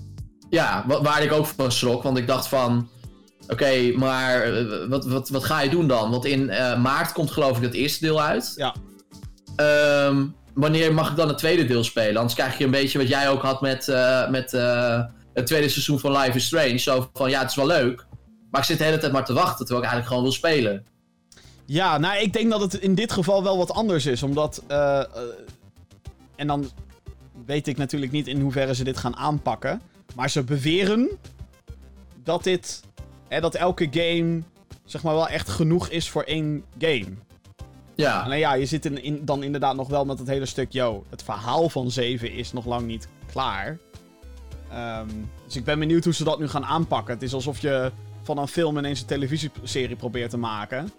Ja, 0.51 0.85
waar 0.87 1.23
ik 1.23 1.33
ook 1.33 1.47
van 1.47 1.73
schrok. 1.73 2.03
Want 2.03 2.19
ik 2.19 2.27
dacht 2.27 2.49
van... 2.49 2.89
Oké, 3.49 3.93
maar 3.97 4.43
eh, 4.43 4.89
wat, 4.89 5.07
wat, 5.07 5.29
wat 5.29 5.45
ga 5.45 5.61
je 5.61 5.71
doen 5.71 5.89
dan? 5.89 6.11
Want 6.11 6.25
in 6.25 6.41
uh, 6.41 6.81
maart 6.81 7.13
komt 7.13 7.31
geloof 7.31 7.57
ik 7.57 7.63
het 7.63 7.75
eerste 7.75 8.05
deel 8.05 8.23
uit. 8.23 8.53
Ja. 8.57 8.75
Um, 10.07 10.35
wanneer 10.55 10.95
mag 10.95 11.11
ik 11.11 11.17
dan 11.17 11.29
het 11.29 11.39
tweede 11.39 11.65
deel 11.65 11.85
spelen? 11.85 12.17
Anders 12.17 12.35
krijg 12.35 12.59
je 12.59 12.65
een 12.65 12.71
beetje 12.71 12.99
wat 12.99 13.09
jij 13.09 13.29
ook 13.29 13.43
had 13.43 13.61
met, 13.61 13.89
uh, 13.89 14.29
met 14.29 14.51
het 15.35 15.47
tweede 15.47 15.69
seizoen 15.69 15.99
van 15.99 16.13
Life 16.13 16.37
is 16.37 16.47
Strange. 16.47 16.79
Zo 16.79 17.11
van, 17.13 17.31
ja, 17.31 17.41
het 17.41 17.51
is 17.51 17.57
wel 17.57 17.67
leuk. 17.67 18.07
Maar 18.51 18.61
ik 18.61 18.67
zit 18.67 18.79
de 18.79 18.85
hele 18.85 18.99
tijd 18.99 19.13
maar 19.13 19.25
te 19.25 19.33
wachten, 19.33 19.67
terwijl 19.67 19.79
ik 19.79 19.91
eigenlijk 19.91 20.09
gewoon 20.09 20.23
wil 20.23 20.33
spelen. 20.33 20.87
Ja, 21.67 21.99
nou, 21.99 22.19
ik 22.19 22.33
denk 22.33 22.51
dat 22.51 22.61
het 22.61 22.75
in 22.75 22.95
dit 22.95 23.13
geval 23.13 23.43
wel 23.43 23.59
wat 23.59 23.73
anders 23.73 24.07
is. 24.07 24.23
Omdat... 24.23 24.63
en 26.37 26.47
dan 26.47 26.71
weet 27.49 27.67
ik 27.67 27.77
natuurlijk 27.77 28.13
niet 28.13 28.27
in 28.27 28.41
hoeverre 28.41 28.75
ze 28.75 28.85
dit 28.85 28.97
gaan 28.97 29.17
aanpakken. 29.17 29.81
Maar 30.15 30.31
ze 30.31 30.45
beweren 30.45 31.09
dat 32.23 32.45
dit. 32.45 32.83
Hè, 33.29 33.41
dat 33.41 33.55
elke 33.55 33.89
game. 33.91 34.43
zeg 34.85 35.03
maar 35.03 35.15
wel 35.15 35.29
echt 35.29 35.49
genoeg 35.49 35.89
is 35.89 36.11
voor 36.11 36.23
één 36.23 36.65
game. 36.79 37.09
Ja. 37.95 38.21
Alleen 38.21 38.39
ja, 38.39 38.55
je 38.55 38.67
zit 38.67 38.85
in, 38.85 39.25
dan 39.25 39.43
inderdaad 39.43 39.77
nog 39.77 39.89
wel 39.89 40.05
met 40.05 40.19
het 40.19 40.29
hele 40.29 40.47
stuk. 40.47 40.73
Yo, 40.73 41.05
het 41.11 41.23
verhaal 41.23 41.69
van 41.69 41.91
7 41.91 42.33
is 42.33 42.53
nog 42.53 42.67
lang 42.67 42.87
niet 42.87 43.09
klaar. 43.33 43.79
Um, 44.73 45.31
dus 45.45 45.57
ik 45.57 45.65
ben 45.65 45.79
benieuwd 45.79 46.05
hoe 46.05 46.15
ze 46.15 46.25
dat 46.25 46.39
nu 46.39 46.49
gaan 46.49 46.65
aanpakken. 46.65 47.15
Het 47.15 47.23
is 47.23 47.35
alsof 47.35 47.59
je 47.59 47.93
van 48.23 48.39
een 48.39 48.49
film 48.49 48.79
ineens 48.79 49.01
een 49.01 49.07
televisieserie 49.07 49.97
probeert 49.97 50.31
te 50.31 50.39
maken. 50.39 50.93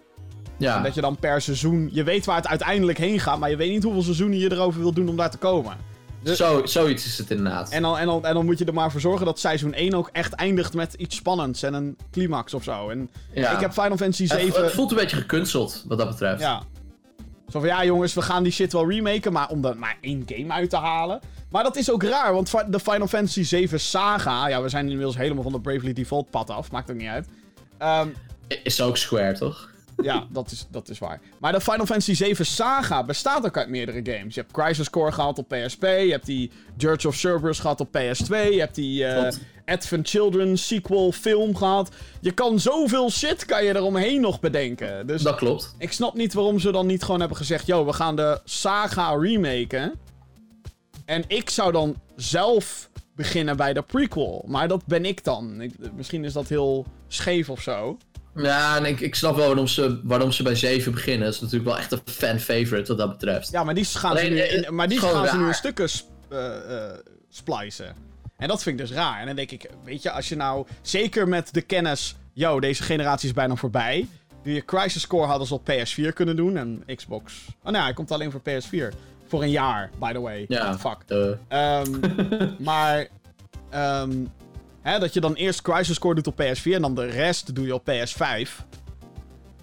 Ja. 0.56 0.76
En 0.76 0.82
dat 0.82 0.94
je 0.94 1.00
dan 1.00 1.16
per 1.16 1.40
seizoen. 1.40 1.88
Je 1.92 2.04
weet 2.04 2.24
waar 2.24 2.36
het 2.36 2.46
uiteindelijk 2.46 2.98
heen 2.98 3.20
gaat, 3.20 3.38
maar 3.38 3.50
je 3.50 3.56
weet 3.56 3.70
niet 3.70 3.82
hoeveel 3.82 4.02
seizoenen 4.02 4.38
je 4.38 4.52
erover 4.52 4.80
wil 4.80 4.92
doen 4.92 5.08
om 5.08 5.16
daar 5.16 5.30
te 5.30 5.38
komen. 5.38 5.89
Zo, 6.24 6.66
zoiets 6.66 7.06
is 7.06 7.18
het 7.18 7.30
inderdaad. 7.30 7.70
En 7.70 7.82
dan, 7.82 7.98
en, 7.98 8.06
dan, 8.06 8.24
en 8.24 8.34
dan 8.34 8.44
moet 8.44 8.58
je 8.58 8.64
er 8.64 8.74
maar 8.74 8.90
voor 8.90 9.00
zorgen 9.00 9.26
dat 9.26 9.38
seizoen 9.38 9.74
1 9.74 9.94
ook 9.94 10.08
echt 10.12 10.32
eindigt 10.32 10.74
met 10.74 10.94
iets 10.94 11.16
spannends 11.16 11.62
en 11.62 11.74
een 11.74 11.96
climax 12.10 12.54
of 12.54 12.62
zo. 12.62 12.88
En 12.88 13.10
ik 13.32 13.44
heb 13.44 13.72
Final 13.72 13.96
Fantasy 13.96 14.26
7... 14.26 14.46
Het, 14.46 14.56
het, 14.56 14.72
voelt 14.72 14.90
een 14.90 14.96
beetje 14.96 15.16
gekunsteld, 15.16 15.84
wat 15.88 15.98
dat 15.98 16.08
betreft. 16.08 16.40
Ja. 16.40 16.62
Zo 17.48 17.58
van, 17.60 17.68
ja 17.68 17.84
jongens, 17.84 18.14
we 18.14 18.22
gaan 18.22 18.42
die 18.42 18.52
shit 18.52 18.72
wel 18.72 18.90
remaken, 18.90 19.32
maar 19.32 19.48
om 19.48 19.64
er 19.64 19.76
maar 19.76 19.96
één 20.00 20.22
game 20.26 20.52
uit 20.52 20.70
te 20.70 20.76
halen. 20.76 21.20
Maar 21.50 21.62
dat 21.62 21.76
is 21.76 21.90
ook 21.90 22.02
raar, 22.02 22.32
want 22.32 22.50
de 22.68 22.80
Final 22.80 23.06
Fantasy 23.06 23.42
7 23.42 23.80
saga... 23.80 24.48
Ja, 24.48 24.62
we 24.62 24.68
zijn 24.68 24.88
inmiddels 24.88 25.16
helemaal 25.16 25.42
van 25.42 25.52
de 25.52 25.60
Bravely 25.60 25.92
Default 25.92 26.30
pad 26.30 26.50
af, 26.50 26.70
maakt 26.70 26.90
ook 26.90 26.96
niet 26.96 27.08
uit. 27.08 27.26
Um, 27.82 28.14
is 28.62 28.80
ook 28.80 28.96
Square, 28.96 29.32
toch? 29.32 29.69
Ja, 30.02 30.26
dat 30.32 30.50
is, 30.50 30.66
dat 30.70 30.88
is 30.88 30.98
waar. 30.98 31.20
Maar 31.38 31.52
de 31.52 31.60
Final 31.60 31.86
Fantasy 31.86 32.14
7 32.14 32.46
Saga 32.46 33.04
bestaat 33.04 33.46
ook 33.46 33.56
uit 33.56 33.68
meerdere 33.68 34.00
games. 34.12 34.34
Je 34.34 34.40
hebt 34.40 34.52
Crisis 34.52 34.90
Core 34.90 35.12
gehad 35.12 35.38
op 35.38 35.48
PSP. 35.48 35.82
Je 35.82 36.10
hebt 36.10 36.26
die 36.26 36.50
Dirge 36.76 37.08
of 37.08 37.14
Cerberus 37.14 37.58
gehad 37.58 37.80
op 37.80 37.88
PS2. 37.88 38.28
Je 38.28 38.58
hebt 38.58 38.74
die 38.74 39.04
uh, 39.04 39.28
Advent 39.64 40.08
Children 40.08 40.58
sequel 40.58 41.12
film 41.12 41.56
gehad. 41.56 41.90
Je 42.20 42.32
kan 42.32 42.60
zoveel 42.60 43.10
shit 43.10 43.44
kan 43.44 43.64
je 43.64 43.76
eromheen 43.76 44.20
nog 44.20 44.40
bedenken. 44.40 45.06
Dus 45.06 45.22
dat 45.22 45.36
klopt. 45.36 45.74
Ik 45.78 45.92
snap 45.92 46.14
niet 46.14 46.34
waarom 46.34 46.58
ze 46.58 46.72
dan 46.72 46.86
niet 46.86 47.02
gewoon 47.02 47.20
hebben 47.20 47.38
gezegd... 47.38 47.66
Yo, 47.66 47.86
we 47.86 47.92
gaan 47.92 48.16
de 48.16 48.40
Saga 48.44 49.16
remaken. 49.16 49.92
En 51.04 51.24
ik 51.26 51.50
zou 51.50 51.72
dan 51.72 51.96
zelf 52.16 52.90
beginnen 53.14 53.56
bij 53.56 53.72
de 53.72 53.82
prequel. 53.82 54.44
Maar 54.46 54.68
dat 54.68 54.86
ben 54.86 55.04
ik 55.04 55.24
dan. 55.24 55.60
Ik, 55.60 55.72
misschien 55.96 56.24
is 56.24 56.32
dat 56.32 56.48
heel 56.48 56.86
scheef 57.08 57.50
of 57.50 57.60
zo. 57.60 57.98
Ja, 58.34 58.76
en 58.76 58.84
ik, 58.84 59.00
ik 59.00 59.14
snap 59.14 59.36
wel 59.36 59.46
waarom 59.46 59.66
ze, 59.66 60.00
waarom 60.04 60.32
ze 60.32 60.42
bij 60.42 60.54
7 60.54 60.92
beginnen. 60.92 61.24
Dat 61.24 61.34
is 61.34 61.40
natuurlijk 61.40 61.70
wel 61.70 61.78
echt 61.78 61.92
een 61.92 62.00
fan-favorite 62.04 62.88
wat 62.88 62.98
dat 62.98 63.10
betreft. 63.10 63.50
Ja, 63.50 63.64
maar 63.64 63.74
die 63.74 63.84
gaan 63.84 64.16
ze 64.16 64.26
nu, 64.26 64.38
in, 64.38 64.74
maar 64.74 64.88
die 64.88 64.98
gaan 64.98 65.28
ze 65.28 65.36
nu 65.36 65.46
in 65.46 65.54
stukken 65.54 65.88
uh, 66.32 66.38
uh, 66.38 66.82
splicen. 67.28 67.94
En 68.36 68.48
dat 68.48 68.62
vind 68.62 68.80
ik 68.80 68.86
dus 68.86 68.96
raar. 68.96 69.20
En 69.20 69.26
dan 69.26 69.36
denk 69.36 69.50
ik, 69.50 69.70
weet 69.84 70.02
je, 70.02 70.10
als 70.10 70.28
je 70.28 70.36
nou... 70.36 70.66
Zeker 70.82 71.28
met 71.28 71.54
de 71.54 71.60
kennis... 71.60 72.16
Yo, 72.32 72.60
deze 72.60 72.82
generatie 72.82 73.28
is 73.28 73.34
bijna 73.34 73.54
voorbij. 73.54 74.08
Die 74.42 74.54
je 74.54 74.64
Crisis 74.64 75.06
Core 75.06 75.26
hadden 75.26 75.46
ze 75.46 75.54
op 75.54 75.70
PS4 75.70 76.12
kunnen 76.14 76.36
doen. 76.36 76.56
En 76.56 76.82
Xbox... 76.96 77.34
Oh 77.64 77.72
nee, 77.72 77.82
hij 77.82 77.92
komt 77.92 78.10
alleen 78.10 78.30
voor 78.30 78.40
PS4. 78.40 78.96
Voor 79.26 79.42
een 79.42 79.50
jaar, 79.50 79.90
by 79.98 80.12
the 80.12 80.20
way. 80.20 80.44
Ja, 80.48 80.78
fuck. 80.78 80.98
Um, 81.08 82.00
maar... 82.68 83.08
Um, 83.74 84.30
Hè, 84.82 84.98
dat 84.98 85.14
je 85.14 85.20
dan 85.20 85.34
eerst 85.34 85.62
Crisis 85.62 85.98
Core 85.98 86.14
doet 86.14 86.26
op 86.26 86.42
PS4 86.42 86.72
en 86.72 86.82
dan 86.82 86.94
de 86.94 87.06
rest 87.06 87.54
doe 87.54 87.66
je 87.66 87.74
op 87.74 87.90
PS5. 87.90 88.68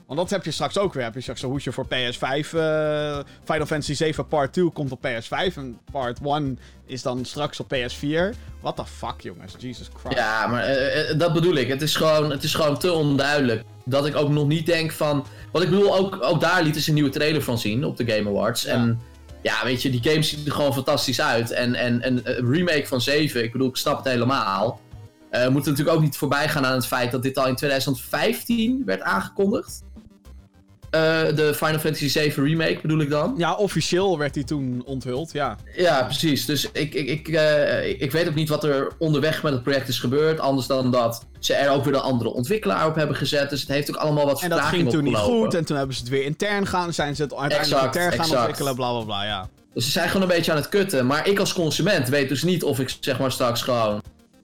Want 0.07 0.20
dat 0.20 0.30
heb 0.30 0.45
je 0.45 0.51
straks 0.51 0.78
ook 0.78 0.93
weer. 0.93 1.03
Heb 1.03 1.13
je 1.13 1.22
straks 1.22 1.41
een 1.41 1.49
hoesje 1.49 1.72
voor 1.72 1.86
PS5. 1.86 2.51
Uh, 2.53 3.18
eh, 3.18 3.26
Final 3.43 3.65
Fantasy 3.65 3.93
7 3.93 4.28
Part 4.28 4.53
2 4.53 4.72
komt 4.72 4.91
op 4.91 5.07
PS5. 5.07 5.55
En 5.55 5.80
Part 5.91 6.20
1 6.24 6.59
is 6.86 7.01
dan 7.01 7.26
straks 7.26 7.59
op 7.59 7.76
PS4. 7.76 8.36
What 8.61 8.76
the 8.76 8.86
fuck, 8.86 9.22
jongens. 9.22 9.53
Jesus 9.57 9.89
Christ. 9.99 10.18
Ja, 10.18 10.47
maar 10.47 10.70
uh, 10.70 11.20
dat 11.20 11.34
bedoel 11.34 11.55
ik. 11.55 11.68
Het 11.68 11.82
is, 11.82 11.95
gewoon, 11.95 12.32
het 12.32 12.43
is 12.43 12.53
gewoon 12.53 12.78
te 12.78 12.91
onduidelijk. 12.91 13.63
Dat 13.86 14.05
ik 14.05 14.15
ook 14.15 14.30
nog 14.30 14.47
niet 14.47 14.65
denk 14.65 14.91
van... 14.91 15.26
Want 15.51 15.63
ik 15.65 15.70
bedoel, 15.70 15.95
ook, 15.97 16.18
ook 16.22 16.41
daar 16.41 16.63
lieten 16.63 16.82
ze 16.82 16.89
een 16.89 16.95
nieuwe 16.95 17.09
trailer 17.09 17.43
van 17.43 17.57
zien 17.57 17.84
op 17.84 17.97
de 17.97 18.11
Game 18.11 18.30
Awards. 18.30 18.61
Ja. 18.61 18.72
En 18.72 18.99
ja, 19.41 19.63
weet 19.63 19.82
je, 19.82 19.89
die 19.89 20.03
game 20.03 20.22
ziet 20.22 20.45
er 20.45 20.51
gewoon 20.51 20.74
fantastisch 20.74 21.22
uit. 21.22 21.51
En, 21.51 21.76
en, 21.76 22.01
en 22.01 22.20
een 22.24 22.51
remake 22.51 22.88
van 22.88 23.01
7, 23.01 23.43
ik 23.43 23.51
bedoel, 23.51 23.70
ik 23.70 23.76
snap 23.76 23.97
het 23.97 24.07
helemaal. 24.07 24.80
Uh, 25.32 25.43
we 25.43 25.49
moeten 25.49 25.71
natuurlijk 25.71 25.97
ook 25.97 26.03
niet 26.03 26.17
voorbij 26.17 26.49
gaan 26.49 26.65
aan 26.65 26.73
het 26.73 26.86
feit 26.86 27.11
dat 27.11 27.23
dit 27.23 27.38
al 27.38 27.47
in 27.47 27.55
2015 27.55 28.82
werd 28.86 29.01
aangekondigd. 29.01 29.82
Uh, 30.91 31.36
de 31.36 31.53
Final 31.55 31.80
Fantasy 31.80 32.09
7 32.09 32.43
Remake 32.43 32.80
bedoel 32.82 32.99
ik 32.99 33.09
dan. 33.09 33.34
Ja, 33.38 33.55
officieel 33.55 34.17
werd 34.17 34.34
die 34.34 34.43
toen 34.43 34.84
onthuld, 34.86 35.32
ja. 35.32 35.57
Ja, 35.75 36.03
precies. 36.03 36.45
Dus 36.45 36.71
ik, 36.71 36.93
ik, 36.93 37.07
ik, 37.07 37.28
uh, 37.28 38.01
ik 38.01 38.11
weet 38.11 38.28
ook 38.28 38.36
niet 38.36 38.49
wat 38.49 38.63
er 38.63 38.91
onderweg 38.97 39.43
met 39.43 39.53
het 39.53 39.63
project 39.63 39.88
is 39.88 39.99
gebeurd. 39.99 40.39
Anders 40.39 40.67
dan 40.67 40.91
dat 40.91 41.25
ze 41.39 41.53
er 41.53 41.69
ook 41.69 41.84
weer 41.84 41.93
een 41.93 41.99
andere 41.99 42.30
ontwikkelaar 42.30 42.88
op 42.88 42.95
hebben 42.95 43.15
gezet. 43.15 43.49
Dus 43.49 43.59
het 43.59 43.69
heeft 43.69 43.89
ook 43.89 43.95
allemaal 43.95 44.25
wat 44.25 44.41
En 44.41 44.49
dat 44.49 44.61
ging 44.61 44.89
toen 44.89 45.03
niet 45.03 45.15
goed. 45.15 45.53
En 45.53 45.65
toen 45.65 45.78
hebben 45.78 45.95
ze 45.95 46.01
het 46.01 46.11
weer 46.11 46.23
intern 46.23 46.67
gaan. 46.67 46.93
Zijn 46.93 47.15
ze 47.15 47.21
het 47.21 47.36
uiteindelijk 47.36 47.86
intern 47.86 48.23
gaan 48.23 48.38
ontwikkelen, 48.38 48.75
bla 48.75 48.91
bla 48.91 49.03
bla, 49.03 49.23
ja. 49.23 49.49
Dus 49.73 49.86
ze 49.86 49.91
zijn 49.91 50.07
gewoon 50.07 50.21
een 50.21 50.36
beetje 50.36 50.51
aan 50.51 50.57
het 50.57 50.69
kutten. 50.69 51.05
Maar 51.05 51.28
ik 51.28 51.39
als 51.39 51.53
consument 51.53 52.09
weet 52.09 52.30
dus 52.30 52.43
niet 52.43 52.63
of 52.63 52.80
ik 52.80 52.97
zeg 52.99 53.19
maar 53.19 53.32
straks 53.32 53.61
gewoon 53.61 54.01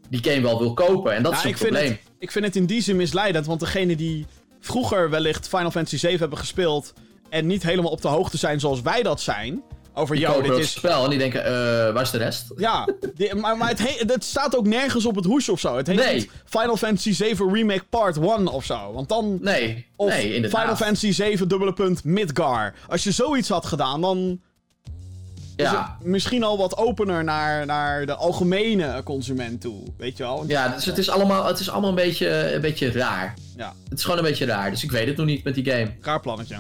die 0.10 0.24
game 0.24 0.42
wel 0.42 0.60
wil 0.60 0.74
kopen. 0.74 1.14
En 1.16 1.24
dat 1.24 1.34
is 1.34 1.42
het 1.44 1.56
probleem. 1.56 1.98
ik 2.20 2.32
vind 2.32 2.46
het 2.46 2.56
in 2.56 2.66
die 2.66 2.82
zin 2.82 2.96
misleidend, 2.96 3.46
want 3.46 3.60
degene 3.60 3.96
die 3.96 4.26
vroeger 4.60 5.10
wellicht 5.10 5.48
Final 5.48 5.72
Fantasy 5.72 5.98
7 5.98 6.20
hebben 6.20 6.38
gespeeld 6.38 6.94
en 7.30 7.48
niet 7.48 7.64
helemaal 7.64 7.92
op 7.92 8.02
de 8.02 8.08
hoogte 8.08 8.38
zijn 8.38 8.60
zoals 8.60 8.82
wij 8.82 9.04
dat 9.04 9.22
zijn. 9.22 9.62
Over, 9.96 10.22
kopen 10.26 10.44
dit 10.44 10.58
is... 10.58 10.72
spel 10.72 11.04
en 11.04 11.10
die 11.10 11.20
denken, 11.20 11.46
eh, 11.46 11.52
waar 11.94 12.02
is 12.02 12.10
de 12.12 12.18
rest? 12.18 12.46
Ja, 12.58 12.88
die- 13.16 13.36
maar, 13.36 13.58
maar 13.58 13.70
het, 13.70 13.80
he- 13.80 14.04
het 14.08 14.24
staat 14.24 14.56
ook 14.58 14.66
nergens 14.68 15.06
op 15.06 15.16
het 15.16 15.26
hoesje 15.26 15.52
of 15.52 15.60
zo. 15.60 15.78
Het 15.78 15.88
heet 15.88 15.96
Nee. 15.96 16.14
niet 16.16 16.30
Final 16.46 16.78
Fantasy 16.78 17.12
7 17.14 17.54
Remake 17.54 17.84
Part 17.90 18.18
1 18.18 18.48
of 18.48 18.66
zo. 18.66 18.92
Want 18.94 19.10
dan... 19.10 19.38
Nee, 19.42 19.86
Of 19.96 20.10
nee. 20.10 20.44
Final 20.50 20.76
Fantasy 20.76 21.12
7 21.12 21.48
dubbele 21.48 21.74
punt 21.74 22.04
Midgar. 22.04 22.74
Als 22.88 23.04
je 23.04 23.12
zoiets 23.12 23.50
had 23.50 23.66
gedaan, 23.66 24.02
dan 24.02 24.40
Ja, 25.56 25.96
het 26.00 26.08
misschien 26.08 26.44
al 26.44 26.58
wat 26.58 26.78
opener 26.78 27.24
naar, 27.24 27.66
naar 27.66 28.06
de 28.06 28.16
algemene 28.16 29.02
consument 29.04 29.62
toe. 29.62 29.82
Weet 29.98 30.18
je 30.18 30.24
wel? 30.24 30.44
Ja 30.48 30.68
dus 30.68 30.86
het 30.86 30.98
is 30.98 31.10
allemaal, 31.10 31.46
het 31.46 31.60
is 31.60 31.70
allemaal 31.70 31.90
een, 31.90 31.96
beetje, 31.96 32.54
een 32.54 32.62
beetje 32.62 32.92
raar. 32.92 33.34
ja. 33.58 33.74
Het 33.90 33.98
is 33.98 34.04
gewoon 34.04 34.20
een 34.20 34.26
beetje 34.26 34.46
raar, 34.46 34.70
dus 34.70 34.84
ik 34.84 34.92
weet 34.92 35.08
het 35.08 35.18
nog 35.18 35.26
niet 35.26 35.44
met 35.44 35.56
die 35.56 35.66
game. 35.72 35.92
Raar 36.02 36.20
plannetje. 36.20 36.56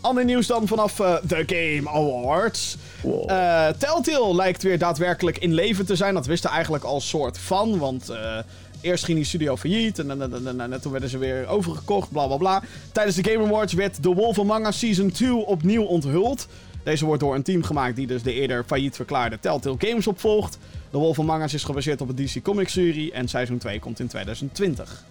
Ander 0.00 0.24
nieuws 0.24 0.46
dan 0.46 0.66
vanaf 0.66 1.00
eh, 1.00 1.14
de 1.22 1.42
Game 1.46 1.90
Awards. 1.90 2.76
Wow. 3.02 3.30
Eh, 3.30 3.66
Telltale 3.68 4.34
lijkt 4.34 4.62
weer 4.62 4.78
daadwerkelijk 4.78 5.38
in 5.38 5.52
leven 5.54 5.86
te 5.86 5.96
zijn. 5.96 6.14
Dat 6.14 6.26
wisten 6.26 6.50
eigenlijk 6.50 6.84
al 6.84 7.00
soort 7.00 7.38
van. 7.38 7.78
Want 7.78 8.08
eh, 8.08 8.38
eerst 8.80 9.04
ging 9.04 9.16
die 9.16 9.26
studio 9.26 9.56
failliet. 9.56 9.98
En, 9.98 10.10
en, 10.10 10.22
en, 10.22 10.60
en- 10.60 10.72
en 10.72 10.80
toen 10.80 10.92
werden 10.92 11.10
ze 11.10 11.18
weer 11.18 11.46
overgekocht. 11.48 12.10
Bla 12.10 12.26
bla 12.26 12.36
bla. 12.36 12.62
Tijdens 12.92 13.16
de 13.16 13.30
Game 13.30 13.44
Awards 13.44 13.72
werd 13.72 14.02
The 14.02 14.14
Wolf 14.14 14.38
Among 14.38 14.66
Us 14.66 14.78
Season 14.78 15.10
2 15.10 15.32
opnieuw 15.32 15.82
onthuld. 15.82 16.46
Deze 16.90 17.04
wordt 17.04 17.20
door 17.20 17.34
een 17.34 17.42
team 17.42 17.62
gemaakt 17.62 17.96
die 17.96 18.06
dus 18.06 18.22
de 18.22 18.32
eerder 18.32 18.64
failliet 18.64 18.96
verklaarde 18.96 19.38
Telltale 19.40 19.76
Games 19.78 20.06
opvolgt. 20.06 20.58
The 20.90 20.98
Wolf 20.98 21.18
Among 21.18 21.42
Us 21.42 21.54
is 21.54 21.64
gebaseerd 21.64 22.00
op 22.00 22.08
een 22.08 22.14
DC 22.14 22.42
Comics 22.42 22.72
serie. 22.72 23.12
En 23.12 23.28
seizoen 23.28 23.58
2 23.58 23.80
komt 23.80 24.00
in 24.00 24.06
2020. 24.06 25.04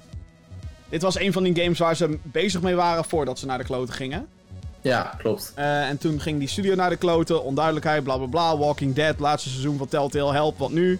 Dit 0.89 1.01
was 1.01 1.19
een 1.19 1.34
van 1.34 1.43
die 1.43 1.55
games 1.55 1.80
waar 1.80 1.95
ze 1.95 2.17
bezig 2.21 2.61
mee 2.61 2.75
waren 2.75 3.05
voordat 3.05 3.39
ze 3.39 3.45
naar 3.45 3.57
de 3.57 3.63
kloten 3.63 3.93
gingen. 3.93 4.27
ja, 4.82 5.13
klopt. 5.17 5.51
Eh, 5.55 5.88
en 5.88 5.97
toen 5.97 6.21
ging 6.21 6.39
die 6.39 6.47
studio 6.47 6.75
naar 6.75 6.89
de 6.89 6.95
kloten, 6.95 7.43
onduidelijkheid, 7.43 8.03
bla 8.03 8.17
bla 8.17 8.27
bla. 8.27 8.57
Walking 8.57 8.95
Dead, 8.95 9.19
laatste 9.19 9.49
seizoen 9.49 9.77
van 9.77 9.88
Telltale, 9.88 10.34
help, 10.34 10.57
wat 10.57 10.71
nu? 10.71 10.99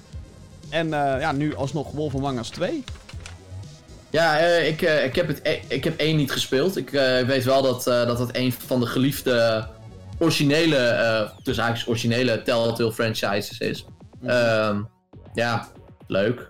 En 0.69 0.93
eh, 0.93 1.21
ja, 1.21 1.32
nu 1.32 1.55
alsnog 1.55 1.91
Wolf 1.91 2.15
Among 2.15 2.39
Us 2.39 2.49
2. 2.49 2.84
Ja, 4.09 4.39
eh, 4.39 4.67
ik, 4.67 4.82
ik, 4.82 5.15
heb 5.15 5.27
het, 5.27 5.39
e- 5.43 5.61
ik 5.67 5.84
heb 5.84 5.99
één 5.99 6.15
niet 6.15 6.32
gespeeld. 6.32 6.77
Ik 6.77 6.89
weet 7.27 7.43
wel 7.43 7.61
dat, 7.61 7.84
dat 7.84 8.19
het 8.19 8.36
een 8.36 8.51
van 8.51 8.80
de 8.80 8.86
geliefde 8.86 9.67
originele, 10.20 10.78
eh 10.78 11.30
dus 11.43 11.57
eigenlijk 11.57 11.89
originele 11.89 12.41
Telltale 12.41 12.91
franchises 12.93 13.57
is. 13.59 13.86
Ehm, 14.26 14.82
ja, 15.34 15.67
leuk. 16.07 16.47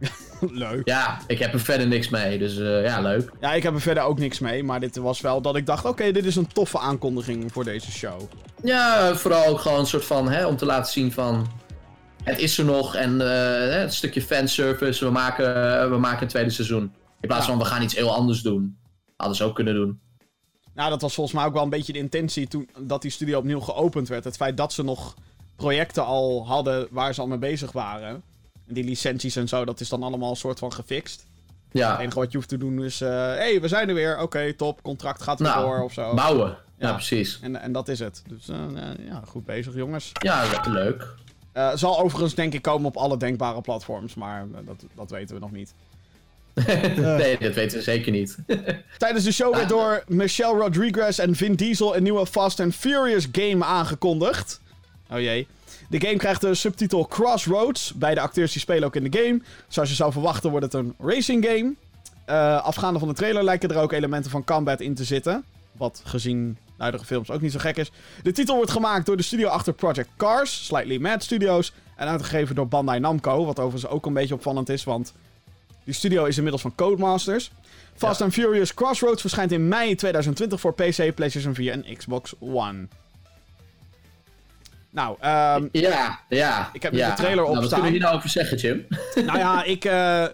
Leuk. 0.40 0.88
Ja, 0.88 1.18
ik 1.26 1.38
heb 1.38 1.52
er 1.52 1.60
verder 1.60 1.86
niks 1.86 2.08
mee, 2.08 2.38
dus 2.38 2.58
eh, 2.58 2.84
ja, 2.84 3.00
leuk. 3.00 3.30
Ja, 3.40 3.52
ik 3.52 3.62
heb 3.62 3.74
er 3.74 3.80
verder 3.80 4.02
ook 4.02 4.18
niks 4.18 4.38
mee, 4.38 4.62
maar 4.64 4.80
dit 4.80 4.96
was 4.96 5.20
wel 5.20 5.40
dat 5.40 5.56
ik 5.56 5.66
dacht, 5.66 5.84
oké, 5.84 6.12
dit 6.12 6.24
is 6.24 6.36
een 6.36 6.46
toffe 6.52 6.78
aankondiging 6.78 7.52
voor 7.52 7.64
deze 7.64 7.90
show. 7.90 8.20
Ja, 8.62 9.14
vooral 9.14 9.46
ook 9.46 9.60
gewoon 9.60 9.78
een 9.78 9.86
soort 9.86 10.04
van, 10.04 10.28
hè, 10.30 10.46
om 10.46 10.56
te 10.56 10.66
laten 10.66 10.92
zien 10.92 11.12
van... 11.12 11.46
Het 12.24 12.38
is 12.38 12.58
er 12.58 12.64
nog 12.64 12.94
en 12.94 13.18
hè, 13.18 13.26
het 13.78 13.94
stukje 13.94 14.22
fanservice, 14.22 15.04
we 15.04 15.10
maken, 15.10 15.90
we 15.90 15.96
maken 15.98 16.22
een 16.22 16.28
tweede 16.28 16.50
seizoen. 16.50 16.82
In 17.20 17.28
plaats 17.28 17.46
Ja. 17.46 17.50
van, 17.52 17.58
we 17.58 17.64
gaan 17.68 17.82
iets 17.82 17.96
heel 17.96 18.14
anders 18.14 18.40
doen. 18.42 18.78
Hadden 19.16 19.36
ze 19.36 19.44
ook 19.44 19.54
kunnen 19.54 19.74
doen. 19.74 20.00
Nou, 20.76 20.90
dat 20.90 21.00
was 21.02 21.14
volgens 21.14 21.36
mij 21.36 21.44
ook 21.46 21.52
wel 21.52 21.62
een 21.62 21.68
beetje 21.70 21.92
de 21.92 21.98
intentie 21.98 22.48
toen 22.48 22.68
dat 22.78 23.02
die 23.02 23.10
studio 23.10 23.38
opnieuw 23.38 23.60
geopend 23.60 24.08
werd. 24.08 24.24
Het 24.24 24.36
feit 24.36 24.56
dat 24.56 24.72
ze 24.72 24.82
nog 24.84 25.14
projecten 25.56 26.04
al 26.04 26.46
hadden 26.46 26.88
waar 26.90 27.14
ze 27.14 27.20
al 27.20 27.26
mee 27.26 27.38
bezig 27.38 27.72
waren. 27.72 28.08
En 28.68 28.74
die 28.74 28.84
licenties 28.84 29.36
en 29.36 29.48
zo, 29.48 29.64
dat 29.64 29.80
is 29.80 29.88
dan 29.88 30.02
allemaal 30.02 30.30
een 30.30 30.36
soort 30.36 30.58
van 30.58 30.72
gefixt. 30.72 31.26
Het 31.68 31.78
Ja, 31.84 32.00
enige 32.00 32.18
wat 32.18 32.30
je 32.30 32.36
hoeft 32.36 32.48
te 32.48 32.56
doen 32.56 32.84
is, 32.84 33.00
hé, 33.00 33.06
hey, 33.08 33.60
we 33.60 33.68
zijn 33.68 33.88
er 33.88 33.94
weer. 33.94 34.20
Oké, 34.20 34.52
top, 34.54 34.82
contract 34.82 35.22
gaat 35.22 35.38
weer 35.38 35.48
Nou, 35.48 35.66
door 35.66 35.82
of 35.82 35.92
zo. 35.92 36.14
bouwen. 36.14 36.48
Ja, 36.78 36.88
Ja. 36.88 36.92
precies. 36.94 37.38
En, 37.42 37.56
en 37.60 37.72
dat 37.72 37.88
is 37.88 37.98
het. 37.98 38.22
Dus 38.28 38.48
eh, 38.48 38.56
eh, 38.64 39.06
ja, 39.08 39.22
goed 39.26 39.44
bezig, 39.44 39.74
jongens. 39.74 40.10
Ja, 40.12 40.44
le- 40.64 40.70
leuk. 40.72 41.14
Eh, 41.52 41.70
zal 41.74 42.00
overigens 42.00 42.34
denk 42.34 42.52
ik 42.54 42.62
komen 42.62 42.86
op 42.86 42.96
alle 42.96 43.16
denkbare 43.16 43.60
platforms, 43.60 44.14
maar 44.14 44.40
eh, 44.42 44.66
dat, 44.66 44.84
dat 44.94 45.10
weten 45.10 45.34
we 45.34 45.40
nog 45.40 45.52
niet. 45.52 45.74
nee, 46.96 47.38
dat 47.38 47.54
weten 47.54 47.78
we 47.78 47.82
zeker 47.82 48.12
niet. 48.12 48.36
Tijdens 48.98 49.24
de 49.24 49.32
show 49.32 49.54
werd 49.54 49.68
door 49.68 50.04
Michelle 50.06 50.58
Rodriguez 50.58 51.18
en 51.18 51.34
Vin 51.34 51.54
Diesel 51.54 51.96
een 51.96 52.02
nieuwe 52.02 52.26
Fast 52.26 52.60
and 52.60 52.74
Furious 52.74 53.28
game 53.32 53.64
aangekondigd. 53.64 54.60
Oh 55.10 55.20
jee. 55.20 55.46
De 55.88 56.00
game 56.00 56.16
krijgt 56.16 56.40
de 56.40 56.54
subtitel 56.54 57.06
Crossroads. 57.06 57.92
Beide 57.94 58.20
acteurs 58.20 58.52
die 58.52 58.60
spelen 58.60 58.84
ook 58.84 58.96
in 58.96 59.10
de 59.10 59.18
game. 59.18 59.40
Zoals 59.68 59.88
je 59.88 59.94
zou 59.94 60.12
verwachten 60.12 60.50
wordt 60.50 60.64
het 60.64 60.74
een 60.74 60.94
racing 60.98 61.44
game. 61.44 61.74
Eh, 62.24 62.64
afgaande 62.64 62.98
van 62.98 63.08
de 63.08 63.14
trailer 63.14 63.44
lijken 63.44 63.68
er 63.68 63.80
ook 63.80 63.92
elementen 63.92 64.30
van 64.30 64.44
combat 64.44 64.80
in 64.80 64.94
te 64.94 65.04
zitten. 65.04 65.44
Wat 65.72 66.02
gezien 66.04 66.56
de 66.66 66.82
huidige 66.82 67.04
films 67.04 67.30
ook 67.30 67.40
niet 67.40 67.52
zo 67.52 67.58
gek 67.58 67.76
is. 67.76 67.90
De 68.22 68.32
titel 68.32 68.56
wordt 68.56 68.70
gemaakt 68.70 69.06
door 69.06 69.16
de 69.16 69.22
studio 69.22 69.48
achter 69.48 69.72
Project 69.72 70.08
Cars, 70.16 70.64
Slightly 70.64 70.98
Mad 70.98 71.22
Studios. 71.22 71.72
En 71.96 72.08
uitgegeven 72.08 72.54
door 72.54 72.68
Bandai 72.68 73.00
Namco. 73.00 73.44
Wat 73.44 73.58
overigens 73.58 73.92
ook 73.92 74.06
een 74.06 74.12
beetje 74.12 74.34
opvallend 74.34 74.68
is, 74.68 74.84
want 74.84 75.12
die 75.86 75.94
studio 75.94 76.24
is 76.24 76.36
inmiddels 76.36 76.62
van 76.62 76.74
Codemasters. 76.74 77.50
Fast 77.96 78.18
Ja. 78.18 78.24
and 78.24 78.34
Furious 78.34 78.74
Crossroads 78.74 79.20
verschijnt 79.20 79.52
in 79.52 79.68
mei 79.68 79.94
2020 79.94 80.60
voor 80.60 80.74
PC, 80.74 81.14
PlayStation 81.14 81.54
4 81.54 81.72
en 81.72 81.96
Xbox 81.96 82.34
One. 82.40 82.86
Nou, 84.90 85.16
ehm, 85.20 85.66
Ja, 85.72 86.20
ja. 86.28 86.70
Ik 86.72 86.82
heb 86.82 86.92
nu 86.92 86.98
ja. 86.98 87.08
de 87.10 87.16
trailer 87.16 87.36
nou, 87.44 87.48
Wat 87.54 87.58
opstaan. 87.58 87.80
kunnen 87.80 87.92
we 87.92 87.98
hier 87.98 88.06
nou 88.06 88.16
over 88.16 88.28
zeggen, 88.30 88.56
Jim? 88.56 88.86
nou 89.26 89.38
ja, 89.38 89.64
ik. 89.64 89.84
eh, 89.84 90.24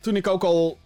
toen 0.00 0.16
ik 0.16 0.26
ook 0.26 0.44
al. 0.44 0.78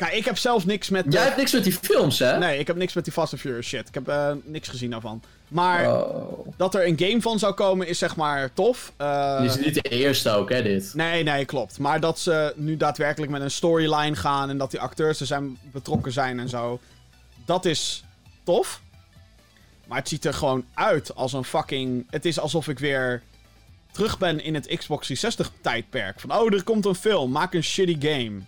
Kijk, 0.00 0.12
ik 0.12 0.24
heb 0.24 0.38
zelf 0.38 0.66
niks 0.66 0.88
met. 0.88 1.04
Jij 1.08 1.22
hebt 1.22 1.36
niks 1.36 1.52
met 1.52 1.64
die 1.64 1.72
films, 1.72 2.18
hè? 2.18 2.38
Nee, 2.38 2.58
ik 2.58 2.66
heb 2.66 2.76
niks 2.76 2.92
met 2.94 3.04
die 3.04 3.12
Fast 3.12 3.32
and 3.32 3.40
Furious 3.40 3.66
shit. 3.66 3.88
Ik 3.88 3.94
heb 3.94 4.08
eh, 4.08 4.32
niks 4.44 4.68
gezien 4.68 4.90
daarvan. 4.90 5.22
Maar 5.48 5.92
Oh. 6.02 6.48
dat 6.56 6.74
er 6.74 6.86
een 6.86 6.98
game 6.98 7.20
van 7.20 7.38
zou 7.38 7.54
komen 7.54 7.86
is 7.88 7.98
zeg 7.98 8.16
maar 8.16 8.52
tof. 8.52 8.92
Eh, 8.96 9.40
Dit 9.40 9.50
is 9.50 9.64
niet 9.64 9.74
de 9.74 9.80
eerste 9.88 10.30
ook, 10.30 10.50
hè, 10.50 10.62
dit. 10.62 10.94
Nee, 10.94 11.22
nee, 11.22 11.44
klopt. 11.44 11.78
Maar 11.78 12.00
dat 12.00 12.18
ze 12.18 12.52
nu 12.56 12.76
daadwerkelijk 12.76 13.32
met 13.32 13.42
een 13.42 13.50
storyline 13.50 14.16
gaan 14.16 14.50
en 14.50 14.58
dat 14.58 14.70
die 14.70 14.80
acteurs 14.80 15.20
er 15.20 15.26
zijn 15.26 15.58
betrokken 15.72 16.12
zijn 16.12 16.38
en 16.40 16.48
zo. 16.48 16.80
Dat 17.44 17.64
is 17.64 18.04
tof. 18.44 18.80
Maar 19.86 19.98
het 19.98 20.08
ziet 20.08 20.24
er 20.24 20.34
gewoon 20.34 20.64
uit 20.74 21.14
als 21.14 21.32
een 21.32 21.44
fucking. 21.44 22.06
Het 22.10 22.24
is 22.24 22.38
alsof 22.38 22.68
ik 22.68 22.78
weer 22.78 23.22
terug 23.92 24.18
ben 24.18 24.44
in 24.44 24.54
het 24.54 24.66
Xbox 24.66 25.06
360 25.06 25.50
tijdperk. 25.60 26.20
Van 26.20 26.32
oh, 26.32 26.52
er 26.54 26.62
komt 26.64 26.84
een 26.86 26.94
film, 26.94 27.30
maak 27.30 27.54
een 27.54 27.62
shitty 27.64 27.96
game. 28.08 28.40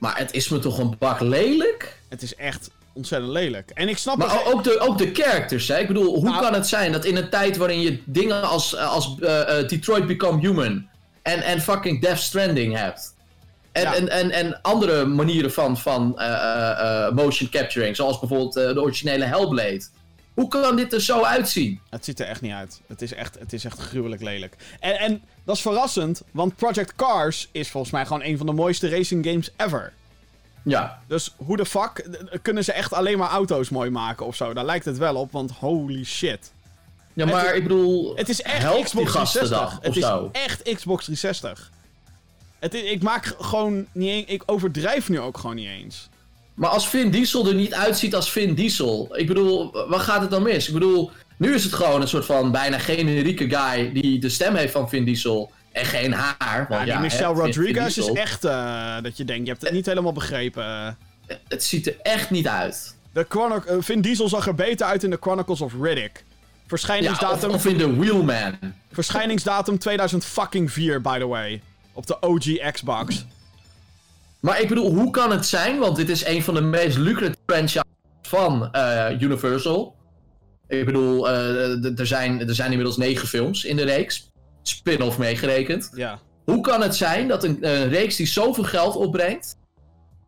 Maar 0.00 0.18
het 0.18 0.32
is 0.32 0.48
me 0.48 0.58
toch 0.58 0.78
een 0.78 0.94
bak 0.98 1.20
lelijk? 1.20 1.98
Het 2.08 2.22
is 2.22 2.34
echt 2.34 2.70
ontzettend 2.92 3.32
lelijk. 3.32 3.70
En 3.74 3.88
ik 3.88 3.98
snap 3.98 4.16
Maar 4.16 4.28
geen- 4.28 4.52
ook 4.52 4.64
de, 4.64 4.78
ook 4.78 4.98
de 4.98 5.10
characters, 5.12 5.68
hè? 5.68 5.78
Ik 5.78 5.86
bedoel, 5.86 6.14
hoe 6.14 6.22
Nou- 6.28 6.40
kan 6.42 6.54
het 6.54 6.66
zijn 6.68 6.92
dat 6.92 7.04
in 7.04 7.16
een 7.16 7.28
tijd 7.30 7.56
waarin 7.56 7.80
je 7.80 8.02
dingen 8.04 8.42
als, 8.42 8.76
als 8.76 9.14
eh, 9.20 9.58
eh, 9.58 9.68
Detroit 9.68 10.06
Become 10.06 10.40
Human 10.40 10.86
en, 11.22 11.42
en 11.42 11.60
fucking 11.60 12.00
Death 12.00 12.18
Stranding 12.18 12.76
hebt. 12.76 13.14
En, 13.72 13.82
Ja. 13.82 13.94
en, 13.94 14.08
en, 14.08 14.30
en 14.30 14.62
andere 14.62 15.04
manieren 15.04 15.52
van, 15.52 15.78
van 15.78 16.18
eh, 16.18 16.26
eh, 16.32 17.06
eh, 17.06 17.12
motion 17.14 17.48
capturing, 17.50 17.96
zoals 17.96 18.18
bijvoorbeeld 18.18 18.56
eh, 18.56 18.72
de 18.74 18.80
originele 18.82 19.24
Hellblade. 19.24 19.82
Hoe 20.40 20.48
kan 20.48 20.76
dit 20.76 20.92
er 20.92 21.00
zo 21.02 21.22
uitzien? 21.22 21.80
Het 21.90 22.04
ziet 22.04 22.20
er 22.20 22.26
echt 22.26 22.40
niet 22.40 22.52
uit. 22.52 22.80
Het 22.86 23.02
is 23.02 23.12
echt, 23.14 23.38
het 23.38 23.52
is 23.52 23.64
echt 23.64 23.78
gruwelijk 23.78 24.22
lelijk. 24.22 24.56
En, 24.80 24.98
en 24.98 25.22
dat 25.44 25.56
is 25.56 25.62
verrassend, 25.62 26.22
want 26.30 26.56
Project 26.56 26.94
Cars 26.96 27.48
is 27.52 27.70
volgens 27.70 27.92
mij 27.92 28.06
gewoon 28.06 28.22
een 28.22 28.36
van 28.36 28.46
de 28.46 28.52
mooiste 28.52 28.88
racing 28.88 29.26
games 29.26 29.50
ever. 29.56 29.92
Ja, 30.62 31.02
Dus 31.06 31.34
hoe 31.36 31.56
de 31.56 31.66
fuck 31.66 32.06
kunnen 32.42 32.64
ze 32.64 32.72
echt 32.72 32.92
alleen 32.92 33.18
maar 33.18 33.28
auto's 33.28 33.68
mooi 33.68 33.90
maken 33.90 34.26
of 34.26 34.36
zo? 34.36 34.52
Daar 34.52 34.64
lijkt 34.64 34.84
het 34.84 34.98
wel 34.98 35.14
op, 35.16 35.32
want 35.32 35.50
holy 35.50 36.04
shit. 36.04 36.52
ja 37.12 37.26
maar 37.26 37.44
is- 37.46 37.52
ik 37.56 37.62
bedoel, 37.62 38.16
Het 38.16 38.28
is 38.28 38.42
echt 38.42 38.82
Xbox 38.82 39.10
gasten 39.10 39.40
360. 39.46 39.58
dan, 39.58 39.78
Het 39.80 39.88
of 39.88 39.96
is 39.96 40.02
zo. 40.02 40.28
echt 40.32 40.62
Xbox 40.62 41.04
360. 41.04 41.70
Het 42.58 42.74
is- 42.74 42.90
ik 42.90 43.02
maak 43.02 43.34
gewoon 43.40 43.86
niet 43.92 44.08
eens... 44.10 44.26
Ik 44.26 44.42
overdrijf 44.46 45.08
nu 45.08 45.20
ook 45.20 45.38
gewoon 45.38 45.56
niet 45.56 45.68
eens. 45.68 46.08
Maar 46.60 46.70
als 46.70 46.88
Vin 46.88 47.10
Diesel 47.10 47.46
er 47.48 47.54
niet 47.54 47.74
uitziet 47.74 48.14
als 48.14 48.30
Vin 48.30 48.54
Diesel, 48.54 49.08
ik 49.18 49.26
bedoel, 49.26 49.70
waar 49.88 50.00
gaat 50.00 50.20
het 50.20 50.30
dan 50.30 50.42
mis? 50.42 50.66
Ik 50.68 50.72
bedoel, 50.74 51.10
nu 51.36 51.54
is 51.54 51.64
het 51.64 51.72
gewoon 51.72 52.00
een 52.00 52.08
soort 52.08 52.24
van 52.24 52.50
bijna 52.50 52.78
generieke 52.78 53.48
guy 53.56 53.92
die 53.92 54.18
de 54.18 54.28
stem 54.28 54.54
heeft 54.54 54.72
van 54.72 54.88
Vin 54.88 55.04
Diesel 55.04 55.52
en 55.72 55.84
geen 55.84 56.12
haar. 56.12 56.66
Want 56.68 56.68
Ja, 56.68 56.84
die 56.84 56.92
ja, 56.92 56.98
Michelle 57.00 57.34
hè, 57.34 57.40
Rodriguez 57.40 57.96
is 57.96 58.08
echt... 58.12 58.44
eh, 58.44 58.96
dat 59.02 59.16
je 59.16 59.24
denkt, 59.24 59.44
je 59.46 59.50
hebt 59.50 59.62
het 59.64 59.72
niet 59.72 59.86
helemaal 59.86 60.12
begrepen. 60.12 60.96
Het 61.48 61.64
ziet 61.64 61.86
er 61.86 61.96
echt 62.02 62.30
niet 62.30 62.48
uit. 62.48 62.94
De 63.12 63.26
Chrono- 63.28 63.62
eh, 63.66 63.76
Vin 63.78 64.00
Diesel 64.00 64.28
zag 64.28 64.46
er 64.46 64.54
beter 64.54 64.86
uit 64.86 65.04
in 65.04 65.10
de 65.10 65.18
Chronicles 65.20 65.60
of 65.60 65.72
Riddick. 65.80 66.12
Ja, 66.14 66.22
Verschijningsdatum, 66.66 67.48
of, 67.48 67.54
of 67.54 67.66
in 67.66 67.78
de 67.78 67.96
Wheelman. 67.96 68.58
verschijningsdatum 68.92 69.78
2004, 69.78 71.00
by 71.00 71.18
the 71.18 71.26
way. 71.26 71.62
Op 71.92 72.06
de 72.06 72.16
OG 72.20 72.70
Xbox. 72.72 73.24
Maar 74.40 74.60
ik 74.60 74.68
bedoel, 74.68 74.90
hoe 74.90 75.10
kan 75.10 75.30
het 75.30 75.46
zijn? 75.46 75.78
Want 75.78 75.96
dit 75.96 76.08
is 76.08 76.26
een 76.26 76.42
van 76.42 76.54
de 76.54 76.60
meest 76.60 76.98
lucratieve 76.98 77.42
franchises 77.46 77.82
van 78.22 78.72
eh, 78.72 79.20
Universal. 79.20 79.96
Ik 80.68 80.84
bedoel, 80.84 81.28
eh, 81.28 81.98
er, 81.98 82.06
zijn, 82.06 82.48
er 82.48 82.54
zijn 82.54 82.68
inmiddels 82.70 82.96
negen 82.96 83.28
films 83.28 83.64
in 83.64 83.76
de 83.76 83.84
reeks. 83.84 84.30
Spin-off 84.62 85.18
meegerekend. 85.18 85.90
Ja. 85.94 86.20
Hoe 86.44 86.60
kan 86.60 86.82
het 86.82 86.96
zijn 86.96 87.28
dat 87.28 87.44
een, 87.44 87.58
een 87.60 87.88
reeks 87.88 88.16
die 88.16 88.26
zoveel 88.26 88.64
geld 88.64 88.96
opbrengt, 88.96 89.58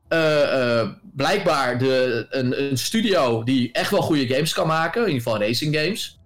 uh, 0.08 0.88
blijkbaar 1.14 1.78
de, 1.78 2.26
een, 2.30 2.62
een, 2.62 2.78
studio 2.78 3.42
die 3.42 3.72
echt 3.72 3.90
wel 3.90 4.02
goede 4.02 4.26
games 4.26 4.52
kan 4.52 4.66
maken, 4.66 5.00
in 5.00 5.08
ieder 5.08 5.22
geval 5.22 5.40
racing 5.40 5.76
games, 5.76 6.18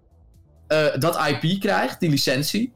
dat 0.99 1.29
IP 1.29 1.61
krijgt, 1.61 2.01
die 2.01 2.11
licentie. 2.11 2.73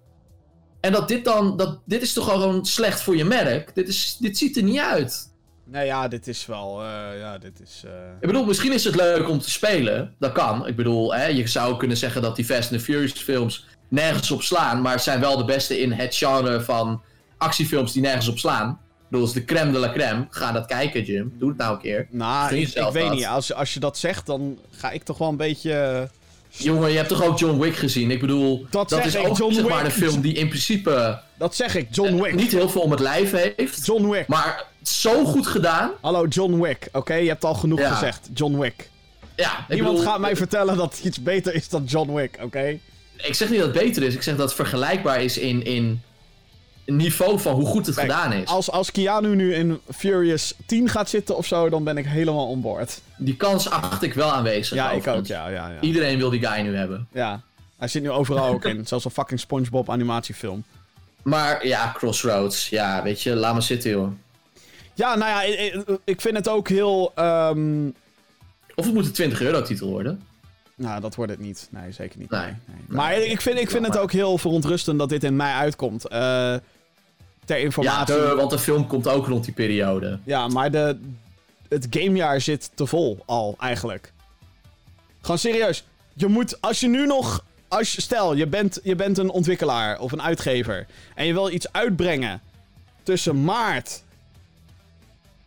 En 0.81 0.93
dat 0.93 1.09
dit 1.09 1.25
dan, 1.25 1.57
dat, 1.57 1.79
dit 1.85 2.03
is 2.03 2.13
toch 2.13 2.31
gewoon 2.31 2.67
slecht 2.67 3.03
voor 3.03 3.17
je 3.17 3.25
merk? 3.25 3.75
Dit, 3.75 3.89
is, 3.89 4.17
dit 4.21 4.39
ziet 4.39 4.57
er 4.57 4.63
niet 4.63 4.79
uit. 4.79 5.29
Nou 5.65 5.85
ja, 5.85 6.09
dit 6.09 6.27
is 6.29 6.47
wel, 6.47 6.85
ja, 7.19 7.39
dit 7.39 7.61
is... 7.61 7.83
Ik 8.21 8.27
bedoel, 8.27 8.45
misschien 8.45 8.73
is 8.73 8.85
het 8.85 8.97
leuk 8.97 9.29
om 9.29 9.41
te 9.41 9.51
spelen, 9.51 10.15
dat 10.19 10.33
kan. 10.33 10.67
Ik 10.67 10.77
bedoel, 10.77 11.15
hè, 11.15 11.27
je 11.27 11.47
zou 11.47 11.77
kunnen 11.77 11.97
zeggen 11.97 12.23
dat 12.23 12.37
die 12.37 12.45
Fast 12.45 12.71
and 12.71 12.79
the 12.79 12.85
Furious 12.85 13.13
films 13.13 13.67
nergens 13.89 14.31
op 14.31 14.43
slaan, 14.43 14.83
maar 14.83 15.01
zijn 15.01 15.21
wel 15.21 15.37
de 15.37 15.45
beste 15.45 15.81
in 15.81 15.93
het 15.93 16.17
genre 16.17 16.61
van 16.61 17.03
actiefilms 17.37 17.93
die 17.93 18.03
nergens 18.03 18.29
op 18.29 18.39
slaan. 18.39 18.71
Ik 18.71 19.09
bedoel, 19.09 19.27
is 19.27 19.33
de 19.33 19.45
crème 19.45 19.73
de 19.73 19.79
la 19.79 19.93
crème. 19.93 20.27
Ga 20.31 20.53
dat 20.53 20.67
kijken, 20.67 21.03
Jim. 21.03 21.33
Doe 21.39 21.49
het 21.49 21.59
nou 21.59 21.75
een 21.75 21.81
keer. 21.81 22.07
Nou, 22.11 22.55
ik, 22.55 22.69
ik 22.69 22.93
weet 22.93 23.11
niet. 23.11 23.27
Als, 23.27 23.55
als 23.55 23.75
je 23.75 23.81
dat 23.81 23.99
zegt, 23.99 24.27
dan 24.27 24.59
ga 24.71 24.91
ik 24.91 25.03
toch 25.03 25.19
wel 25.19 25.29
een 25.29 25.37
beetje... 25.37 26.09
Eh, 26.53 26.61
Jongen, 26.65 26.91
je 26.91 26.97
hebt 26.97 27.09
toch 27.09 27.25
ook 27.25 27.39
John 27.39 27.61
Wick 27.61 27.77
gezien? 27.77 28.11
Ik 28.11 28.21
bedoel, 28.21 28.67
dat, 28.71 28.89
dat 28.89 29.05
is 29.05 29.17
ook 29.17 29.37
John 29.37 29.55
zeg 29.55 29.69
maar, 29.69 29.85
de 29.85 29.91
film 29.91 30.21
die 30.21 30.35
in 30.35 30.49
principe... 30.49 31.21
Dat 31.39 31.55
zeg 31.55 31.75
ik, 31.75 31.87
John 31.91 32.23
Wick. 32.23 32.35
niet 32.35 32.53
heel 32.53 32.69
veel 32.69 32.81
om 32.81 32.91
het 32.91 33.01
lijf 33.01 33.31
heeft. 33.31 33.87
John 33.87 34.09
Wick. 34.09 34.27
Maar 34.29 34.65
zo 34.83 35.25
goed 35.25 35.47
gedaan. 35.47 35.91
Hallo, 36.01 36.27
John 36.27 36.61
Wick. 36.61 36.89
Oké, 36.93 37.15
je 37.15 37.29
hebt 37.29 37.45
al 37.45 37.55
genoeg 37.55 37.89
gezegd. 37.89 38.29
John 38.35 38.59
Wick. 38.59 38.89
Ja, 39.37 39.67
Niemand 39.69 40.01
gaat 40.01 40.19
mij 40.19 40.37
vertellen 40.37 40.77
dat 40.77 41.01
iets 41.03 41.23
beter 41.23 41.55
is 41.55 41.69
dan 41.69 41.85
John 41.85 42.13
Wick, 42.15 42.39
oké? 42.43 42.79
Ik 43.17 43.35
zeg 43.35 43.51
niet 43.51 43.59
dat 43.61 43.75
het 43.75 43.83
beter 43.85 44.03
is. 44.03 44.15
Ik 44.15 44.23
zeg 44.23 44.37
dat 44.37 44.47
het 44.47 44.55
vergelijkbaar 44.55 45.23
is 45.23 45.39
in, 45.39 45.65
in 45.65 46.03
niveau 46.97 47.41
van 47.41 47.55
hoe 47.55 47.67
goed 47.67 47.87
het 47.87 47.99
gedaan 47.99 48.33
is. 48.33 48.49
Als, 48.49 48.71
als 48.71 48.91
Keanu 48.91 49.35
nu 49.35 49.55
in 49.55 49.81
Furious 49.95 50.55
10 50.67 50.89
gaat 50.89 51.09
zitten 51.09 51.37
of 51.37 51.47
zo, 51.47 51.69
dan 51.69 51.85
ben 51.85 51.97
ik 51.97 52.07
helemaal 52.07 52.47
on 52.49 52.61
board. 52.61 53.01
Die 53.17 53.37
kans 53.37 53.71
acht 53.71 54.03
ik 54.03 54.15
wel 54.15 54.33
aanwezig. 54.33 54.77
Ja, 54.77 54.91
ik 54.91 55.07
ook, 55.07 55.27
ja, 55.27 55.49
ja, 55.49 55.69
ja. 55.69 55.81
Iedereen 55.81 56.19
wil 56.19 56.31
die 56.31 56.47
guy 56.47 56.61
nu 56.61 56.77
hebben. 56.77 57.09
Ja, 57.13 57.41
hij 57.77 57.89
zit 57.89 58.03
nu 58.03 58.11
overal 58.11 58.47
ook 58.47 58.65
in. 58.65 58.87
Zelfs 58.87 59.05
een 59.05 59.11
fucking 59.11 59.41
SpongeBob 59.41 59.91
animatiefilm. 59.91 60.65
Maar 61.23 61.67
ja, 61.67 61.93
Crossroads. 61.97 62.69
Ja, 62.69 63.03
weet 63.03 63.23
je, 63.23 63.35
laat 63.35 63.55
me 63.55 63.61
zitten, 63.61 63.91
joh. 63.91 64.13
Ja, 64.95 65.15
nou 65.15 65.31
ja, 65.31 65.43
ik, 65.43 65.85
ik 66.05 66.21
vind 66.21 66.37
het 66.37 66.49
ook 66.49 66.69
heel... 66.69 67.13
Um... 67.19 67.95
Of 68.75 68.85
het 68.85 68.95
moet 68.95 69.07
een 69.07 69.13
20 69.13 69.41
euro 69.41 69.63
titel 69.63 69.89
worden. 69.89 70.23
Nou, 70.81 71.01
dat 71.01 71.15
wordt 71.15 71.31
het 71.31 71.41
niet. 71.41 71.69
Nee, 71.71 71.93
zeker 71.93 72.19
niet. 72.19 72.31
Nee. 72.31 72.41
nee. 72.41 72.57
Maar 72.89 73.19
ik 73.19 73.41
vind, 73.41 73.59
ik 73.59 73.71
vind 73.71 73.87
het 73.87 73.99
ook 73.99 74.13
heel 74.13 74.39
verontrustend 74.39 74.99
dat 74.99 75.09
dit 75.09 75.25
in 75.25 75.37
mei 75.37 75.55
uitkomt. 75.55 76.13
Uh, 76.13 76.55
ter 77.51 77.59
informatie. 77.59 78.15
Ja, 78.15 78.35
want 78.35 78.51
de 78.51 78.59
film 78.59 78.87
komt 78.87 79.09
ook 79.09 79.27
rond 79.27 79.45
die 79.45 79.55
periode. 79.55 80.19
Ja, 80.25 80.49
maar 80.49 80.71
de, 80.71 80.99
het 81.69 81.87
gamejaar 81.91 82.41
zit 82.41 82.71
te 82.75 82.87
vol 82.87 83.23
al, 83.27 83.57
eigenlijk. 83.59 84.13
Gewoon 85.21 85.39
serieus. 85.39 85.85
Je 86.15 86.27
moet, 86.27 86.61
als 86.61 86.81
je 86.81 86.89
nu 86.89 87.07
nog... 87.07 87.45
Als 87.69 87.93
je, 87.93 88.01
stel, 88.01 88.35
je 88.35 88.47
bent, 88.47 88.81
je 88.83 88.97
bent 88.97 89.19
een 89.19 89.31
ontwikkelaar 89.31 89.99
of 90.01 90.13
een 90.13 90.23
uitgever. 90.23 90.87
En 91.15 91.27
je 91.27 91.33
wil 91.33 91.51
iets 91.51 91.73
uitbrengen 91.73 92.41
tussen 93.03 93.45
maart 93.45 94.03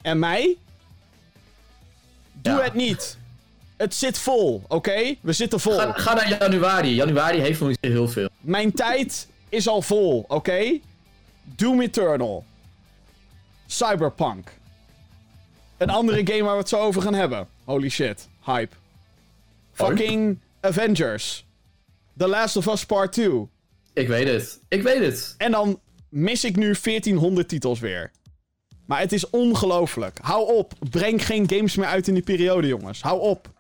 en 0.02 0.20
mei. 0.20 0.58
Doe 2.34 2.62
het 2.62 2.74
niet. 2.74 3.18
Het 3.78 3.96
zit 3.96 4.18
vol, 4.18 4.64
oké? 4.68 5.16
We 5.22 5.34
zitten 5.34 5.60
vol. 5.60 5.78
Ga, 5.78 5.92
ga, 5.92 6.14
naar 6.14 6.30
januari. 6.40 6.96
Januari 6.96 7.40
heeft 7.40 7.60
nog 7.60 7.70
niet 7.70 7.78
heel 7.82 8.08
veel. 8.08 8.30
Mijn 8.40 8.72
tijd 8.72 9.28
is 9.50 9.68
al 9.68 9.82
vol, 9.82 10.26
oké? 10.28 10.80
Doom 11.44 11.82
Eternal. 11.82 12.46
Cyberpunk. 13.66 14.52
Een 15.78 15.90
andere 15.90 16.22
game 16.32 16.44
waar 16.44 16.54
we 16.54 16.60
het 16.60 16.70
zo 16.70 16.80
over 16.80 17.02
gaan 17.02 17.14
hebben. 17.14 17.48
Holy 17.64 17.90
shit. 17.90 18.28
Hype. 18.46 18.76
Fucking 19.72 20.40
Avengers. 20.62 21.46
The 22.18 22.28
Last 22.28 22.56
of 22.58 22.68
Us 22.68 22.86
Part 22.86 23.12
2. 23.12 23.48
Ik 23.94 24.08
weet 24.08 24.28
het. 24.28 24.60
Ik 24.68 24.82
weet 24.82 25.00
het. 25.00 25.36
En 25.38 25.52
dan 25.52 25.80
mis 26.10 26.44
ik 26.44 26.56
nu 26.56 26.76
1400 26.84 27.50
titels 27.50 27.80
weer. 27.80 28.12
Maar 28.86 29.00
het 29.00 29.12
is 29.12 29.30
ongelooflijk. 29.30 30.20
Hou 30.22 30.56
op. 30.58 30.74
Breng 30.90 31.26
geen 31.26 31.50
games 31.50 31.76
meer 31.76 31.88
uit 31.88 32.08
in 32.08 32.14
die 32.14 32.24
periode, 32.24 32.68
jongens. 32.68 33.02
Hou 33.02 33.22
op. 33.22 33.52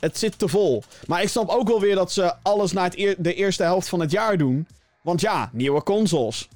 Het 0.00 0.18
zit 0.18 0.38
te 0.38 0.48
vol. 0.48 0.82
Maar 1.06 1.22
ik 1.22 1.28
snap 1.28 1.48
ook 1.48 1.68
wel 1.68 1.80
weer 1.80 1.94
dat 1.94 2.12
ze 2.12 2.34
alles 2.42 2.72
na 2.72 2.84
het 2.84 3.16
de 3.18 3.34
eerste 3.34 3.62
helft 3.62 3.88
van 3.88 4.00
het 4.00 4.10
jaar 4.10 4.38
doen. 4.38 4.66
Want 5.02 5.20
ja, 5.20 5.50
nieuwe 5.52 5.82
consoles. 5.82 6.48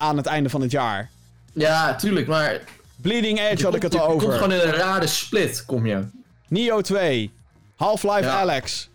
Aan 0.00 0.16
het 0.16 0.26
einde 0.26 0.48
van 0.48 0.60
het 0.60 0.70
jaar. 0.70 1.10
Ja, 1.52 1.94
tuurlijk, 1.94 2.26
maar... 2.26 2.60
Bleeding 2.96 3.40
Edge 3.40 3.64
had 3.64 3.74
ik 3.74 3.82
het 3.82 3.98
al 3.98 4.06
over. 4.06 4.14
Je 4.14 4.26
komt 4.26 4.34
gewoon 4.34 4.52
in 4.52 4.68
een 4.68 4.74
rare 4.74 5.06
split, 5.06 5.64
kom 5.66 5.86
je. 5.86 6.04
Neo 6.48 6.80
2. 6.80 7.32
Half-Life 7.76 8.28
Alex. 8.28 8.90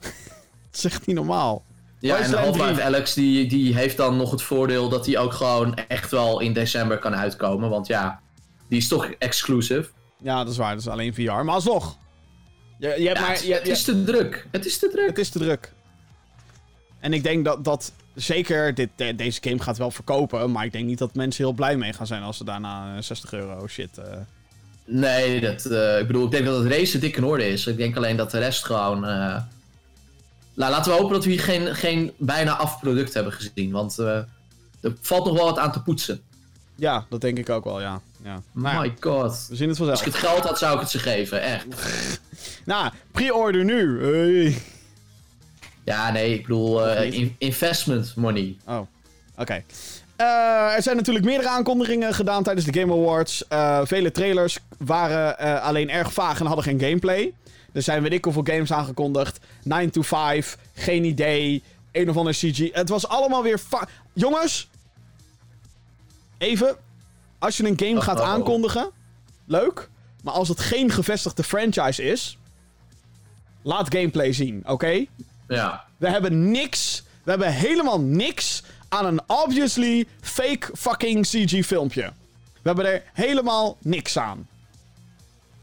Het 0.00 0.14
is 0.72 0.84
echt 0.84 1.06
niet 1.06 1.16
normaal. 1.16 1.64
Ja, 1.98 2.16
en 2.18 2.32
Half-Life 2.32 2.82
Alex 2.82 3.14
die, 3.14 3.48
die 3.48 3.74
heeft 3.74 3.96
dan 3.96 4.16
nog 4.16 4.30
het 4.30 4.42
voordeel 4.42 4.88
dat 4.88 5.06
hij 5.06 5.18
ook 5.18 5.32
gewoon 5.32 5.74
echt 5.74 6.10
wel 6.10 6.40
in 6.40 6.52
december 6.52 6.98
kan 6.98 7.14
uitkomen. 7.14 7.70
Want 7.70 7.86
ja, 7.86 8.20
die 8.68 8.78
is 8.78 8.88
toch 8.88 9.06
exclusive. 9.18 9.88
Ja, 10.22 10.44
dat 10.44 10.52
is 10.52 10.58
waar. 10.58 10.70
Dat 10.70 10.80
is 10.80 10.88
alleen 10.88 11.14
VR. 11.14 11.22
Maar 11.22 11.54
alsnog. 11.54 11.96
Je, 12.78 12.94
je 12.98 13.06
hebt 13.06 13.20
maar, 13.20 13.44
je, 13.44 13.54
het 13.54 13.68
is 13.68 13.82
te 13.84 14.04
druk. 14.04 14.46
Het 14.50 14.66
is 14.66 14.78
te 14.78 14.88
druk. 14.88 15.06
Het 15.06 15.18
is 15.18 15.28
te 15.28 15.38
druk. 15.38 15.72
En 17.02 17.12
ik 17.12 17.22
denk 17.22 17.44
dat, 17.44 17.64
dat 17.64 17.92
zeker 18.14 18.74
dit, 18.74 18.88
deze 19.16 19.38
game 19.42 19.62
gaat 19.62 19.78
wel 19.78 19.90
verkopen. 19.90 20.50
Maar 20.50 20.64
ik 20.64 20.72
denk 20.72 20.86
niet 20.86 20.98
dat 20.98 21.14
mensen 21.14 21.44
heel 21.44 21.52
blij 21.52 21.76
mee 21.76 21.92
gaan 21.92 22.06
zijn 22.06 22.22
als 22.22 22.36
ze 22.36 22.44
daarna 22.44 23.02
60 23.02 23.32
euro 23.32 23.66
shit... 23.66 23.98
Uh... 23.98 24.04
Nee, 24.84 25.40
dat, 25.40 25.64
uh, 25.64 25.98
ik 25.98 26.06
bedoel, 26.06 26.24
ik 26.24 26.30
denk 26.30 26.44
dat 26.44 26.62
het 26.62 26.72
race 26.72 26.98
dik 26.98 27.16
in 27.16 27.24
orde 27.24 27.48
is. 27.48 27.66
Ik 27.66 27.76
denk 27.76 27.96
alleen 27.96 28.16
dat 28.16 28.30
de 28.30 28.38
rest 28.38 28.64
gewoon... 28.64 29.04
Uh... 29.04 29.36
Nou, 30.54 30.70
laten 30.70 30.92
we 30.92 30.98
hopen 30.98 31.14
dat 31.14 31.24
we 31.24 31.30
hier 31.30 31.40
geen, 31.40 31.74
geen 31.74 32.12
bijna 32.16 32.56
af 32.56 32.80
product 32.80 33.14
hebben 33.14 33.32
gezien. 33.32 33.70
Want 33.70 33.98
er 33.98 34.26
valt 35.00 35.24
nog 35.24 35.36
wel 35.36 35.44
wat 35.44 35.58
aan 35.58 35.72
te 35.72 35.82
poetsen. 35.82 36.20
Ja, 36.74 37.06
dat 37.08 37.20
denk 37.20 37.38
ik 37.38 37.50
ook 37.50 37.64
wel, 37.64 37.80
ja. 37.80 38.00
ja. 38.22 38.42
My 38.52 38.94
god. 39.00 39.46
We 39.48 39.56
zien 39.56 39.68
het 39.68 39.76
vanzelf. 39.76 39.98
Als 39.98 40.06
ik 40.06 40.12
het 40.12 40.30
geld 40.30 40.44
had, 40.44 40.58
zou 40.58 40.74
ik 40.74 40.80
het 40.80 40.90
ze 40.90 40.98
geven, 40.98 41.42
echt. 41.42 41.66
nou, 42.64 42.92
pre-order 43.12 43.64
nu. 43.64 44.04
Hey. 44.04 44.62
Ja, 45.84 46.10
nee, 46.10 46.34
ik 46.34 46.42
bedoel 46.42 46.88
uh, 46.88 47.30
investment 47.38 48.16
money. 48.16 48.56
Oh, 48.66 48.80
oké. 49.36 49.62
Uh, 50.20 50.74
er 50.74 50.82
zijn 50.82 50.96
natuurlijk 50.96 51.24
meerdere 51.24 51.48
aankondigingen 51.48 52.14
gedaan 52.14 52.42
tijdens 52.42 52.66
de 52.66 52.80
Game 52.80 52.92
Awards. 52.92 53.44
Uh, 53.52 53.80
vele 53.84 54.10
trailers 54.10 54.58
waren 54.78 55.62
alleen 55.62 55.90
erg 55.90 56.12
vaag 56.12 56.40
en 56.40 56.46
hadden 56.46 56.64
geen 56.64 56.80
gameplay. 56.80 57.32
Er 57.72 57.82
zijn 57.82 58.02
weet 58.02 58.12
ik 58.12 58.24
hoeveel 58.24 58.44
games 58.44 58.72
aangekondigd. 58.72 59.40
9 59.62 59.90
to 59.90 60.02
5, 60.02 60.58
geen 60.74 61.04
idee. 61.04 61.62
Een 61.92 62.10
of 62.10 62.16
ander 62.16 62.32
CG. 62.32 62.72
Het 62.72 62.88
was 62.88 63.08
allemaal 63.08 63.42
weer... 63.42 63.60
Jongens, 64.12 64.68
even, 66.38 66.76
als 67.38 67.56
je 67.56 67.64
een 67.64 67.78
game 67.78 68.00
gaat 68.00 68.20
aankondigen, 68.20 68.90
leuk. 69.46 69.88
Maar 70.22 70.34
als 70.34 70.48
het 70.48 70.60
geen 70.60 70.90
gevestigde 70.90 71.42
franchise 71.42 72.02
is, 72.02 72.38
laat 73.62 73.94
gameplay 73.94 74.32
zien, 74.32 74.62
oké? 74.66 75.06
Ja. 75.52 75.84
We 75.96 76.08
hebben 76.08 76.50
niks, 76.50 77.02
we 77.22 77.30
hebben 77.30 77.52
helemaal 77.52 78.00
niks 78.00 78.62
aan 78.88 79.06
een 79.06 79.20
obviously 79.26 80.06
fake 80.20 80.70
fucking 80.76 81.26
CG 81.26 81.66
filmpje. 81.66 82.12
We 82.52 82.68
hebben 82.68 82.86
er 82.86 83.02
helemaal 83.12 83.76
niks 83.80 84.18
aan. 84.18 84.48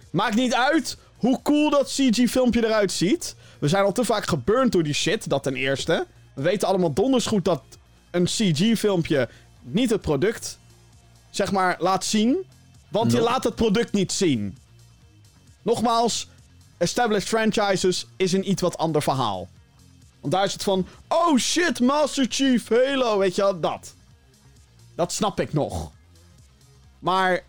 Maakt 0.09 0.35
niet 0.35 0.53
uit 0.53 0.97
hoe 1.17 1.41
cool 1.41 1.69
dat 1.69 1.87
CG 1.87 2.29
filmpje 2.29 2.65
eruit 2.65 2.91
ziet. 2.91 3.35
We 3.59 3.67
zijn 3.67 3.83
al 3.83 3.91
te 3.91 4.03
vaak 4.03 4.27
geburnt 4.27 4.71
door 4.71 4.83
die 4.83 4.93
shit, 4.93 5.29
dat 5.29 5.43
ten 5.43 5.55
eerste. 5.55 6.07
We 6.33 6.41
weten 6.41 6.67
allemaal 6.67 6.93
donders 6.93 7.25
goed 7.25 7.45
dat 7.45 7.61
een 8.11 8.25
CG 8.25 8.79
filmpje 8.79 9.29
niet 9.61 9.89
het 9.89 10.01
product 10.01 10.59
zeg 11.29 11.51
maar, 11.51 11.75
laat 11.79 12.05
zien. 12.05 12.37
Want 12.89 13.11
je 13.11 13.19
laat 13.19 13.43
het 13.43 13.55
product 13.55 13.91
niet 13.91 14.11
zien. 14.11 14.57
Nogmaals, 15.61 16.27
established 16.77 17.27
franchises 17.27 18.05
is 18.17 18.31
een 18.31 18.49
iets 18.49 18.61
wat 18.61 18.77
ander 18.77 19.01
verhaal. 19.01 19.47
Want 20.21 20.33
daar 20.33 20.43
is 20.43 20.53
het 20.53 20.63
van, 20.63 20.87
oh 21.07 21.37
shit, 21.37 21.79
Master 21.79 22.25
Chief, 22.29 22.69
Halo, 22.69 23.17
weet 23.17 23.35
je 23.35 23.41
wel, 23.41 23.59
dat. 23.59 23.93
Dat 24.95 25.13
snap 25.13 25.39
ik 25.39 25.53
nog. 25.53 25.91
Maar 26.99 27.43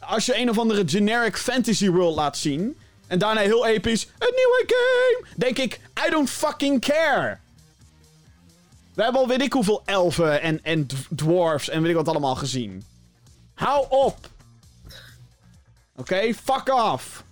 als 0.00 0.26
je 0.26 0.38
een 0.38 0.50
of 0.50 0.58
andere 0.58 0.88
generic 0.88 1.36
fantasy 1.36 1.90
world 1.90 2.16
laat 2.16 2.36
zien... 2.36 2.78
en 3.06 3.18
daarna 3.18 3.40
heel 3.40 3.66
episch, 3.66 4.04
een 4.18 4.34
nieuwe 4.34 4.64
game... 4.66 5.26
denk 5.36 5.58
ik, 5.58 5.80
I 6.06 6.10
don't 6.10 6.30
fucking 6.30 6.80
care. 6.80 7.38
We 8.94 9.02
hebben 9.02 9.20
al 9.20 9.28
weet 9.28 9.42
ik 9.42 9.52
hoeveel 9.52 9.82
elfen 9.84 10.40
en, 10.40 10.64
en 10.64 10.86
dwarfs 11.14 11.68
en 11.68 11.80
weet 11.80 11.90
ik 11.90 11.96
wat 11.96 12.08
allemaal 12.08 12.34
gezien. 12.34 12.84
Hou 13.54 13.86
op! 13.88 14.30
Oké, 15.96 16.34
fuck 16.34 16.68
off! 16.68 17.24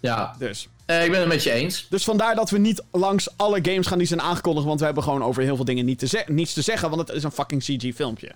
Ja. 0.00 0.34
Dus. 0.38 0.68
Uh, 0.86 1.04
ik 1.04 1.10
ben 1.10 1.20
het 1.20 1.28
met 1.28 1.42
je 1.42 1.50
eens. 1.50 1.86
Dus 1.90 2.04
vandaar 2.04 2.34
dat 2.34 2.50
we 2.50 2.58
niet 2.58 2.82
langs 2.90 3.28
alle 3.36 3.58
games 3.62 3.86
gaan 3.86 3.98
die 3.98 4.06
zijn 4.06 4.20
aangekondigd. 4.20 4.66
Want 4.66 4.78
we 4.78 4.84
hebben 4.84 5.02
gewoon 5.02 5.22
over 5.22 5.42
heel 5.42 5.56
veel 5.56 5.64
dingen 5.64 5.84
niet 5.84 5.98
te 5.98 6.24
niets 6.26 6.52
te 6.52 6.62
zeggen. 6.62 6.90
Want 6.90 7.08
het 7.08 7.16
is 7.16 7.22
een 7.22 7.30
fucking 7.30 7.62
CG-filmpje. 7.62 8.30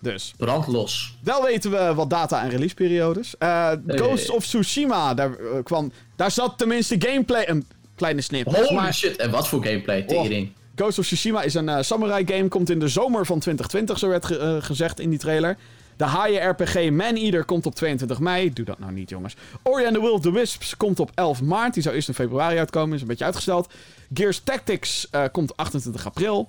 Dus. 0.00 0.34
Brandlos. 0.36 1.16
Wel 1.20 1.42
weten 1.42 1.70
we 1.70 1.94
wat 1.94 2.10
data 2.10 2.42
en 2.42 2.50
releaseperiodes. 2.50 3.34
Uh, 3.38 3.70
Ghost 3.86 4.30
of 4.30 4.44
Tsushima, 4.44 5.14
daar, 5.14 5.36
kwam, 5.62 5.92
daar 6.16 6.30
zat 6.30 6.58
tenminste 6.58 6.96
gameplay... 6.98 7.48
Een 7.48 7.66
kleine 7.96 8.20
snip. 8.20 8.46
Holy 8.46 8.74
maar... 8.74 8.94
shit, 8.94 9.16
en 9.16 9.30
wat 9.30 9.48
voor 9.48 9.64
gameplay, 9.64 10.00
oh. 10.00 10.06
tering. 10.06 10.52
Ghost 10.74 10.98
of 10.98 11.04
Tsushima 11.04 11.42
is 11.42 11.54
een 11.54 11.84
samurai 11.84 12.24
game, 12.26 12.48
komt 12.48 12.70
in 12.70 12.78
de 12.78 12.88
zomer 12.88 13.26
van 13.26 13.38
2020, 13.38 13.98
zo 13.98 14.08
werd 14.08 14.26
gezegd 14.64 15.00
in 15.00 15.10
die 15.10 15.18
trailer. 15.18 15.56
De 15.96 16.04
haaien 16.04 16.50
RPG 16.50 16.90
Man 16.90 17.14
Eater 17.14 17.44
komt 17.44 17.66
op 17.66 17.74
22 17.74 18.18
mei. 18.18 18.52
Doe 18.52 18.64
dat 18.64 18.78
nou 18.78 18.92
niet, 18.92 19.10
jongens. 19.10 19.36
Ori 19.62 19.84
and 19.84 19.94
the 19.94 20.00
Will 20.00 20.10
of 20.10 20.20
the 20.20 20.32
Wisps 20.32 20.76
komt 20.76 21.00
op 21.00 21.10
11 21.14 21.42
maart. 21.42 21.74
Die 21.74 21.82
zou 21.82 21.94
eerst 21.94 22.08
in 22.08 22.14
februari 22.14 22.58
uitkomen. 22.58 22.94
Is 22.94 23.00
een 23.00 23.06
beetje 23.06 23.24
uitgesteld. 23.24 23.72
Gears 24.14 24.40
Tactics 24.44 25.08
uh, 25.12 25.24
komt 25.32 25.56
28 25.56 26.06
april. 26.06 26.48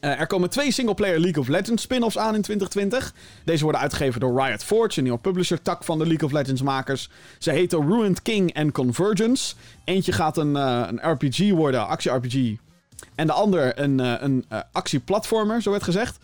Uh, 0.00 0.20
er 0.20 0.26
komen 0.26 0.50
twee 0.50 0.72
singleplayer 0.72 1.20
League 1.20 1.42
of 1.42 1.48
Legends 1.48 1.82
spin-offs 1.82 2.18
aan 2.18 2.34
in 2.34 2.42
2020. 2.42 3.14
Deze 3.44 3.62
worden 3.62 3.80
uitgegeven 3.80 4.20
door 4.20 4.42
Riot 4.42 4.64
Forge, 4.64 4.98
een 4.98 5.04
nieuwe 5.04 5.18
publisher-tak 5.18 5.84
van 5.84 5.98
de 5.98 6.06
League 6.06 6.28
of 6.28 6.32
Legends 6.34 6.62
makers. 6.62 7.08
Ze 7.38 7.50
heten 7.50 7.88
Ruined 7.88 8.22
King 8.22 8.52
en 8.52 8.72
Convergence. 8.72 9.54
Eentje 9.84 10.12
gaat 10.12 10.36
een, 10.36 10.56
uh, 10.56 10.82
een 10.88 11.10
RPG 11.12 11.50
worden, 11.50 11.86
actie-RPG. 11.86 12.56
En 13.14 13.26
de 13.26 13.32
ander 13.32 13.80
een, 13.80 14.24
een 14.24 14.44
actie-platformer, 14.72 15.62
zo 15.62 15.70
werd 15.70 15.82
gezegd. 15.82 16.18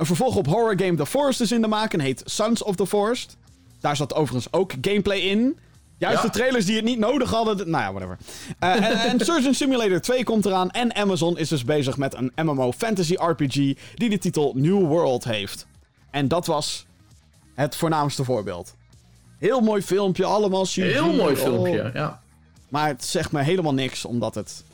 Een 0.00 0.06
vervolg 0.06 0.36
op 0.36 0.46
horror 0.46 0.78
game 0.80 0.96
The 0.96 1.06
Forest 1.06 1.40
is 1.40 1.52
in 1.52 1.60
de 1.60 1.68
maak 1.68 1.92
en 1.92 2.00
heet 2.00 2.22
Sons 2.24 2.62
of 2.62 2.76
the 2.76 2.86
Forest. 2.86 3.36
Daar 3.80 3.96
zat 3.96 4.14
overigens 4.14 4.52
ook 4.52 4.72
gameplay 4.80 5.18
in. 5.18 5.58
Juist 5.98 6.22
de 6.22 6.30
trailers 6.30 6.64
die 6.64 6.76
het 6.76 6.84
niet 6.84 6.98
nodig 6.98 7.30
hadden. 7.30 7.70
Nou 7.70 7.84
ja, 7.84 7.92
whatever. 7.92 8.18
Uh, 8.60 9.04
en, 9.12 9.20
Surgeon 9.24 9.54
Simulator 9.54 10.00
2 10.00 10.24
komt 10.24 10.46
eraan. 10.46 10.70
En 10.70 10.94
Amazon 10.94 11.38
is 11.38 11.48
dus 11.48 11.64
bezig 11.64 11.96
met 11.96 12.14
een 12.14 12.32
MMO 12.36 12.72
fantasy 12.72 13.14
RPG 13.14 13.54
die 13.94 14.08
de 14.08 14.18
titel 14.18 14.52
New 14.56 14.86
World 14.86 15.24
heeft. 15.24 15.66
En 16.10 16.28
dat 16.28 16.46
was 16.46 16.86
het 17.54 17.76
voornaamste 17.76 18.24
voorbeeld. 18.24 18.74
Heel 19.38 19.60
mooi 19.60 19.82
filmpje, 19.82 20.24
allemaal 20.24 20.64
CG. 20.64 20.74
Heel 20.74 21.12
mooi 21.12 21.36
filmpje, 21.36 21.90
ja. 21.94 22.22
Maar 22.68 22.88
het 22.88 23.04
zegt 23.04 23.32
me 23.32 23.42
helemaal 23.42 23.74
niks, 23.74 24.04
omdat 24.04 24.34
het 24.34 24.64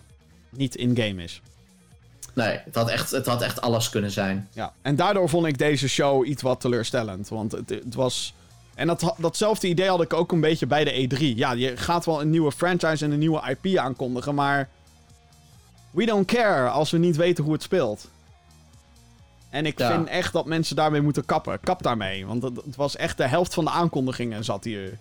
niet 0.51 0.77
in-game 0.77 1.23
is. 1.23 1.43
Nee, 2.37 2.61
het 2.65 2.75
had, 2.75 2.89
echt, 2.89 3.11
het 3.11 3.27
had 3.27 3.43
echt 3.43 3.61
alles 3.61 3.91
kunnen 3.91 4.11
zijn. 4.11 4.49
Ja, 4.53 4.73
en 4.83 4.97
daardoor 4.97 5.29
vond 5.29 5.47
ik 5.47 5.59
deze 5.59 5.89
show 5.89 6.27
iets 6.27 6.43
wat 6.43 6.61
teleurstellend. 6.61 7.29
Want 7.29 7.53
het, 7.53 7.69
het 7.69 7.95
was... 7.95 8.35
En 8.75 8.87
dat, 8.87 9.15
datzelfde 9.19 9.69
idee 9.69 9.89
had 9.89 10.03
ik 10.03 10.13
ook 10.13 10.33
een 10.33 10.41
beetje 10.41 10.67
bij 10.67 10.85
de 10.85 11.09
E3. 11.09 11.19
Ja, 11.19 11.53
je 11.53 11.77
gaat 11.77 12.05
wel 12.05 12.21
een 12.21 12.31
nieuwe 12.31 12.53
franchise 12.53 13.05
en 13.05 13.11
een 13.11 13.19
nieuwe 13.19 13.57
IP 13.63 13.77
aankondigen, 13.77 14.35
maar... 14.35 14.69
We 15.91 16.05
don't 16.05 16.27
care 16.27 16.69
als 16.69 16.91
we 16.91 16.99
niet 16.99 17.17
weten 17.17 17.45
hoe 17.45 17.53
het 17.53 17.63
speelt. 17.63 18.09
En 19.51 19.67
ik 19.67 19.77
vind 19.77 20.09
echt 20.09 20.33
dat 20.33 20.47
mensen 20.47 20.77
daarmee 20.77 21.01
moeten 21.01 21.25
kappen. 21.25 21.61
Kap 21.61 21.83
daarmee. 21.83 22.27
Want 22.27 22.43
het, 22.43 22.57
het, 22.57 22.77
was 22.77 22.97
echt 22.97 23.17
de 23.17 23.27
helft 23.27 23.55
van 23.55 23.65
de 23.65 23.71
aankondigingen 23.71 24.45
zat 24.45 24.65
hier. 24.65 24.99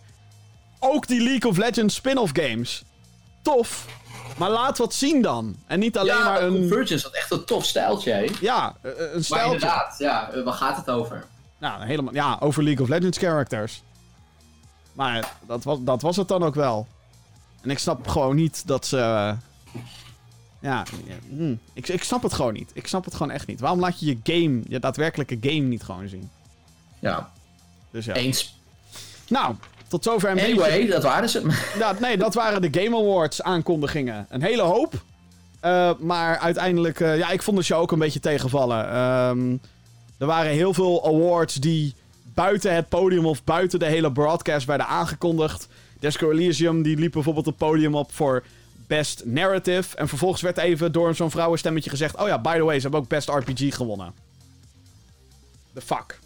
Ook 0.79 1.07
die 1.07 1.21
League 1.21 1.49
of 1.49 1.57
Legends 1.57 1.95
spin-off 1.95 2.31
games. 2.33 2.83
Tof. 3.41 3.85
Maar 4.35 4.49
laat 4.49 4.77
wat 4.77 4.93
zien 4.93 5.21
dan. 5.21 5.55
En 5.65 5.79
niet 5.79 5.97
alleen 5.97 6.23
maar 6.23 6.43
een... 6.43 6.53
Convergence 6.53 7.05
had 7.05 7.15
echt 7.15 7.31
een 7.31 7.45
tof 7.45 7.65
stijltje, 7.65 8.11
hè? 8.11 8.27
Ja, 8.41 8.75
eh, 8.81 8.91
eh, 8.91 9.13
een 9.13 9.23
stijltje. 9.23 9.35
Maar 9.35 9.45
inderdaad, 9.45 9.95
ja, 9.97 10.29
eh, 10.29 10.43
waar 10.43 10.53
gaat 10.53 10.77
het 10.77 10.89
over? 10.89 11.25
Nou, 11.57 11.85
helemaal... 11.85 12.13
Ja, 12.13 12.37
over 12.39 12.63
League 12.63 12.83
of 12.83 12.89
Legends 12.89 13.17
characters. 13.17 13.83
Maar 14.93 15.31
dat 15.47 15.63
was, 15.63 15.77
dat 15.81 16.01
was 16.01 16.17
het 16.17 16.27
dan 16.27 16.43
ook 16.43 16.55
wel. 16.55 16.87
En 17.61 17.69
ik 17.69 17.79
snap 17.79 18.07
gewoon 18.07 18.35
niet 18.35 18.67
dat 18.67 18.85
ze... 18.85 18.97
ja, 20.59 20.83
hm, 21.29 21.55
ik, 21.73 21.87
ik 21.87 22.03
snap 22.03 22.23
het 22.23 22.33
gewoon 22.33 22.53
niet. 22.53 22.71
Ik 22.73 22.87
snap 22.87 23.05
het 23.05 23.13
gewoon 23.13 23.31
echt 23.31 23.47
niet. 23.47 23.59
Waarom 23.59 23.79
laat 23.79 23.99
je 23.99 24.05
je 24.05 24.19
game, 24.23 24.61
je 24.67 24.79
daadwerkelijke 24.79 25.37
game 25.41 25.67
niet 25.67 25.83
gewoon 25.83 26.07
zien? 26.07 26.29
Ja. 26.99 27.31
Dus 27.91 28.05
ja. 28.05 28.13
Eens. 28.13 28.55
Nou, 29.27 29.55
tot 29.87 30.03
zover 30.03 30.29
een 30.29 30.39
anyway, 30.39 30.87
dat 30.87 31.03
waren 31.03 31.29
ze. 31.29 31.41
Nee, 31.99 32.17
dat 32.17 32.33
waren 32.33 32.71
de 32.71 32.81
Game 32.81 32.97
Awards 32.97 33.41
aankondigingen. 33.41 34.25
Een 34.29 34.41
hele 34.41 34.61
hoop. 34.61 34.93
Uh, 35.65 35.91
maar 35.99 36.37
uiteindelijk, 36.37 36.99
uh, 36.99 37.17
ja, 37.17 37.29
ik 37.29 37.41
vond 37.41 37.57
de 37.57 37.63
show 37.63 37.79
ook 37.79 37.91
een 37.91 37.99
beetje 37.99 38.19
tegenvallen. 38.19 38.97
Um, 38.97 39.61
er 40.17 40.25
waren 40.25 40.51
heel 40.51 40.73
veel 40.73 41.05
awards 41.05 41.55
die 41.55 41.93
buiten 42.33 42.75
het 42.75 42.89
podium 42.89 43.25
of 43.25 43.43
buiten 43.43 43.79
de 43.79 43.85
hele 43.85 44.11
broadcast 44.11 44.65
werden 44.65 44.87
aangekondigd. 44.87 45.67
Disco 45.99 46.31
Elysium, 46.31 46.81
die 46.81 46.97
liep 46.97 47.11
bijvoorbeeld 47.11 47.45
het 47.45 47.57
podium 47.57 47.95
op 47.95 48.11
voor 48.11 48.43
Best 48.87 49.21
Narrative. 49.25 49.97
En 49.97 50.07
vervolgens 50.07 50.41
werd 50.41 50.57
even 50.57 50.91
door 50.91 51.15
zo'n 51.15 51.31
vrouwenstemmetje 51.31 51.89
gezegd... 51.89 52.15
Oh 52.17 52.27
ja, 52.27 52.39
by 52.39 52.57
the 52.57 52.63
way, 52.63 52.75
ze 52.75 52.81
hebben 52.81 52.99
ook 52.99 53.07
Best 53.07 53.29
RPG 53.29 53.75
gewonnen. 53.75 54.13
The 55.73 55.81
fuck. 55.81 56.19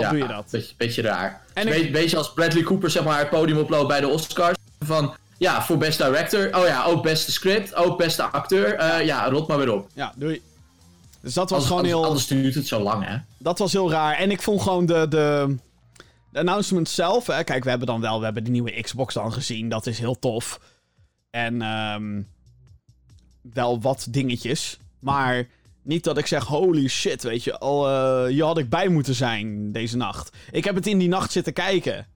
Waarom 0.00 0.18
doe 0.18 0.28
je 0.28 0.34
dat? 0.34 0.46
Beetje, 0.50 0.74
beetje 0.76 1.02
raar. 1.02 1.40
En 1.54 1.68
ik... 1.68 1.92
Beetje 1.92 2.16
als 2.16 2.32
Bradley 2.32 2.62
Cooper 2.62 2.90
zeg 2.90 3.04
maar 3.04 3.18
het 3.18 3.30
podium 3.30 3.58
oploopt 3.58 3.88
bij 3.88 4.00
de 4.00 4.08
Oscars. 4.08 4.56
Van 4.78 5.14
ja, 5.38 5.62
voor 5.62 5.78
best 5.78 5.98
director. 5.98 6.56
Oh 6.56 6.66
ja, 6.66 6.84
ook 6.84 7.02
beste 7.02 7.32
script. 7.32 7.74
Ook 7.74 7.98
beste 7.98 8.22
acteur. 8.22 8.80
Uh, 8.80 9.06
ja, 9.06 9.28
rot 9.28 9.48
maar 9.48 9.58
weer 9.58 9.72
op. 9.72 9.88
Ja, 9.94 10.12
doei. 10.16 10.42
Dus 11.20 11.34
dat 11.34 11.50
was 11.50 11.66
gewoon 11.66 11.84
heel... 11.84 12.04
Anders 12.04 12.26
duurt 12.26 12.54
het 12.54 12.66
zo 12.66 12.80
lang, 12.80 13.04
hè? 13.06 13.16
Dat 13.38 13.58
was 13.58 13.72
heel 13.72 13.90
raar. 13.90 14.14
En 14.14 14.30
ik 14.30 14.42
vond 14.42 14.62
gewoon 14.62 14.86
de... 14.86 15.08
de... 15.08 15.56
De 16.30 16.38
announcement 16.38 16.88
zelf, 16.88 17.26
hè. 17.26 17.44
kijk, 17.44 17.64
we 17.64 17.70
hebben 17.70 17.86
dan 17.86 18.00
wel, 18.00 18.18
we 18.18 18.24
hebben 18.24 18.44
de 18.44 18.50
nieuwe 18.50 18.80
Xbox 18.80 19.14
dan 19.14 19.32
gezien, 19.32 19.68
dat 19.68 19.86
is 19.86 19.98
heel 19.98 20.18
tof. 20.18 20.60
En 21.30 21.62
um, 21.62 22.28
wel 23.42 23.80
wat 23.80 24.06
dingetjes, 24.10 24.78
maar 24.98 25.46
niet 25.82 26.04
dat 26.04 26.18
ik 26.18 26.26
zeg, 26.26 26.44
holy 26.44 26.88
shit, 26.88 27.22
weet 27.22 27.44
je, 27.44 27.58
al, 27.58 27.88
uh, 27.88 28.26
hier 28.26 28.44
had 28.44 28.58
ik 28.58 28.68
bij 28.68 28.88
moeten 28.88 29.14
zijn 29.14 29.72
deze 29.72 29.96
nacht. 29.96 30.36
Ik 30.50 30.64
heb 30.64 30.74
het 30.74 30.86
in 30.86 30.98
die 30.98 31.08
nacht 31.08 31.32
zitten 31.32 31.52
kijken. 31.52 32.06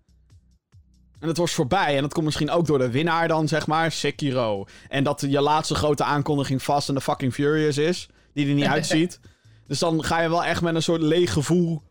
En 1.19 1.29
het 1.29 1.37
was 1.37 1.53
voorbij. 1.53 1.97
En 1.97 2.03
dat 2.03 2.12
komt 2.12 2.25
misschien 2.25 2.51
ook 2.51 2.67
door 2.67 2.79
de 2.79 2.91
winnaar 2.91 3.29
dan, 3.29 3.49
zeg 3.49 3.67
maar, 3.67 3.93
Sekiro. 3.93 4.67
En 4.89 5.05
dat 5.05 5.21
je 5.29 5.41
laatste 5.41 5.75
grote 5.75 6.05
aankondiging 6.05 6.62
Fast 6.62 6.89
and 6.89 6.99
the 6.99 7.05
fucking 7.05 7.35
Furious 7.35 7.79
is. 7.79 8.09
Die 8.33 8.49
er 8.49 8.55
niet 8.55 8.64
uitziet. 8.77 9.21
Dus 9.67 9.79
dan 9.79 10.05
ga 10.05 10.21
je 10.21 10.29
wel 10.29 10.45
echt 10.45 10.62
met 10.62 10.75
een 10.75 10.83
soort 10.83 11.03
leeg 11.03 11.33
gevoel... 11.33 11.83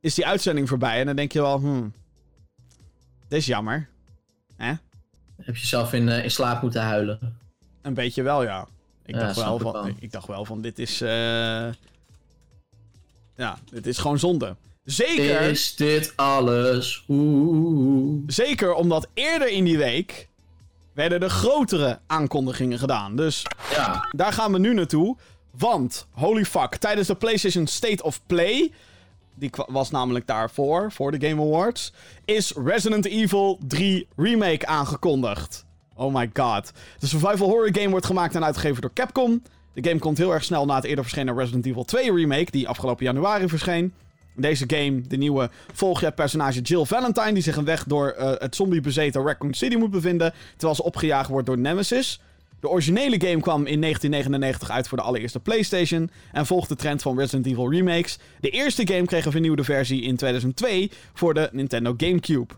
Is 0.00 0.14
die 0.14 0.26
uitzending 0.26 0.68
voorbij. 0.68 1.00
En 1.00 1.06
dan 1.06 1.16
denk 1.16 1.32
je 1.32 1.40
wel, 1.40 1.58
hmm... 1.58 1.92
Dit 3.28 3.38
is 3.38 3.46
jammer. 3.46 3.88
Hè? 4.56 4.72
Heb 5.42 5.56
je 5.56 5.66
zelf 5.66 5.92
in, 5.92 6.08
uh, 6.08 6.24
in 6.24 6.30
slaap 6.30 6.62
moeten 6.62 6.82
huilen? 6.82 7.38
Een 7.82 7.94
beetje 7.94 8.22
wel, 8.22 8.42
ja. 8.42 8.66
Ik, 9.06 9.14
dacht, 9.14 9.36
wel 9.36 9.58
van, 9.58 9.96
ik 9.98 10.12
dacht 10.12 10.26
wel 10.26 10.44
van, 10.44 10.60
dit 10.60 10.78
is... 10.78 11.02
Uh... 11.02 11.08
Ja, 13.36 13.58
dit 13.70 13.86
is 13.86 13.98
gewoon 13.98 14.18
zonde. 14.18 14.56
Zeker... 14.84 15.40
Is 15.40 15.76
dit 15.76 16.12
alles? 16.16 17.04
Oeh. 17.08 18.22
Zeker 18.26 18.74
omdat 18.74 19.08
eerder 19.14 19.48
in 19.48 19.64
die 19.64 19.78
week... 19.78 20.28
werden 20.92 21.20
er 21.20 21.30
grotere 21.30 21.98
aankondigingen 22.06 22.78
gedaan. 22.78 23.16
Dus 23.16 23.46
ja. 23.70 24.08
daar 24.10 24.32
gaan 24.32 24.52
we 24.52 24.58
nu 24.58 24.74
naartoe. 24.74 25.16
Want, 25.50 26.06
holy 26.10 26.44
fuck, 26.44 26.76
tijdens 26.76 27.06
de 27.06 27.14
PlayStation 27.14 27.66
State 27.66 28.02
of 28.02 28.20
Play... 28.26 28.72
Die 29.36 29.50
was 29.66 29.90
namelijk 29.90 30.26
daarvoor, 30.26 30.92
voor 30.92 31.18
de 31.18 31.28
Game 31.28 31.42
Awards... 31.42 31.92
is 32.24 32.52
Resident 32.64 33.06
Evil 33.06 33.58
3 33.66 34.08
Remake 34.16 34.66
aangekondigd. 34.66 35.64
Oh 35.96 36.14
my 36.14 36.30
god. 36.32 36.72
De 36.98 37.06
survival 37.06 37.48
horror 37.48 37.68
game 37.72 37.90
wordt 37.90 38.06
gemaakt 38.06 38.34
en 38.34 38.44
uitgegeven 38.44 38.80
door 38.80 38.92
Capcom. 38.92 39.42
De 39.72 39.88
game 39.88 39.98
komt 39.98 40.18
heel 40.18 40.32
erg 40.32 40.44
snel 40.44 40.66
na 40.66 40.74
het 40.74 40.84
eerder 40.84 41.04
verschenen 41.04 41.36
Resident 41.36 41.66
Evil 41.66 41.84
2 41.84 42.14
remake, 42.14 42.50
die 42.50 42.68
afgelopen 42.68 43.04
januari 43.04 43.48
verscheen. 43.48 43.92
Deze 44.36 44.64
game, 44.66 45.00
de 45.00 45.16
nieuwe, 45.16 45.50
volg 45.72 46.00
je 46.00 46.06
het 46.06 46.14
personage 46.14 46.60
Jill 46.60 46.84
Valentine, 46.84 47.32
die 47.32 47.42
zich 47.42 47.56
een 47.56 47.64
weg 47.64 47.84
door 47.84 48.14
uh, 48.18 48.32
het 48.38 48.56
zombiebezeten 48.56 49.26
Raccoon 49.26 49.54
City 49.54 49.76
moet 49.76 49.90
bevinden, 49.90 50.32
terwijl 50.50 50.74
ze 50.74 50.82
opgejaagd 50.82 51.28
wordt 51.28 51.46
door 51.46 51.58
Nemesis. 51.58 52.20
De 52.60 52.68
originele 52.68 53.20
game 53.20 53.40
kwam 53.40 53.66
in 53.66 53.80
1999 53.80 54.70
uit 54.70 54.88
voor 54.88 54.98
de 54.98 55.04
allereerste 55.04 55.40
PlayStation 55.40 56.10
en 56.32 56.46
volgt 56.46 56.68
de 56.68 56.76
trend 56.76 57.02
van 57.02 57.18
Resident 57.18 57.46
Evil 57.46 57.70
remakes. 57.70 58.18
De 58.40 58.50
eerste 58.50 58.86
game 58.86 59.04
kreeg 59.04 59.24
een 59.24 59.32
vernieuwde 59.32 59.64
versie 59.64 60.02
in 60.02 60.16
2002 60.16 60.90
voor 61.12 61.34
de 61.34 61.48
Nintendo 61.52 61.94
GameCube. 61.96 62.54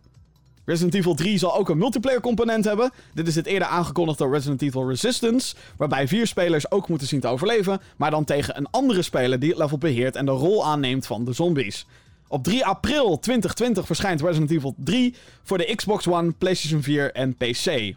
Resident 0.66 0.94
Evil 0.94 1.14
3 1.14 1.38
zal 1.38 1.56
ook 1.56 1.68
een 1.68 1.78
multiplayer 1.78 2.20
component 2.20 2.64
hebben. 2.64 2.90
Dit 3.14 3.28
is 3.28 3.34
het 3.34 3.46
eerder 3.46 3.68
aangekondigde 3.68 4.28
Resident 4.28 4.62
Evil 4.62 4.88
Resistance, 4.88 5.54
waarbij 5.76 6.08
vier 6.08 6.26
spelers 6.26 6.70
ook 6.70 6.88
moeten 6.88 7.06
zien 7.06 7.20
te 7.20 7.28
overleven, 7.28 7.80
maar 7.96 8.10
dan 8.10 8.24
tegen 8.24 8.56
een 8.56 8.70
andere 8.70 9.02
speler 9.02 9.38
die 9.38 9.48
het 9.50 9.58
level 9.58 9.78
beheert 9.78 10.16
en 10.16 10.24
de 10.24 10.30
rol 10.30 10.66
aanneemt 10.66 11.06
van 11.06 11.24
de 11.24 11.32
zombies. 11.32 11.86
Op 12.28 12.44
3 12.44 12.64
april 12.64 13.18
2020 13.18 13.86
verschijnt 13.86 14.20
Resident 14.20 14.50
Evil 14.50 14.74
3 14.76 15.14
voor 15.42 15.58
de 15.58 15.74
Xbox 15.74 16.08
One, 16.08 16.32
PlayStation 16.32 16.82
4 16.82 17.12
en 17.12 17.36
PC. 17.36 17.94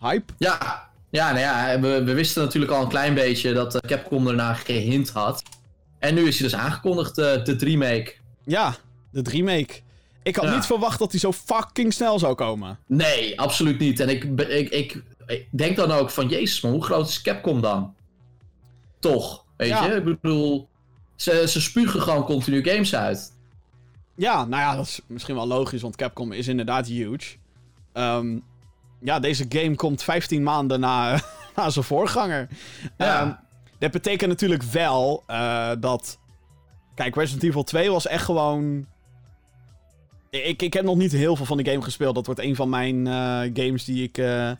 Hype? 0.00 0.32
Ja, 0.38 0.88
ja, 1.10 1.32
nou 1.32 1.38
ja 1.38 1.80
we, 1.80 2.04
we 2.04 2.14
wisten 2.14 2.42
natuurlijk 2.42 2.72
al 2.72 2.82
een 2.82 2.88
klein 2.88 3.14
beetje 3.14 3.52
dat 3.52 3.74
eh, 3.74 3.90
Capcom 3.90 4.28
erna 4.28 4.54
gehint 4.54 5.10
had. 5.10 5.42
En 5.98 6.14
nu 6.14 6.26
is 6.26 6.38
hij 6.38 6.48
dus 6.48 6.58
aangekondigd, 6.58 7.18
uh, 7.18 7.44
de 7.44 7.56
remake. 7.58 8.14
Ja, 8.44 8.76
de 9.10 9.30
remake. 9.30 9.80
Ik 10.22 10.36
had 10.36 10.54
niet 10.54 10.66
verwacht 10.66 10.98
dat 10.98 11.10
hij 11.10 11.20
zo 11.20 11.32
fucking 11.32 11.92
snel 11.92 12.18
zou 12.18 12.34
komen. 12.34 12.78
Nee, 12.86 13.40
absoluut 13.40 13.78
niet. 13.78 14.00
En 14.00 14.08
ik, 14.08 14.24
ik, 14.40 14.68
ik, 14.68 15.02
ik 15.26 15.46
denk 15.50 15.76
dan 15.76 15.90
ook 15.90 16.10
van, 16.10 16.28
jezus 16.28 16.60
man, 16.60 16.72
hoe 16.72 16.84
groot 16.84 17.08
is 17.08 17.22
Capcom 17.22 17.60
dan? 17.60 17.94
Toch, 18.98 19.44
weet 19.56 19.68
je? 19.68 20.02
Ik 20.06 20.20
bedoel, 20.20 20.68
Ze, 21.16 21.44
ze 21.48 21.60
spugen 21.60 22.02
gewoon 22.02 22.24
continu 22.24 22.64
games 22.64 22.94
uit. 22.94 23.32
Ja, 24.16 24.44
nou 24.44 24.62
ja, 24.62 24.76
dat 24.76 24.86
is 24.86 25.00
misschien 25.06 25.34
wel 25.34 25.46
logisch, 25.46 25.82
want 25.82 25.96
Capcom 25.96 26.32
is 26.32 26.48
inderdaad 26.48 26.86
huge. 26.86 27.36
Ehm, 27.92 28.38
ja, 29.00 29.20
deze 29.20 29.46
game 29.48 29.74
komt 29.74 30.02
15 30.02 30.42
maanden 30.42 30.80
na, 30.80 31.20
na 31.56 31.70
zijn 31.70 31.84
voorganger. 31.84 32.48
Ja. 32.98 33.20
Ehm, 33.20 33.32
dat 33.78 33.90
betekent 33.90 34.30
natuurlijk 34.30 34.62
wel 34.62 35.22
eh, 35.26 35.70
dat. 35.78 36.18
Kijk, 36.94 37.14
Resident 37.14 37.42
Evil 37.42 37.62
2 37.62 37.90
was 37.90 38.06
echt 38.06 38.24
gewoon. 38.24 38.86
Ik, 40.30 40.62
ik 40.62 40.72
heb 40.72 40.84
nog 40.84 40.96
niet 40.96 41.12
heel 41.12 41.36
veel 41.36 41.44
van 41.46 41.56
die 41.56 41.66
game 41.70 41.82
gespeeld. 41.82 42.14
Dat 42.14 42.26
wordt 42.26 42.40
een 42.40 42.56
van 42.56 42.68
mijn 42.68 43.06
eh, 43.06 43.12
games 43.64 43.84
die 43.84 44.02
ik 44.02 44.18
eh, 44.18 44.50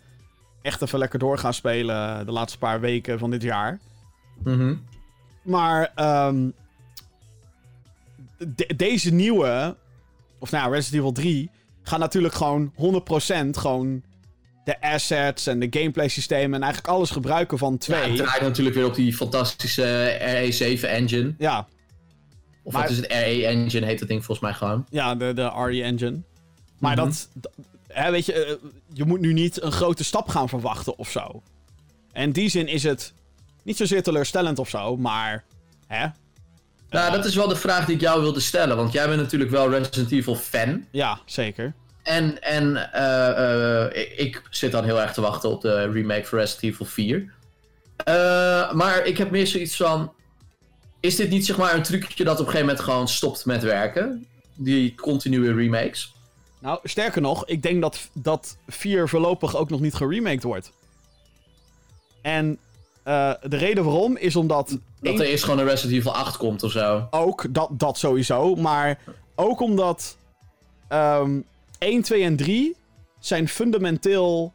echt 0.63 0.83
even 0.83 0.99
lekker 0.99 1.19
door 1.19 1.39
ga 1.39 1.53
spelen 1.53 2.27
de 2.27 2.33
laatste 2.33 2.59
paar 2.59 2.81
weken 2.81 3.19
van 3.19 3.31
dit 3.31 3.43
jaar. 3.43 3.79
Mhm. 4.45 4.75
Maar 5.43 5.93
ehm, 5.95 6.49
de- 8.39 8.75
deze 8.77 9.13
nieuwe, 9.15 9.77
of 10.39 10.51
nou 10.51 10.65
ja, 10.65 10.71
Resident 10.75 10.95
Evil 11.01 11.13
3, 11.13 11.51
gaat 11.83 11.99
natuurlijk 11.99 12.35
gewoon 12.35 12.73
100% 12.77 13.57
gewoon 13.59 14.03
de 14.65 14.81
assets 14.81 15.47
en 15.47 15.59
de 15.61 15.67
gameplay 15.71 16.09
systemen 16.09 16.55
en 16.55 16.63
eigenlijk 16.63 16.95
alles 16.95 17.11
gebruiken 17.11 17.59
van 17.59 17.73
Ja, 17.73 17.79
2. 17.79 18.03
het 18.03 18.17
draait 18.17 18.43
natuurlijk 18.43 18.77
weer 18.77 18.87
op 18.87 18.95
die 18.95 19.15
fantastische 19.17 20.19
RE7 20.21 20.81
engine. 20.89 21.35
Ja, 21.39 21.67
Of 22.63 22.73
Maar- 22.73 22.83
wat 22.83 22.91
is 22.91 22.97
het? 22.97 23.07
RE 23.07 23.47
engine 23.47 23.87
heet 23.87 23.99
dat 23.99 24.09
ding 24.09 24.25
volgens 24.25 24.47
mij 24.47 24.57
gewoon. 24.57 24.87
ja, 24.91 25.15
de, 25.15 25.33
de 25.35 25.43
RE 25.67 25.83
engine. 25.83 26.21
Maar 26.79 26.97
Mhm. 26.97 27.05
dat, 27.05 27.29
dat- 27.35 27.53
hè, 27.89 28.11
weet 28.11 28.27
je, 28.27 28.33
eh, 28.45 28.55
je 28.93 29.05
moet 29.05 29.21
nu 29.21 29.33
niet 29.33 29.63
een 29.63 29.73
grote 29.73 30.05
stap 30.05 30.29
gaan 30.29 30.49
verwachten 30.49 30.99
of 30.99 31.11
zo. 31.11 31.43
En 32.13 32.23
in 32.23 32.31
die 32.33 32.49
zin 32.49 32.67
is 32.69 32.83
het 32.83 33.13
niet 33.63 33.77
zozeer 33.77 34.03
teleurstellend 34.03 34.59
of 34.59 34.69
zo, 34.69 34.97
maar 34.97 35.45
hè, 35.87 36.07
Nou, 36.91 37.13
dat 37.13 37.25
is 37.25 37.35
wel 37.35 37.49
de 37.49 37.57
vraag 37.57 37.85
die 37.87 37.95
ik 37.95 38.01
jou 38.01 38.21
wilde 38.21 38.41
stellen. 38.41 38.77
Want 38.77 38.93
jij 38.93 39.09
bent 39.09 39.21
natuurlijk 39.21 39.51
wel 39.51 39.71
Resident 39.71 40.11
Evil 40.11 40.35
fan. 40.35 40.85
ja, 40.91 41.19
zeker. 41.25 41.75
En, 42.03 42.43
en 42.43 42.93
eh, 42.93 43.85
eh, 43.85 44.19
ik, 44.19 44.43
zit 44.51 44.73
dan 44.73 44.85
heel 44.85 45.01
erg 45.01 45.13
te 45.13 45.21
wachten 45.21 45.51
op 45.51 45.61
de 45.61 45.91
remake 45.91 46.25
van 46.25 46.39
Resident 46.39 46.73
Evil 46.73 46.87
4. 46.87 47.33
Eh, 48.05 48.73
maar 48.73 49.05
ik 49.07 49.19
heb 49.19 49.31
meer 49.31 49.47
zoiets 49.47 49.77
van... 49.77 50.13
Is 51.01 51.17
dit 51.17 51.31
niet 51.31 51.47
zeg 51.47 51.57
maar 51.57 51.75
een 51.75 51.83
trucje 51.83 52.25
dat 52.25 52.35
op 52.41 52.47
een 52.47 52.53
gegeven 52.53 52.67
moment 52.67 52.85
gewoon 52.85 53.09
stopt 53.09 53.45
met 53.47 53.63
werken? 53.63 54.27
Die 54.55 54.95
continue 54.95 55.55
remakes? 55.55 56.15
Nou, 56.59 56.79
sterker 56.85 57.21
nog, 57.21 57.47
ik 57.47 57.63
denk 57.63 57.81
dat, 57.81 58.09
dat 58.13 58.57
4 58.69 59.09
voorlopig 59.09 59.57
ook 59.57 59.71
nog 59.71 59.81
niet 59.81 59.95
geremaked 59.95 60.43
wordt. 60.43 60.73
En 62.23 62.59
eh, 63.03 63.33
de 63.43 63.57
reden 63.57 63.85
waarom 63.85 64.17
is 64.17 64.37
omdat. 64.37 64.69
Dat 64.69 64.79
één- 65.01 65.21
er 65.21 65.27
eerst 65.27 65.45
gewoon 65.45 65.59
een 65.59 65.65
Resident 65.67 65.97
Evil 65.99 66.15
8 66.15 66.37
komt 66.37 66.63
of 66.63 66.71
zo. 66.71 67.09
ook, 67.11 67.47
dat, 67.55 67.69
dat 67.73 67.99
sowieso. 67.99 68.55
Maar 68.55 68.99
ook 69.35 69.61
omdat. 69.61 70.17
ehm 70.89 71.41
1, 71.79 72.03
2 72.03 72.23
en 72.23 72.37
3 72.37 72.77
zijn 73.21 73.49
fundamenteel 73.49 74.53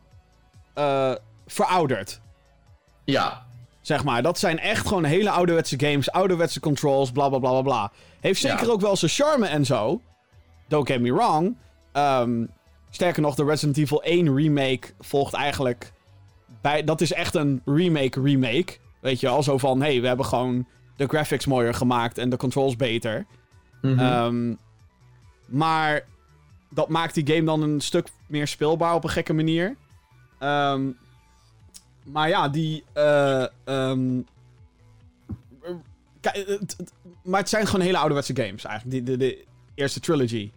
eh, 0.73 1.15
verouderd. 1.47 2.19
Ja, 3.03 3.44
Zeg 3.86 4.03
maar, 4.03 4.21
dat 4.21 4.39
zijn 4.39 4.59
echt 4.59 4.88
gewoon 4.88 5.03
hele 5.03 5.29
ouderwetse 5.29 5.79
games, 5.79 6.11
ouderwetse 6.11 6.59
controls, 6.59 7.11
bla 7.11 7.29
bla 7.29 7.39
bla 7.39 7.49
bla 7.49 7.61
bla. 7.61 7.91
Heeft 8.19 8.41
zeker 8.41 8.65
Ja. 8.65 8.71
ook 8.71 8.81
wel 8.81 8.95
zijn 8.95 9.11
charme 9.11 9.45
en 9.47 9.65
zo. 9.65 10.01
Don't 10.67 10.88
get 10.88 11.01
me 11.01 11.13
wrong. 11.13 11.55
Ehm, 11.91 12.45
sterker 12.89 13.21
nog, 13.21 13.36
de 13.36 13.43
Resident 13.43 13.77
Evil 13.77 14.01
1 14.03 14.36
remake 14.36 14.88
volgt 14.99 15.33
eigenlijk. 15.33 15.91
Bij, 16.61 16.83
dat 16.83 17.01
is 17.01 17.13
echt 17.13 17.36
een 17.36 17.61
remake-remake. 17.65 18.77
Weet 19.01 19.19
je 19.19 19.27
wel, 19.27 19.43
zo 19.43 19.57
van: 19.57 19.81
hey, 19.81 20.01
we 20.01 20.07
hebben 20.07 20.25
gewoon 20.25 20.67
de 20.97 21.07
graphics 21.07 21.45
mooier 21.45 21.73
gemaakt 21.73 22.17
en 22.17 22.29
de 22.29 22.38
controls 22.38 22.75
beter. 22.75 23.25
Mhm. 23.81 23.99
Ehm, 23.99 24.53
maar 25.47 26.05
dat 26.69 26.89
maakt 26.89 27.13
die 27.13 27.27
game 27.27 27.43
dan 27.45 27.61
een 27.61 27.81
stuk 27.81 28.07
meer 28.27 28.47
speelbaar 28.47 28.93
op 28.93 29.03
een 29.03 29.09
gekke 29.09 29.33
manier. 29.33 29.75
Ehm, 30.39 30.81
maar 32.06 32.30
ja, 32.30 32.49
die. 32.49 32.84
het- 36.22 36.76
maar 37.24 37.39
het 37.39 37.49
zijn 37.49 37.66
gewoon 37.68 37.86
hele 37.86 37.97
ouderwetse 37.97 38.36
games 38.36 38.64
eigenlijk. 38.66 39.06
Die, 39.06 39.18
de, 39.18 39.26
de 39.26 39.43
eerste 39.76 39.99
trilogy. 39.99 40.51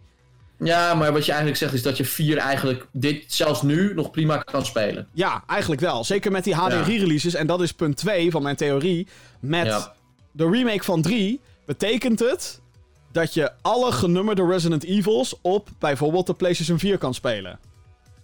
ja, 0.57 0.93
maar 0.93 1.11
wat 1.13 1.21
je 1.25 1.31
eigenlijk 1.31 1.59
zegt 1.61 1.73
is 1.73 1.81
dat 1.83 1.97
je 1.97 2.05
4 2.05 2.37
eigenlijk 2.37 2.87
dit 2.91 3.33
zelfs 3.33 3.61
nu 3.61 3.93
nog 3.93 4.11
prima 4.11 4.37
kan 4.37 4.65
spelen. 4.65 5.07
Ja, 5.13 5.43
eigenlijk 5.47 5.81
wel. 5.81 6.03
Zeker 6.03 6.31
met 6.31 6.43
die 6.43 6.55
HD-releases. 6.55 7.33
En 7.33 7.47
dat 7.47 7.61
is 7.61 7.71
punt 7.73 7.97
2 7.97 8.31
van 8.31 8.43
mijn 8.43 8.55
theorie. 8.55 9.07
Met 9.39 9.65
Ja. 9.65 9.93
de 10.31 10.49
remake 10.49 10.83
van 10.83 11.01
3 11.01 11.39
betekent 11.65 12.19
het 12.19 12.59
dat 13.11 13.33
je 13.33 13.51
alle 13.61 13.91
genummerde 13.91 14.45
Resident 14.45 14.83
Evils 14.83 15.35
op 15.41 15.69
bijvoorbeeld 15.79 16.27
de 16.27 16.33
PlayStation 16.33 16.79
4 16.79 16.97
kan 16.97 17.13
spelen. 17.13 17.59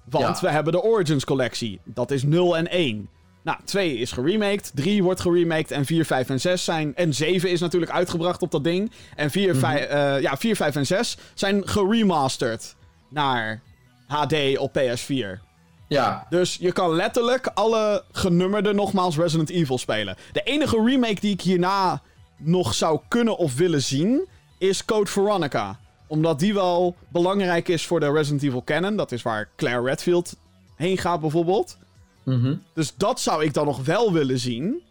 Want 0.09 0.39
Ja. 0.39 0.47
we 0.47 0.49
hebben 0.53 0.73
de 0.73 0.81
Origins 0.83 1.25
collectie. 1.25 1.79
Dat 1.83 2.11
is 2.11 2.23
0 2.23 2.57
en 2.57 2.67
1. 2.71 3.09
Nou, 3.45 3.57
2 3.65 3.97
is 3.97 4.11
geremaked, 4.11 4.71
3 4.75 5.03
wordt 5.03 5.19
geremaked 5.19 5.71
en 5.71 5.85
4, 5.85 6.05
5 6.05 6.29
en 6.29 6.39
6 6.39 6.63
zijn... 6.63 6.95
En 6.95 7.13
7 7.13 7.49
is 7.49 7.59
natuurlijk 7.59 7.91
uitgebracht 7.91 8.41
op 8.41 8.51
dat 8.51 8.63
ding. 8.63 8.91
En 9.15 9.31
4, 9.31 9.55
5, 9.55 9.85
eh, 9.85 10.21
ja, 10.21 10.37
4 10.37 10.55
5 10.55 10.75
en 10.75 10.85
6 10.85 11.17
zijn 11.33 11.67
geremasterd 11.67 12.75
naar 13.09 13.61
HD 14.07 14.57
op 14.57 14.77
PS4. 14.79 15.39
Ja, 15.87 16.25
Dus 16.29 16.57
je 16.59 16.71
kan 16.71 16.95
letterlijk 16.95 17.47
alle 17.53 18.03
genummerde 18.11 18.73
nogmaals 18.73 19.17
Resident 19.17 19.49
Evil 19.49 19.77
spelen. 19.77 20.15
De 20.31 20.41
enige 20.43 20.83
remake 20.83 21.19
die 21.19 21.33
ik 21.33 21.41
hierna 21.41 22.01
nog 22.37 22.73
zou 22.73 22.99
kunnen 23.07 23.37
of 23.37 23.55
willen 23.55 23.81
zien 23.81 24.27
is 24.57 24.85
Code 24.85 25.09
Veronica. 25.09 25.79
Omdat 26.07 26.39
die 26.39 26.53
wel 26.53 26.95
belangrijk 27.07 27.67
is 27.67 27.85
voor 27.85 27.99
de 27.99 28.11
Resident 28.11 28.43
Evil 28.43 28.63
canon. 28.63 28.95
Dat 28.95 29.11
is 29.11 29.21
waar 29.21 29.49
Claire 29.55 29.83
Redfield 29.83 30.35
heen 30.75 30.97
gaat 30.97 31.19
bijvoorbeeld. 31.21 31.77
Mhm. 32.25 32.55
Dus 32.73 32.93
dat 32.97 33.19
zou 33.19 33.43
ik 33.43 33.53
dan 33.53 33.65
nog 33.65 33.85
wel 33.85 34.13
willen 34.13 34.39
zien. 34.39 34.81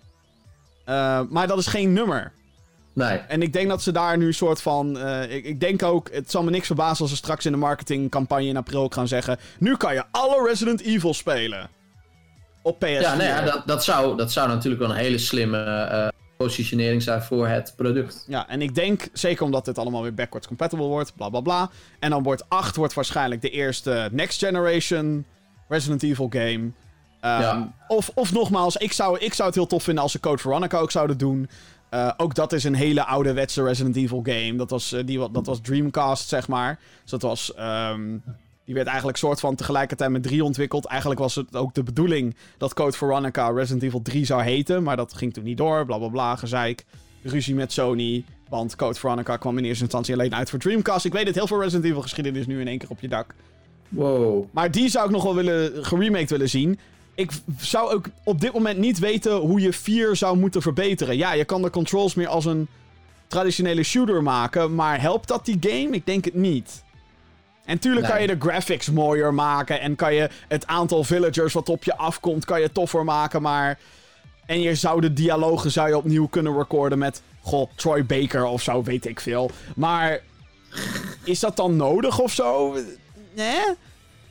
Eh, 0.85 1.21
maar 1.29 1.47
dat 1.47 1.59
is 1.59 1.67
geen 1.67 1.93
nummer. 1.93 2.33
nee. 2.93 3.19
En 3.19 3.43
ik 3.43 3.53
denk 3.53 3.69
dat 3.69 3.83
ze 3.83 3.93
daar 3.93 4.17
nu 4.19 4.27
een 4.27 4.35
soort 4.35 4.63
van. 4.63 4.99
eh, 4.99 5.35
ik, 5.37 5.45
ik 5.45 5.61
denk 5.61 5.83
ook, 5.83 6.09
het 6.13 6.31
zal 6.31 6.43
me 6.43 6.51
niks 6.51 6.67
verbazen 6.67 7.01
als 7.01 7.11
ze 7.11 7.17
straks 7.17 7.47
in 7.47 7.53
de 7.53 7.59
marketingcampagne 7.59 8.47
in 8.47 8.57
april 8.57 8.89
gaan 8.89 9.09
zeggen. 9.09 9.39
Nu 9.59 9.77
kan 9.77 9.95
je 9.95 10.05
alle 10.11 10.47
Resident 10.49 10.81
Evil 10.81 11.15
spelen. 11.15 11.69
Op 12.63 12.77
PS4. 12.85 12.89
Ja, 13.01 13.15
nou 13.15 13.23
ja, 13.29 13.41
dat, 13.43 13.63
dat, 13.67 13.85
zou, 13.85 14.17
dat 14.17 14.33
zou 14.33 14.49
natuurlijk 14.49 14.83
wel 14.83 14.91
een 14.91 14.97
hele 14.97 15.19
slimme 15.19 15.59
eh, 15.65 16.09
positionering 16.37 17.03
zijn 17.03 17.23
voor 17.23 17.49
het 17.49 17.73
product. 17.77 18.25
Ja, 18.29 18.49
en 18.49 18.63
ik 18.63 18.75
denk, 18.75 19.09
zeker 19.13 19.45
omdat 19.45 19.65
dit 19.65 19.79
allemaal 19.79 20.03
weer 20.03 20.15
backwards 20.15 20.47
compatible 20.47 20.87
wordt, 20.87 21.15
bla 21.17 21.29
bla 21.29 21.41
bla. 21.41 21.71
En 21.99 22.11
dan 22.11 22.23
wordt 22.23 22.45
8 22.49 22.77
wordt 22.77 22.95
waarschijnlijk 22.95 23.43
de 23.43 23.51
eerste 23.51 24.09
next 24.13 24.39
generation 24.39 25.25
Resident 25.69 26.03
Evil 26.03 26.27
game. 26.31 26.71
Ehm, 27.25 27.41
Ja. 27.41 27.73
of, 27.89 28.11
of 28.15 28.33
nogmaals, 28.33 28.77
ik 28.77 28.93
zou, 28.93 29.19
ik 29.19 29.35
zou 29.35 29.49
het 29.49 29.57
heel 29.57 29.67
tof 29.67 29.83
vinden 29.83 30.03
als 30.03 30.13
ze 30.13 30.21
Code 30.21 30.43
Veronica 30.43 30.79
ook 30.79 30.91
zouden 30.91 31.19
doen. 31.19 31.49
Eh, 31.89 32.11
ook 32.17 32.35
dat 32.35 32.53
is 32.53 32.65
een 32.65 32.75
hele 32.75 33.05
ouderwetse 33.05 33.63
Resident 33.63 33.97
Evil 33.97 34.21
game. 34.23 34.55
Dat 34.57 34.71
was, 34.71 34.93
eh, 34.93 35.07
die, 35.07 35.31
dat 35.33 35.47
was 35.47 35.61
Dreamcast, 35.61 36.29
zeg 36.29 36.49
maar. 36.49 36.79
Dus 37.03 37.11
dat 37.11 37.23
was... 37.23 37.55
ehm, 37.55 38.17
die 38.65 38.75
werd 38.75 38.87
eigenlijk 38.87 39.19
soort 39.19 39.41
van 39.41 39.55
tegelijkertijd 39.55 40.11
met 40.11 40.23
3 40.23 40.45
ontwikkeld. 40.45 40.85
Eigenlijk 40.85 41.21
was 41.21 41.35
het 41.35 41.57
ook 41.57 41.75
de 41.75 41.83
bedoeling 41.83 42.37
dat 42.59 42.75
Code 42.75 42.97
Veronica 42.97 43.49
Resident 43.49 43.83
Evil 43.83 44.03
3 44.03 44.25
zou 44.25 44.43
heten. 44.43 44.83
Maar 44.83 44.97
dat 44.97 45.15
ging 45.15 45.33
toen 45.33 45.45
niet 45.45 45.57
door. 45.57 45.87
Bla 45.87 45.99
bla 45.99 46.09
bla, 46.09 46.37
gezeik. 46.37 46.85
Ruzie 47.23 47.55
met 47.55 47.73
Sony. 47.73 48.25
Want 48.49 48.77
Code 48.77 48.99
Veronica 48.99 49.37
kwam 49.37 49.59
in 49.59 49.65
eerste 49.65 49.83
instantie 49.83 50.15
alleen 50.15 50.35
uit 50.35 50.51
voor 50.51 50.59
Dreamcast. 50.59 51.05
Ik 51.05 51.13
weet 51.13 51.27
het, 51.27 51.35
heel 51.35 51.47
veel 51.47 51.61
Resident 51.61 51.85
Evil 51.85 52.03
geschiedenis 52.03 52.47
nu 52.47 52.61
in 52.61 52.69
één 52.69 52.79
keer 52.79 52.91
op 52.91 53.01
je 53.01 53.09
dak. 53.09 53.35
Wow. 53.89 54.45
Maar 54.51 54.71
die 54.71 54.89
zou 54.89 55.05
ik 55.07 55.11
nog 55.11 55.23
wel 55.23 55.35
willen, 55.35 55.85
geremaked 55.85 56.31
willen 56.31 56.49
zien. 56.49 56.79
Ik 57.15 57.31
zou 57.59 57.93
ook 57.93 58.07
op 58.25 58.41
dit 58.41 58.53
moment 58.53 58.79
niet 58.79 58.99
weten 58.99 59.35
hoe 59.35 59.61
je 59.61 59.73
4 59.73 60.17
zou 60.17 60.37
moeten 60.37 60.63
verbeteren. 60.63 61.17
Ja, 61.17 61.33
je 61.33 61.45
kan 61.45 61.63
de 61.63 61.71
controls 61.71 62.15
meer 62.15 62.29
als 62.29 62.45
een 62.45 62.69
traditionele 63.27 63.83
shooter 63.83 64.23
maken. 64.23 64.75
Maar 64.75 65.01
helpt 65.01 65.29
dat 65.29 65.45
die 65.45 65.57
game? 65.61 65.89
Ik 65.91 66.07
denk 66.07 66.25
het 66.25 66.35
niet. 66.35 66.83
En 67.65 67.79
tuurlijk 67.79 68.07
kan 68.07 68.21
je 68.21 68.27
de 68.27 68.37
graphics 68.39 68.91
mooier 68.91 69.35
maken. 69.35 69.81
En 69.81 69.97
kan 69.97 70.15
je 70.15 70.29
het 70.49 70.67
aantal 70.67 71.05
villagers 71.05 71.53
wat 71.53 71.69
op 71.69 71.85
je 71.85 71.97
afkomt, 71.97 72.45
kan 72.45 72.61
je 72.61 72.73
toffer 72.73 73.05
maken. 73.05 73.43
Maar. 73.43 73.79
En 74.47 74.61
je 74.61 74.75
zou 74.75 75.01
de 75.01 75.13
dialogen 75.13 75.71
zou 75.71 75.89
je 75.89 75.97
opnieuw 75.97 76.27
kunnen 76.27 76.57
recorden 76.59 76.99
met. 76.99 77.23
Goh, 77.41 77.71
Troy 77.75 78.05
Baker 78.07 78.45
of 78.45 78.63
zo, 78.63 78.83
weet 78.83 79.07
ik 79.07 79.21
veel. 79.21 79.51
Maar. 79.77 80.21
Is 81.25 81.41
dat 81.41 81.57
dan 81.57 81.77
nodig 81.77 82.19
of 82.19 82.33
zo? 82.33 82.77
Nee? 83.35 83.63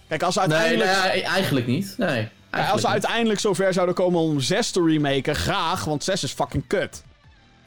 Kijk, 0.08 0.24
als 0.24 0.34
ze 0.34 0.40
Nee, 0.40 0.50
uiteindelijk. 0.58 1.14
nee, 1.14 1.24
eigenlijk 1.24 1.68
niet. 1.68 1.96
Nee. 1.98 2.28
Ja, 2.58 2.70
als 2.70 2.82
ze 2.82 2.88
uiteindelijk 2.88 3.40
zover 3.40 3.74
zouden 3.74 3.96
komen 3.96 4.20
om 4.20 4.40
6 4.40 4.72
te 4.72 4.84
remaken, 4.86 5.36
graag, 5.36 5.84
want 5.86 6.04
6 6.04 6.24
is 6.24 6.32
fucking 6.32 6.68
kut. 6.68 7.04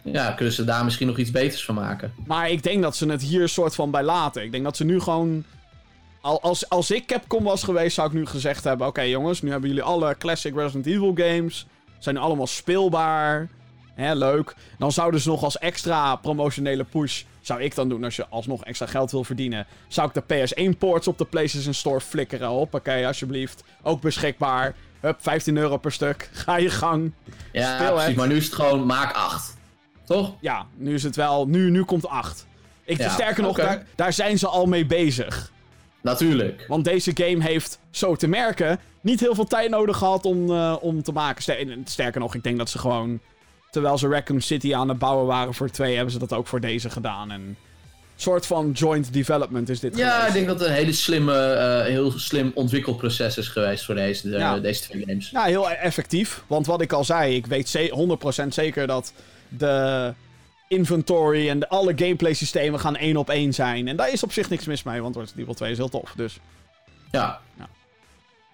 Ja, 0.03 0.31
kunnen 0.31 0.55
ze 0.55 0.65
daar 0.65 0.85
misschien 0.85 1.07
nog 1.07 1.19
iets 1.19 1.31
beters 1.31 1.65
van 1.65 1.75
maken. 1.75 2.13
Maar 2.27 2.51
ik 2.51 2.63
denk 2.63 2.83
dat 2.83 2.97
ze 2.97 3.07
het 3.07 3.23
hier 3.23 3.49
soort 3.49 3.75
van 3.75 3.91
bij 3.91 4.03
laten. 4.03 4.43
Ik 4.43 4.53
denk 4.53 4.65
dat 4.65 4.77
ze 4.77 4.85
nu 4.85 5.01
gewoon. 5.01 5.45
Al, 6.21 6.43
als, 6.43 6.69
als 6.69 6.91
ik 6.91 7.07
Capcom 7.07 7.45
was 7.45 7.63
geweest, 7.63 7.95
zou 7.95 8.09
ik 8.09 8.15
nu 8.15 8.27
gezegd 8.27 8.65
hebben: 8.65 8.87
Oké 8.87 9.01
jongens, 9.01 9.43
nu 9.43 9.51
hebben 9.51 9.69
jullie 9.69 9.85
alle 9.85 10.17
classic 10.19 10.55
Resident 10.55 10.87
Evil 10.87 11.13
games. 11.15 11.67
Zijn 11.99 12.15
nu 12.15 12.21
allemaal 12.21 12.47
speelbaar. 12.47 13.49
Hè, 13.95 14.15
leuk. 14.15 14.55
Dan 14.79 14.93
zouden 14.93 15.21
ze 15.21 15.29
nog 15.29 15.43
als 15.45 15.59
extra 15.59 16.17
promotionele 16.17 16.85
push... 16.85 17.23
Zou 17.47 17.63
ik 17.63 17.75
dan 17.75 17.89
doen 17.89 18.05
als 18.05 18.17
je 18.17 18.27
alsnog 18.29 18.65
extra 18.65 18.87
geld 18.87 19.11
wil 19.11 19.25
verdienen... 19.25 19.67
Zou 19.89 20.11
ik 20.15 20.27
de 20.27 20.47
PS1-ports 20.49 21.09
op 21.09 21.19
de 21.19 21.25
PlayStation 21.25 21.75
Store 21.75 22.01
flikkeren. 22.01 22.49
Hoppakee, 22.49 23.07
alsjeblieft. 23.07 23.65
Ook 23.83 24.01
beschikbaar. 24.01 24.75
Hup, 25.01 25.17
15 25.21 25.57
euro 25.57 25.77
per 25.77 25.93
stuk. 25.93 26.31
Ga 26.45 26.57
je 26.57 26.71
gang. 26.71 27.13
Ja, 27.53 27.75
Speel 27.79 27.95
precies. 27.95 28.15
Maar 28.15 28.29
nu 28.29 28.37
is 28.37 28.45
het 28.45 28.55
gewoon 28.55 28.87
maak 28.87 29.15
8. 29.15 29.57
Toch? 30.05 30.35
Ja, 30.41 30.67
nu 30.77 30.95
is 30.95 31.03
het 31.03 31.17
wel... 31.17 31.47
Nu, 31.47 31.71
nu 31.71 31.85
komt 31.85 32.09
8. 32.09 32.47
Ik, 32.85 32.99
Ja, 32.99 33.09
sterker 33.11 33.43
nog, 33.43 33.57
daar, 33.57 33.87
daar 33.95 34.13
zijn 34.13 34.39
ze 34.39 34.47
al 34.49 34.67
mee 34.67 34.87
bezig. 34.87 35.53
Natuurlijk. 36.03 36.65
Want 36.69 36.85
deze 36.85 37.11
game 37.15 37.43
heeft, 37.43 37.79
zo 37.91 38.15
te 38.17 38.27
merken, 38.27 38.81
niet 39.01 39.21
heel 39.21 39.35
veel 39.35 39.45
tijd 39.47 39.71
nodig 39.71 39.97
gehad 39.97 40.25
om, 40.25 40.51
eh, 40.51 40.77
om 40.81 41.03
te 41.03 41.13
maken. 41.13 41.43
Ster- 41.43 41.77
Sterker 41.85 42.21
nog, 42.21 42.35
ik 42.35 42.43
denk 42.43 42.59
dat 42.59 42.71
ze 42.71 42.79
gewoon, 42.79 43.21
terwijl 43.77 43.99
ze 43.99 44.09
Raccoon 44.09 44.41
City 44.41 44.75
aan 44.75 44.89
het 44.89 44.99
bouwen 44.99 45.27
waren 45.27 45.55
voor 45.55 45.71
twee, 45.71 45.95
hebben 45.95 46.13
ze 46.13 46.19
dat 46.19 46.33
ook 46.33 46.47
voor 46.47 46.61
deze 46.61 46.91
gedaan. 46.91 47.31
En 47.31 47.41
een 47.41 47.57
soort 48.17 48.47
van 48.47 48.71
joint 48.71 49.13
development 49.13 49.69
is 49.69 49.81
dit 49.81 49.97
Ja, 49.97 50.09
geweest. 50.11 50.27
ik 50.29 50.33
denk 50.35 50.47
dat 50.47 50.59
het 50.61 50.69
een 50.69 50.75
hele 50.75 50.93
slimme, 50.93 51.35
eh, 51.53 51.85
heel 51.87 52.11
slim 52.11 52.51
ontwikkelproces 52.55 53.37
is 53.39 53.49
geweest 53.49 53.85
voor 53.85 53.95
deze, 53.95 54.29
Ja. 54.29 54.59
deze 54.59 54.83
twee 54.83 55.05
games. 55.07 55.31
Ja, 55.31 55.45
heel 55.45 55.71
effectief. 55.71 56.43
Want 56.47 56.67
wat 56.67 56.81
ik 56.81 56.93
al 56.93 57.05
zei, 57.05 57.35
ik 57.35 57.47
weet 57.47 57.69
ze- 57.69 57.89
100% 57.93 58.55
zeker 58.55 58.87
dat 58.87 59.13
de 59.49 60.13
inventory 60.69 61.49
en 61.49 61.59
de, 61.59 61.69
alle 61.69 61.93
gameplay 61.97 62.33
systemen 62.35 62.81
gaan 62.81 62.97
één 62.97 63.17
op 63.17 63.31
één 63.31 63.55
zijn. 63.55 63.89
En 63.89 63.97
daar 63.97 64.13
is 64.13 64.23
op 64.23 64.33
zich 64.33 64.51
niks 64.51 64.65
mis 64.65 64.83
mee, 64.83 65.03
want 65.03 65.17
Resident 65.17 65.41
Evil 65.41 65.55
2 65.55 65.71
is 65.71 65.77
heel 65.77 65.89
tof. 65.89 66.13
Dus 66.17 66.39
Ja. 67.11 67.41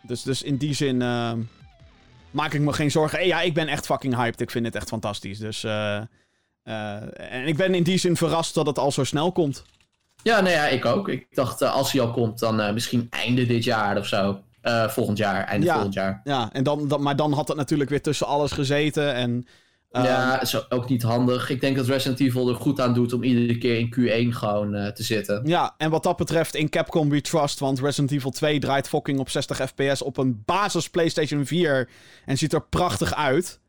Dus, 0.06 0.22
dus 0.22 0.42
in 0.42 0.56
die 0.56 0.74
zin 0.74 1.02
ehm, 1.02 1.38
maak 2.32 2.52
ik 2.52 2.60
me 2.60 2.72
geen 2.72 2.90
zorgen. 2.90 3.18
Eh, 3.18 3.26
Ja, 3.26 3.40
ik 3.40 3.54
ben 3.54 3.68
echt 3.68 3.86
fucking 3.86 4.14
hyped. 4.16 4.40
Ik 4.40 4.50
vind 4.50 4.66
het 4.66 4.74
echt 4.74 4.88
fantastisch. 4.88 5.38
Dus, 5.38 5.64
eh, 5.64 5.96
eh, 6.62 7.32
en 7.32 7.46
ik 7.46 7.56
ben 7.56 7.74
in 7.74 7.82
die 7.82 7.98
zin 7.98 8.16
verrast 8.16 8.54
dat 8.54 8.66
het 8.66 8.78
al 8.78 8.92
zo 8.92 9.04
snel 9.04 9.32
komt. 9.32 9.64
Ja, 10.22 10.40
nou 10.40 10.52
ja, 10.54 10.66
ik 10.66 10.84
ook. 10.84 11.08
Ik 11.08 11.26
dacht, 11.30 11.60
eh, 11.62 11.74
als 11.74 11.92
hij 11.92 12.00
al 12.00 12.10
komt, 12.10 12.38
dan 12.38 12.74
misschien 12.74 13.06
einde 13.10 13.46
dit 13.46 13.64
jaar 13.64 13.98
of 13.98 14.06
zo. 14.06 14.40
Eh, 14.60 14.88
volgend 14.88 15.18
jaar, 15.18 15.44
einde 15.44 15.66
Ja. 15.66 15.72
volgend 15.74 15.94
jaar. 15.94 16.20
Ja, 16.24 16.48
en 16.52 16.62
dan, 16.62 16.88
dan, 16.88 17.02
maar 17.02 17.16
dan 17.16 17.32
had 17.32 17.48
het 17.48 17.56
natuurlijk 17.56 17.90
weer 17.90 18.02
tussen 18.02 18.26
alles 18.26 18.52
gezeten. 18.52 19.14
En, 19.14 19.46
ja, 19.92 20.40
is 20.40 20.70
ook 20.70 20.88
niet 20.88 21.02
handig. 21.02 21.50
Ik 21.50 21.60
denk 21.60 21.76
dat 21.76 21.86
Resident 21.86 22.20
Evil 22.20 22.48
er 22.48 22.54
goed 22.54 22.80
aan 22.80 22.94
doet 22.94 23.12
om 23.12 23.22
iedere 23.22 23.58
keer 23.58 23.78
in 23.78 23.94
Q1 23.94 24.36
gewoon 24.36 24.74
eh, 24.74 24.92
te 24.92 25.02
zitten. 25.02 25.42
ja, 25.44 25.74
en 25.78 25.90
wat 25.90 26.02
dat 26.02 26.16
betreft 26.16 26.54
in 26.54 26.68
Capcom 26.68 27.08
We 27.08 27.20
Trust. 27.20 27.58
Want 27.58 27.80
Resident 27.80 28.10
Evil 28.10 28.30
2 28.30 28.58
draait 28.58 28.88
fucking 28.88 29.18
op 29.18 29.30
60 29.30 29.56
fps 29.56 30.02
op 30.02 30.16
een 30.16 30.42
basis 30.44 30.90
PlayStation 30.90 31.46
4. 31.46 31.88
En 32.24 32.38
ziet 32.38 32.52
er 32.52 32.62
prachtig 32.62 33.14
uit. 33.14 33.60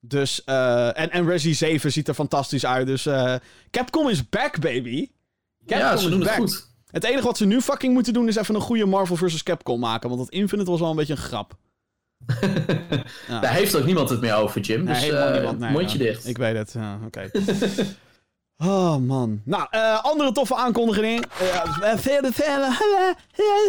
Dus, 0.00 0.44
eh, 0.44 0.98
en, 0.98 1.10
en 1.10 1.26
Resi 1.26 1.54
7 1.54 1.92
ziet 1.92 2.08
er 2.08 2.14
fantastisch 2.14 2.66
uit. 2.66 2.86
Dus 2.86 3.06
eh, 3.06 3.34
Capcom 3.70 4.08
is 4.08 4.28
back, 4.28 4.60
baby. 4.60 5.10
Capcom 5.66 5.86
ja, 5.86 5.96
ze 5.96 6.04
is 6.04 6.10
doen 6.10 6.20
het 6.20 6.28
back. 6.28 6.38
goed. 6.38 6.70
Het 6.90 7.04
enige 7.04 7.24
wat 7.24 7.36
ze 7.36 7.46
nu 7.46 7.60
fucking 7.60 7.92
moeten 7.94 8.12
doen 8.12 8.28
is 8.28 8.36
even 8.36 8.54
een 8.54 8.60
goede 8.60 8.86
Marvel 8.86 9.16
vs. 9.16 9.42
Capcom 9.42 9.80
maken. 9.80 10.08
Want 10.08 10.20
dat 10.20 10.30
Infinite 10.30 10.70
was 10.70 10.80
wel 10.80 10.90
een 10.90 10.96
beetje 10.96 11.12
een 11.12 11.18
grap. 11.18 11.56
Ja. 13.28 13.40
Daar 13.40 13.52
heeft 13.52 13.76
ook 13.76 13.84
niemand 13.84 14.08
het 14.08 14.20
meer 14.20 14.34
over, 14.34 14.60
Jim. 14.60 14.84
Nee, 14.84 15.10
dus 15.10 15.18
eh, 15.18 15.32
niemand. 15.32 15.58
Nee, 15.58 15.70
mondje 15.70 15.98
ja. 15.98 16.04
dicht. 16.04 16.26
Ik 16.26 16.38
weet 16.38 16.56
het. 16.56 16.72
Ja, 16.72 16.98
oké. 17.06 17.30
oh, 18.70 18.96
man. 18.96 19.40
Nou, 19.44 19.66
eh, 19.70 20.04
andere 20.04 20.32
toffe 20.32 20.54
aankondiging. 20.54 21.24
Eh, 21.26 21.96
verder, 21.96 22.32
verder. 22.32 22.72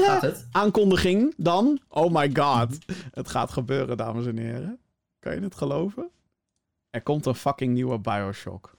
Gaat 0.05 0.21
het? 0.21 0.47
Aankondiging 0.51 1.33
dan. 1.37 1.79
Oh 1.87 2.13
my 2.13 2.29
god. 2.33 2.77
Het 3.11 3.29
gaat 3.29 3.51
gebeuren, 3.51 3.97
dames 3.97 4.25
en 4.25 4.37
heren. 4.37 4.79
Kan 5.19 5.35
je 5.35 5.41
het 5.41 5.55
geloven? 5.55 6.09
Er 6.89 7.01
komt 7.01 7.25
een 7.25 7.35
fucking 7.35 7.73
nieuwe 7.73 7.99
Bioshock. 7.99 8.75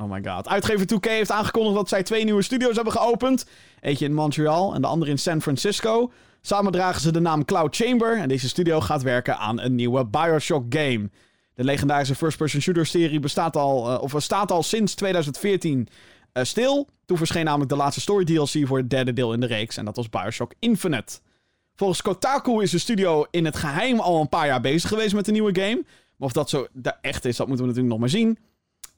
Oh 0.00 0.10
my 0.10 0.22
god. 0.24 0.48
Uitgever 0.48 0.86
2K 0.86 1.08
heeft 1.08 1.30
aangekondigd 1.30 1.74
dat 1.74 1.88
zij 1.88 2.02
twee 2.02 2.24
nieuwe 2.24 2.42
studio's 2.42 2.74
hebben 2.74 2.92
geopend. 2.92 3.46
Eentje 3.80 4.04
in 4.04 4.14
Montreal 4.14 4.74
en 4.74 4.80
de 4.80 4.86
andere 4.86 5.10
in 5.10 5.18
San 5.18 5.42
Francisco. 5.42 6.12
Samen 6.40 6.72
dragen 6.72 7.00
ze 7.00 7.12
de 7.12 7.20
naam 7.20 7.44
Cloud 7.44 7.76
Chamber. 7.76 8.16
En 8.16 8.28
deze 8.28 8.48
studio 8.48 8.80
gaat 8.80 9.02
werken 9.02 9.38
aan 9.38 9.60
een 9.60 9.74
nieuwe 9.74 10.06
Bioshock 10.06 10.64
game. 10.68 11.10
De 11.54 11.64
legendarische 11.64 12.14
first-person 12.14 12.60
shooter 12.60 12.86
serie 12.86 13.20
bestaat 13.20 13.56
al, 13.56 13.90
eh, 13.90 14.02
of 14.02 14.14
staat 14.16 14.50
al 14.50 14.62
sinds 14.62 14.94
2014 14.94 15.88
eh, 16.32 16.44
stil. 16.44 16.88
Toen 17.04 17.16
verscheen 17.16 17.44
namelijk 17.44 17.70
de 17.70 17.76
laatste 17.76 18.00
story 18.00 18.24
DLC 18.24 18.66
voor 18.66 18.78
het 18.78 18.90
derde 18.90 19.12
deel 19.12 19.32
in 19.32 19.40
de 19.40 19.46
reeks. 19.46 19.76
En 19.76 19.84
dat 19.84 19.96
was 19.96 20.08
Bioshock 20.08 20.52
Infinite. 20.58 21.18
Volgens 21.74 22.02
Kotaku 22.02 22.62
is 22.62 22.70
de 22.70 22.78
studio 22.78 23.26
in 23.30 23.44
het 23.44 23.56
geheim 23.56 24.00
al 24.00 24.20
een 24.20 24.28
paar 24.28 24.46
jaar 24.46 24.60
bezig 24.60 24.88
geweest 24.88 25.14
met 25.14 25.24
de 25.24 25.32
nieuwe 25.32 25.60
game. 25.60 25.82
Maar 26.16 26.28
of 26.28 26.32
dat 26.32 26.50
zo 26.50 26.66
echt 27.00 27.24
is, 27.24 27.36
dat 27.36 27.46
moeten 27.46 27.66
we 27.66 27.72
natuurlijk 27.72 27.88
nog 27.88 27.98
maar 27.98 28.20
zien. 28.20 28.38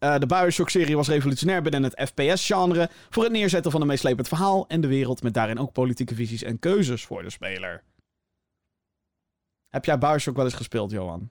Eh, 0.02 0.18
de 0.18 0.26
Bioshock-serie 0.26 0.96
was 0.96 1.08
revolutionair 1.08 1.62
binnen 1.62 1.82
het 1.82 2.08
FPS-genre 2.08 2.88
voor 3.10 3.22
het 3.22 3.32
neerzetten 3.32 3.70
van 3.70 3.80
een 3.80 3.86
meeslepend 3.86 4.28
verhaal 4.28 4.64
en 4.68 4.80
de 4.80 4.86
wereld 4.88 5.22
met 5.22 5.34
daarin 5.34 5.58
ook 5.58 5.72
politieke 5.72 6.14
visies 6.14 6.42
en 6.42 6.58
keuzes 6.58 7.04
voor 7.04 7.22
de 7.22 7.30
speler. 7.30 7.82
Heb 9.68 9.84
jij 9.84 9.98
Bioshock 9.98 10.36
wel 10.36 10.44
eens 10.44 10.54
gespeeld, 10.54 10.90
Johan? 10.90 11.30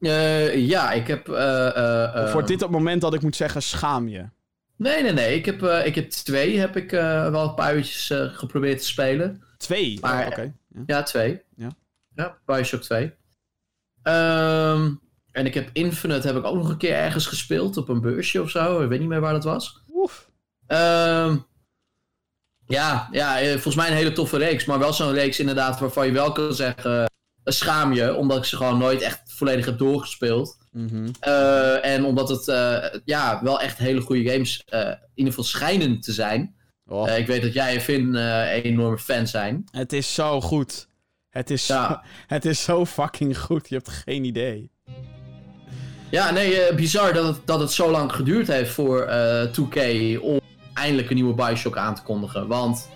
Eh, 0.00 0.68
ja, 0.68 0.92
ik 0.92 1.06
heb... 1.06 1.28
eh, 1.28 2.26
eh, 2.36 2.46
dit 2.46 2.60
het 2.60 2.70
moment 2.70 3.00
dat 3.00 3.14
ik 3.14 3.22
moet 3.22 3.36
zeggen, 3.36 3.62
schaam 3.62 4.08
je? 4.08 4.28
Nee, 4.76 5.02
nee, 5.02 5.12
nee. 5.12 5.34
Ik 5.36 5.44
heb, 5.44 5.62
ik 5.62 5.94
heb 5.94 6.10
twee 6.10 6.58
heb 6.58 6.76
ik 6.76 6.90
wel 6.90 7.48
een 7.48 7.54
paar 7.54 7.76
uurtjes 7.76 8.12
geprobeerd 8.36 8.78
te 8.78 8.84
spelen. 8.86 9.42
Twee? 9.56 9.98
Maar- 10.00 10.22
Oh, 10.22 10.30
Oké. 10.30 10.52
Ja. 10.68 10.82
Ja, 10.86 11.02
twee. 11.02 11.42
Ja. 11.56 11.68
Ja, 12.14 12.38
Bioshock 12.46 12.82
2. 12.82 13.12
Ehm, 14.02 14.94
en 15.40 15.46
ik 15.46 15.54
heb 15.54 15.70
Infinite 15.72 16.26
heb 16.26 16.36
ik 16.36 16.44
ook 16.44 16.56
nog 16.56 16.68
een 16.68 16.76
keer 16.76 16.94
ergens 16.94 17.26
gespeeld 17.26 17.76
op 17.76 17.88
een 17.88 18.00
beursje 18.00 18.42
of 18.42 18.50
zo. 18.50 18.82
Ik 18.82 18.88
weet 18.88 19.00
niet 19.00 19.08
meer 19.08 19.20
waar 19.20 19.32
dat 19.32 19.44
was. 19.44 19.82
Oef. 19.94 20.30
Ehm, 20.66 21.36
ja, 22.66 23.08
ja, 23.12 23.40
eh, 23.40 23.50
volgens 23.52 23.74
mij 23.74 23.88
een 23.88 23.96
hele 23.96 24.12
toffe 24.12 24.36
reeks. 24.36 24.64
Maar 24.64 24.78
wel 24.78 24.92
zo'n 24.92 25.12
reeks 25.12 25.40
inderdaad 25.40 25.80
waarvan 25.80 26.06
je 26.06 26.12
wel 26.12 26.32
kan 26.32 26.54
zeggen... 26.54 27.00
eh, 27.02 27.06
schaam 27.44 27.92
je, 27.92 28.14
omdat 28.14 28.36
ik 28.38 28.44
ze 28.44 28.56
gewoon 28.56 28.78
nooit 28.78 29.00
echt 29.00 29.20
volledig 29.26 29.64
heb 29.64 29.78
doorgespeeld. 29.78 30.58
Mhm. 30.72 31.08
Eh, 31.20 31.84
en 31.86 32.04
omdat 32.04 32.28
het 32.28 32.44
ja, 33.04 33.40
wel 33.42 33.60
echt 33.60 33.78
hele 33.78 34.00
goede 34.00 34.30
games 34.30 34.62
in 34.70 34.98
ieder 35.14 35.32
geval 35.32 35.44
schijnen 35.44 36.00
te 36.00 36.12
zijn. 36.12 36.54
Oh, 36.86 37.16
ik 37.16 37.26
weet 37.26 37.42
dat 37.42 37.52
jij 37.52 37.74
en 37.74 37.80
Finn 37.80 38.14
een 38.14 38.46
enorme 38.62 38.98
fan 38.98 39.26
zijn. 39.26 39.64
het 39.70 39.92
is 39.92 40.14
zo 40.14 40.40
goed. 40.40 40.88
Het 41.30 41.50
is, 41.50 41.66
Ja. 41.66 41.88
zo, 41.88 42.00
het 42.34 42.44
is 42.44 42.62
zo 42.62 42.86
fucking 42.86 43.38
goed. 43.38 43.68
Je 43.68 43.74
hebt 43.74 43.88
geen 43.88 44.24
idee. 44.24 44.70
Ja, 46.10 46.30
nee, 46.30 46.60
eh, 46.60 46.74
bizar 46.76 47.12
dat 47.12 47.24
het, 47.26 47.36
dat 47.44 47.60
het 47.60 47.72
zo 47.72 47.90
lang 47.90 48.12
geduurd 48.12 48.46
heeft 48.48 48.70
voor 48.70 49.00
eh 49.02 49.42
2K 49.52 49.78
om 50.20 50.40
eindelijk 50.74 51.08
een 51.10 51.14
nieuwe 51.14 51.34
Bioshock 51.34 51.76
aan 51.76 51.94
te 51.94 52.02
kondigen. 52.02 52.46
Want 52.46 52.88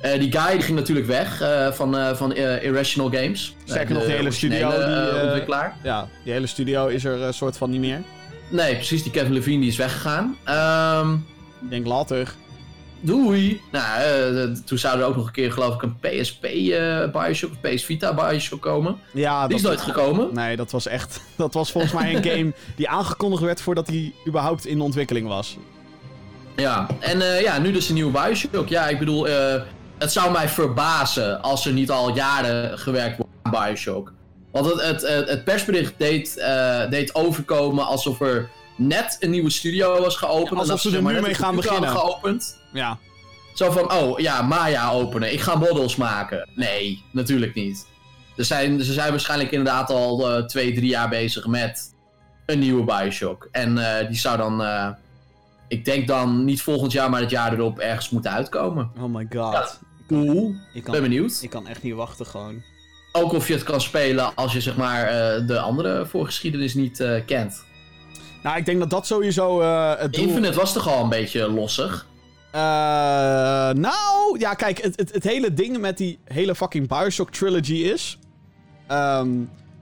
eh, 0.00 0.20
die 0.20 0.32
guy 0.32 0.52
die 0.52 0.62
ging 0.62 0.78
natuurlijk 0.78 1.06
weg 1.06 1.40
eh, 1.40 1.70
van, 1.72 1.96
eh, 1.98 2.14
van 2.14 2.34
eh, 2.34 2.62
Irrational 2.64 3.10
Games. 3.10 3.54
Eh, 3.66 3.88
nog, 3.88 4.04
de 4.04 4.10
hele 4.12 4.30
studio 4.30 4.70
die, 4.70 4.78
eh, 4.78 5.16
eh, 5.18 5.22
ontwikkelaar. 5.22 5.76
Ja, 5.82 6.08
die 6.24 6.32
hele 6.32 6.46
studio 6.46 6.86
is 6.86 7.04
er 7.04 7.20
een 7.22 7.34
soort 7.34 7.56
van 7.56 7.70
niet 7.70 7.80
meer. 7.80 8.02
Nee, 8.50 8.74
precies, 8.74 9.02
die 9.02 9.12
Kevin 9.12 9.32
Levine 9.32 9.60
die 9.60 9.68
is 9.68 9.76
weggegaan. 9.76 10.36
Ehm 10.44 11.12
Ik 11.62 11.70
denk 11.70 11.86
later. 11.86 12.34
Doei! 13.00 13.60
Nou, 13.72 14.00
eh, 14.02 14.42
d- 14.54 14.66
toen 14.66 14.78
zou 14.78 14.98
er 14.98 15.04
ook 15.06 15.16
nog 15.16 15.26
een 15.26 15.32
keer 15.32 15.52
geloof 15.52 15.74
ik 15.74 15.82
een 15.82 15.96
PSP 16.00 16.44
eh 16.44 17.10
Bioshock, 17.12 17.50
of 17.50 17.70
PS 17.70 17.84
Vita 17.84 18.14
Bioshock 18.14 18.62
komen. 18.62 18.98
Ja, 19.12 19.46
Die 19.46 19.56
is 19.56 19.62
nooit 19.62 19.80
gekomen. 19.80 20.28
Nee, 20.32 20.56
dat 20.56 20.70
was 20.70 20.86
echt... 20.86 21.20
Dat 21.36 21.54
was 21.54 21.70
volgens 21.72 21.92
mij 21.92 22.14
een 22.14 22.24
game 22.24 22.52
die 22.76 22.88
aangekondigd 22.88 23.42
werd 23.42 23.60
voordat 23.60 23.86
hij 23.86 24.12
überhaupt 24.26 24.66
in 24.66 24.80
ontwikkeling 24.80 25.28
was. 25.28 25.56
Ja, 26.56 26.86
en 26.98 27.20
eh, 27.34 27.40
ja, 27.42 27.58
nu 27.58 27.72
dus 27.72 27.88
een 27.88 27.94
nieuwe 27.94 28.10
Bioshock. 28.22 28.68
Ja, 28.68 28.88
ik 28.88 28.98
bedoel, 28.98 29.28
eh, 29.28 29.62
het 29.98 30.12
zou 30.12 30.32
mij 30.32 30.48
verbazen 30.48 31.42
als 31.42 31.66
er 31.66 31.72
niet 31.72 31.90
al 31.90 32.14
jaren 32.14 32.78
gewerkt 32.78 33.16
wordt 33.16 33.32
aan 33.42 33.52
Bioshock. 33.52 34.12
Want 34.52 34.66
het, 34.66 34.80
het, 34.80 35.28
het, 35.28 35.44
persbericht 35.44 35.94
deed, 35.96 36.36
eh, 36.36 36.88
deed 36.90 37.14
overkomen 37.14 37.86
alsof 37.86 38.20
er 38.20 38.48
net 38.76 39.16
een 39.20 39.30
nieuwe 39.30 39.50
studio 39.50 40.00
was 40.00 40.16
geopend. 40.16 40.50
Ja, 40.50 40.56
alsof 40.56 40.80
ze 40.80 40.96
er 40.96 41.02
nu 41.02 41.20
mee 41.20 41.34
gaan 41.34 41.56
beginnen. 41.56 41.90
geopend. 41.90 42.58
Ja. 42.72 42.98
Zo 43.54 43.70
van, 43.70 43.92
oh 43.92 44.18
ja, 44.18 44.42
Maya 44.42 44.90
openen. 44.90 45.32
Ik 45.32 45.40
ga 45.40 45.54
models 45.54 45.96
maken. 45.96 46.48
Nee, 46.54 47.02
natuurlijk 47.12 47.54
niet. 47.54 47.86
Er 48.36 48.44
zijn, 48.44 48.82
ze 48.84 48.92
zijn 48.92 49.10
waarschijnlijk 49.10 49.50
inderdaad 49.50 49.90
al 49.90 50.30
eh, 50.30 50.44
twee, 50.44 50.72
drie 50.74 50.88
jaar 50.88 51.08
bezig 51.08 51.46
met 51.46 51.94
een 52.46 52.58
nieuwe 52.58 52.84
Bioshock. 52.84 53.48
En 53.52 53.98
eh, 53.98 54.08
die 54.08 54.18
zou 54.18 54.36
dan, 54.36 54.62
eh, 54.62 54.88
ik 55.68 55.84
denk 55.84 56.06
dan 56.06 56.44
niet 56.44 56.62
volgend 56.62 56.92
jaar, 56.92 57.10
maar 57.10 57.20
het 57.20 57.30
jaar 57.30 57.52
erop 57.52 57.78
ergens 57.78 58.10
moeten 58.10 58.30
uitkomen. 58.30 58.90
Oh 58.98 59.14
my 59.14 59.26
god. 59.30 59.52
Ja. 59.52 59.68
Oeh, 60.10 60.56
Ik 60.72 60.84
ben 60.84 61.02
benieuwd. 61.02 61.38
ik 61.42 61.50
kan 61.50 61.66
echt 61.66 61.82
niet 61.82 61.94
wachten 61.94 62.26
gewoon. 62.26 62.62
Ook 63.12 63.32
of 63.32 63.48
je 63.48 63.54
het 63.54 63.62
kan 63.62 63.80
spelen 63.80 64.34
als 64.34 64.52
je 64.52 64.60
zeg 64.60 64.76
maar 64.76 65.06
eh, 65.06 65.46
de 65.46 65.58
andere 65.58 66.06
voorgeschiedenis 66.06 66.74
niet 66.74 67.00
eh, 67.00 67.20
kent. 67.26 67.64
Nou, 68.42 68.56
ik 68.56 68.64
denk 68.64 68.78
dat 68.78 68.90
dat 68.90 69.06
sowieso 69.06 69.60
eh, 69.60 69.92
het 69.98 70.12
doel... 70.12 70.24
Infinite 70.24 70.58
was 70.58 70.72
toch 70.72 70.88
al 70.88 71.02
een 71.02 71.08
beetje 71.08 71.50
lossig? 71.50 72.06
Eh, 72.50 72.60
nou, 73.70 74.38
ja, 74.38 74.54
kijk, 74.54 74.82
het, 74.82 74.96
het, 74.96 75.12
het 75.14 75.24
hele 75.24 75.54
ding 75.54 75.78
met 75.78 75.96
die 75.98 76.18
hele 76.24 76.54
fucking 76.54 76.88
Bioshock 76.88 77.30
trilogy 77.30 77.74
is... 77.74 78.18
ehm, 78.86 79.28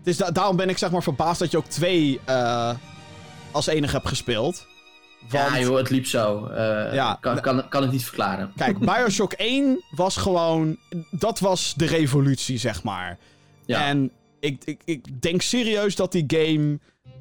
Dus 0.03 0.17
daarom 0.17 0.57
ben 0.57 0.69
ik 0.69 0.79
zeg 0.79 0.91
maar 0.91 1.03
verbaasd 1.03 1.39
dat 1.39 1.51
je 1.51 1.57
ook 1.57 1.67
twee 1.67 2.21
uh, 2.29 2.71
als 3.51 3.67
enige 3.67 3.95
hebt 3.95 4.09
gespeeld. 4.09 4.67
Want... 5.29 5.53
Ja 5.53 5.61
joh, 5.61 5.77
het 5.77 5.91
liep 5.91 6.07
zo. 6.07 6.49
Uh, 6.51 6.95
ja, 6.95 7.19
kan, 7.21 7.41
kan, 7.41 7.69
kan 7.69 7.83
het 7.83 7.93
niet 7.93 8.05
verklaren. 8.05 8.53
Kijk, 8.57 8.79
Bioshock 8.95 9.33
1 9.33 9.85
was 9.91 10.17
gewoon... 10.17 10.77
Dat 11.11 11.39
was 11.39 11.75
de 11.77 11.87
revolutie, 11.87 12.59
zeg 12.59 12.83
maar. 12.83 13.19
Ja. 13.67 13.87
En 13.87 14.11
ik, 14.41 14.63
ik, 14.65 14.83
ik 14.85 15.23
denk 15.23 15.43
serieus 15.43 15.97
dat 15.97 16.13
die 16.13 16.25
game... 16.27 16.79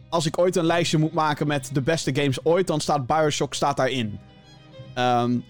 Als 0.10 0.26
ik 0.26 0.38
ooit 0.40 0.56
een 0.56 0.66
lijstje 0.66 0.98
moet 0.98 1.14
maken 1.14 1.48
met 1.48 1.70
de 1.74 1.82
beste 1.82 2.16
games 2.16 2.46
ooit... 2.46 2.68
dan 2.68 2.80
staat 2.80 3.08
Bioshock 3.08 3.54
staat 3.54 3.78
daarin. 3.78 4.20
Um, 4.98 5.44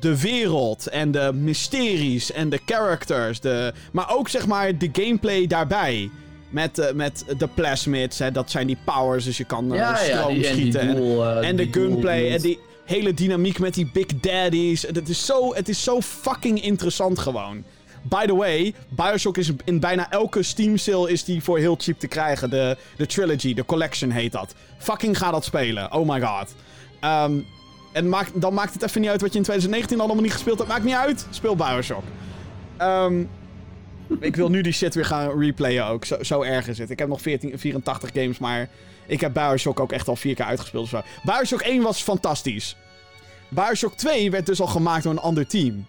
de 0.00 0.20
wereld 0.20 0.86
en 0.86 1.10
de 1.10 1.30
mysteries 1.34 2.32
en 2.32 2.48
de 2.48 2.60
characters. 2.66 3.40
De, 3.40 3.72
maar 3.92 4.10
ook 4.10 4.28
zeg 4.28 4.46
maar 4.46 4.78
de 4.78 4.88
gameplay 4.92 5.46
daarbij. 5.46 6.10
Met, 6.50 6.78
uh, 6.78 6.92
met 6.92 7.24
de 7.38 7.48
plasmids, 7.48 8.18
hè, 8.18 8.30
dat 8.30 8.50
zijn 8.50 8.66
die 8.66 8.76
powers, 8.84 9.24
dus 9.24 9.36
je 9.36 9.44
kan 9.44 9.72
uh, 9.72 9.78
ja, 9.78 9.94
stroom 9.96 10.34
ja, 10.34 10.52
schieten. 10.52 10.80
En, 10.80 11.02
uh, 11.02 11.48
en 11.48 11.56
de 11.56 11.68
gunplay 11.70 12.30
en 12.30 12.40
die 12.40 12.58
hele 12.84 13.14
dynamiek 13.14 13.58
met 13.58 13.74
die 13.74 13.90
big 13.92 14.06
daddies. 14.06 14.82
Het 14.82 15.08
is 15.08 15.26
zo, 15.26 15.54
het 15.54 15.68
is 15.68 15.82
zo 15.82 16.00
fucking 16.00 16.62
interessant 16.62 17.18
gewoon. 17.18 17.64
By 18.02 18.26
the 18.26 18.34
way, 18.34 18.74
Bioshock 18.88 19.36
is 19.36 19.50
in 19.64 19.80
bijna 19.80 20.10
elke 20.10 20.42
Steam 20.42 20.76
sale 20.76 21.10
is 21.10 21.24
die 21.24 21.42
voor 21.42 21.58
heel 21.58 21.76
cheap 21.78 21.98
te 21.98 22.06
krijgen. 22.06 22.50
De, 22.50 22.76
de 22.96 23.06
trilogy, 23.06 23.54
de 23.54 23.64
collection 23.64 24.10
heet 24.10 24.32
dat. 24.32 24.54
Fucking 24.78 25.18
ga 25.18 25.30
dat 25.30 25.44
spelen. 25.44 25.92
Oh 25.92 26.08
my 26.08 26.20
god. 26.20 26.54
Um, 27.04 27.46
en 27.94 28.08
maakt, 28.08 28.40
dan 28.40 28.54
maakt 28.54 28.72
het 28.72 28.82
even 28.82 29.00
niet 29.00 29.10
uit 29.10 29.20
wat 29.20 29.32
je 29.32 29.38
in 29.38 29.44
2019 29.44 30.00
allemaal 30.00 30.22
niet 30.22 30.32
gespeeld 30.32 30.58
hebt. 30.58 30.70
Maakt 30.70 30.84
niet 30.84 30.94
uit. 30.94 31.26
Speel 31.30 31.56
Bioshock. 31.56 32.02
Um, 32.82 33.28
ik 34.20 34.36
wil 34.36 34.48
nu 34.48 34.60
die 34.60 34.72
shit 34.72 34.94
weer 34.94 35.04
gaan 35.04 35.38
replayen 35.38 35.86
ook. 35.86 36.04
Zo, 36.04 36.22
zo 36.22 36.42
erg 36.42 36.68
is 36.68 36.78
het. 36.78 36.90
Ik 36.90 36.98
heb 36.98 37.08
nog 37.08 37.20
14, 37.20 37.58
84 37.58 38.10
games, 38.14 38.38
maar 38.38 38.68
ik 39.06 39.20
heb 39.20 39.32
Bioshock 39.32 39.80
ook 39.80 39.92
echt 39.92 40.08
al 40.08 40.16
vier 40.16 40.34
keer 40.34 40.44
uitgespeeld. 40.44 40.92
Of 40.92 41.04
Bioshock 41.22 41.60
1 41.60 41.82
was 41.82 42.02
fantastisch. 42.02 42.76
Bioshock 43.48 43.96
2 43.96 44.30
werd 44.30 44.46
dus 44.46 44.60
al 44.60 44.66
gemaakt 44.66 45.02
door 45.02 45.12
een 45.12 45.18
ander 45.18 45.46
team. 45.46 45.86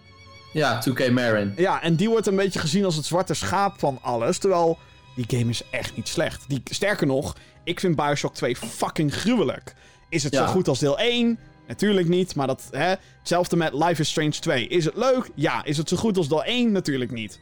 Ja, 0.52 0.84
2K 0.88 1.12
Marin. 1.12 1.52
Ja, 1.56 1.82
en 1.82 1.94
die 1.94 2.08
wordt 2.08 2.26
een 2.26 2.36
beetje 2.36 2.58
gezien 2.58 2.84
als 2.84 2.96
het 2.96 3.04
zwarte 3.04 3.34
schaap 3.34 3.78
van 3.78 3.98
alles. 4.02 4.38
Terwijl 4.38 4.78
die 5.14 5.24
game 5.28 5.50
is 5.50 5.62
echt 5.70 5.96
niet 5.96 6.08
slecht. 6.08 6.44
Die, 6.48 6.62
sterker 6.64 7.06
nog, 7.06 7.36
ik 7.64 7.80
vind 7.80 7.96
Bioshock 7.96 8.34
2 8.34 8.56
fucking 8.56 9.14
gruwelijk. 9.14 9.74
Is 10.08 10.22
het 10.22 10.34
zo 10.34 10.46
goed 10.46 10.68
als 10.68 10.78
deel 10.78 10.98
1? 10.98 11.38
Natuurlijk 11.66 12.08
niet, 12.08 12.34
maar 12.34 12.46
dat, 12.46 12.68
hè, 12.70 12.94
hetzelfde 13.18 13.56
met 13.56 13.72
Life 13.72 14.00
is 14.00 14.08
Strange 14.08 14.30
2. 14.30 14.66
Is 14.66 14.84
het 14.84 14.96
leuk? 14.96 15.30
Ja. 15.34 15.64
Is 15.64 15.76
het 15.76 15.88
zo 15.88 15.96
goed 15.96 16.16
als 16.16 16.28
deel 16.28 16.44
1? 16.44 16.72
Natuurlijk 16.72 17.10
niet. 17.10 17.40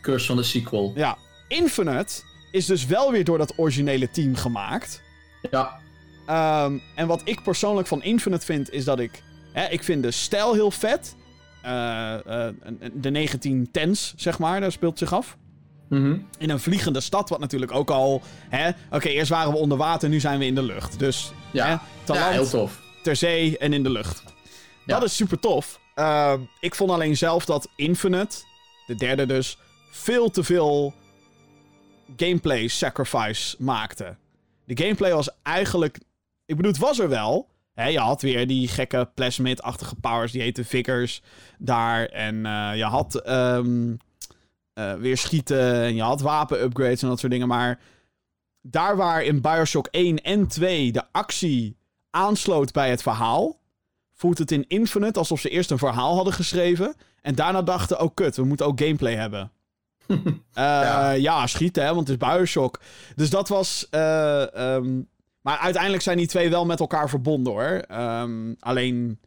Curse 0.00 0.26
van 0.26 0.36
de 0.36 0.42
sequel. 0.42 0.92
Ja. 0.94 1.16
Infinite 1.48 2.22
is 2.50 2.66
dus 2.66 2.86
wel 2.86 3.12
weer 3.12 3.24
door 3.24 3.38
dat 3.38 3.52
originele 3.56 4.10
team 4.10 4.34
gemaakt. 4.34 5.02
Ja. 5.50 5.80
Um, 6.64 6.82
en 6.94 7.06
wat 7.06 7.20
ik 7.24 7.42
persoonlijk 7.42 7.88
van 7.88 8.02
Infinite 8.02 8.44
vind, 8.44 8.70
is 8.70 8.84
dat 8.84 8.98
ik... 8.98 9.22
Hè, 9.52 9.68
ik 9.68 9.82
vind 9.84 10.02
de 10.02 10.10
stijl 10.10 10.54
heel 10.54 10.70
vet. 10.70 11.16
Uh, 11.64 11.70
uh, 12.26 12.48
de 12.92 13.28
1910s, 13.28 14.14
zeg 14.16 14.38
maar, 14.38 14.60
daar 14.60 14.72
speelt 14.72 14.98
zich 14.98 15.12
af. 15.12 15.36
Mm 15.88 16.26
In 16.38 16.50
een 16.50 16.60
vliegende 16.60 17.00
stad, 17.00 17.28
wat 17.28 17.40
natuurlijk 17.40 17.72
ook 17.72 17.90
al... 17.90 18.22
Oké, 18.90 19.08
eerst 19.08 19.30
waren 19.30 19.52
we 19.52 19.58
onder 19.58 19.78
water, 19.78 20.08
nu 20.08 20.20
zijn 20.20 20.38
we 20.38 20.44
in 20.44 20.54
de 20.54 20.62
lucht. 20.62 20.98
Dus, 20.98 21.32
ja, 21.50 21.82
hè, 22.06 22.14
ja 22.14 22.28
heel 22.28 22.48
tof 22.48 22.84
ter 23.06 23.16
zee 23.16 23.58
en 23.58 23.72
in 23.72 23.82
de 23.82 23.90
lucht. 23.90 24.22
Dat 24.86 25.02
is 25.02 25.16
super 25.16 25.38
tof. 25.38 25.80
Ehm, 25.94 26.40
ik 26.60 26.74
vond 26.74 26.90
alleen 26.90 27.16
zelf 27.16 27.44
dat 27.44 27.68
Infinite, 27.76 28.36
de 28.86 28.94
derde 28.94 29.26
dus, 29.26 29.58
veel 29.90 30.30
te 30.30 30.44
veel 30.44 30.94
gameplay 32.16 32.68
sacrifice 32.68 33.56
maakte. 33.58 34.16
De 34.64 34.82
gameplay 34.82 35.12
was 35.12 35.30
eigenlijk. 35.42 35.98
Ik 36.46 36.56
bedoel, 36.56 36.72
het 36.72 36.80
was 36.80 36.98
er 36.98 37.08
wel. 37.08 37.48
je 37.74 37.98
had 37.98 38.22
weer 38.22 38.46
die 38.46 38.68
gekke 38.68 39.10
plasmid-achtige 39.14 39.94
powers, 39.94 40.32
die 40.32 40.42
heten 40.42 40.64
Figures 40.64 41.22
daar. 41.58 42.06
En 42.06 42.34
uh, 42.34 42.70
je 42.76 42.84
had 42.84 43.28
um, 43.28 43.96
uh, 44.74 44.94
weer 44.94 45.16
schieten 45.16 45.74
en 45.74 45.94
je 45.94 46.02
had 46.02 46.20
wapen-upgrades 46.20 47.02
en 47.02 47.08
dat 47.08 47.18
soort 47.18 47.32
dingen. 47.32 47.48
Maar 47.48 47.80
daar 48.60 48.96
waar 48.96 49.22
in 49.22 49.40
Bioshock 49.40 49.86
1 49.90 50.22
en 50.22 50.46
2 50.46 50.92
de 50.92 51.02
actie 51.12 51.76
aansloot 52.16 52.72
bij 52.72 52.90
het 52.90 53.02
verhaal, 53.02 53.60
voelt 54.14 54.38
het 54.38 54.50
in 54.50 54.64
Infinite 54.68 55.18
alsof 55.18 55.40
ze 55.40 55.48
eerst 55.48 55.70
een 55.70 55.78
verhaal 55.78 56.14
hadden 56.14 56.32
geschreven. 56.32 56.94
En 57.22 57.34
daarna 57.34 57.62
dachten, 57.62 58.00
oh 58.00 58.14
kut, 58.14 58.36
we 58.36 58.44
moeten 58.44 58.66
ook 58.66 58.80
gameplay 58.80 59.14
hebben. 59.14 59.52
uh, 60.08 60.18
ja. 60.54 61.10
ja. 61.10 61.46
schieten, 61.46 61.84
hè, 61.84 61.94
want 61.94 62.08
het 62.08 62.22
is 62.22 62.28
Bioshock. 62.28 62.80
Dus 63.14 63.30
dat 63.30 63.48
was... 63.48 63.86
Uh, 63.90 64.44
um, 64.54 65.08
maar 65.40 65.58
uiteindelijk 65.58 66.02
zijn 66.02 66.16
die 66.16 66.26
twee 66.26 66.50
wel 66.50 66.64
met 66.64 66.80
elkaar 66.80 67.08
verbonden, 67.08 67.52
hoor. 67.52 67.84
Um, 67.90 68.56
alleen 68.60 69.20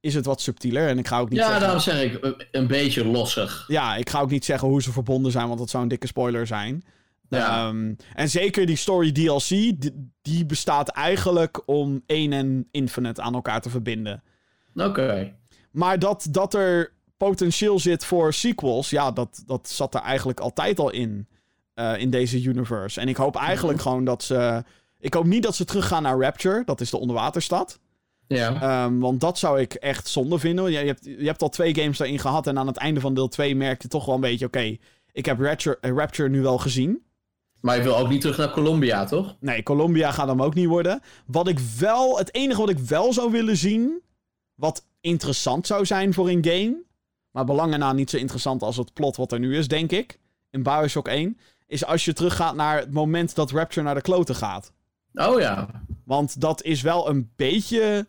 is 0.00 0.14
het 0.14 0.24
wat 0.24 0.40
subtieler. 0.40 0.88
En 0.88 0.98
ik 0.98 1.06
ga 1.06 1.20
ook 1.20 1.28
niet 1.28 1.38
ja, 1.38 1.44
zeggen... 1.44 1.62
daarom 1.62 1.80
zeg 1.80 2.02
ik 2.02 2.36
een 2.50 2.66
beetje 2.66 3.06
lossig. 3.06 3.64
Ja, 3.68 3.96
ik 3.96 4.10
ga 4.10 4.20
ook 4.20 4.30
niet 4.30 4.44
zeggen 4.44 4.68
hoe 4.68 4.82
ze 4.82 4.92
verbonden 4.92 5.32
zijn, 5.32 5.46
want 5.46 5.58
dat 5.58 5.70
zou 5.70 5.82
een 5.82 5.88
dikke 5.88 6.06
spoiler 6.06 6.46
zijn. 6.46 6.84
Ja. 7.28 7.68
Um, 7.68 7.96
en 8.14 8.30
zeker 8.30 8.66
die 8.66 8.76
story 8.76 9.12
DLC, 9.12 9.48
die, 9.48 10.10
die, 10.22 10.46
bestaat 10.46 10.88
eigenlijk 10.88 11.62
om 11.66 12.02
1 12.06 12.32
en 12.32 12.68
Infinite 12.70 13.22
aan 13.22 13.34
elkaar 13.34 13.60
te 13.60 13.70
verbinden. 13.70 14.22
Oké. 14.74 15.34
Maar 15.70 15.98
dat, 15.98 16.26
dat 16.30 16.54
er 16.54 16.92
potentieel 17.16 17.78
zit 17.78 18.04
voor 18.04 18.32
sequels, 18.32 18.90
ja, 18.90 19.10
dat, 19.10 19.42
dat 19.46 19.68
zat 19.68 19.94
er 19.94 20.00
eigenlijk 20.00 20.40
altijd 20.40 20.78
al 20.78 20.90
in. 20.90 21.28
Uh, 21.74 21.98
in 21.98 22.10
deze 22.10 22.42
universe. 22.42 23.00
En 23.00 23.08
ik 23.08 23.16
hoop 23.16 23.36
eigenlijk 23.36 23.78
mhm. 23.78 23.88
gewoon 23.88 24.04
dat 24.04 24.22
ze. 24.22 24.64
Ik 24.98 25.14
hoop 25.14 25.24
niet 25.24 25.42
dat 25.42 25.54
ze 25.54 25.64
teruggaan 25.64 26.02
naar 26.02 26.20
Rapture. 26.20 26.62
Dat 26.64 26.80
is 26.80 26.90
de 26.90 26.98
onderwaterstad. 26.98 27.80
Ja. 28.26 28.84
Um, 28.84 29.00
want 29.00 29.20
dat 29.20 29.38
zou 29.38 29.60
ik 29.60 29.74
echt 29.74 30.08
zonde 30.08 30.38
vinden. 30.38 30.64
Je, 30.64 30.78
je, 30.78 30.86
hebt, 30.86 31.04
je 31.04 31.26
hebt 31.26 31.42
al 31.42 31.48
twee 31.48 31.74
games 31.74 31.98
daarin 31.98 32.18
gehad. 32.18 32.46
En 32.46 32.58
aan 32.58 32.66
het 32.66 32.76
einde 32.76 33.00
van 33.00 33.14
deel 33.14 33.28
2 33.28 33.56
merk 33.56 33.82
je 33.82 33.88
toch 33.88 34.04
wel 34.04 34.14
een 34.14 34.20
beetje: 34.20 34.46
oké, 34.46 34.76
ik 35.12 35.26
heb 35.26 35.40
Rapture, 35.40 35.78
Rapture 35.80 36.28
nu 36.28 36.42
wel 36.42 36.58
gezien. 36.58 37.02
Maar 37.64 37.76
je 37.76 37.82
wil 37.82 37.98
ook 37.98 38.08
niet 38.08 38.20
terug 38.20 38.36
naar 38.36 38.50
Colombia, 38.50 39.04
toch? 39.04 39.36
Nee, 39.40 39.62
Colombia 39.62 40.10
gaat 40.12 40.28
hem 40.28 40.42
ook 40.42 40.54
niet 40.54 40.66
worden. 40.66 41.02
Wat 41.26 41.48
ik 41.48 41.58
wel, 41.58 42.18
het 42.18 42.34
enige 42.34 42.60
wat 42.60 42.68
ik 42.68 42.78
wel 42.78 43.12
zou 43.12 43.30
willen 43.30 43.56
zien, 43.56 44.02
wat 44.54 44.86
interessant 45.00 45.66
zou 45.66 45.86
zijn 45.86 46.14
voor 46.14 46.28
een 46.28 46.44
game, 46.44 46.82
maar 47.30 47.44
belangen 47.44 47.78
na 47.78 47.92
niet 47.92 48.10
zo 48.10 48.16
interessant 48.16 48.62
als 48.62 48.76
het 48.76 48.92
plot 48.92 49.16
wat 49.16 49.32
er 49.32 49.38
nu 49.38 49.56
is, 49.56 49.68
denk 49.68 49.90
ik, 49.90 50.20
in 50.50 50.62
Bioshock 50.62 51.08
1, 51.08 51.38
is 51.66 51.84
als 51.84 52.04
je 52.04 52.12
teruggaat 52.12 52.54
naar 52.54 52.78
het 52.78 52.92
moment 52.92 53.34
dat 53.34 53.50
Rapture 53.50 53.86
naar 53.86 53.94
de 53.94 54.00
kloten 54.00 54.34
gaat. 54.34 54.72
Oh 55.14 55.40
ja. 55.40 55.68
Want 56.04 56.40
dat 56.40 56.62
is 56.62 56.82
wel 56.82 57.08
een 57.08 57.32
beetje 57.36 58.06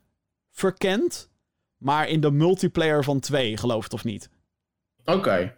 verkend, 0.51 1.29
maar 1.77 2.07
in 2.07 2.21
de 2.21 2.31
multiplayer 2.31 3.03
van 3.03 3.19
2, 3.19 3.57
geloof 3.57 3.83
het 3.83 3.93
of 3.93 4.03
niet. 4.03 4.29
Oké. 5.05 5.55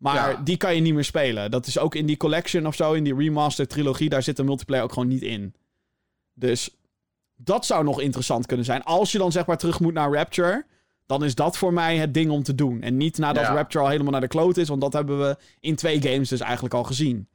Maar 0.00 0.44
die 0.44 0.56
kan 0.56 0.74
je 0.74 0.80
niet 0.80 0.94
meer 0.94 1.04
spelen. 1.04 1.50
Dat 1.50 1.66
is 1.66 1.78
ook 1.78 1.94
in 1.94 2.06
die 2.06 2.16
collection 2.16 2.66
of 2.66 2.74
zo, 2.74 2.92
in 2.92 3.04
die 3.04 3.14
remaster 3.14 3.66
trilogie, 3.66 4.08
daar 4.08 4.22
zit 4.22 4.36
de 4.36 4.42
multiplayer 4.42 4.84
ook 4.84 4.92
gewoon 4.92 5.08
niet 5.08 5.22
in. 5.22 5.54
Dus 6.34 6.70
dat 7.36 7.66
zou 7.66 7.84
nog 7.84 8.00
interessant 8.00 8.46
kunnen 8.46 8.66
zijn. 8.66 8.82
Als 8.82 9.12
je 9.12 9.18
dan 9.18 9.32
zeg 9.32 9.46
maar 9.46 9.58
terug 9.58 9.80
moet 9.80 9.92
naar 9.92 10.12
Rapture, 10.12 10.64
dan 11.06 11.24
is 11.24 11.34
dat 11.34 11.56
voor 11.56 11.72
mij 11.72 11.96
het 11.96 12.14
ding 12.14 12.30
om 12.30 12.42
te 12.42 12.54
doen. 12.54 12.82
En 12.82 12.96
niet 12.96 13.18
nadat 13.18 13.44
Rapture 13.44 13.84
al 13.84 13.90
helemaal 13.90 14.12
naar 14.12 14.20
de 14.20 14.28
kloot 14.28 14.56
is, 14.56 14.68
want 14.68 14.80
dat 14.80 14.92
hebben 14.92 15.18
we 15.18 15.36
in 15.60 15.76
twee 15.76 16.02
games 16.02 16.28
dus 16.28 16.40
eigenlijk 16.40 16.74
al 16.74 16.84
gezien. 16.84 17.28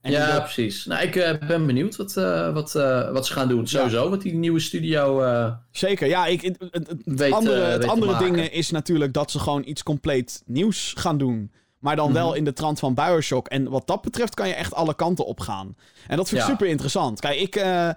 En 0.00 0.10
ja, 0.10 0.40
precies. 0.40 0.84
Nou, 0.84 1.02
ik 1.02 1.16
uh, 1.16 1.30
ben 1.48 1.66
benieuwd 1.66 1.96
wat, 1.96 2.16
uh, 2.16 2.52
wat, 2.52 2.74
uh, 2.74 3.10
wat 3.12 3.26
ze 3.26 3.32
gaan 3.32 3.48
doen. 3.48 3.66
Sowieso, 3.66 4.10
wat 4.10 4.22
die 4.22 4.34
nieuwe 4.34 4.60
studio. 4.60 5.22
Zeker, 5.70 6.08
ja. 6.08 6.26
Ik, 6.26 6.40
het, 6.40 6.56
het, 6.70 7.02
weet, 7.04 7.32
andere, 7.32 7.60
het 7.60 7.86
andere 7.86 8.18
ding 8.18 8.38
is 8.38 8.70
natuurlijk 8.70 9.12
dat 9.12 9.30
ze 9.30 9.38
gewoon 9.38 9.62
iets 9.66 9.82
compleet 9.82 10.42
nieuws 10.46 10.94
gaan 10.96 11.18
doen. 11.18 11.52
Maar 11.80 11.96
dan 11.96 12.12
wel 12.12 12.28
mhm. 12.28 12.36
in 12.36 12.44
de 12.44 12.52
trant 12.52 12.78
van 12.78 12.94
Bioshock. 12.94 13.48
En 13.48 13.70
wat 13.70 13.86
dat 13.86 14.02
betreft 14.02 14.34
kan 14.34 14.48
je 14.48 14.54
echt 14.54 14.74
alle 14.74 14.94
kanten 14.94 15.26
op 15.26 15.40
gaan. 15.40 15.76
En 16.06 16.16
dat 16.16 16.28
vind 16.28 16.40
ik 16.40 16.46
super 16.48 16.66
interessant. 16.66 17.20
Kijk, 17.20 17.40
ik, 17.40 17.56
uh, 17.56 17.90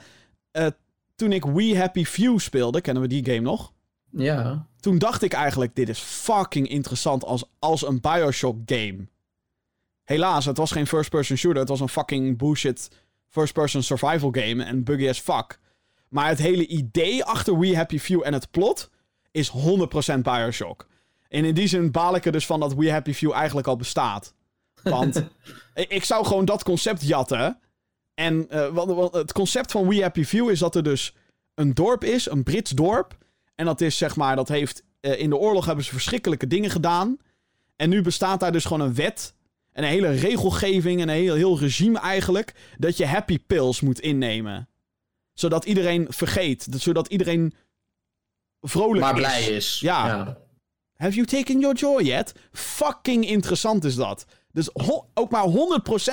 uh, 0.52 0.68
toen 1.16 1.32
ik 1.32 1.46
We 1.46 1.78
Happy 1.78 2.06
Few 2.06 2.40
speelde, 2.40 2.82
kennen 2.82 3.04
we 3.04 3.10
die 3.10 3.26
game 3.26 3.40
nog? 3.40 3.74
Ja. 4.10 4.68
Toen 4.80 4.98
dacht 4.98 5.22
ik 5.22 5.34
eigenlijk, 5.34 5.76
dit 5.76 5.90
is 5.90 6.00
fucking 6.00 6.68
interessant 6.68 7.26
als, 7.26 7.44
als 7.60 7.88
een 7.88 8.02
Bioshock 8.02 8.58
game. 8.66 9.08
Helaas, 10.04 10.46
het 10.46 10.58
was 10.58 10.72
geen 10.72 10.88
first-person 10.88 11.38
shooter. 11.38 11.60
Het 11.60 11.70
was 11.70 11.80
een 11.80 11.90
fucking 11.90 12.38
bullshit 12.38 12.90
first-person 13.28 13.84
survival 13.84 14.32
game. 14.32 14.64
En 14.64 14.84
buggy 14.84 15.10
as 15.10 15.20
fuck. 15.20 15.60
Maar 16.08 16.28
het 16.28 16.40
hele 16.40 16.68
idee 16.68 17.24
achter 17.24 17.60
We 17.60 17.76
Happy 17.76 18.00
Few 18.00 18.22
en 18.24 18.34
het 18.34 18.52
plot 18.52 18.90
is 19.32 19.52
100% 19.52 20.20
Bioshock. 20.22 20.88
En 21.34 21.46
in 21.46 21.54
die 21.54 21.68
zin 21.68 21.92
baal 21.92 22.16
ik 22.16 22.26
er 22.26 22.32
dus 22.32 22.46
van 22.46 22.60
dat 22.60 22.74
We 22.74 22.92
Happy 22.92 23.14
Few 23.14 23.32
eigenlijk 23.32 23.68
al 23.68 23.76
bestaat. 23.76 24.34
Want 24.84 25.24
ik 25.74 26.04
zou 26.04 26.26
gewoon 26.26 26.46
dat 26.46 26.64
concept 26.64 27.08
jatten. 27.08 27.60
En 28.14 28.48
uh, 28.52 29.12
het 29.12 29.34
concept 29.34 29.72
van 29.72 29.88
We 29.88 30.02
Happy 30.02 30.24
Few 30.24 30.50
is 30.50 30.60
dat 30.60 30.76
er 30.76 30.84
dus 30.84 31.16
een 31.54 31.74
dorp 31.74 32.04
is, 32.04 32.30
een 32.30 32.44
Brits 32.44 32.72
dorp. 32.72 33.18
En 33.56 33.66
dat 33.66 33.82
is 33.82 33.98
zeg 33.98 34.16
maar, 34.16 34.36
dat 34.36 34.48
heeft. 34.48 34.84
Uh, 35.02 35.20
in 35.20 35.30
de 35.30 35.38
oorlog 35.38 35.66
hebben 35.66 35.86
ze 35.86 35.92
verschrikkelijke 35.92 36.48
dingen 36.48 36.70
gedaan. 36.70 37.18
En 37.76 37.90
nu 37.90 38.02
bestaat 38.02 38.40
daar 38.40 38.52
dus 38.52 38.66
gewoon 38.66 38.88
een 38.88 38.96
wet. 38.96 39.34
En 39.72 39.84
een 39.84 39.90
hele 39.90 40.12
regelgeving 40.12 41.02
en 41.02 41.10
een 41.10 41.16
heel, 41.16 41.36
heel 41.36 41.60
regime 41.60 42.00
eigenlijk. 42.00 42.54
Dat 42.78 42.98
je 42.98 43.06
happy 43.06 43.40
pills 43.40 43.82
moet 43.82 44.00
innemen. 44.00 44.70
Zodat 45.34 45.66
iedereen 45.66 46.08
vergeet. 46.10 46.68
Zodat 46.78 47.08
iedereen 47.08 47.54
vrolijk 48.62 49.02
maar 49.02 49.14
blij 49.14 49.44
is. 49.44 49.80
Ja. 49.80 50.38
Have 51.04 51.16
you 51.16 51.26
taken 51.26 51.60
your 51.60 51.76
joy 51.76 52.04
yet? 52.04 52.34
Fucking 52.52 53.26
interessant 53.28 53.84
is 53.84 53.96
dat. 53.96 54.26
Dus 54.52 54.70
ook 55.14 55.32
maar 55.32 55.46
100% 55.46 55.54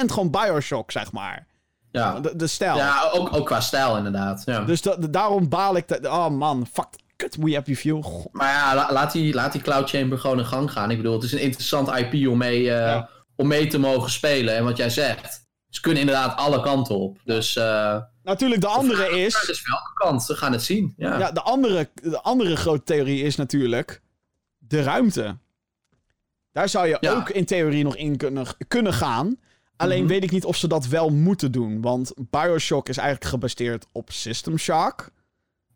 gewoon 0.06 0.30
Bioshock, 0.30 0.90
zeg 0.90 1.12
maar. 1.12 1.46
Ja. 1.90 2.20
De, 2.20 2.36
de 2.36 2.46
stijl. 2.46 2.76
Ja, 2.76 3.10
ook, 3.12 3.36
ook 3.36 3.46
qua 3.46 3.60
stijl 3.60 3.96
inderdaad. 3.96 4.42
Ja. 4.44 4.60
Dus 4.60 4.82
daarom 5.10 5.48
baal 5.48 5.76
ik... 5.76 5.88
Dat, 5.88 6.06
oh 6.06 6.28
man, 6.28 6.66
fuck. 6.72 6.88
Kut, 7.16 7.36
we 7.36 7.54
happy 7.54 7.74
view. 7.74 8.02
Maar 8.32 8.52
ja, 8.52 8.92
laat, 8.92 9.12
die, 9.12 9.34
laat 9.34 9.52
die 9.52 9.60
Cloud 9.60 9.88
Chamber 9.88 10.18
gewoon 10.18 10.38
in 10.38 10.46
gang 10.46 10.72
gaan. 10.72 10.90
Ik 10.90 10.96
bedoel, 10.96 11.14
het 11.14 11.22
is 11.22 11.32
een 11.32 11.40
interessant 11.40 11.88
IP 11.88 12.28
om 12.28 12.38
mee, 12.38 12.72
eh, 12.72 13.02
om 13.36 13.46
mee 13.46 13.66
te 13.66 13.78
mogen 13.78 14.10
spelen. 14.10 14.56
En 14.56 14.64
wat 14.64 14.76
jij 14.76 14.90
zegt, 14.90 15.48
ze 15.68 15.80
kunnen 15.80 16.00
inderdaad 16.00 16.36
alle 16.36 16.60
kanten 16.60 16.98
op. 16.98 17.18
Dus... 17.24 17.56
Uh, 17.56 17.96
natuurlijk, 18.22 18.60
de 18.60 18.66
andere 18.66 19.08
is... 19.08 19.44
Dus 19.46 19.68
welke 19.68 19.92
kant? 19.94 20.26
We 20.26 20.34
gaan 20.34 20.52
het 20.52 20.62
zien. 20.62 20.94
Ja, 20.96 21.18
ja 21.18 21.32
de, 21.32 21.42
andere, 21.42 21.90
de 21.94 22.20
andere 22.20 22.56
grote 22.56 22.82
theorie 22.82 23.22
is 23.22 23.36
natuurlijk 23.36 24.02
de 24.70 24.82
ruimte. 24.82 25.36
Daar 26.52 26.68
zou 26.68 26.86
je 26.86 27.10
ook 27.10 27.30
in 27.30 27.44
theorie 27.44 27.84
nog 27.84 27.97
in 27.97 28.16
kunnen, 28.16 28.47
kunnen 28.68 28.92
gaan. 28.92 29.36
Alleen 29.76 30.02
mhm. 30.02 30.09
weet 30.09 30.22
ik 30.22 30.30
niet 30.30 30.44
of 30.44 30.56
ze 30.56 30.68
dat 30.68 30.86
wel 30.86 31.10
moeten 31.10 31.52
doen. 31.52 31.80
Want 31.80 32.12
Bioshock 32.30 32.88
is 32.88 32.97
eigenlijk 32.97 33.30
gebaseerd 33.30 33.86
op 33.92 34.10
System 34.10 34.59
Shock. 34.59 35.10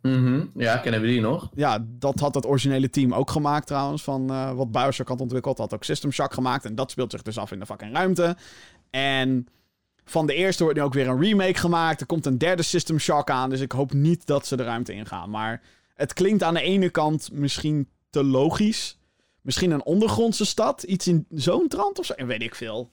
Mm 0.03 0.51
Ja, 0.55 0.77
kennen 0.77 1.01
we 1.01 1.07
die 1.07 1.21
nog? 1.21 1.51
Ja, 1.55 1.87
dat 1.89 2.21
had 2.21 2.35
het 2.35 2.47
originele 2.47 2.91
team 2.91 3.15
ook 3.15 3.31
gemaakt 3.31 3.67
trouwens. 3.67 4.03
Van 4.03 4.31
uh, 4.31 4.53
wat 4.53 4.73
Bioshock 4.73 5.09
had 5.09 5.21
ontwikkeld. 5.21 5.59
Had 5.59 5.75
ook 5.75 5.85
System 5.85 6.13
Shock 6.13 6.35
gemaakt. 6.35 6.65
En 6.65 6.75
dat 6.75 6.91
speelt 6.91 7.11
zich 7.11 7.23
dus 7.23 7.39
af 7.39 7.53
in 7.53 7.59
de 7.59 7.67
fucking 7.67 7.93
ruimte. 7.93 8.37
En 8.91 9.49
van 10.05 10.27
de 10.27 10.35
eerste 10.35 10.63
wordt 10.63 10.79
nu 10.79 10.85
ook 10.85 10.95
weer 10.95 11.09
een 11.09 11.21
remake 11.21 11.59
gemaakt. 11.59 12.01
Er 12.01 12.07
komt 12.07 12.27
een 12.27 12.39
derde 12.39 12.63
System 12.63 12.99
Shock 12.99 13.31
aan. 13.31 13.51
Dus 13.51 13.61
ik 13.61 13.73
hoop 13.73 13.93
niet 13.93 14.27
dat 14.27 14.47
ze 14.47 14.57
de 14.57 14.63
ruimte 14.63 14.93
ingaan. 14.93 15.31
Maar 15.31 15.63
het 15.95 16.13
klinkt 16.13 16.43
aan 16.43 16.55
de 16.55 16.61
ene 16.61 16.91
kant 16.91 17.29
misschien 17.33 17.89
te 18.15 18.25
logisch. 18.25 18.99
Misschien 19.41 19.71
een 19.71 19.85
ondergrondse 19.85 20.45
stad. 20.45 20.83
Iets 20.83 21.07
in 21.07 21.27
zo'n 21.31 21.69
trant 21.69 21.99
of 21.99 22.05
zo. 22.05 22.13
En 22.13 22.27
weet 22.27 22.43
ik 22.43 22.55
veel. 22.55 22.91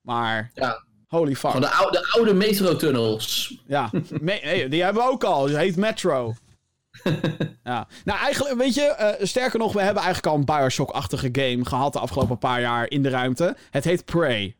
Maar. 0.00 0.50
Ja. 0.54 0.84
Holy 1.06 1.36
fuck. 1.36 1.50
Van 1.50 1.60
de 1.60 1.70
oude, 1.70 1.98
de 1.98 2.12
oude 2.12 2.34
metro-tunnels. 2.34 3.54
Ja, 3.66 3.90
die 4.68 4.82
hebben 4.82 5.02
we 5.02 5.10
ook 5.10 5.24
al. 5.24 5.46
Het 5.46 5.56
heet 5.56 5.76
Metro. 5.76 6.34
ja. 7.64 7.88
Nou, 8.04 8.18
eigenlijk, 8.18 8.54
weet 8.54 8.74
je, 8.74 9.16
uh, 9.20 9.26
sterker 9.26 9.58
nog, 9.58 9.72
we 9.72 9.82
hebben 9.82 10.02
eigenlijk 10.02 10.34
al 10.34 10.38
een 10.38 10.44
Bioshock-achtige 10.44 11.28
game 11.32 11.64
gehad 11.64 11.92
de 11.92 11.98
afgelopen 11.98 12.38
paar 12.38 12.60
jaar 12.60 12.90
in 12.90 13.02
de 13.02 13.08
ruimte. 13.08 13.56
Het 13.70 13.84
heet 13.84 14.04
Prey. 14.04 14.56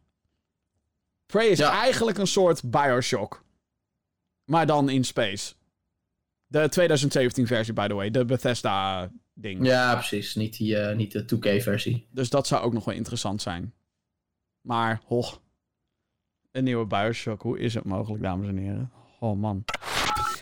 Prey 1.26 1.46
is 1.46 1.60
eigenlijk 1.60 2.18
een 2.18 2.26
soort 2.26 2.70
Bioshock. 2.70 3.44
Maar 4.44 4.66
dan 4.66 4.88
in 4.88 5.04
space. 5.04 5.54
De 6.54 6.68
2017 6.68 7.46
versie, 7.46 7.74
by 7.74 7.86
the 7.86 7.94
way. 7.94 8.10
De 8.10 8.24
Bethesda 8.24 9.10
ding. 9.32 9.66
Ja, 9.66 9.94
precies. 9.94 10.34
Niet, 10.34 10.56
die, 10.56 10.76
uh, 10.76 10.94
niet 10.96 11.12
de 11.12 11.24
2K-versie. 11.24 12.06
Dus 12.10 12.30
dat 12.30 12.46
zou 12.46 12.62
ook 12.62 12.72
nog 12.72 12.84
wel 12.84 12.94
interessant 12.94 13.42
zijn. 13.42 13.74
Maar, 14.60 15.00
hoch. 15.04 15.40
Een 16.52 16.64
nieuwe 16.64 16.86
Bioshock. 16.86 17.42
Hoe 17.42 17.58
is 17.58 17.74
het 17.74 17.84
mogelijk, 17.84 18.22
dames 18.22 18.48
en 18.48 18.56
heren? 18.56 18.90
Oh, 19.20 19.38
man. 19.38 19.64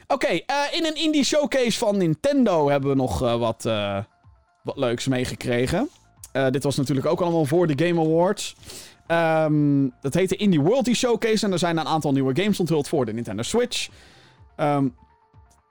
Oké, 0.06 0.32
uh, 0.32 0.40
in 0.72 0.84
een 0.84 0.94
indie 0.94 1.24
showcase 1.24 1.78
van 1.78 1.96
Nintendo 1.96 2.68
hebben 2.68 2.90
we 2.90 2.96
nog 2.96 3.22
uh, 3.22 3.36
wat, 3.36 3.62
wat 4.62 4.76
leuks 4.76 5.08
meegekregen. 5.08 5.88
dit 6.50 6.62
was 6.62 6.76
natuurlijk 6.76 7.06
ook 7.06 7.20
allemaal 7.20 7.44
voor 7.44 7.66
de 7.66 7.86
Game 7.86 8.00
Awards. 8.00 8.56
Um, 9.06 9.94
dat 10.00 10.14
heet 10.14 10.28
de 10.28 10.36
Indie 10.36 10.60
World 10.60 10.88
Showcase. 10.88 11.46
En 11.46 11.52
er 11.52 11.58
zijn 11.58 11.78
een 11.78 11.86
aantal 11.86 12.12
nieuwe 12.12 12.42
games 12.42 12.60
onthuld 12.60 12.88
voor 12.88 13.06
de 13.06 13.12
Nintendo 13.12 13.42
Switch. 13.42 13.88
Um, 14.56 14.94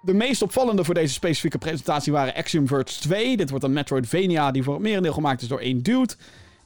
de 0.01 0.13
meest 0.13 0.41
opvallende 0.41 0.83
voor 0.83 0.93
deze 0.93 1.13
specifieke 1.13 1.57
presentatie 1.57 2.11
waren 2.11 2.33
Axiom 2.33 2.67
Verge 2.67 2.99
2. 2.99 3.37
Dit 3.37 3.49
wordt 3.49 3.65
een 3.65 3.73
Metroidvania 3.73 4.51
die 4.51 4.63
voor 4.63 4.73
het 4.73 4.83
merendeel 4.83 5.13
gemaakt 5.13 5.41
is 5.41 5.47
door 5.47 5.59
één 5.59 5.83
dude. 5.83 6.13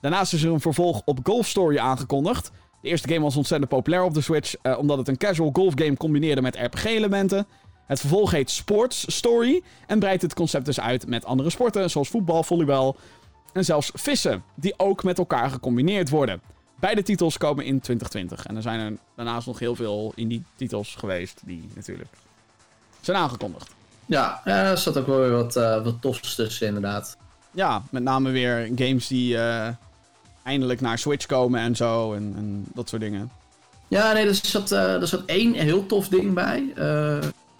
Daarnaast 0.01 0.33
is 0.33 0.43
er 0.43 0.51
een 0.51 0.59
vervolg 0.59 1.01
op 1.05 1.19
Golf 1.23 1.47
Story 1.47 1.77
aangekondigd. 1.77 2.51
De 2.81 2.87
eerste 2.87 3.07
game 3.07 3.19
was 3.19 3.35
ontzettend 3.35 3.69
populair 3.69 4.03
op 4.03 4.13
de 4.13 4.21
Switch, 4.21 4.55
uh, 4.63 4.77
omdat 4.77 4.97
het 4.97 5.07
een 5.07 5.17
casual 5.17 5.49
golf 5.53 5.73
game 5.75 5.97
combineerde 5.97 6.41
met 6.41 6.55
RPG-elementen. 6.55 7.47
Het 7.87 7.99
vervolg 7.99 8.31
heet 8.31 8.49
Sports 8.49 9.05
Story 9.07 9.61
en 9.87 9.99
breidt 9.99 10.21
het 10.21 10.33
concept 10.33 10.65
dus 10.65 10.79
uit 10.79 11.07
met 11.07 11.25
andere 11.25 11.49
sporten, 11.49 11.89
zoals 11.89 12.09
voetbal, 12.09 12.43
volleybal 12.43 12.95
en 13.53 13.65
zelfs 13.65 13.91
vissen, 13.93 14.43
die 14.55 14.73
ook 14.77 15.03
met 15.03 15.17
elkaar 15.17 15.49
gecombineerd 15.49 16.09
worden. 16.09 16.41
Beide 16.79 17.03
titels 17.03 17.37
komen 17.37 17.65
in 17.65 17.79
2020 17.79 18.45
en 18.45 18.55
er 18.55 18.61
zijn 18.61 18.79
er 18.79 18.97
daarnaast 19.15 19.47
nog 19.47 19.59
heel 19.59 19.75
veel 19.75 20.11
in 20.15 20.27
die 20.27 20.43
titels 20.55 20.95
geweest 20.95 21.41
die 21.45 21.69
natuurlijk 21.75 22.09
zijn 23.05 23.17
aangekondigd. 23.17 23.73
Ja, 24.05 24.41
er 24.45 24.77
zat 24.77 24.97
ook 24.97 25.07
wel 25.07 25.19
weer 25.19 25.31
wat, 25.31 25.55
uh, 25.55 25.83
wat 25.83 26.01
tofs 26.01 26.35
tussen, 26.35 26.67
inderdaad. 26.67 27.17
Ja, 27.51 27.83
met 27.89 28.03
name 28.03 28.31
weer 28.31 28.71
games 28.75 29.07
die 29.07 29.33
uh, 29.33 29.67
eindelijk 30.43 30.81
naar 30.81 30.97
Switch 30.97 31.25
komen 31.25 31.59
en 31.59 31.75
zo. 31.75 32.13
En, 32.13 32.33
en, 32.37 32.65
dat 32.73 32.89
soort 32.89 33.01
dingen. 33.01 33.31
Ja, 33.87 34.13
nee, 34.13 34.27
er 34.27 34.35
zat, 34.35 34.71
uh, 34.71 35.01
er 35.01 35.07
zat 35.07 35.23
één 35.25 35.53
heel 35.53 35.85
tof 35.85 36.07
ding 36.07 36.33
bij. 36.33 36.73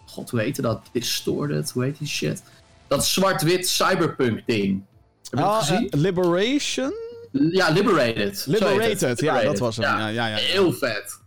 God, 0.06 0.30
hoe 0.30 0.40
heette 0.40 0.62
dat? 0.62 0.82
Distorted, 0.92 1.72
hoe 1.72 1.84
heet 1.84 1.98
die 1.98 2.08
shit? 2.08 2.44
Dat 2.88 3.06
zwart-wit 3.06 3.70
cyberpunk 3.70 4.42
ding. 4.46 4.84
Heb 5.30 5.40
je 5.40 5.46
ah, 5.46 5.60
gezien? 5.60 5.88
Liberation? 5.92 6.94
Ja, 7.32 7.70
Liberated. 7.70 8.46
Liberated, 8.48 9.20
ja, 9.20 9.42
dat 9.42 9.60
was 9.60 9.78
hem. 9.78 9.86
Ja. 9.86 10.08
Ja, 10.08 10.28
ja, 10.28 10.36
Heel 10.36 10.74
vet. 10.74 11.20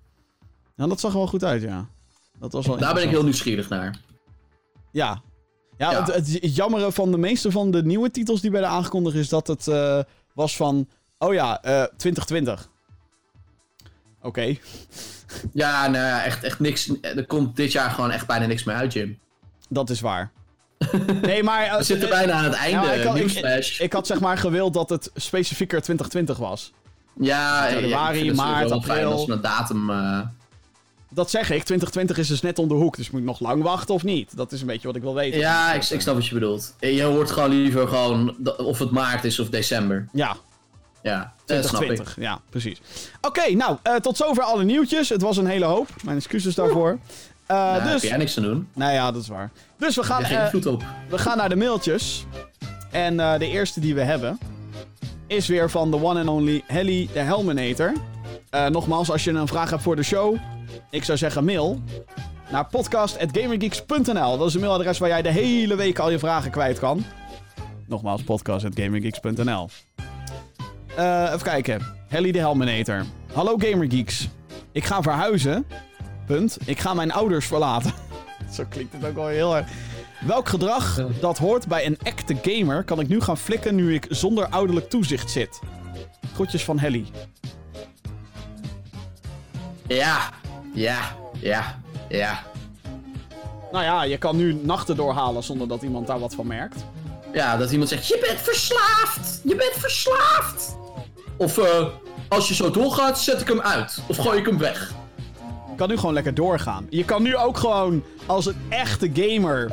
Ja, 0.76 0.86
dat 0.86 1.00
zag 1.00 1.12
er 1.12 1.18
wel 1.18 1.26
goed 1.26 1.44
uit, 1.44 1.62
ja. 1.62 1.88
Dat 2.38 2.52
was 2.52 2.66
wel 2.66 2.76
Daar 2.76 2.94
ben 2.94 3.02
ik 3.02 3.08
heel 3.08 3.22
nieuwsgierig 3.22 3.68
naar. 3.68 3.98
Ja. 4.90 5.22
Ja, 5.78 6.04
Het, 6.04 6.16
het, 6.16 6.56
jammere 6.56 6.92
van 6.92 7.10
de 7.10 7.18
meeste 7.18 7.50
van 7.50 7.70
de 7.70 7.84
nieuwe 7.84 8.10
titels 8.10 8.40
die 8.40 8.50
werden 8.50 8.70
aangekondigd 8.70 9.16
is 9.16 9.28
dat 9.28 9.46
het 9.46 9.66
uh, 9.66 9.98
was 10.34 10.56
van... 10.56 10.88
Oh 11.18 11.34
ja, 11.34 11.64
uh, 11.64 11.82
2020. 11.96 12.68
Oké. 14.22 14.56
Ja, 15.52 15.86
nou 15.86 16.04
ja, 16.04 16.24
echt, 16.24 16.44
echt 16.44 16.60
niks. 16.60 16.90
Er 17.00 17.26
komt 17.26 17.56
dit 17.56 17.72
jaar 17.72 17.90
gewoon 17.90 18.10
echt 18.10 18.26
bijna 18.26 18.46
niks 18.46 18.64
meer 18.64 18.76
uit, 18.76 18.92
Jim. 18.92 19.18
Dat 19.68 19.90
is 19.90 20.00
waar. 20.00 20.30
Nee, 21.22 21.42
maar... 21.42 21.78
We 21.78 21.82
zitten 21.84 22.08
bijna 22.08 22.32
aan 22.32 22.44
het 22.44 22.54
einde, 22.54 22.86
ja, 22.86 22.92
ik, 22.92 23.04
had, 23.04 23.16
ik, 23.16 23.76
ik, 23.78 23.92
had 23.92 24.06
zeg 24.06 24.20
maar 24.20 24.38
gewild 24.38 24.74
dat 24.74 24.88
het 24.88 25.10
specifieker 25.14 25.82
2020 25.82 26.36
was. 26.36 26.72
Ja, 27.20 27.72
januari, 27.72 28.24
ja, 28.24 28.34
maart, 28.34 28.70
april. 28.70 29.12
als 29.12 29.28
een 29.28 29.40
datum... 29.40 29.90
Uh... 29.90 30.20
Dat 31.18 31.30
zeg 31.30 31.50
ik, 31.50 31.62
2020 31.62 32.18
is 32.18 32.28
dus 32.28 32.40
net 32.40 32.58
om 32.58 32.68
de 32.68 32.74
hoek. 32.74 32.96
Dus 32.96 33.10
moet 33.10 33.20
ik 33.20 33.26
nog 33.26 33.40
lang 33.40 33.62
wachten 33.62 33.94
of 33.94 34.04
niet? 34.04 34.36
Dat 34.36 34.52
is 34.52 34.60
een 34.60 34.66
beetje 34.66 34.86
wat 34.86 34.96
ik 34.96 35.02
wil 35.02 35.14
weten. 35.14 35.38
Ja, 35.38 35.72
ik, 35.72 35.84
ik 35.84 36.00
snap 36.00 36.14
wat 36.14 36.26
je 36.26 36.34
bedoelt. 36.34 36.74
Je 36.80 37.02
hoort 37.02 37.30
gewoon 37.30 37.50
liever 37.50 37.88
gewoon 37.88 38.36
of 38.56 38.78
het 38.78 38.90
maart 38.90 39.24
is 39.24 39.38
of 39.38 39.48
december. 39.48 40.08
Ja. 40.12 40.36
Ja, 41.02 41.32
2020. 41.44 42.16
Ja, 42.20 42.40
precies. 42.50 42.80
Oké, 43.20 43.54
nou, 43.54 43.76
uh, 43.86 43.94
tot 43.94 44.16
zover 44.16 44.42
alle 44.42 44.64
nieuwtjes. 44.64 45.08
Het 45.08 45.22
was 45.22 45.36
een 45.36 45.46
hele 45.46 45.64
hoop. 45.64 45.88
Mijn 46.04 46.16
excuses 46.16 46.54
daarvoor. 46.54 46.90
Uh, 46.90 47.56
nou, 47.56 47.82
dus... 47.82 47.92
heb 47.92 48.02
jij 48.02 48.16
niks 48.16 48.34
te 48.34 48.40
doen. 48.40 48.68
Nou 48.74 48.92
ja, 48.92 49.12
dat 49.12 49.22
is 49.22 49.28
waar. 49.28 49.50
Dus 49.78 49.96
we 49.96 50.02
gaan, 50.02 50.22
uh, 50.22 50.66
op. 50.72 50.84
we 51.08 51.18
gaan 51.18 51.36
naar 51.36 51.48
de 51.48 51.56
mailtjes. 51.56 52.26
En 52.90 53.16
de 53.16 53.48
eerste 53.48 53.80
die 53.80 53.94
we 53.94 54.02
hebben 54.02 54.38
is 55.26 55.46
weer 55.46 55.70
van 55.70 55.90
de 55.90 56.02
one 56.02 56.20
and 56.20 56.28
only 56.28 56.62
Helly 56.66 57.08
de 57.12 57.18
Helminator. 57.18 57.92
nogmaals, 58.70 59.10
als 59.10 59.24
je 59.24 59.30
een 59.30 59.48
vraag 59.48 59.70
hebt 59.70 59.82
voor 59.82 59.96
de 59.96 60.02
show, 60.02 60.36
ik 60.90 61.04
zou 61.04 61.18
zeggen 61.18 61.44
mail 61.44 61.80
naar 62.50 62.66
podcast.gamergeeks.nl. 62.66 64.38
Dat 64.38 64.48
is 64.48 64.54
een 64.54 64.60
mailadres 64.60 64.98
waar 64.98 65.08
jij 65.08 65.22
de 65.22 65.30
hele 65.30 65.76
week 65.76 65.98
al 65.98 66.10
je 66.10 66.18
vragen 66.18 66.50
kwijt 66.50 66.78
kan. 66.78 67.04
Nogmaals, 67.86 68.22
podcast.gamergeeks.nl. 68.22 69.68
Uh, 70.98 71.22
even 71.26 71.42
kijken. 71.42 71.82
Helly 72.08 72.32
de 72.32 72.38
Helminator. 72.38 73.04
Hallo 73.32 73.56
Gamergeeks. 73.56 74.28
Ik 74.72 74.84
ga 74.84 75.02
verhuizen. 75.02 75.66
Punt. 76.26 76.58
Ik 76.64 76.78
ga 76.78 76.94
mijn 76.94 77.12
ouders 77.12 77.46
verlaten. 77.46 77.92
Zo 78.54 78.64
klinkt 78.68 78.92
het 78.92 79.04
ook 79.04 79.14
wel 79.14 79.26
heel 79.26 79.56
erg. 79.56 79.66
Welk 80.26 80.48
gedrag 80.48 81.06
dat 81.20 81.38
hoort 81.38 81.66
bij 81.66 81.86
een 81.86 81.98
echte 82.02 82.36
gamer 82.42 82.84
kan 82.84 83.00
ik 83.00 83.08
nu 83.08 83.20
gaan 83.20 83.36
flikken 83.36 83.74
nu 83.74 83.94
ik 83.94 84.06
zonder 84.08 84.48
ouderlijk 84.48 84.90
toezicht 84.90 85.30
zit? 85.30 85.60
Groetjes 86.34 86.64
van 86.64 86.78
Helly. 86.78 87.06
Ja, 89.86 90.30
ja, 90.74 91.16
ja, 91.40 91.78
ja. 92.08 92.42
Nou 93.72 93.84
ja, 93.84 94.02
je 94.02 94.18
kan 94.18 94.36
nu 94.36 94.52
nachten 94.62 94.96
doorhalen 94.96 95.42
zonder 95.42 95.68
dat 95.68 95.82
iemand 95.82 96.06
daar 96.06 96.18
wat 96.18 96.34
van 96.34 96.46
merkt. 96.46 96.84
Ja, 97.32 97.56
dat 97.56 97.70
iemand 97.70 97.88
zegt, 97.88 98.06
je 98.06 98.18
bent 98.26 98.40
verslaafd! 98.40 99.40
Je 99.44 99.54
bent 99.54 99.74
verslaafd! 99.74 100.76
Of 101.36 101.58
uh, 101.58 101.86
als 102.28 102.48
je 102.48 102.54
zo 102.54 102.70
doorgaat, 102.70 103.20
zet 103.20 103.40
ik 103.40 103.48
hem 103.48 103.60
uit. 103.60 104.02
Of 104.06 104.16
gooi 104.16 104.38
ik 104.38 104.46
hem 104.46 104.58
weg. 104.58 104.94
Je 105.70 105.74
kan 105.76 105.88
nu 105.88 105.96
gewoon 105.96 106.14
lekker 106.14 106.34
doorgaan. 106.34 106.86
Je 106.90 107.04
kan 107.04 107.22
nu 107.22 107.36
ook 107.36 107.56
gewoon 107.56 108.04
als 108.26 108.46
een 108.46 108.56
echte 108.68 109.10
gamer, 109.14 109.72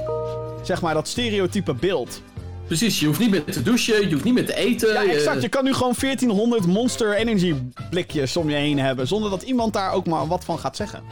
zeg 0.63 0.81
maar 0.81 0.93
dat 0.93 1.07
stereotype 1.07 1.73
beeld 1.73 2.21
Precies, 2.67 2.99
je 2.99 3.05
hoeft 3.05 3.19
niet 3.19 3.29
meer 3.31 3.43
te 3.43 3.61
douchen, 3.61 4.07
je 4.07 4.11
hoeft 4.13 4.23
niet 4.23 4.33
meer 4.33 4.45
te 4.45 4.55
eten. 4.55 4.93
Ja, 4.93 5.03
exact. 5.05 5.41
Je 5.41 5.49
kan 5.49 5.63
nu 5.63 5.73
gewoon 5.73 5.93
1400 5.99 6.65
Monster 6.65 7.13
Energy 7.15 7.55
blikjes 7.89 8.37
om 8.37 8.49
je 8.49 8.55
heen 8.55 8.79
hebben. 8.79 9.07
Zonder 9.07 9.29
dat 9.29 9.41
iemand 9.41 9.73
daar 9.73 9.91
ook 9.91 10.05
maar 10.05 10.27
wat 10.27 10.45
van 10.45 10.59
gaat 10.59 10.75
zeggen. 10.75 11.03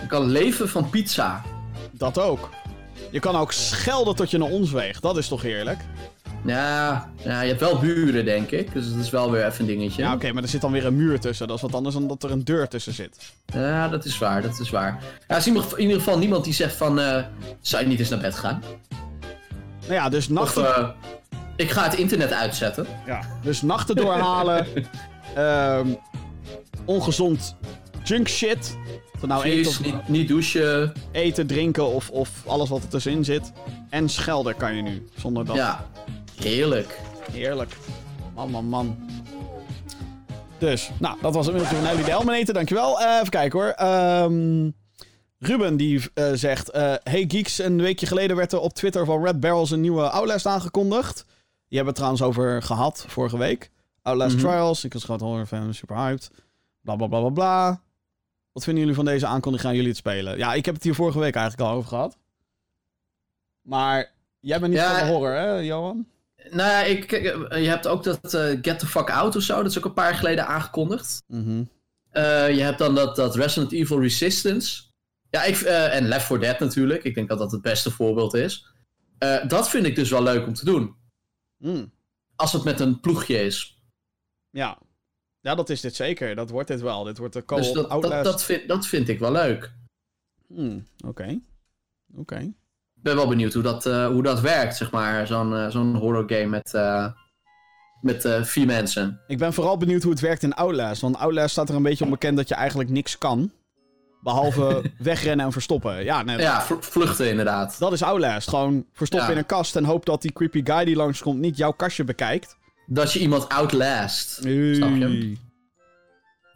Je 0.00 0.06
kan 0.06 0.24
leven 0.30 0.68
van 0.68 0.90
pizza. 0.90 1.42
Dat 1.90 2.18
ook. 2.18 2.48
Je 3.10 3.20
kan 3.20 3.36
ook 3.36 3.52
schelden 3.52 4.14
tot 4.16 4.30
je 4.30 4.38
naar 4.38 4.48
ons 4.48 4.70
weegt. 4.70 5.02
Dat 5.02 5.16
is 5.16 5.28
toch 5.28 5.42
heerlijk? 5.42 5.78
Ja, 6.44 7.10
ja, 7.24 7.40
je 7.40 7.48
hebt 7.48 7.60
wel 7.60 7.78
buren, 7.78 8.24
denk 8.24 8.50
ik. 8.50 8.72
Dus 8.72 8.90
dat 8.92 8.98
is 9.04 9.10
wel 9.10 9.30
weer 9.30 9.46
even 9.46 9.60
een 9.60 9.66
dingetje. 9.66 10.02
Ja, 10.02 10.14
oké, 10.14 10.32
maar 10.32 10.42
er 10.42 10.48
zit 10.48 10.60
dan 10.60 10.72
weer 10.72 10.86
een 10.86 10.96
muur 10.96 11.20
tussen. 11.20 11.46
Dat 11.48 11.56
is 11.56 11.62
wat 11.62 11.74
anders 11.74 11.94
dan 11.94 12.06
dat 12.08 12.22
er 12.22 12.30
een 12.30 12.44
deur 12.44 12.68
tussen 12.68 12.92
zit. 12.94 13.32
Ja, 13.54 13.88
dat 13.88 14.04
is 14.04 14.18
waar, 14.18 14.42
dat 14.42 14.60
is 14.60 14.70
waar. 14.70 14.98
Ja, 15.02 15.34
er 15.34 15.36
is 15.36 15.46
in 15.46 15.52
ieder 15.52 15.62
geval- 15.62 15.78
in 15.78 15.84
ieder 15.86 16.02
geval 16.02 16.18
niemand 16.18 16.44
die 16.44 16.52
zegt 16.54 16.76
van... 16.76 17.00
eh, 17.00 17.24
zou 17.60 17.82
je 17.82 17.88
niet 17.88 17.98
eens 17.98 18.08
naar 18.08 18.18
bed 18.20 18.34
gaan? 18.34 18.62
Nou 19.90 20.02
ja, 20.02 20.08
dus 20.08 20.24
Of 20.24 20.32
nachten, 20.32 20.74
eh, 20.76 20.88
ik 21.56 21.70
ga 21.70 21.82
het 21.82 21.94
internet 21.94 22.32
uitzetten. 22.32 22.86
ja, 23.06 23.20
dus 23.42 23.62
nachten 23.62 23.96
doorhalen. 23.96 24.66
Ehm, 25.34 25.86
ongezond 26.84 27.56
junk 28.04 28.28
shit. 28.28 28.76
Het 29.12 29.26
nou 29.26 29.42
eten, 29.44 29.60
Precies, 29.62 29.78
of, 29.78 29.84
niet, 29.84 30.08
niet 30.08 30.28
douchen. 30.28 30.92
eten, 31.12 31.46
drinken 31.46 31.86
of, 31.86 32.10
of 32.10 32.30
alles 32.46 32.68
wat 32.68 32.82
er 32.82 32.88
tussenin 32.88 33.24
zit. 33.24 33.52
En 33.90 34.08
schelden 34.08 34.56
kan 34.56 34.74
je 34.74 34.82
nu. 34.82 35.06
Zonder 35.16 35.44
dat. 35.44 35.56
Ja, 35.56 35.86
heerlijk. 36.40 36.98
Heerlijk. 37.32 37.76
Man, 38.34 38.50
man, 38.50 38.64
man. 38.64 38.98
Dus, 40.58 40.90
nou, 40.98 41.16
dat 41.22 41.34
was 41.34 41.46
een 41.46 41.52
minuutje 41.52 41.74
van 41.74 41.84
Nelly 41.84 42.04
de 42.04 42.10
Elmeneter. 42.10 42.54
Dankjewel. 42.54 43.00
Eh 43.00 43.14
even 43.14 43.28
kijken 43.30 43.58
hoor. 43.58 43.68
Ehm, 43.68 44.70
Ruben 45.42 45.76
die 45.76 46.02
eh, 46.14 46.32
zegt... 46.32 46.70
eh, 46.70 46.94
hey 47.02 47.24
geeks, 47.28 47.58
een 47.58 47.80
weekje 47.80 48.06
geleden 48.06 48.36
werd 48.36 48.52
er 48.52 48.58
op 48.60 48.72
Twitter 48.72 49.04
van 49.04 49.24
Red 49.24 49.40
Barrels 49.40 49.70
een 49.70 49.80
nieuwe 49.80 50.10
Outlast 50.10 50.46
aangekondigd. 50.46 51.16
Die 51.68 51.78
hebben 51.78 51.82
we 51.82 51.86
het 51.88 51.94
trouwens 51.94 52.22
over 52.22 52.62
gehad 52.62 53.04
vorige 53.08 53.38
week. 53.38 53.70
Outlast 54.02 54.36
Mhm. 54.36 54.44
Trials. 54.44 54.84
Ik 54.84 54.92
was 54.92 55.04
groot 55.04 55.20
horror 55.20 55.46
fan, 55.46 55.74
super 55.74 55.96
hyped. 55.96 56.30
Bla 56.82 56.96
bla 56.96 57.06
bla 57.06 57.20
bla 57.20 57.28
bla. 57.30 57.82
Wat 58.52 58.62
vinden 58.64 58.80
jullie 58.82 58.96
van 58.96 59.04
deze 59.04 59.26
aankondiging? 59.26 59.60
Gaan 59.68 59.74
jullie 59.74 59.88
het 59.90 59.98
spelen? 59.98 60.38
Ja, 60.38 60.54
ik 60.54 60.64
heb 60.64 60.74
het 60.74 60.84
hier 60.84 60.94
vorige 60.94 61.18
week 61.18 61.34
eigenlijk 61.34 61.70
al 61.70 61.76
over 61.76 61.88
gehad. 61.88 62.18
Maar 63.62 64.12
jij 64.40 64.60
bent 64.60 64.72
niet 64.72 64.80
Ja, 64.80 64.98
van 64.98 65.06
de 65.06 65.12
horror, 65.12 65.34
hè, 65.34 65.52
Johan? 65.54 66.06
Nou 66.50 66.68
ja, 66.70 66.82
ik, 66.82 67.12
eh, 67.12 67.62
je 67.62 67.68
hebt 67.68 67.86
ook 67.86 68.04
dat 68.04 68.18
Get 68.62 68.78
the 68.78 68.86
Fuck 68.86 69.10
Out 69.10 69.36
of 69.36 69.42
zo. 69.42 69.56
Dat 69.62 69.70
is 69.70 69.78
ook 69.78 69.84
een 69.84 69.92
paar 69.92 70.08
jaar 70.10 70.18
geleden 70.18 70.46
aangekondigd. 70.46 71.22
Mhm. 71.26 71.62
Je 72.52 72.60
hebt 72.62 72.78
dan 72.78 72.94
dat, 72.94 73.16
dat 73.16 73.34
Resident 73.36 73.72
Evil 73.72 74.00
Resistance. 74.00 74.82
Ja, 75.30 75.42
ik, 75.44 75.56
eh, 75.56 75.94
en 75.96 76.08
Left 76.08 76.26
4 76.26 76.38
Dead 76.38 76.58
natuurlijk. 76.58 77.04
Ik 77.04 77.14
denk 77.14 77.28
dat 77.28 77.38
dat 77.38 77.52
het 77.52 77.62
beste 77.62 77.90
voorbeeld 77.90 78.34
is. 78.34 78.66
Eh, 79.18 79.48
dat 79.48 79.68
vind 79.68 79.86
ik 79.86 79.94
dus 79.94 80.10
wel 80.10 80.22
leuk 80.22 80.46
om 80.46 80.54
te 80.54 80.64
doen. 80.64 80.96
Mm. 81.56 81.92
Als 82.36 82.52
het 82.52 82.64
met 82.64 82.80
een 82.80 83.00
ploegje 83.00 83.44
is. 83.44 83.82
Ja. 84.50 84.78
Ja, 85.40 85.54
dat 85.54 85.70
is 85.70 85.80
dit 85.80 85.94
zeker. 85.94 86.34
Dat 86.34 86.50
wordt 86.50 86.68
dit 86.68 86.80
wel. 86.80 87.04
Dit 87.04 87.18
wordt 87.18 87.34
de 87.34 87.44
co-op 87.44 87.62
dus 87.62 87.72
dat, 87.72 87.90
dat, 87.90 88.24
dat, 88.24 88.44
vind, 88.44 88.68
dat 88.68 88.86
vind 88.86 89.08
ik 89.08 89.18
wel 89.18 89.32
leuk. 89.32 89.72
Hmm, 90.46 90.86
Oké. 91.06 91.40
Oké. 92.16 92.38
Ik 92.94 93.02
ben 93.02 93.16
wel 93.16 93.28
benieuwd 93.28 93.52
hoe 93.52 93.62
dat, 93.62 93.86
eh, 93.86 94.06
hoe 94.06 94.22
dat 94.22 94.40
werkt, 94.40 94.76
zeg 94.76 94.90
maar. 94.90 95.26
Zo'n 95.26 95.70
zo'n 95.70 95.94
horror 95.94 96.24
game 96.26 96.46
met, 96.46 96.72
met 98.00 98.46
vier 98.48 98.66
mensen. 98.66 99.20
Ik 99.26 99.38
ben 99.38 99.52
vooral 99.52 99.76
benieuwd 99.76 100.02
hoe 100.02 100.12
het 100.12 100.20
werkt 100.20 100.42
in 100.42 100.54
Outlast. 100.54 101.00
Want 101.00 101.16
Outlast 101.16 101.50
staat 101.50 101.68
er 101.68 101.74
een 101.74 101.82
beetje 101.82 102.04
onbekend 102.04 102.36
dat 102.36 102.48
je 102.48 102.54
eigenlijk 102.54 102.90
niks 102.90 103.18
kan. 103.18 103.52
Behalve 104.22 104.82
wegrennen 104.98 105.46
en 105.46 105.52
verstoppen. 105.52 106.04
Ja, 106.04 106.22
nee, 106.22 106.38
Ja, 106.38 106.60
vl- 106.62 106.74
vluchten 106.80 107.28
inderdaad. 107.30 107.76
dat 107.78 107.92
is 107.92 108.02
Outlast. 108.02 108.48
Gewoon 108.48 108.86
verstoppen 108.92 109.28
Ja. 109.28 109.34
in 109.34 109.40
een 109.40 109.46
kast 109.46 109.76
en 109.76 109.84
hoop 109.84 110.06
dat 110.06 110.22
die 110.22 110.32
creepy 110.32 110.60
guy 110.64 110.84
die 110.84 110.96
langskomt 110.96 111.38
niet 111.38 111.56
jouw 111.56 111.70
kastje 111.72 112.04
bekijkt. 112.04 112.56
Dat 112.86 113.12
je 113.12 113.18
iemand 113.18 113.48
outlast. 113.48 114.30
Snap 114.30 114.48
je? 114.96 115.36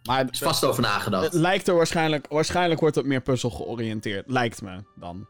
Maar 0.09 0.20
Er 0.20 0.28
is 0.31 0.39
vast 0.39 0.65
over 0.65 0.82
nagedacht. 0.82 1.24
het 1.24 1.32
lijkt 1.35 1.69
er 1.69 1.74
waarschijnlijk... 1.74 2.27
Waarschijnlijk 2.28 2.81
wordt 2.81 2.97
het 2.97 3.07
meer 3.07 3.20
puzzel 3.20 3.51
georiënteerd. 3.51 4.24
Lijkt 4.31 4.62
me 4.62 4.82
dan. 4.97 5.27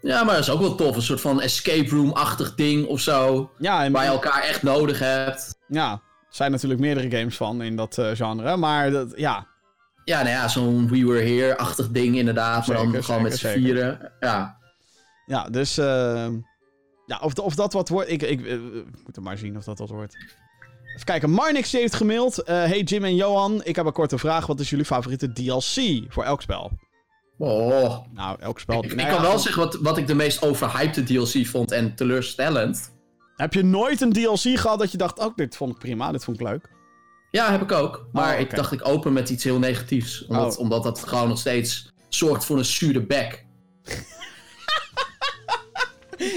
Ja, 0.00 0.24
maar 0.24 0.34
dat 0.34 0.42
is 0.44 0.50
ook 0.50 0.60
wel 0.60 0.74
tof. 0.74 0.96
Een 0.96 1.02
soort 1.02 1.20
van 1.20 1.40
escape 1.40 1.88
room-achtig 1.88 2.54
ding 2.54 2.86
of 2.86 3.00
zo. 3.00 3.50
Ja, 3.58 3.84
en 3.84 3.92
Waar 3.92 4.04
je 4.04 4.10
elkaar 4.10 4.42
echt 4.42 4.62
nodig 4.62 4.98
hebt. 4.98 5.58
Ja, 5.68 5.92
er 5.92 6.00
zijn 6.28 6.50
natuurlijk 6.50 6.80
meerdere 6.80 7.10
games 7.16 7.36
van 7.36 7.62
in 7.62 7.76
dat 7.76 7.98
eh, 7.98 8.10
genre. 8.14 8.56
Maar 8.56 8.90
dat, 8.90 9.12
ja, 9.16 9.46
Ja, 10.06 10.22
nou 10.22 10.34
ja, 10.34 10.48
zo'n 10.48 10.88
We 10.88 11.06
Were 11.06 11.22
Here-achtig 11.22 11.90
ding 11.90 12.16
inderdaad. 12.16 12.66
maar 12.66 12.76
dan 12.76 13.04
gewoon 13.04 13.22
met 13.22 13.38
z'n 13.38 13.46
vieren. 13.46 14.12
Ja. 14.20 14.58
ja 15.26 15.48
dus 15.48 15.78
eh, 15.78 16.28
ja, 17.06 17.18
of, 17.20 17.34
of 17.34 17.54
dat 17.54 17.72
wat 17.72 17.88
wordt. 17.88 18.10
Ik, 18.10 18.22
ik, 18.22 18.40
eh, 18.40 18.56
we 18.56 18.84
moeten 19.04 19.22
maar 19.22 19.38
zien 19.38 19.56
of 19.56 19.64
dat 19.64 19.78
wat 19.78 19.88
wordt. 19.90 20.16
Even 20.94 21.04
kijken, 21.04 21.30
Marnix 21.30 21.72
heeft 21.72 21.94
gemaild. 21.94 22.42
Eh, 22.42 22.54
hey 22.54 22.82
Jim 22.82 23.04
en 23.04 23.14
Johan, 23.14 23.64
ik 23.64 23.76
heb 23.76 23.86
een 23.86 23.92
korte 23.92 24.18
vraag. 24.18 24.46
Wat 24.46 24.60
is 24.60 24.70
jullie 24.70 24.84
favoriete 24.84 25.32
DLC 25.32 26.04
voor 26.12 26.24
elk 26.24 26.42
spel? 26.42 26.70
Oh. 27.38 27.98
Nou, 28.12 28.40
elk 28.40 28.60
spel. 28.60 28.84
Ik, 28.84 28.90
ik 28.90 28.96
Nou 28.96 29.10
kan 29.10 29.22
wel 29.22 29.38
zeggen 29.38 29.62
wat, 29.62 29.74
wat 29.74 29.98
ik 29.98 30.06
de 30.06 30.14
meest 30.14 30.42
overhypte 30.42 31.02
DLC 31.02 31.46
vond 31.46 31.72
en 31.72 31.94
teleurstellend. 31.94 32.94
Heb 33.36 33.54
je 33.54 33.62
nooit 33.62 34.00
een 34.00 34.12
DLC 34.12 34.58
gehad 34.58 34.78
dat 34.78 34.90
je 34.90 34.98
dacht, 34.98 35.18
oh, 35.18 35.36
dit 35.36 35.56
vond 35.56 35.72
ik 35.72 35.78
prima, 35.78 36.12
dit 36.12 36.24
vond 36.24 36.40
ik 36.40 36.46
leuk? 36.46 36.74
Ja, 37.36 37.50
heb 37.50 37.62
ik 37.62 37.72
ook. 37.72 38.06
Maar 38.12 38.34
Oh, 38.34 38.40
ik 38.40 38.54
dacht 38.54 38.72
ik 38.72 38.88
open 38.88 39.12
met 39.12 39.28
iets 39.30 39.44
heel 39.44 39.58
negatiefs. 39.58 40.26
Omdat, 40.26 40.52
Oh. 40.54 40.58
omdat 40.60 40.82
dat 40.82 40.98
gewoon 41.06 41.28
nog 41.28 41.38
steeds 41.38 41.92
zorgt 42.08 42.44
voor 42.44 42.58
een 42.58 42.64
zure 42.64 43.00
bek. 43.00 43.44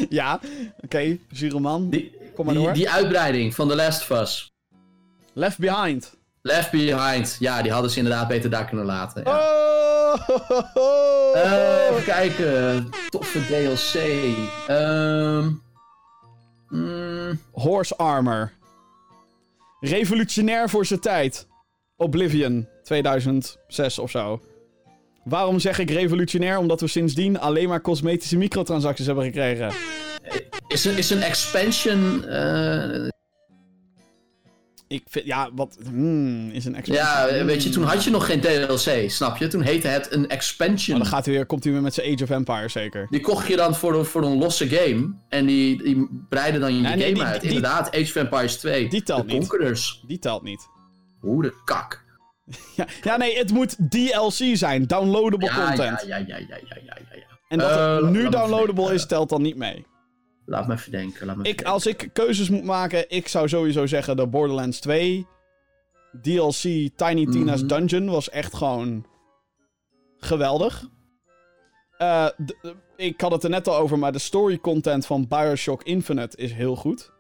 Ja, 0.10 0.40
oké, 0.82 1.18
zure 1.32 1.60
man. 1.60 1.90
Die, 1.90 2.18
Kom 2.36 2.46
maar 2.46 2.54
die, 2.54 2.64
door. 2.64 2.74
die 2.74 2.90
uitbreiding 2.90 3.56
van 3.56 3.68
The 3.68 3.76
Last 3.76 4.02
of 4.12 4.20
Us. 4.20 4.52
Left 5.34 5.58
Behind. 5.58 6.16
Left 6.42 6.72
Behind. 6.72 7.36
Ja, 7.40 7.62
die 7.62 7.72
hadden 7.72 7.92
ze 7.92 7.98
inderdaad 7.98 8.28
beter 8.28 8.50
daar 8.50 8.66
kunnen 8.66 8.86
laten. 8.86 9.24
Ja. 9.26 9.38
Oh! 9.38 11.36
Eh, 11.36 11.90
even 11.92 12.04
kijken. 12.04 12.90
Toffe 13.10 13.46
DLC. 13.46 14.04
Ehm 14.68 15.50
mm, 16.70 17.40
Horse 17.52 17.96
Armor. 17.98 18.52
Revolutionair 19.80 20.70
voor 20.70 20.86
zijn 20.86 21.00
tijd. 21.00 21.48
Oblivion, 21.96 22.68
2006 22.84 24.00
of 24.00 24.12
zo. 24.12 24.42
Waarom 25.24 25.60
zeg 25.60 25.80
ik 25.80 25.90
revolutionair? 25.90 26.58
Omdat 26.58 26.82
we 26.82 26.88
sindsdien 26.88 27.40
alleen 27.40 27.68
maar 27.68 27.82
cosmetische 27.82 28.38
microtransacties 28.38 29.06
hebben 29.06 29.24
gekregen. 29.24 29.74
is, 30.68 30.86
een, 30.86 30.98
is 30.98 31.10
een 31.10 31.22
expansion. 31.22 32.26
eh, 32.26 33.08
Ik 34.91 35.03
vind, 35.10 35.26
ja, 35.26 35.49
wat. 35.56 35.78
Hmm, 35.84 36.49
is 36.49 36.66
een 36.66 36.76
expansion. 36.76 37.38
ja, 37.38 37.45
weet 37.45 37.64
je, 37.64 37.70
toen 37.70 37.84
had 37.84 38.03
je 38.03 38.10
nog 38.10 38.26
geen 38.26 38.41
DLC, 38.41 39.10
snap 39.11 39.38
je? 39.38 39.48
Toen 39.48 39.61
heette 39.61 39.88
het 39.88 40.14
een 40.14 40.30
expansion. 40.30 40.98
Maar 40.98 41.06
dan 41.07 41.16
gaat 41.16 41.26
hij 41.26 41.34
weer, 41.36 41.45
komt 41.45 41.64
hij 41.64 41.74
weer 41.74 41.82
met 41.82 41.94
zijn 41.94 42.14
Age 42.14 42.24
of 42.24 42.30
Empires 42.30 42.72
zeker. 42.74 43.07
Die 43.10 43.20
kocht 43.22 43.48
je 43.48 43.56
dan 43.56 43.76
voor 43.76 43.94
een, 43.95 44.06
voor 44.06 44.24
een 44.24 44.38
losse 44.38 44.70
game. 44.70 45.14
En 45.30 45.45
die, 45.45 45.84
die 45.84 46.10
breiden 46.30 46.61
dan 46.61 46.76
je 46.76 46.82
Nee, 46.82 46.95
nee, 46.95 47.02
game 47.02 47.14
die- 47.14 47.24
uit. 47.24 47.41
die- 47.41 47.49
Inderdaad, 47.49 47.88
Age 47.88 48.02
of 48.02 48.16
Empires 48.16 48.57
2. 48.57 48.90
Die 48.90 49.03
telt 49.03 49.28
de 49.28 49.34
niet. 49.34 49.48
Conquerors. 49.48 50.03
Die 50.07 50.20
telt 50.20 50.44
niet. 50.44 50.68
Hoe 51.20 51.41
de 51.41 51.53
kak. 51.66 52.03
Ja, 52.76 52.86
ja, 53.03 53.18
nee, 53.18 53.38
het 53.38 53.52
moet 53.52 53.76
DLC 53.90 54.57
zijn. 54.57 54.84
Downloadable 54.88 55.48
Ja, 55.48 55.66
content. 55.68 56.03
ja, 56.07 56.18
ja, 56.18 56.26
ja, 56.28 56.38
ja, 56.38 56.57
ja, 56.70 56.78
ja, 56.86 56.98
ja. 57.16 57.38
En 57.48 57.57
dat 57.57 57.70
Eh, 57.70 57.91
het 57.94 58.02
laat 58.02 58.11
nu 58.11 58.30
downloadable 58.30 58.94
is, 58.94 59.06
telt 59.07 59.30
dan 59.30 59.41
niet 59.41 59.56
mee. 59.56 59.86
Laat 60.50 60.68
me 60.68 60.74
even 60.74 60.92
denken. 60.92 61.26
Laat 61.26 61.36
me 61.36 61.44
Ik, 61.44 61.64
als 61.64 61.86
ik 61.86 62.10
keuzes 62.14 62.50
moet 62.50 62.64
maken, 62.64 63.10
ik 63.10 63.28
zou 63.28 63.48
sowieso 63.48 63.86
zeggen 63.86 64.18
de 64.18 64.28
Borderlands 64.28 64.80
2 64.80 65.28
DLC 66.22 66.62
Tiny 66.96 67.26
Tina's 67.26 67.60
Mhm. 67.64 67.68
Dungeon 67.68 68.10
was 68.10 68.30
echt 68.30 68.56
gewoon 68.56 69.06
geweldig. 70.18 70.88
Eh, 71.98 72.28
ik 72.96 73.22
had 73.22 73.32
het 73.32 73.44
er 73.44 73.50
net 73.50 73.68
al 73.68 73.76
over, 73.76 74.00
maar 74.00 74.12
de 74.12 74.20
story 74.20 74.60
content 74.60 75.06
van 75.06 75.28
Bioshock 75.28 75.84
Infinite 75.84 76.38
is 76.38 76.52
heel 76.52 76.76
goed. 76.76 77.12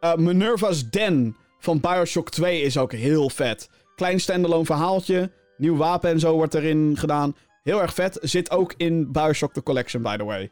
Eh, 0.00 0.14
Minerva's 0.14 0.90
Den 0.90 1.36
van 1.58 1.80
Bioshock 1.80 2.30
2 2.30 2.60
is 2.60 2.78
ook 2.78 2.92
heel 2.92 3.30
vet. 3.30 3.70
Klein 3.94 4.20
standalone 4.20 4.64
verhaaltje, 4.64 5.32
nieuw 5.56 5.76
wapen 5.76 6.10
en 6.10 6.20
zo 6.20 6.32
wordt 6.34 6.54
erin 6.54 6.96
gedaan. 6.96 7.36
Heel 7.62 7.80
erg 7.80 7.94
vet. 7.94 8.18
Zit 8.22 8.50
ook 8.50 8.74
in 8.76 9.12
Bioshock 9.12 9.52
The 9.52 9.62
Collection, 9.62 10.02
by 10.02 10.16
the 10.16 10.24
way. 10.24 10.50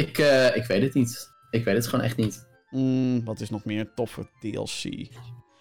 Ik, 0.00 0.18
eh, 0.18 0.56
ik 0.56 0.64
weet 0.64 0.82
het 0.82 0.94
niet. 0.94 1.32
Ik 1.50 1.64
weet 1.64 1.76
het 1.76 1.86
gewoon 1.86 2.04
echt 2.04 2.16
niet. 2.16 2.48
Mm, 2.70 3.24
wat 3.24 3.40
is 3.40 3.50
nog 3.50 3.64
meer 3.64 3.94
toffe 3.94 4.28
DLC? 4.40 5.08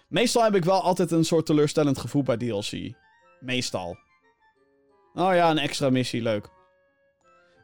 Meestal 0.08 0.44
heb 0.44 0.56
ik 0.56 0.66
wel 0.66 0.82
altijd 0.82 1.12
een 1.12 1.26
soort 1.26 1.46
teleurstellend 1.46 1.98
gevoel 1.98 2.24
bij 2.24 2.38
DLC. 2.38 2.94
Meestal. 3.40 3.98
Oh 5.14 5.34
ja, 5.34 5.50
een 5.50 5.58
extra 5.58 5.90
missie, 5.90 6.22
leuk. 6.22 6.50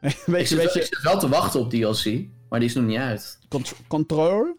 Ik 0.00 0.22
weet 0.26 0.48
je, 0.48 0.56
zit, 0.56 0.74
ik 0.74 0.82
zit 0.82 1.02
wel 1.02 1.18
te 1.18 1.28
wachten 1.28 1.60
op 1.60 1.70
DLC, 1.70 2.26
maar 2.48 2.60
die 2.60 2.68
is 2.68 2.74
nog 2.74 2.84
niet 2.84 2.98
uit. 2.98 3.38
cont 3.48 3.74
Control? 3.88 4.56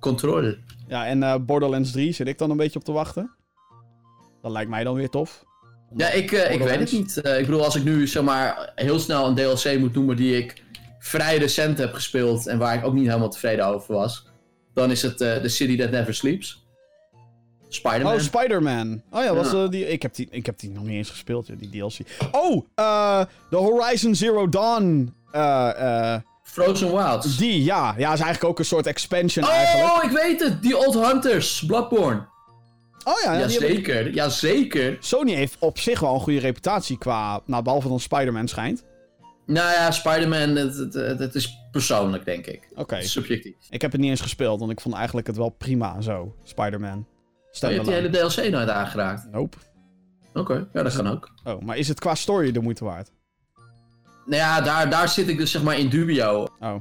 Controle. 0.00 0.58
Ja, 0.88 1.06
en 1.06 1.22
eh, 1.22 1.36
Borderlands 1.40 1.92
3 1.92 2.12
zit 2.12 2.28
ik 2.28 2.38
dan 2.38 2.50
een 2.50 2.56
beetje 2.56 2.78
op 2.78 2.84
te 2.84 2.92
wachten. 2.92 3.34
Dat 4.42 4.52
lijkt 4.52 4.70
mij 4.70 4.84
dan 4.84 4.94
weer 4.94 5.10
tof. 5.10 5.44
Ja, 5.96 6.10
ik, 6.10 6.32
eh, 6.32 6.54
ik 6.54 6.60
weet 6.60 6.80
het 6.80 6.92
niet. 6.92 7.16
Ik 7.16 7.46
bedoel, 7.46 7.64
als 7.64 7.76
ik 7.76 7.84
nu 7.84 8.06
zeg 8.06 8.22
maar 8.22 8.72
heel 8.74 8.98
snel 8.98 9.26
een 9.26 9.34
DLC 9.34 9.78
moet 9.78 9.94
noemen 9.94 10.16
die 10.16 10.36
ik 10.36 10.63
vrij 11.04 11.38
recent 11.38 11.78
heb 11.78 11.94
gespeeld 11.94 12.46
en 12.46 12.58
waar 12.58 12.74
ik 12.74 12.84
ook 12.84 12.94
niet 12.94 13.06
helemaal 13.06 13.28
tevreden 13.28 13.66
over 13.66 13.94
was, 13.94 14.26
dan 14.74 14.90
is 14.90 15.02
het 15.02 15.20
uh, 15.20 15.34
The 15.34 15.48
City 15.48 15.78
That 15.78 15.90
Never 15.90 16.14
Sleeps. 16.14 16.66
Spider-Man. 17.68 18.14
Oh, 18.14 18.20
Spider-Man. 18.20 19.02
Oh 19.10 19.24
ja, 19.24 19.34
was, 19.34 19.54
uh, 19.54 19.68
die, 19.68 19.88
ik, 19.88 20.02
heb 20.02 20.14
die, 20.14 20.28
ik 20.30 20.46
heb 20.46 20.58
die 20.58 20.70
nog 20.70 20.82
niet 20.82 20.92
eens 20.92 21.10
gespeeld, 21.10 21.46
die 21.58 21.70
DLC. 21.70 21.98
Oh, 22.32 22.64
de 23.50 23.56
Horizon 23.56 24.14
Zero 24.14 24.48
Dawn. 24.48 25.14
Frozen 26.42 26.96
Wilds. 26.96 27.36
Die, 27.36 27.64
ja. 27.64 27.94
Ja, 27.96 28.12
is 28.12 28.20
eigenlijk 28.20 28.44
ook 28.44 28.58
een 28.58 28.64
soort 28.64 28.86
expansion 28.86 29.44
oh, 29.44 29.50
eigenlijk. 29.50 29.96
Oh, 29.96 30.04
ik 30.04 30.10
weet 30.10 30.40
het. 30.40 30.62
Die 30.62 30.76
Old 30.76 30.94
Hunters. 30.94 31.64
Bloodborne. 31.66 32.26
Oh 33.04 33.20
ja, 33.24 33.32
ja 33.38 33.48
zeker. 33.48 34.06
Ik... 34.06 34.14
Ja, 34.14 34.28
zeker. 34.28 34.96
Sony 35.00 35.32
heeft 35.32 35.56
op 35.58 35.78
zich 35.78 36.00
wel 36.00 36.14
een 36.14 36.20
goede 36.20 36.38
reputatie 36.38 36.98
qua... 36.98 37.40
Nou, 37.44 37.62
behalve 37.62 37.88
dan 37.88 38.00
Spider-Man 38.00 38.48
schijnt. 38.48 38.84
Nou 39.46 39.72
ja, 39.72 39.90
Spider-Man, 39.90 40.56
het, 40.56 40.76
het, 40.94 41.18
het, 41.18 41.34
is 41.34 41.58
persoonlijk, 41.70 42.24
denk 42.24 42.46
ik. 42.46 42.68
Oké. 42.74 43.02
Subjectief. 43.02 43.54
Ik 43.70 43.82
heb 43.82 43.92
het 43.92 44.00
niet 44.00 44.10
eens 44.10 44.20
gespeeld, 44.20 44.60
want 44.60 44.72
ik 44.72 44.80
vond 44.80 44.94
eigenlijk 44.94 45.26
het 45.26 45.36
wel 45.36 45.48
prima 45.48 46.00
zo, 46.00 46.34
Spider-Man. 46.42 47.06
Oh, 47.60 47.60
je 47.60 47.66
hebt 47.66 47.84
die 47.84 47.94
hele 47.94 48.10
DLC 48.10 48.50
nooit 48.50 48.68
aangeraakt? 48.68 49.30
Nope. 49.30 49.56
Oké, 50.34 50.66
ja, 50.72 50.82
dat 50.82 50.96
kan 50.96 51.10
ook. 51.10 51.30
Oh, 51.44 51.60
maar 51.60 51.76
is 51.76 51.88
het 51.88 52.00
qua 52.00 52.14
story 52.14 52.52
de 52.52 52.60
moeite 52.60 52.84
waard? 52.84 53.12
Nou 54.26 54.36
ja, 54.36 54.60
daar, 54.60 54.90
daar 54.90 55.08
zit 55.08 55.28
ik 55.28 55.38
dus 55.38 55.50
zeg 55.50 55.62
maar 55.62 55.78
in 55.78 55.88
dubio. 55.88 56.46
Oh. 56.60 56.74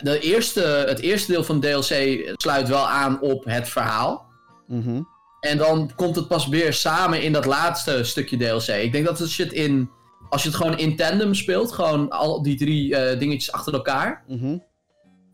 De 0.00 0.20
eerste, 0.20 0.84
het 0.88 0.98
eerste 0.98 1.32
deel 1.32 1.44
van 1.44 1.60
de 1.60 1.68
DLC 1.68 2.32
sluit 2.36 2.68
wel 2.68 2.88
aan 2.88 3.20
op 3.20 3.44
het 3.44 3.68
verhaal. 3.68 4.30
Mhm. 4.66 5.02
en 5.40 5.58
dan 5.58 5.92
komt 5.96 6.16
het 6.16 6.28
pas 6.28 6.48
weer 6.48 6.72
samen 6.72 7.22
in 7.22 7.32
dat 7.32 7.44
laatste 7.44 8.04
stukje 8.04 8.36
DLC. 8.36 8.68
Ik 8.68 8.92
denk 8.92 9.06
dat 9.06 9.18
het 9.18 9.28
shit 9.30 9.52
in... 9.52 9.90
Als 10.32 10.42
je 10.42 10.48
het 10.48 10.56
gewoon 10.56 10.78
in 10.78 10.96
tandem 10.96 11.34
speelt, 11.34 11.72
gewoon 11.72 12.10
al 12.10 12.42
die 12.42 12.56
drie 12.56 12.90
uh, 12.90 13.18
dingetjes 13.18 13.52
achter 13.52 13.72
elkaar... 13.72 14.24
Mhm 14.26 14.56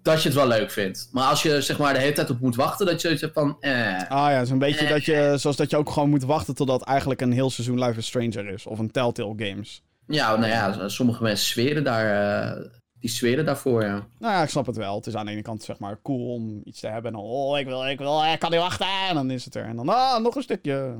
dat 0.02 0.22
je 0.22 0.28
het 0.28 0.38
wel 0.38 0.48
leuk 0.48 0.70
vindt. 0.70 1.08
Maar 1.12 1.28
als 1.28 1.42
je 1.42 1.62
zeg 1.62 1.78
maar 1.78 1.92
de 1.92 1.98
hele 1.98 2.12
tijd 2.12 2.30
op 2.30 2.40
moet 2.40 2.56
wachten, 2.56 2.86
dat 2.86 2.94
je 2.94 3.00
zoiets 3.00 3.20
hebt 3.20 3.34
van. 3.34 3.56
Eh, 3.60 4.08
ah 4.08 4.30
ja, 4.30 4.44
zo'n 4.44 4.58
beetje 4.58 4.86
dat 4.86 5.04
je. 5.04 5.34
Zoals 5.36 5.56
dat 5.56 5.70
je 5.70 5.76
ook 5.76 5.90
gewoon 5.90 6.10
moet 6.10 6.24
wachten 6.24 6.54
totdat 6.54 6.82
eigenlijk 6.82 7.20
een 7.20 7.32
heel 7.32 7.50
seizoen 7.50 7.84
Life 7.84 7.98
is 7.98 8.06
Stranger 8.06 8.48
is. 8.48 8.66
Of 8.66 8.78
een 8.78 8.90
Telltale 8.90 9.34
Games. 9.36 9.82
Ja, 10.06 10.36
nou 10.36 10.52
ja, 10.52 10.88
sommige 10.88 11.22
mensen 11.22 11.46
zweren 11.46 11.84
daar. 11.84 12.56
Uh, 12.56 12.64
die 13.00 13.10
zweren 13.10 13.44
daarvoor, 13.44 13.82
ja. 13.82 14.06
Nou 14.18 14.34
ja, 14.34 14.42
ik 14.42 14.48
snap 14.48 14.66
het 14.66 14.76
wel. 14.76 14.96
Het 14.96 15.06
is 15.06 15.14
aan 15.14 15.26
de 15.26 15.32
ene 15.32 15.42
kant 15.42 15.62
zeg 15.62 15.78
maar 15.78 15.98
cool 16.02 16.34
om 16.34 16.60
iets 16.64 16.80
te 16.80 16.86
hebben. 16.86 17.12
En 17.12 17.18
dan, 17.18 17.26
oh, 17.26 17.58
ik 17.58 17.66
wil, 17.66 17.88
ik 17.88 17.98
wil, 17.98 18.24
ik 18.24 18.38
kan 18.38 18.50
niet 18.50 18.60
wachten. 18.60 18.86
En 19.08 19.14
dan 19.14 19.30
is 19.30 19.44
het 19.44 19.54
er. 19.54 19.64
En 19.64 19.76
dan, 19.76 19.88
ah, 19.88 20.22
nog 20.22 20.34
een 20.34 20.42
stukje. 20.42 20.96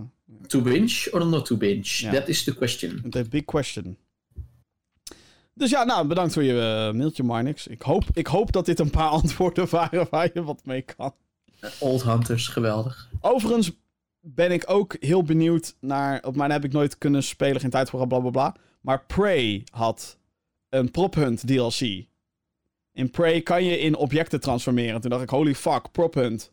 To 0.47 0.61
binge 0.61 1.09
or 1.11 1.27
not 1.27 1.47
to 1.47 1.57
binge? 1.57 2.09
That 2.13 2.29
is 2.29 2.45
the 2.45 2.55
question. 2.55 3.11
The 3.11 3.25
big 3.29 3.45
question. 3.45 3.97
Dus 5.55 5.71
ja, 5.71 5.85
nou, 5.85 6.07
bedankt 6.07 6.33
voor 6.33 6.43
je 6.43 6.53
uh, 6.53 6.99
mailtje, 6.99 7.23
Marnix. 7.23 7.67
Ik 7.67 7.83
hoop, 7.83 8.05
ik 8.13 8.27
hoop 8.27 8.53
dat 8.53 8.67
dit 8.67 8.79
een 8.79 8.91
paar 8.91 9.09
antwoorden 9.21 9.71
waren 9.71 10.07
waar 10.11 10.31
je 10.35 10.43
wat 10.43 10.61
mee 10.65 10.83
kan. 10.83 11.15
Old 11.79 12.03
Hunters, 12.03 12.49
geweldig. 12.49 13.11
Overigens 13.21 13.71
ben 14.21 14.53
ik 14.53 14.65
ook 14.67 14.97
heel 15.01 15.23
benieuwd 15.23 15.75
naar... 15.81 16.23
Op 16.25 16.37
mijn 16.37 16.51
heb 16.51 16.65
ik 16.65 16.73
nooit 16.73 16.99
kunnen 16.99 17.23
spelen, 17.23 17.61
geen 17.61 17.71
tijd 17.71 17.91
voor, 17.91 18.07
bla 18.07 18.19
bla 18.19 18.31
bla. 18.31 18.57
Maar 18.81 19.05
Prey 19.07 19.67
had 19.71 20.18
een 20.69 20.91
Prop 20.91 21.15
Hunt 21.15 21.47
DLC. 21.47 22.07
In 22.93 23.11
Prey 23.11 23.41
kan 23.41 23.65
je 23.65 23.79
in 23.79 23.97
objecten 23.97 24.41
transformeren. 24.41 25.01
Toen 25.01 25.11
dacht 25.11 25.23
ik, 25.23 25.31
holy 25.31 25.55
fuck, 25.55 25.91
Prop 25.93 26.15
Hunt. 26.15 26.53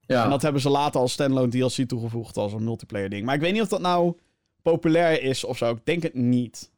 Ja. 0.00 0.24
En 0.24 0.30
dat 0.30 0.42
hebben 0.42 0.60
ze 0.60 0.68
later 0.68 1.00
als 1.00 1.12
standalone 1.12 1.50
DLC 1.50 1.88
toegevoegd 1.88 2.36
als 2.36 2.52
een 2.52 2.64
multiplayer 2.64 3.08
ding. 3.10 3.24
Maar 3.24 3.34
ik 3.34 3.40
weet 3.40 3.52
niet 3.52 3.62
of 3.62 3.68
dat 3.68 3.80
nou 3.80 4.16
populair 4.62 5.22
is 5.22 5.44
of 5.44 5.56
zo. 5.56 5.70
Ik 5.70 5.84
denk 5.84 6.02
het 6.02 6.14
niet. 6.14 6.70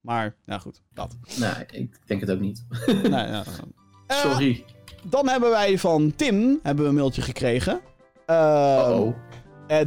Maar, 0.00 0.36
nou 0.44 0.60
goed, 0.60 0.82
dat. 0.94 1.16
Nee, 1.38 1.82
ik 1.82 1.98
denk 2.06 2.20
het 2.20 2.30
ook 2.30 2.40
niet. 2.40 2.64
nee, 2.86 3.10
ja. 3.10 3.44
Sorry. 4.06 4.50
Uh, 4.50 5.10
dan 5.10 5.28
hebben 5.28 5.50
wij 5.50 5.78
van 5.78 6.14
Tim 6.16 6.60
hebben 6.62 6.84
we 6.84 6.90
een 6.90 6.96
mailtje 6.96 7.22
gekregen. 7.22 7.80
Uh, 8.26 8.88
oh. 8.90 9.14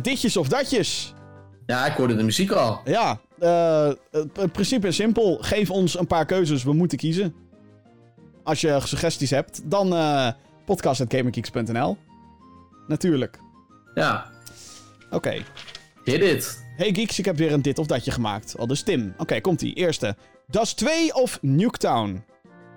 Ditjes 0.01 0.37
of 0.37 0.47
datjes. 0.47 1.13
Ja, 1.65 1.85
ik 1.85 1.93
hoorde 1.93 2.15
de 2.15 2.23
muziek 2.23 2.51
al. 2.51 2.81
Ja, 2.83 3.21
het 4.11 4.51
principe 4.51 4.87
is 4.87 4.95
simpel. 4.95 5.37
Geef 5.41 5.69
ons 5.69 5.99
een 5.99 6.07
paar 6.07 6.25
keuzes, 6.25 6.63
we 6.63 6.73
moeten 6.73 6.97
kiezen. 6.97 7.35
Als 8.43 8.61
je 8.61 8.79
suggesties 8.83 9.29
hebt, 9.29 9.61
dan 9.69 9.87
podcast.gamergeeks.nl. 10.65 11.97
Natuurlijk. 12.87 13.39
Ja. 13.93 14.31
Oké. 15.05 15.15
Okay. 15.15 15.45
Hit 16.03 16.21
it. 16.21 16.63
Hey 16.75 16.93
Geeks, 16.93 17.19
ik 17.19 17.25
heb 17.25 17.37
weer 17.37 17.51
een 17.51 17.61
dit 17.61 17.79
of 17.79 17.87
datje 17.87 18.11
gemaakt. 18.11 18.57
Al 18.57 18.67
dus 18.67 18.83
Tim. 18.83 19.13
Oké, 19.17 19.41
komt-ie. 19.41 19.73
Eerste. 19.73 20.15
Das 20.47 20.73
2 20.73 21.15
of 21.15 21.39
Nuketown? 21.41 22.23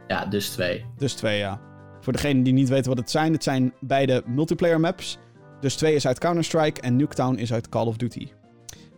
Ja, 0.08 0.26
dus 0.26 0.48
2. 0.48 0.84
Dus 0.98 1.14
2, 1.14 1.38
ja. 1.38 1.60
Voor 2.00 2.12
degenen 2.12 2.42
die 2.42 2.52
niet 2.52 2.68
weten 2.68 2.88
wat 2.88 2.98
het 2.98 3.10
zijn, 3.10 3.32
het 3.32 3.42
zijn 3.42 3.72
beide 3.80 4.22
multiplayer 4.26 4.80
maps. 4.80 5.18
Dus 5.60 5.76
2 5.76 5.94
is 5.94 6.06
uit 6.06 6.18
Counter-Strike 6.18 6.80
en 6.80 6.96
Nuketown 6.96 7.34
is 7.34 7.52
uit 7.52 7.68
Call 7.68 7.86
of 7.86 7.96
Duty. 7.96 8.28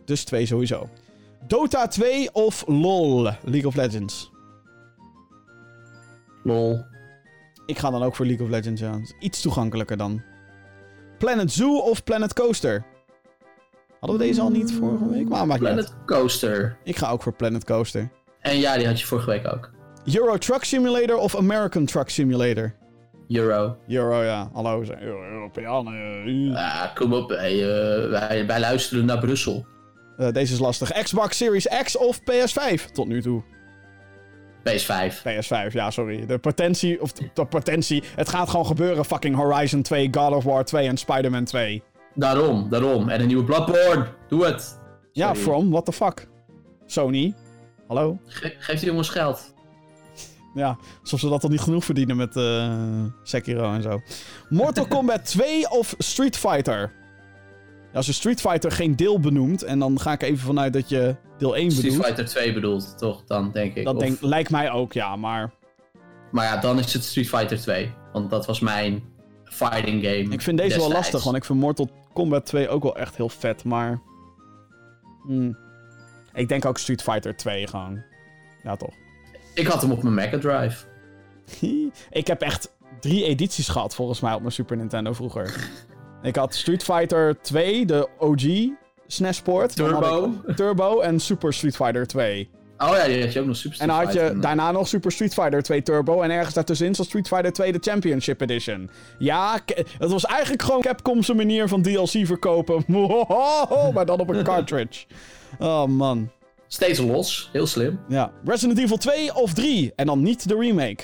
Dus 0.05 0.23
2 0.23 0.45
sowieso. 0.45 0.89
Dota 1.47 1.87
2 1.87 2.33
of 2.33 2.63
LOL, 2.67 3.23
League 3.23 3.67
of 3.67 3.75
Legends? 3.75 4.31
LOL. 6.43 6.85
Ik 7.65 7.77
ga 7.77 7.89
dan 7.89 8.03
ook 8.03 8.15
voor 8.15 8.25
League 8.25 8.45
of 8.45 8.51
Legends, 8.51 8.81
ja. 8.81 8.99
Iets 9.19 9.41
toegankelijker 9.41 9.97
dan. 9.97 10.21
Planet 11.17 11.51
Zoo 11.51 11.77
of 11.77 12.03
Planet 12.03 12.33
Coaster? 12.33 12.85
Hadden 13.99 14.19
we 14.19 14.25
deze 14.25 14.41
al 14.41 14.49
niet 14.49 14.73
vorige 14.73 15.09
week? 15.09 15.29
Maar 15.29 15.47
maakt 15.47 15.59
Planet 15.59 15.93
Coaster. 16.05 16.77
Ik 16.83 16.95
ga 16.97 17.09
ook 17.11 17.21
voor 17.21 17.33
Planet 17.33 17.63
Coaster. 17.63 18.09
En 18.39 18.57
ja, 18.57 18.77
die 18.77 18.87
had 18.87 18.99
je 18.99 19.05
vorige 19.05 19.29
week 19.29 19.53
ook. 19.53 19.71
Euro 20.13 20.37
Truck 20.37 20.63
Simulator 20.63 21.17
of 21.17 21.35
American 21.35 21.85
Truck 21.85 22.09
Simulator? 22.09 22.73
Euro. 23.27 23.77
Euro, 23.87 24.23
ja. 24.23 24.49
Hallo, 24.53 24.83
zijn 24.83 25.01
Europeanen. 25.01 26.31
Ja, 26.51 26.91
kom 26.95 27.13
op. 27.13 27.29
Wij, 27.29 27.53
uh, 27.53 28.09
wij, 28.09 28.45
wij, 28.45 28.59
luisteren 28.59 29.05
naar 29.05 29.19
Brussel. 29.19 29.65
Uh, 30.17 30.31
deze 30.31 30.53
is 30.53 30.59
lastig. 30.59 30.91
Xbox 31.03 31.37
Series 31.37 31.67
X 31.83 31.97
of 31.97 32.19
PS5 32.19 32.91
tot 32.93 33.07
nu 33.07 33.21
toe? 33.21 33.43
PS5. 34.69 35.13
PS5, 35.17 35.71
ja, 35.71 35.91
sorry. 35.91 36.25
De 36.25 36.37
potentie, 36.37 37.01
of 37.01 37.11
de, 37.11 37.29
de 37.33 37.45
potentie. 37.45 38.03
Het 38.15 38.29
gaat 38.29 38.49
gewoon 38.49 38.65
gebeuren. 38.65 39.05
Fucking 39.05 39.35
Horizon 39.35 39.81
2, 39.81 40.07
God 40.11 40.33
of 40.33 40.43
War 40.43 40.65
2 40.65 40.87
en 40.87 40.97
Spider-Man 40.97 41.43
2. 41.43 41.83
Daarom, 42.13 42.69
daarom. 42.69 43.09
En 43.09 43.21
een 43.21 43.27
nieuwe 43.27 43.43
Bloodborne. 43.43 44.07
Doe 44.27 44.45
het. 44.45 44.79
Ja, 45.11 45.35
From, 45.35 45.69
what 45.69 45.85
the 45.85 45.91
fuck. 45.91 46.27
Sony. 46.85 47.33
Hallo? 47.87 48.19
geef 48.59 48.79
die 48.79 48.89
jongens 48.89 49.09
geld. 49.09 49.53
Ja, 50.53 50.77
alsof 51.01 51.19
ze 51.19 51.29
dat 51.29 51.43
al 51.43 51.49
niet 51.49 51.61
genoeg 51.61 51.85
verdienen 51.85 52.15
met 52.17 52.35
uh, 52.35 53.03
Sekiro 53.23 53.73
en 53.73 53.81
zo. 53.81 54.01
Mortal 54.49 54.87
Kombat 54.87 55.25
2 55.25 55.69
of 55.69 55.95
Street 55.97 56.37
Fighter? 56.37 56.91
Als 57.97 58.05
je 58.05 58.11
Street 58.11 58.41
Fighter 58.41 58.71
geen 58.71 58.95
deel 58.95 59.19
benoemt, 59.19 59.63
en 59.63 59.79
dan 59.79 59.99
ga 59.99 60.11
ik 60.11 60.21
even 60.21 60.45
vanuit 60.45 60.73
dat 60.73 60.89
je 60.89 61.15
deel 61.37 61.55
1 61.55 61.67
bedoelt. 61.67 61.85
Street 61.85 62.05
Fighter 62.05 62.25
2 62.25 62.53
bedoelt, 62.53 62.97
toch? 62.97 63.23
Dan 63.23 63.51
denk 63.51 63.75
ik. 63.75 63.85
Dat 63.85 63.99
denk, 63.99 64.21
lijkt 64.21 64.49
mij 64.49 64.71
ook, 64.71 64.93
ja, 64.93 65.15
maar... 65.15 65.51
Maar 66.31 66.45
ja, 66.45 66.57
dan 66.57 66.79
is 66.79 66.93
het 66.93 67.03
Street 67.03 67.29
Fighter 67.29 67.59
2. 67.59 67.93
Want 68.13 68.29
dat 68.29 68.45
was 68.45 68.59
mijn 68.59 69.03
fighting 69.43 70.03
game. 70.03 70.29
Ik 70.29 70.41
vind 70.41 70.57
deze 70.57 70.79
wel 70.79 70.91
lastig, 70.91 71.23
want 71.23 71.35
ik 71.35 71.45
vind 71.45 71.59
Mortal 71.59 71.89
Kombat 72.13 72.45
2 72.45 72.69
ook 72.69 72.83
wel 72.83 72.95
echt 72.97 73.15
heel 73.17 73.29
vet, 73.29 73.63
maar... 73.63 74.01
Hmm. 75.23 75.57
Ik 76.33 76.49
denk 76.49 76.65
ook 76.65 76.77
Street 76.77 77.01
Fighter 77.01 77.35
2 77.35 77.67
gewoon. 77.67 78.03
Ja, 78.63 78.75
toch. 78.75 78.93
Ik 79.53 79.67
had 79.67 79.81
hem 79.81 79.91
op 79.91 80.03
mijn 80.03 80.15
Mega 80.15 80.37
Drive. 80.37 80.85
ik 82.09 82.27
heb 82.27 82.41
echt 82.41 82.75
drie 82.99 83.23
edities 83.23 83.67
gehad, 83.67 83.95
volgens 83.95 84.19
mij, 84.19 84.33
op 84.33 84.39
mijn 84.39 84.53
Super 84.53 84.77
Nintendo 84.77 85.13
vroeger. 85.13 85.69
Ik 86.21 86.35
had 86.35 86.55
Street 86.55 86.83
Fighter 86.83 87.41
2, 87.41 87.85
de 87.85 88.09
OG 88.17 88.43
SNES-port. 89.07 89.75
Turbo. 89.75 90.31
Turbo 90.55 90.99
en 90.99 91.19
Super 91.19 91.53
Street 91.53 91.75
Fighter 91.75 92.07
2. 92.07 92.49
Oh 92.77 92.89
ja, 92.89 93.05
die 93.05 93.21
had 93.21 93.33
je 93.33 93.39
ook 93.39 93.45
nog 93.45 93.55
Super 93.55 93.75
Street 93.75 93.91
En 93.91 93.95
dan 93.95 94.05
had 94.05 94.13
je 94.13 94.39
daarna 94.39 94.71
nog 94.71 94.87
Super 94.87 95.11
Street 95.11 95.33
Fighter 95.33 95.63
2 95.63 95.81
Turbo. 95.81 96.21
En 96.21 96.31
ergens 96.31 96.53
daartussenin 96.53 96.95
zat 96.95 97.05
Street 97.05 97.27
Fighter 97.27 97.53
2 97.53 97.71
de 97.71 97.77
Championship 97.81 98.41
Edition. 98.41 98.89
Ja, 99.17 99.59
het 99.97 100.11
was 100.11 100.25
eigenlijk 100.25 100.63
gewoon 100.63 100.81
Capcom's 100.81 101.33
manier 101.33 101.67
van 101.67 101.81
DLC 101.81 102.25
verkopen. 102.25 102.83
maar 103.93 104.05
dan 104.05 104.19
op 104.19 104.29
een 104.29 104.43
cartridge. 104.53 105.05
Oh 105.59 105.85
man. 105.85 106.29
Steeds 106.67 106.99
los. 106.99 107.49
Heel 107.51 107.67
slim. 107.67 107.99
Ja. 108.07 108.31
Resident 108.43 108.79
Evil 108.79 108.97
2 108.97 109.35
of 109.35 109.53
3? 109.53 109.93
En 109.95 110.05
dan 110.05 110.21
niet 110.21 110.47
de 110.47 110.55
remake. 110.55 111.03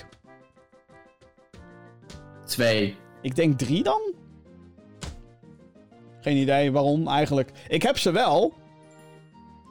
2. 2.46 2.96
Ik 3.22 3.36
denk 3.36 3.58
3 3.58 3.84
dan? 3.84 4.14
Geen 6.24 6.38
idee 6.38 6.72
waarom 6.72 7.08
eigenlijk. 7.08 7.52
Ik 7.68 7.82
heb 7.82 7.98
ze 7.98 8.12
wel. 8.12 8.54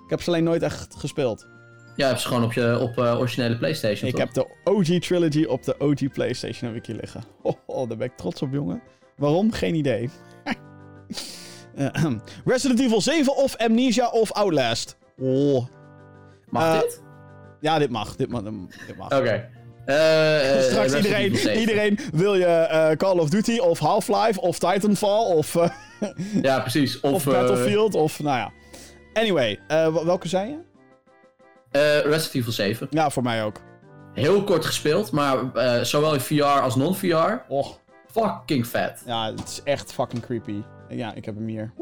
Ik 0.04 0.10
heb 0.10 0.22
ze 0.22 0.28
alleen 0.28 0.44
nooit 0.44 0.62
echt 0.62 0.94
gespeeld. 0.96 1.46
Ja, 1.96 2.08
heb 2.08 2.18
ze 2.18 2.26
gewoon 2.26 2.44
op 2.44 2.52
je 2.52 2.78
op, 2.78 2.98
uh, 2.98 3.18
originele 3.18 3.58
PlayStation. 3.58 4.10
Ik 4.10 4.16
heb 4.16 4.32
de 4.32 4.46
OG 4.64 4.84
Trilogy 4.84 5.44
op 5.44 5.62
de 5.62 5.74
OG 5.78 6.12
PlayStation 6.12 6.70
heb 6.70 6.78
ik 6.78 6.86
hier 6.86 6.96
liggen. 6.96 7.22
Oh, 7.42 7.56
oh, 7.66 7.88
daar 7.88 7.96
ben 7.96 8.06
ik 8.06 8.16
trots 8.16 8.42
op, 8.42 8.52
jongen. 8.52 8.82
Waarom? 9.16 9.52
Geen 9.52 9.74
idee. 9.74 10.10
Resident 12.44 12.80
Evil 12.80 13.00
7 13.00 13.36
of 13.36 13.56
Amnesia 13.56 14.08
of 14.08 14.32
Outlast? 14.32 14.96
Oh. 15.18 15.66
Mag 16.48 16.74
uh, 16.74 16.80
dit? 16.80 17.02
Ja, 17.60 17.78
dit 17.78 17.90
mag. 17.90 18.16
Dit 18.16 18.28
mag. 18.28 18.42
Dit 18.86 18.96
mag. 18.96 19.18
Oké. 19.18 19.48
Uh, 19.86 20.60
Straks 20.70 20.94
iedereen, 20.94 21.58
iedereen 21.58 21.98
wil 22.12 22.34
je 22.34 22.68
uh, 22.90 22.96
Call 22.96 23.18
of 23.18 23.28
Duty 23.28 23.58
of 23.58 23.78
Half-Life 23.78 24.40
of 24.40 24.58
Titanfall 24.58 25.34
of... 25.34 25.54
Uh, 25.54 25.68
ja, 26.42 26.60
precies. 26.60 27.00
Of, 27.00 27.12
of 27.12 27.24
Battlefield 27.24 27.94
of... 27.94 28.20
Nou 28.20 28.36
ja. 28.36 28.52
Anyway, 29.12 29.58
welke 30.04 30.28
zei 30.28 30.48
je? 30.48 30.58
Resident 32.02 32.34
Evil 32.34 32.52
7. 32.52 32.86
Ja, 32.90 33.10
voor 33.10 33.22
mij 33.22 33.44
ook. 33.44 33.60
Heel 34.14 34.44
kort 34.44 34.64
gespeeld, 34.64 35.10
maar 35.10 35.38
zowel 35.82 36.14
in 36.14 36.20
VR 36.20 36.42
als 36.42 36.76
non-VR. 36.76 37.42
Och. 37.48 37.78
Fucking 38.12 38.66
vet. 38.66 39.02
Ja, 39.06 39.30
het 39.30 39.48
is 39.48 39.60
echt 39.64 39.92
fucking 39.92 40.22
creepy. 40.22 40.62
Ja, 40.88 41.14
ik 41.14 41.24
heb 41.24 41.34
hem 41.34 41.46
hier. 41.46 41.72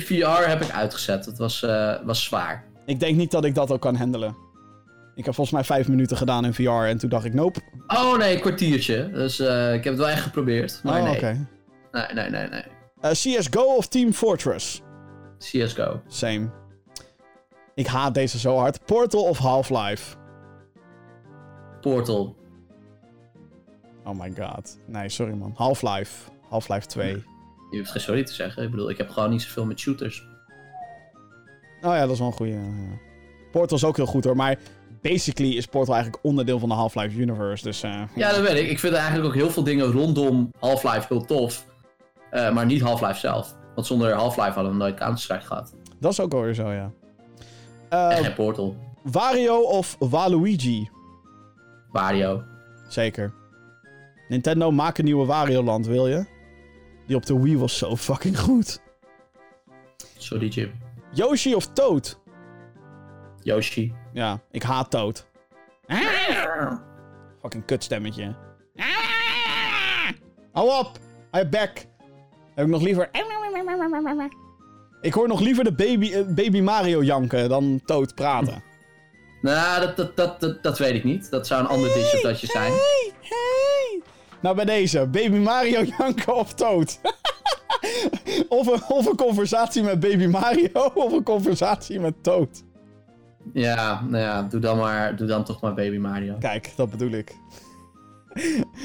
VR 0.00 0.48
heb 0.48 0.60
ik 0.60 0.70
uitgezet. 0.70 1.26
Het 1.26 1.38
was, 1.38 1.66
was 2.04 2.24
zwaar. 2.24 2.64
Ik 2.86 3.00
denk 3.00 3.16
niet 3.16 3.30
dat 3.30 3.44
ik 3.44 3.54
dat 3.54 3.70
ook 3.70 3.80
kan 3.80 3.96
handelen. 3.96 4.36
Ik 5.20 5.26
heb 5.26 5.34
volgens 5.34 5.56
mij 5.56 5.64
vijf 5.64 5.88
minuten 5.88 6.16
gedaan 6.16 6.44
in 6.44 6.54
VR 6.54 6.70
en 6.70 6.98
toen 6.98 7.08
dacht 7.08 7.24
ik, 7.24 7.34
nope. 7.34 7.60
Oh 7.86 8.16
nee, 8.16 8.34
een 8.34 8.40
kwartiertje. 8.40 9.10
Dus 9.10 9.40
uh, 9.40 9.74
ik 9.74 9.84
heb 9.84 9.92
het 9.92 10.02
wel 10.02 10.08
echt 10.08 10.22
geprobeerd. 10.22 10.80
Maar 10.82 11.00
oh, 11.00 11.06
nee. 11.06 11.16
Okay. 11.16 11.32
nee. 11.92 12.04
Nee, 12.14 12.30
nee, 12.30 12.48
nee, 12.48 12.62
uh, 13.02 13.10
CSGO 13.10 13.76
of 13.76 13.88
Team 13.88 14.12
Fortress? 14.12 14.82
CSGO. 15.38 16.00
Same. 16.06 16.50
Ik 17.74 17.86
haat 17.86 18.14
deze 18.14 18.38
zo 18.38 18.56
hard. 18.56 18.84
Portal 18.84 19.22
of 19.22 19.38
Half-Life? 19.38 20.16
Portal. 21.80 22.36
Oh 24.04 24.20
my 24.20 24.32
god. 24.38 24.78
Nee, 24.86 25.08
sorry 25.08 25.34
man. 25.34 25.52
Half-Life. 25.54 26.30
Half-Life 26.48 26.86
2. 26.86 27.24
Je 27.70 27.78
hoeft 27.78 27.90
geen 27.90 28.02
sorry 28.02 28.24
te 28.24 28.32
zeggen. 28.32 28.62
Ik 28.62 28.70
bedoel, 28.70 28.90
ik 28.90 28.96
heb 28.98 29.10
gewoon 29.10 29.30
niet 29.30 29.42
zoveel 29.42 29.64
met 29.64 29.78
shooters. 29.78 30.26
Oh 31.80 31.94
ja, 31.94 32.00
dat 32.00 32.10
is 32.10 32.18
wel 32.18 32.26
een 32.26 32.32
goede. 32.32 32.58
Portal 33.50 33.76
is 33.76 33.84
ook 33.84 33.96
heel 33.96 34.06
goed 34.06 34.24
hoor, 34.24 34.36
maar 34.36 34.58
basically 35.00 35.56
is 35.56 35.66
Portal 35.66 35.94
eigenlijk 35.94 36.24
onderdeel 36.24 36.58
van 36.58 36.68
de 36.68 36.74
Half-Life 36.74 37.20
universe. 37.20 37.64
Dus, 37.64 37.84
uh, 37.84 38.02
ja, 38.14 38.30
dat 38.30 38.40
weet 38.40 38.62
ik. 38.62 38.70
Ik 38.70 38.78
vind 38.78 38.94
eigenlijk 38.94 39.26
ook 39.26 39.34
heel 39.34 39.50
veel 39.50 39.64
dingen 39.64 39.92
rondom 39.92 40.50
Half-Life 40.58 41.06
heel 41.08 41.24
tof. 41.24 41.66
Uh, 42.32 42.52
maar 42.52 42.66
niet 42.66 42.80
Half-Life 42.80 43.18
zelf. 43.18 43.56
Want 43.74 43.86
zonder 43.86 44.12
Half-Life 44.12 44.50
hadden 44.50 44.72
we 44.72 44.78
nooit 44.78 44.94
Counter-Strike 44.94 45.44
gehad. 45.44 45.74
Dat 45.98 46.12
is 46.12 46.20
ook 46.20 46.34
alweer 46.34 46.54
zo, 46.54 46.72
ja. 46.72 46.92
Uh, 47.92 48.26
en 48.26 48.34
Portal. 48.34 48.76
Wario 49.02 49.60
of 49.60 49.96
Waluigi? 49.98 50.90
Wario. 51.90 52.42
Zeker. 52.88 53.32
Nintendo, 54.28 54.70
maak 54.70 54.98
een 54.98 55.04
nieuwe 55.04 55.26
Wario-land, 55.26 55.86
wil 55.86 56.06
je? 56.06 56.26
Die 57.06 57.16
op 57.16 57.26
de 57.26 57.40
Wii 57.40 57.58
was 57.58 57.78
zo 57.78 57.96
fucking 57.96 58.38
goed. 58.38 58.80
Sorry, 60.16 60.48
Jim. 60.48 60.72
Yoshi 61.12 61.54
of 61.54 61.66
Toad? 61.66 62.20
Yoshi. 63.42 63.94
Ja, 64.12 64.40
ik 64.50 64.62
haat 64.62 64.90
Toad. 64.90 65.26
Fucking 67.40 67.64
kutstemmetje. 67.64 68.34
Hou 70.52 70.78
op! 70.78 70.98
Je 71.32 71.48
bek! 71.48 71.86
Heb 72.54 72.64
ik 72.64 72.70
nog 72.70 72.82
liever... 72.82 73.10
Ik 75.00 75.14
hoor 75.14 75.28
nog 75.28 75.40
liever 75.40 75.64
de 75.64 75.72
baby, 75.72 76.06
uh, 76.06 76.26
baby 76.26 76.60
Mario 76.60 77.02
janken 77.02 77.48
dan 77.48 77.80
Toad 77.84 78.14
praten. 78.14 78.62
Nou, 79.40 79.80
dat, 79.80 79.96
dat, 79.96 80.16
dat, 80.16 80.40
dat, 80.40 80.62
dat 80.62 80.78
weet 80.78 80.94
ik 80.94 81.04
niet. 81.04 81.30
Dat 81.30 81.46
zou 81.46 81.60
een 81.60 81.66
ander 81.66 81.90
hey, 81.90 82.34
zijn. 82.34 82.72
Hey, 82.72 83.12
hey. 83.20 84.02
Nou, 84.40 84.56
bij 84.56 84.64
deze. 84.64 85.06
Baby 85.06 85.36
Mario 85.36 85.82
janken 85.98 86.34
of 86.34 86.54
Toad. 86.54 87.00
of, 88.48 88.66
een, 88.66 88.82
of 88.88 89.06
een 89.06 89.16
conversatie 89.16 89.82
met 89.82 90.00
Baby 90.00 90.26
Mario 90.26 90.90
of 90.94 91.12
een 91.12 91.22
conversatie 91.22 92.00
met 92.00 92.22
Toad. 92.22 92.62
Ja, 93.52 94.02
nou 94.08 94.22
ja, 94.22 94.42
doe 94.42 94.60
dan, 94.60 94.78
maar, 94.78 95.16
doe 95.16 95.26
dan 95.26 95.44
toch 95.44 95.60
maar 95.60 95.74
Baby 95.74 95.96
Mario. 95.96 96.36
Kijk, 96.38 96.72
dat 96.76 96.90
bedoel 96.90 97.10
ik. 97.10 97.34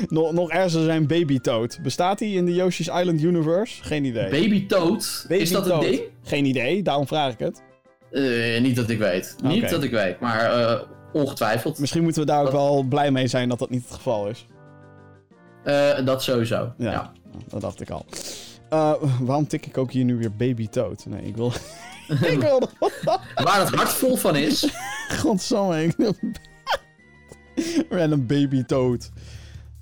nog, 0.10 0.32
nog 0.32 0.52
ergens 0.52 0.73
zijn 0.73 1.07
Baby 1.07 1.40
Toad. 1.40 1.80
Bestaat 1.84 2.19
hij 2.19 2.32
in 2.32 2.45
de 2.45 2.53
Yoshi's 2.53 2.88
Island 2.88 3.22
universe? 3.22 3.84
Geen 3.84 4.06
idee. 4.06 4.30
Baby 4.30 4.65
Toad? 4.65 5.26
Is 5.27 5.52
dat 5.52 5.69
een 5.69 5.80
ding? 5.80 6.02
Geen 6.23 6.45
idee, 6.45 6.84
daarom 6.84 7.07
vraag 7.07 7.34
ik 7.34 7.40
het. 7.40 7.64
Uh, 8.11 8.61
niet 8.61 8.76
dat 8.76 8.90
ik 8.90 8.98
weet. 8.98 9.36
Niet 9.44 9.69
dat 9.69 9.84
ik 9.84 9.91
weet, 9.91 10.19
maar 10.19 10.60
uh, 10.60 10.82
ongetwijfeld. 11.14 11.80
Misschien 11.80 12.03
moeten 12.03 12.22
we 12.22 12.27
daar 12.27 12.45
ook 12.45 12.52
wel 12.52 12.84
blij 12.84 13.11
mee 13.11 13.27
zijn 13.27 13.49
dat 13.49 13.60
dat 13.60 13.69
niet 13.69 13.84
het 13.84 13.94
geval 13.94 14.27
is. 14.27 14.45
Uh, 15.65 16.06
dat 16.06 16.23
sowieso, 16.23 16.73
ja. 16.77 16.91
ja. 16.91 17.11
Dat 17.48 17.61
dacht 17.61 17.82
ik 17.82 17.90
al. 17.90 18.06
waarom 19.19 19.48
tik 19.48 19.65
ik 19.65 19.77
ook 19.77 19.91
hier 19.91 20.03
nu 20.03 20.18
weer 20.18 20.36
Baby 20.36 20.68
Toad? 20.68 21.06
Nee, 21.10 21.22
ik 21.22 21.36
wil... 21.36 21.52
ik 22.07 22.40
wilde... 22.40 22.69
Waar 23.44 23.60
het 23.60 23.76
hart 23.76 23.90
vol 23.90 24.15
van 24.15 24.36
is. 24.36 24.68
Godsamme, 25.19 25.84
ik 25.84 25.95
Random 27.90 28.27
baby 28.27 28.64
toad. 28.64 29.11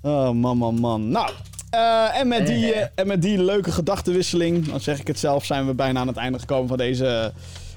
Oh, 0.02 0.30
man, 0.30 0.56
man, 0.56 0.74
man. 0.74 1.08
Nou, 1.08 1.30
uh, 1.74 2.18
en, 2.18 2.28
met 2.28 2.46
die, 2.46 2.74
uh, 2.74 2.86
en 2.94 3.06
met 3.06 3.22
die 3.22 3.42
leuke 3.42 3.72
gedachtenwisseling, 3.72 4.68
dan 4.68 4.80
zeg 4.80 5.00
ik 5.00 5.06
het 5.06 5.18
zelf, 5.18 5.44
zijn 5.44 5.66
we 5.66 5.74
bijna 5.74 6.00
aan 6.00 6.06
het 6.06 6.16
einde 6.16 6.38
gekomen 6.38 6.68
van 6.68 6.76
deze 6.76 7.32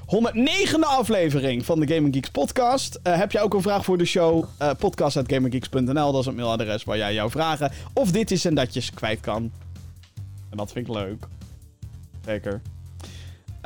109e 0.08 0.80
aflevering 0.80 1.66
van 1.66 1.80
de 1.80 1.94
Gaming 1.94 2.14
Geeks 2.14 2.30
podcast. 2.30 3.00
Uh, 3.04 3.18
heb 3.18 3.32
jij 3.32 3.42
ook 3.42 3.54
een 3.54 3.62
vraag 3.62 3.84
voor 3.84 3.98
de 3.98 4.06
show? 4.06 4.46
Uh, 4.62 4.70
podcast.gaminggeeks.nl, 4.80 6.12
dat 6.12 6.20
is 6.20 6.26
het 6.26 6.36
mailadres 6.36 6.84
waar 6.84 6.98
jij 6.98 7.14
jouw 7.14 7.30
vragen 7.30 7.72
of 7.94 8.12
dit 8.12 8.32
is 8.32 8.46
en 8.46 8.56
datjes 8.56 8.92
kwijt 8.92 9.20
kan. 9.20 9.52
En 10.50 10.58
dat 10.58 10.72
vind 10.72 10.88
ik 10.88 10.94
leuk. 10.94 11.28
Zeker. 12.26 12.62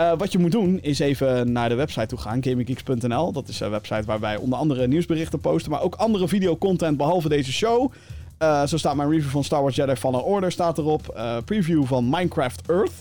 Uh, 0.02 0.12
wat 0.18 0.32
je 0.32 0.40
moet 0.40 0.52
doen 0.52 0.80
is 0.82 1.00
even 1.00 1.52
naar 1.52 1.70
de 1.70 1.76
website 1.76 2.06
toe 2.06 2.18
gaan, 2.18 2.44
gaminggeeks.nl. 2.44 3.32
Dat 3.32 3.48
is 3.48 3.60
een 3.60 3.70
website 3.70 4.04
waar 4.06 4.20
wij 4.20 4.36
onder 4.36 4.60
andere 4.60 4.88
nieuwsberichten 4.88 5.40
posten, 5.40 5.72
maar 5.72 5.82
ook 5.82 5.96
andere 5.96 6.28
videocontent 6.28 6.98
behalve 6.98 7.30
deze 7.30 7.52
show. 7.52 7.92
Uh, 8.40 8.66
zo 8.66 8.78
staat 8.78 8.96
mijn 8.96 9.10
review 9.10 9.30
van 9.30 9.44
Star 9.44 9.62
Wars 9.62 9.76
Jedi 9.76 9.96
Fallen 9.96 10.24
Order 10.24 10.52
staat 10.52 10.78
erop. 10.78 11.14
Uh, 11.16 11.38
preview 11.46 11.86
van 11.86 12.10
Minecraft 12.10 12.70
Earth. 12.70 12.94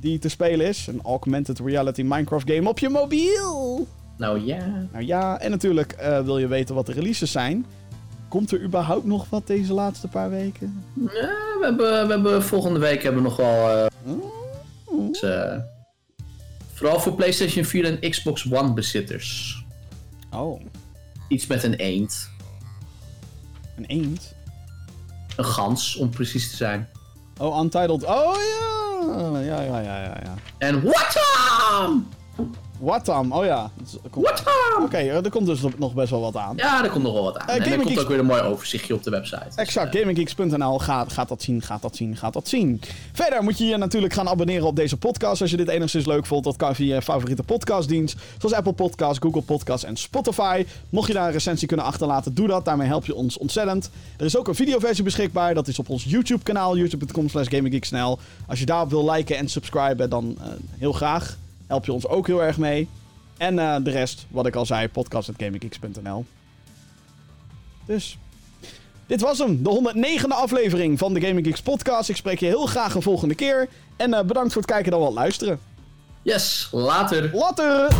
Die 0.00 0.18
te 0.18 0.28
spelen 0.28 0.66
is. 0.66 0.86
Een 0.86 1.00
augmented 1.04 1.58
reality 1.58 2.02
Minecraft 2.02 2.50
game 2.50 2.68
op 2.68 2.78
je 2.78 2.88
mobiel. 2.88 3.86
Nou 4.16 4.44
ja. 4.44 4.88
Nou 4.92 5.04
ja, 5.04 5.40
en 5.40 5.50
natuurlijk 5.50 5.96
wil 6.24 6.38
je 6.38 6.46
weten 6.46 6.74
wat 6.74 6.86
de 6.86 6.92
releases 6.92 7.30
zijn. 7.30 7.66
Komt 8.28 8.52
er 8.52 8.62
überhaupt 8.62 9.04
nog 9.04 9.26
wat 9.28 9.46
deze 9.46 9.72
laatste 9.72 10.08
paar 10.08 10.30
weken? 10.30 10.84
Ja, 10.94 11.10
we 11.10 11.60
hebben, 11.62 12.06
we 12.06 12.12
hebben 12.12 12.42
volgende 12.42 12.78
week 12.78 13.02
hebben 13.02 13.22
we 13.22 13.28
nog 13.28 13.36
wel... 13.36 13.88
Dus, 14.90 15.22
uh, 15.22 15.56
vooral 16.72 17.00
voor 17.00 17.14
PlayStation 17.14 17.64
4 17.64 17.84
en 17.84 18.10
Xbox 18.10 18.52
One 18.52 18.72
bezitters. 18.72 19.64
Oh. 20.30 20.60
Iets 21.28 21.46
met 21.46 21.62
een 21.62 21.74
eend. 21.74 22.30
Een 23.76 23.84
eend? 23.84 24.34
Een 25.36 25.44
gans, 25.44 25.96
om 25.96 26.10
precies 26.10 26.50
te 26.50 26.56
zijn. 26.56 26.88
Oh, 27.38 27.62
Untitled. 27.62 28.04
Oh 28.04 28.36
ja! 28.36 29.40
Ja, 29.40 29.60
ja, 29.60 29.80
ja, 29.80 29.80
ja. 29.80 30.20
ja. 30.22 30.34
En 30.58 30.82
Watam! 30.82 32.08
Watam, 32.78 33.32
oh 33.32 33.44
ja. 33.44 33.70
Watam! 34.10 34.54
Oké, 34.74 34.84
okay, 34.84 35.08
er 35.08 35.30
komt 35.30 35.46
dus 35.46 35.60
nog 35.78 35.94
best 35.94 36.10
wel 36.10 36.20
wat 36.20 36.36
aan. 36.36 36.56
Ja, 36.56 36.84
er 36.84 36.90
komt 36.90 37.04
nog 37.04 37.12
wel 37.12 37.22
wat 37.22 37.38
aan. 37.38 37.48
Uh, 37.48 37.66
en 37.66 37.72
er 37.72 37.80
komt 37.80 37.98
ook 37.98 38.08
weer 38.08 38.18
een 38.18 38.26
mooi 38.26 38.42
overzichtje 38.42 38.94
op 38.94 39.02
de 39.02 39.10
website. 39.10 39.46
Exact, 39.54 39.92
dus, 39.92 40.00
gaminggeeks.nl 40.00 40.78
gaat, 40.78 41.12
gaat 41.12 41.28
dat 41.28 41.42
zien, 41.42 41.62
gaat 41.62 41.82
dat 41.82 41.96
zien, 41.96 42.16
gaat 42.16 42.32
dat 42.32 42.48
zien. 42.48 42.80
Verder 43.12 43.42
moet 43.42 43.58
je 43.58 43.64
je 43.64 43.76
natuurlijk 43.76 44.12
gaan 44.12 44.28
abonneren 44.28 44.66
op 44.66 44.76
deze 44.76 44.96
podcast 44.96 45.40
als 45.40 45.50
je 45.50 45.56
dit 45.56 45.68
enigszins 45.68 46.06
leuk 46.06 46.26
vond. 46.26 46.44
Dat 46.44 46.56
kan 46.56 46.74
via 46.74 46.94
je 46.94 47.02
favoriete 47.02 47.42
podcastdienst, 47.42 48.16
zoals 48.38 48.54
Apple 48.54 48.72
Podcasts, 48.72 49.18
Google 49.18 49.42
Podcasts 49.42 49.84
en 49.84 49.96
Spotify. 49.96 50.66
Mocht 50.90 51.06
je 51.06 51.14
daar 51.14 51.26
een 51.26 51.32
recensie 51.32 51.68
kunnen 51.68 51.86
achterlaten, 51.86 52.34
doe 52.34 52.48
dat. 52.48 52.64
Daarmee 52.64 52.88
help 52.88 53.06
je 53.06 53.14
ons 53.14 53.38
ontzettend. 53.38 53.90
Er 54.16 54.24
is 54.24 54.36
ook 54.36 54.48
een 54.48 54.54
videoversie 54.54 55.04
beschikbaar. 55.04 55.54
Dat 55.54 55.68
is 55.68 55.78
op 55.78 55.88
ons 55.88 56.04
YouTube 56.04 56.42
kanaal, 56.42 56.76
youtube.com 56.76 57.28
slash 57.28 57.48
gaminggeeksnl. 57.48 58.18
Als 58.46 58.58
je 58.58 58.66
daarop 58.66 58.90
wil 58.90 59.10
liken 59.10 59.36
en 59.36 59.48
subscriben, 59.48 60.10
dan 60.10 60.36
uh, 60.38 60.46
heel 60.78 60.92
graag. 60.92 61.36
Help 61.66 61.84
je 61.84 61.92
ons 61.92 62.06
ook 62.06 62.26
heel 62.26 62.42
erg 62.42 62.58
mee. 62.58 62.88
En 63.36 63.54
uh, 63.54 63.76
de 63.82 63.90
rest, 63.90 64.26
wat 64.30 64.46
ik 64.46 64.54
al 64.54 64.66
zei, 64.66 64.88
podcast.gaminggeeks.nl. 64.88 66.24
Dus, 67.86 68.18
dit 69.06 69.20
was 69.20 69.38
hem. 69.38 69.62
De 69.62 69.92
109e 69.94 70.28
aflevering 70.28 70.98
van 70.98 71.14
de 71.14 71.20
Gaming 71.20 71.46
Geeks 71.46 71.62
podcast. 71.62 72.08
Ik 72.08 72.16
spreek 72.16 72.40
je 72.40 72.46
heel 72.46 72.66
graag 72.66 72.94
een 72.94 73.02
volgende 73.02 73.34
keer. 73.34 73.68
En 73.96 74.10
uh, 74.10 74.20
bedankt 74.20 74.52
voor 74.52 74.62
het 74.62 74.70
kijken 74.70 74.92
en 74.92 74.98
wat 74.98 75.12
luisteren. 75.12 75.60
Yes, 76.22 76.68
later. 76.72 77.30
Later. 77.32 77.94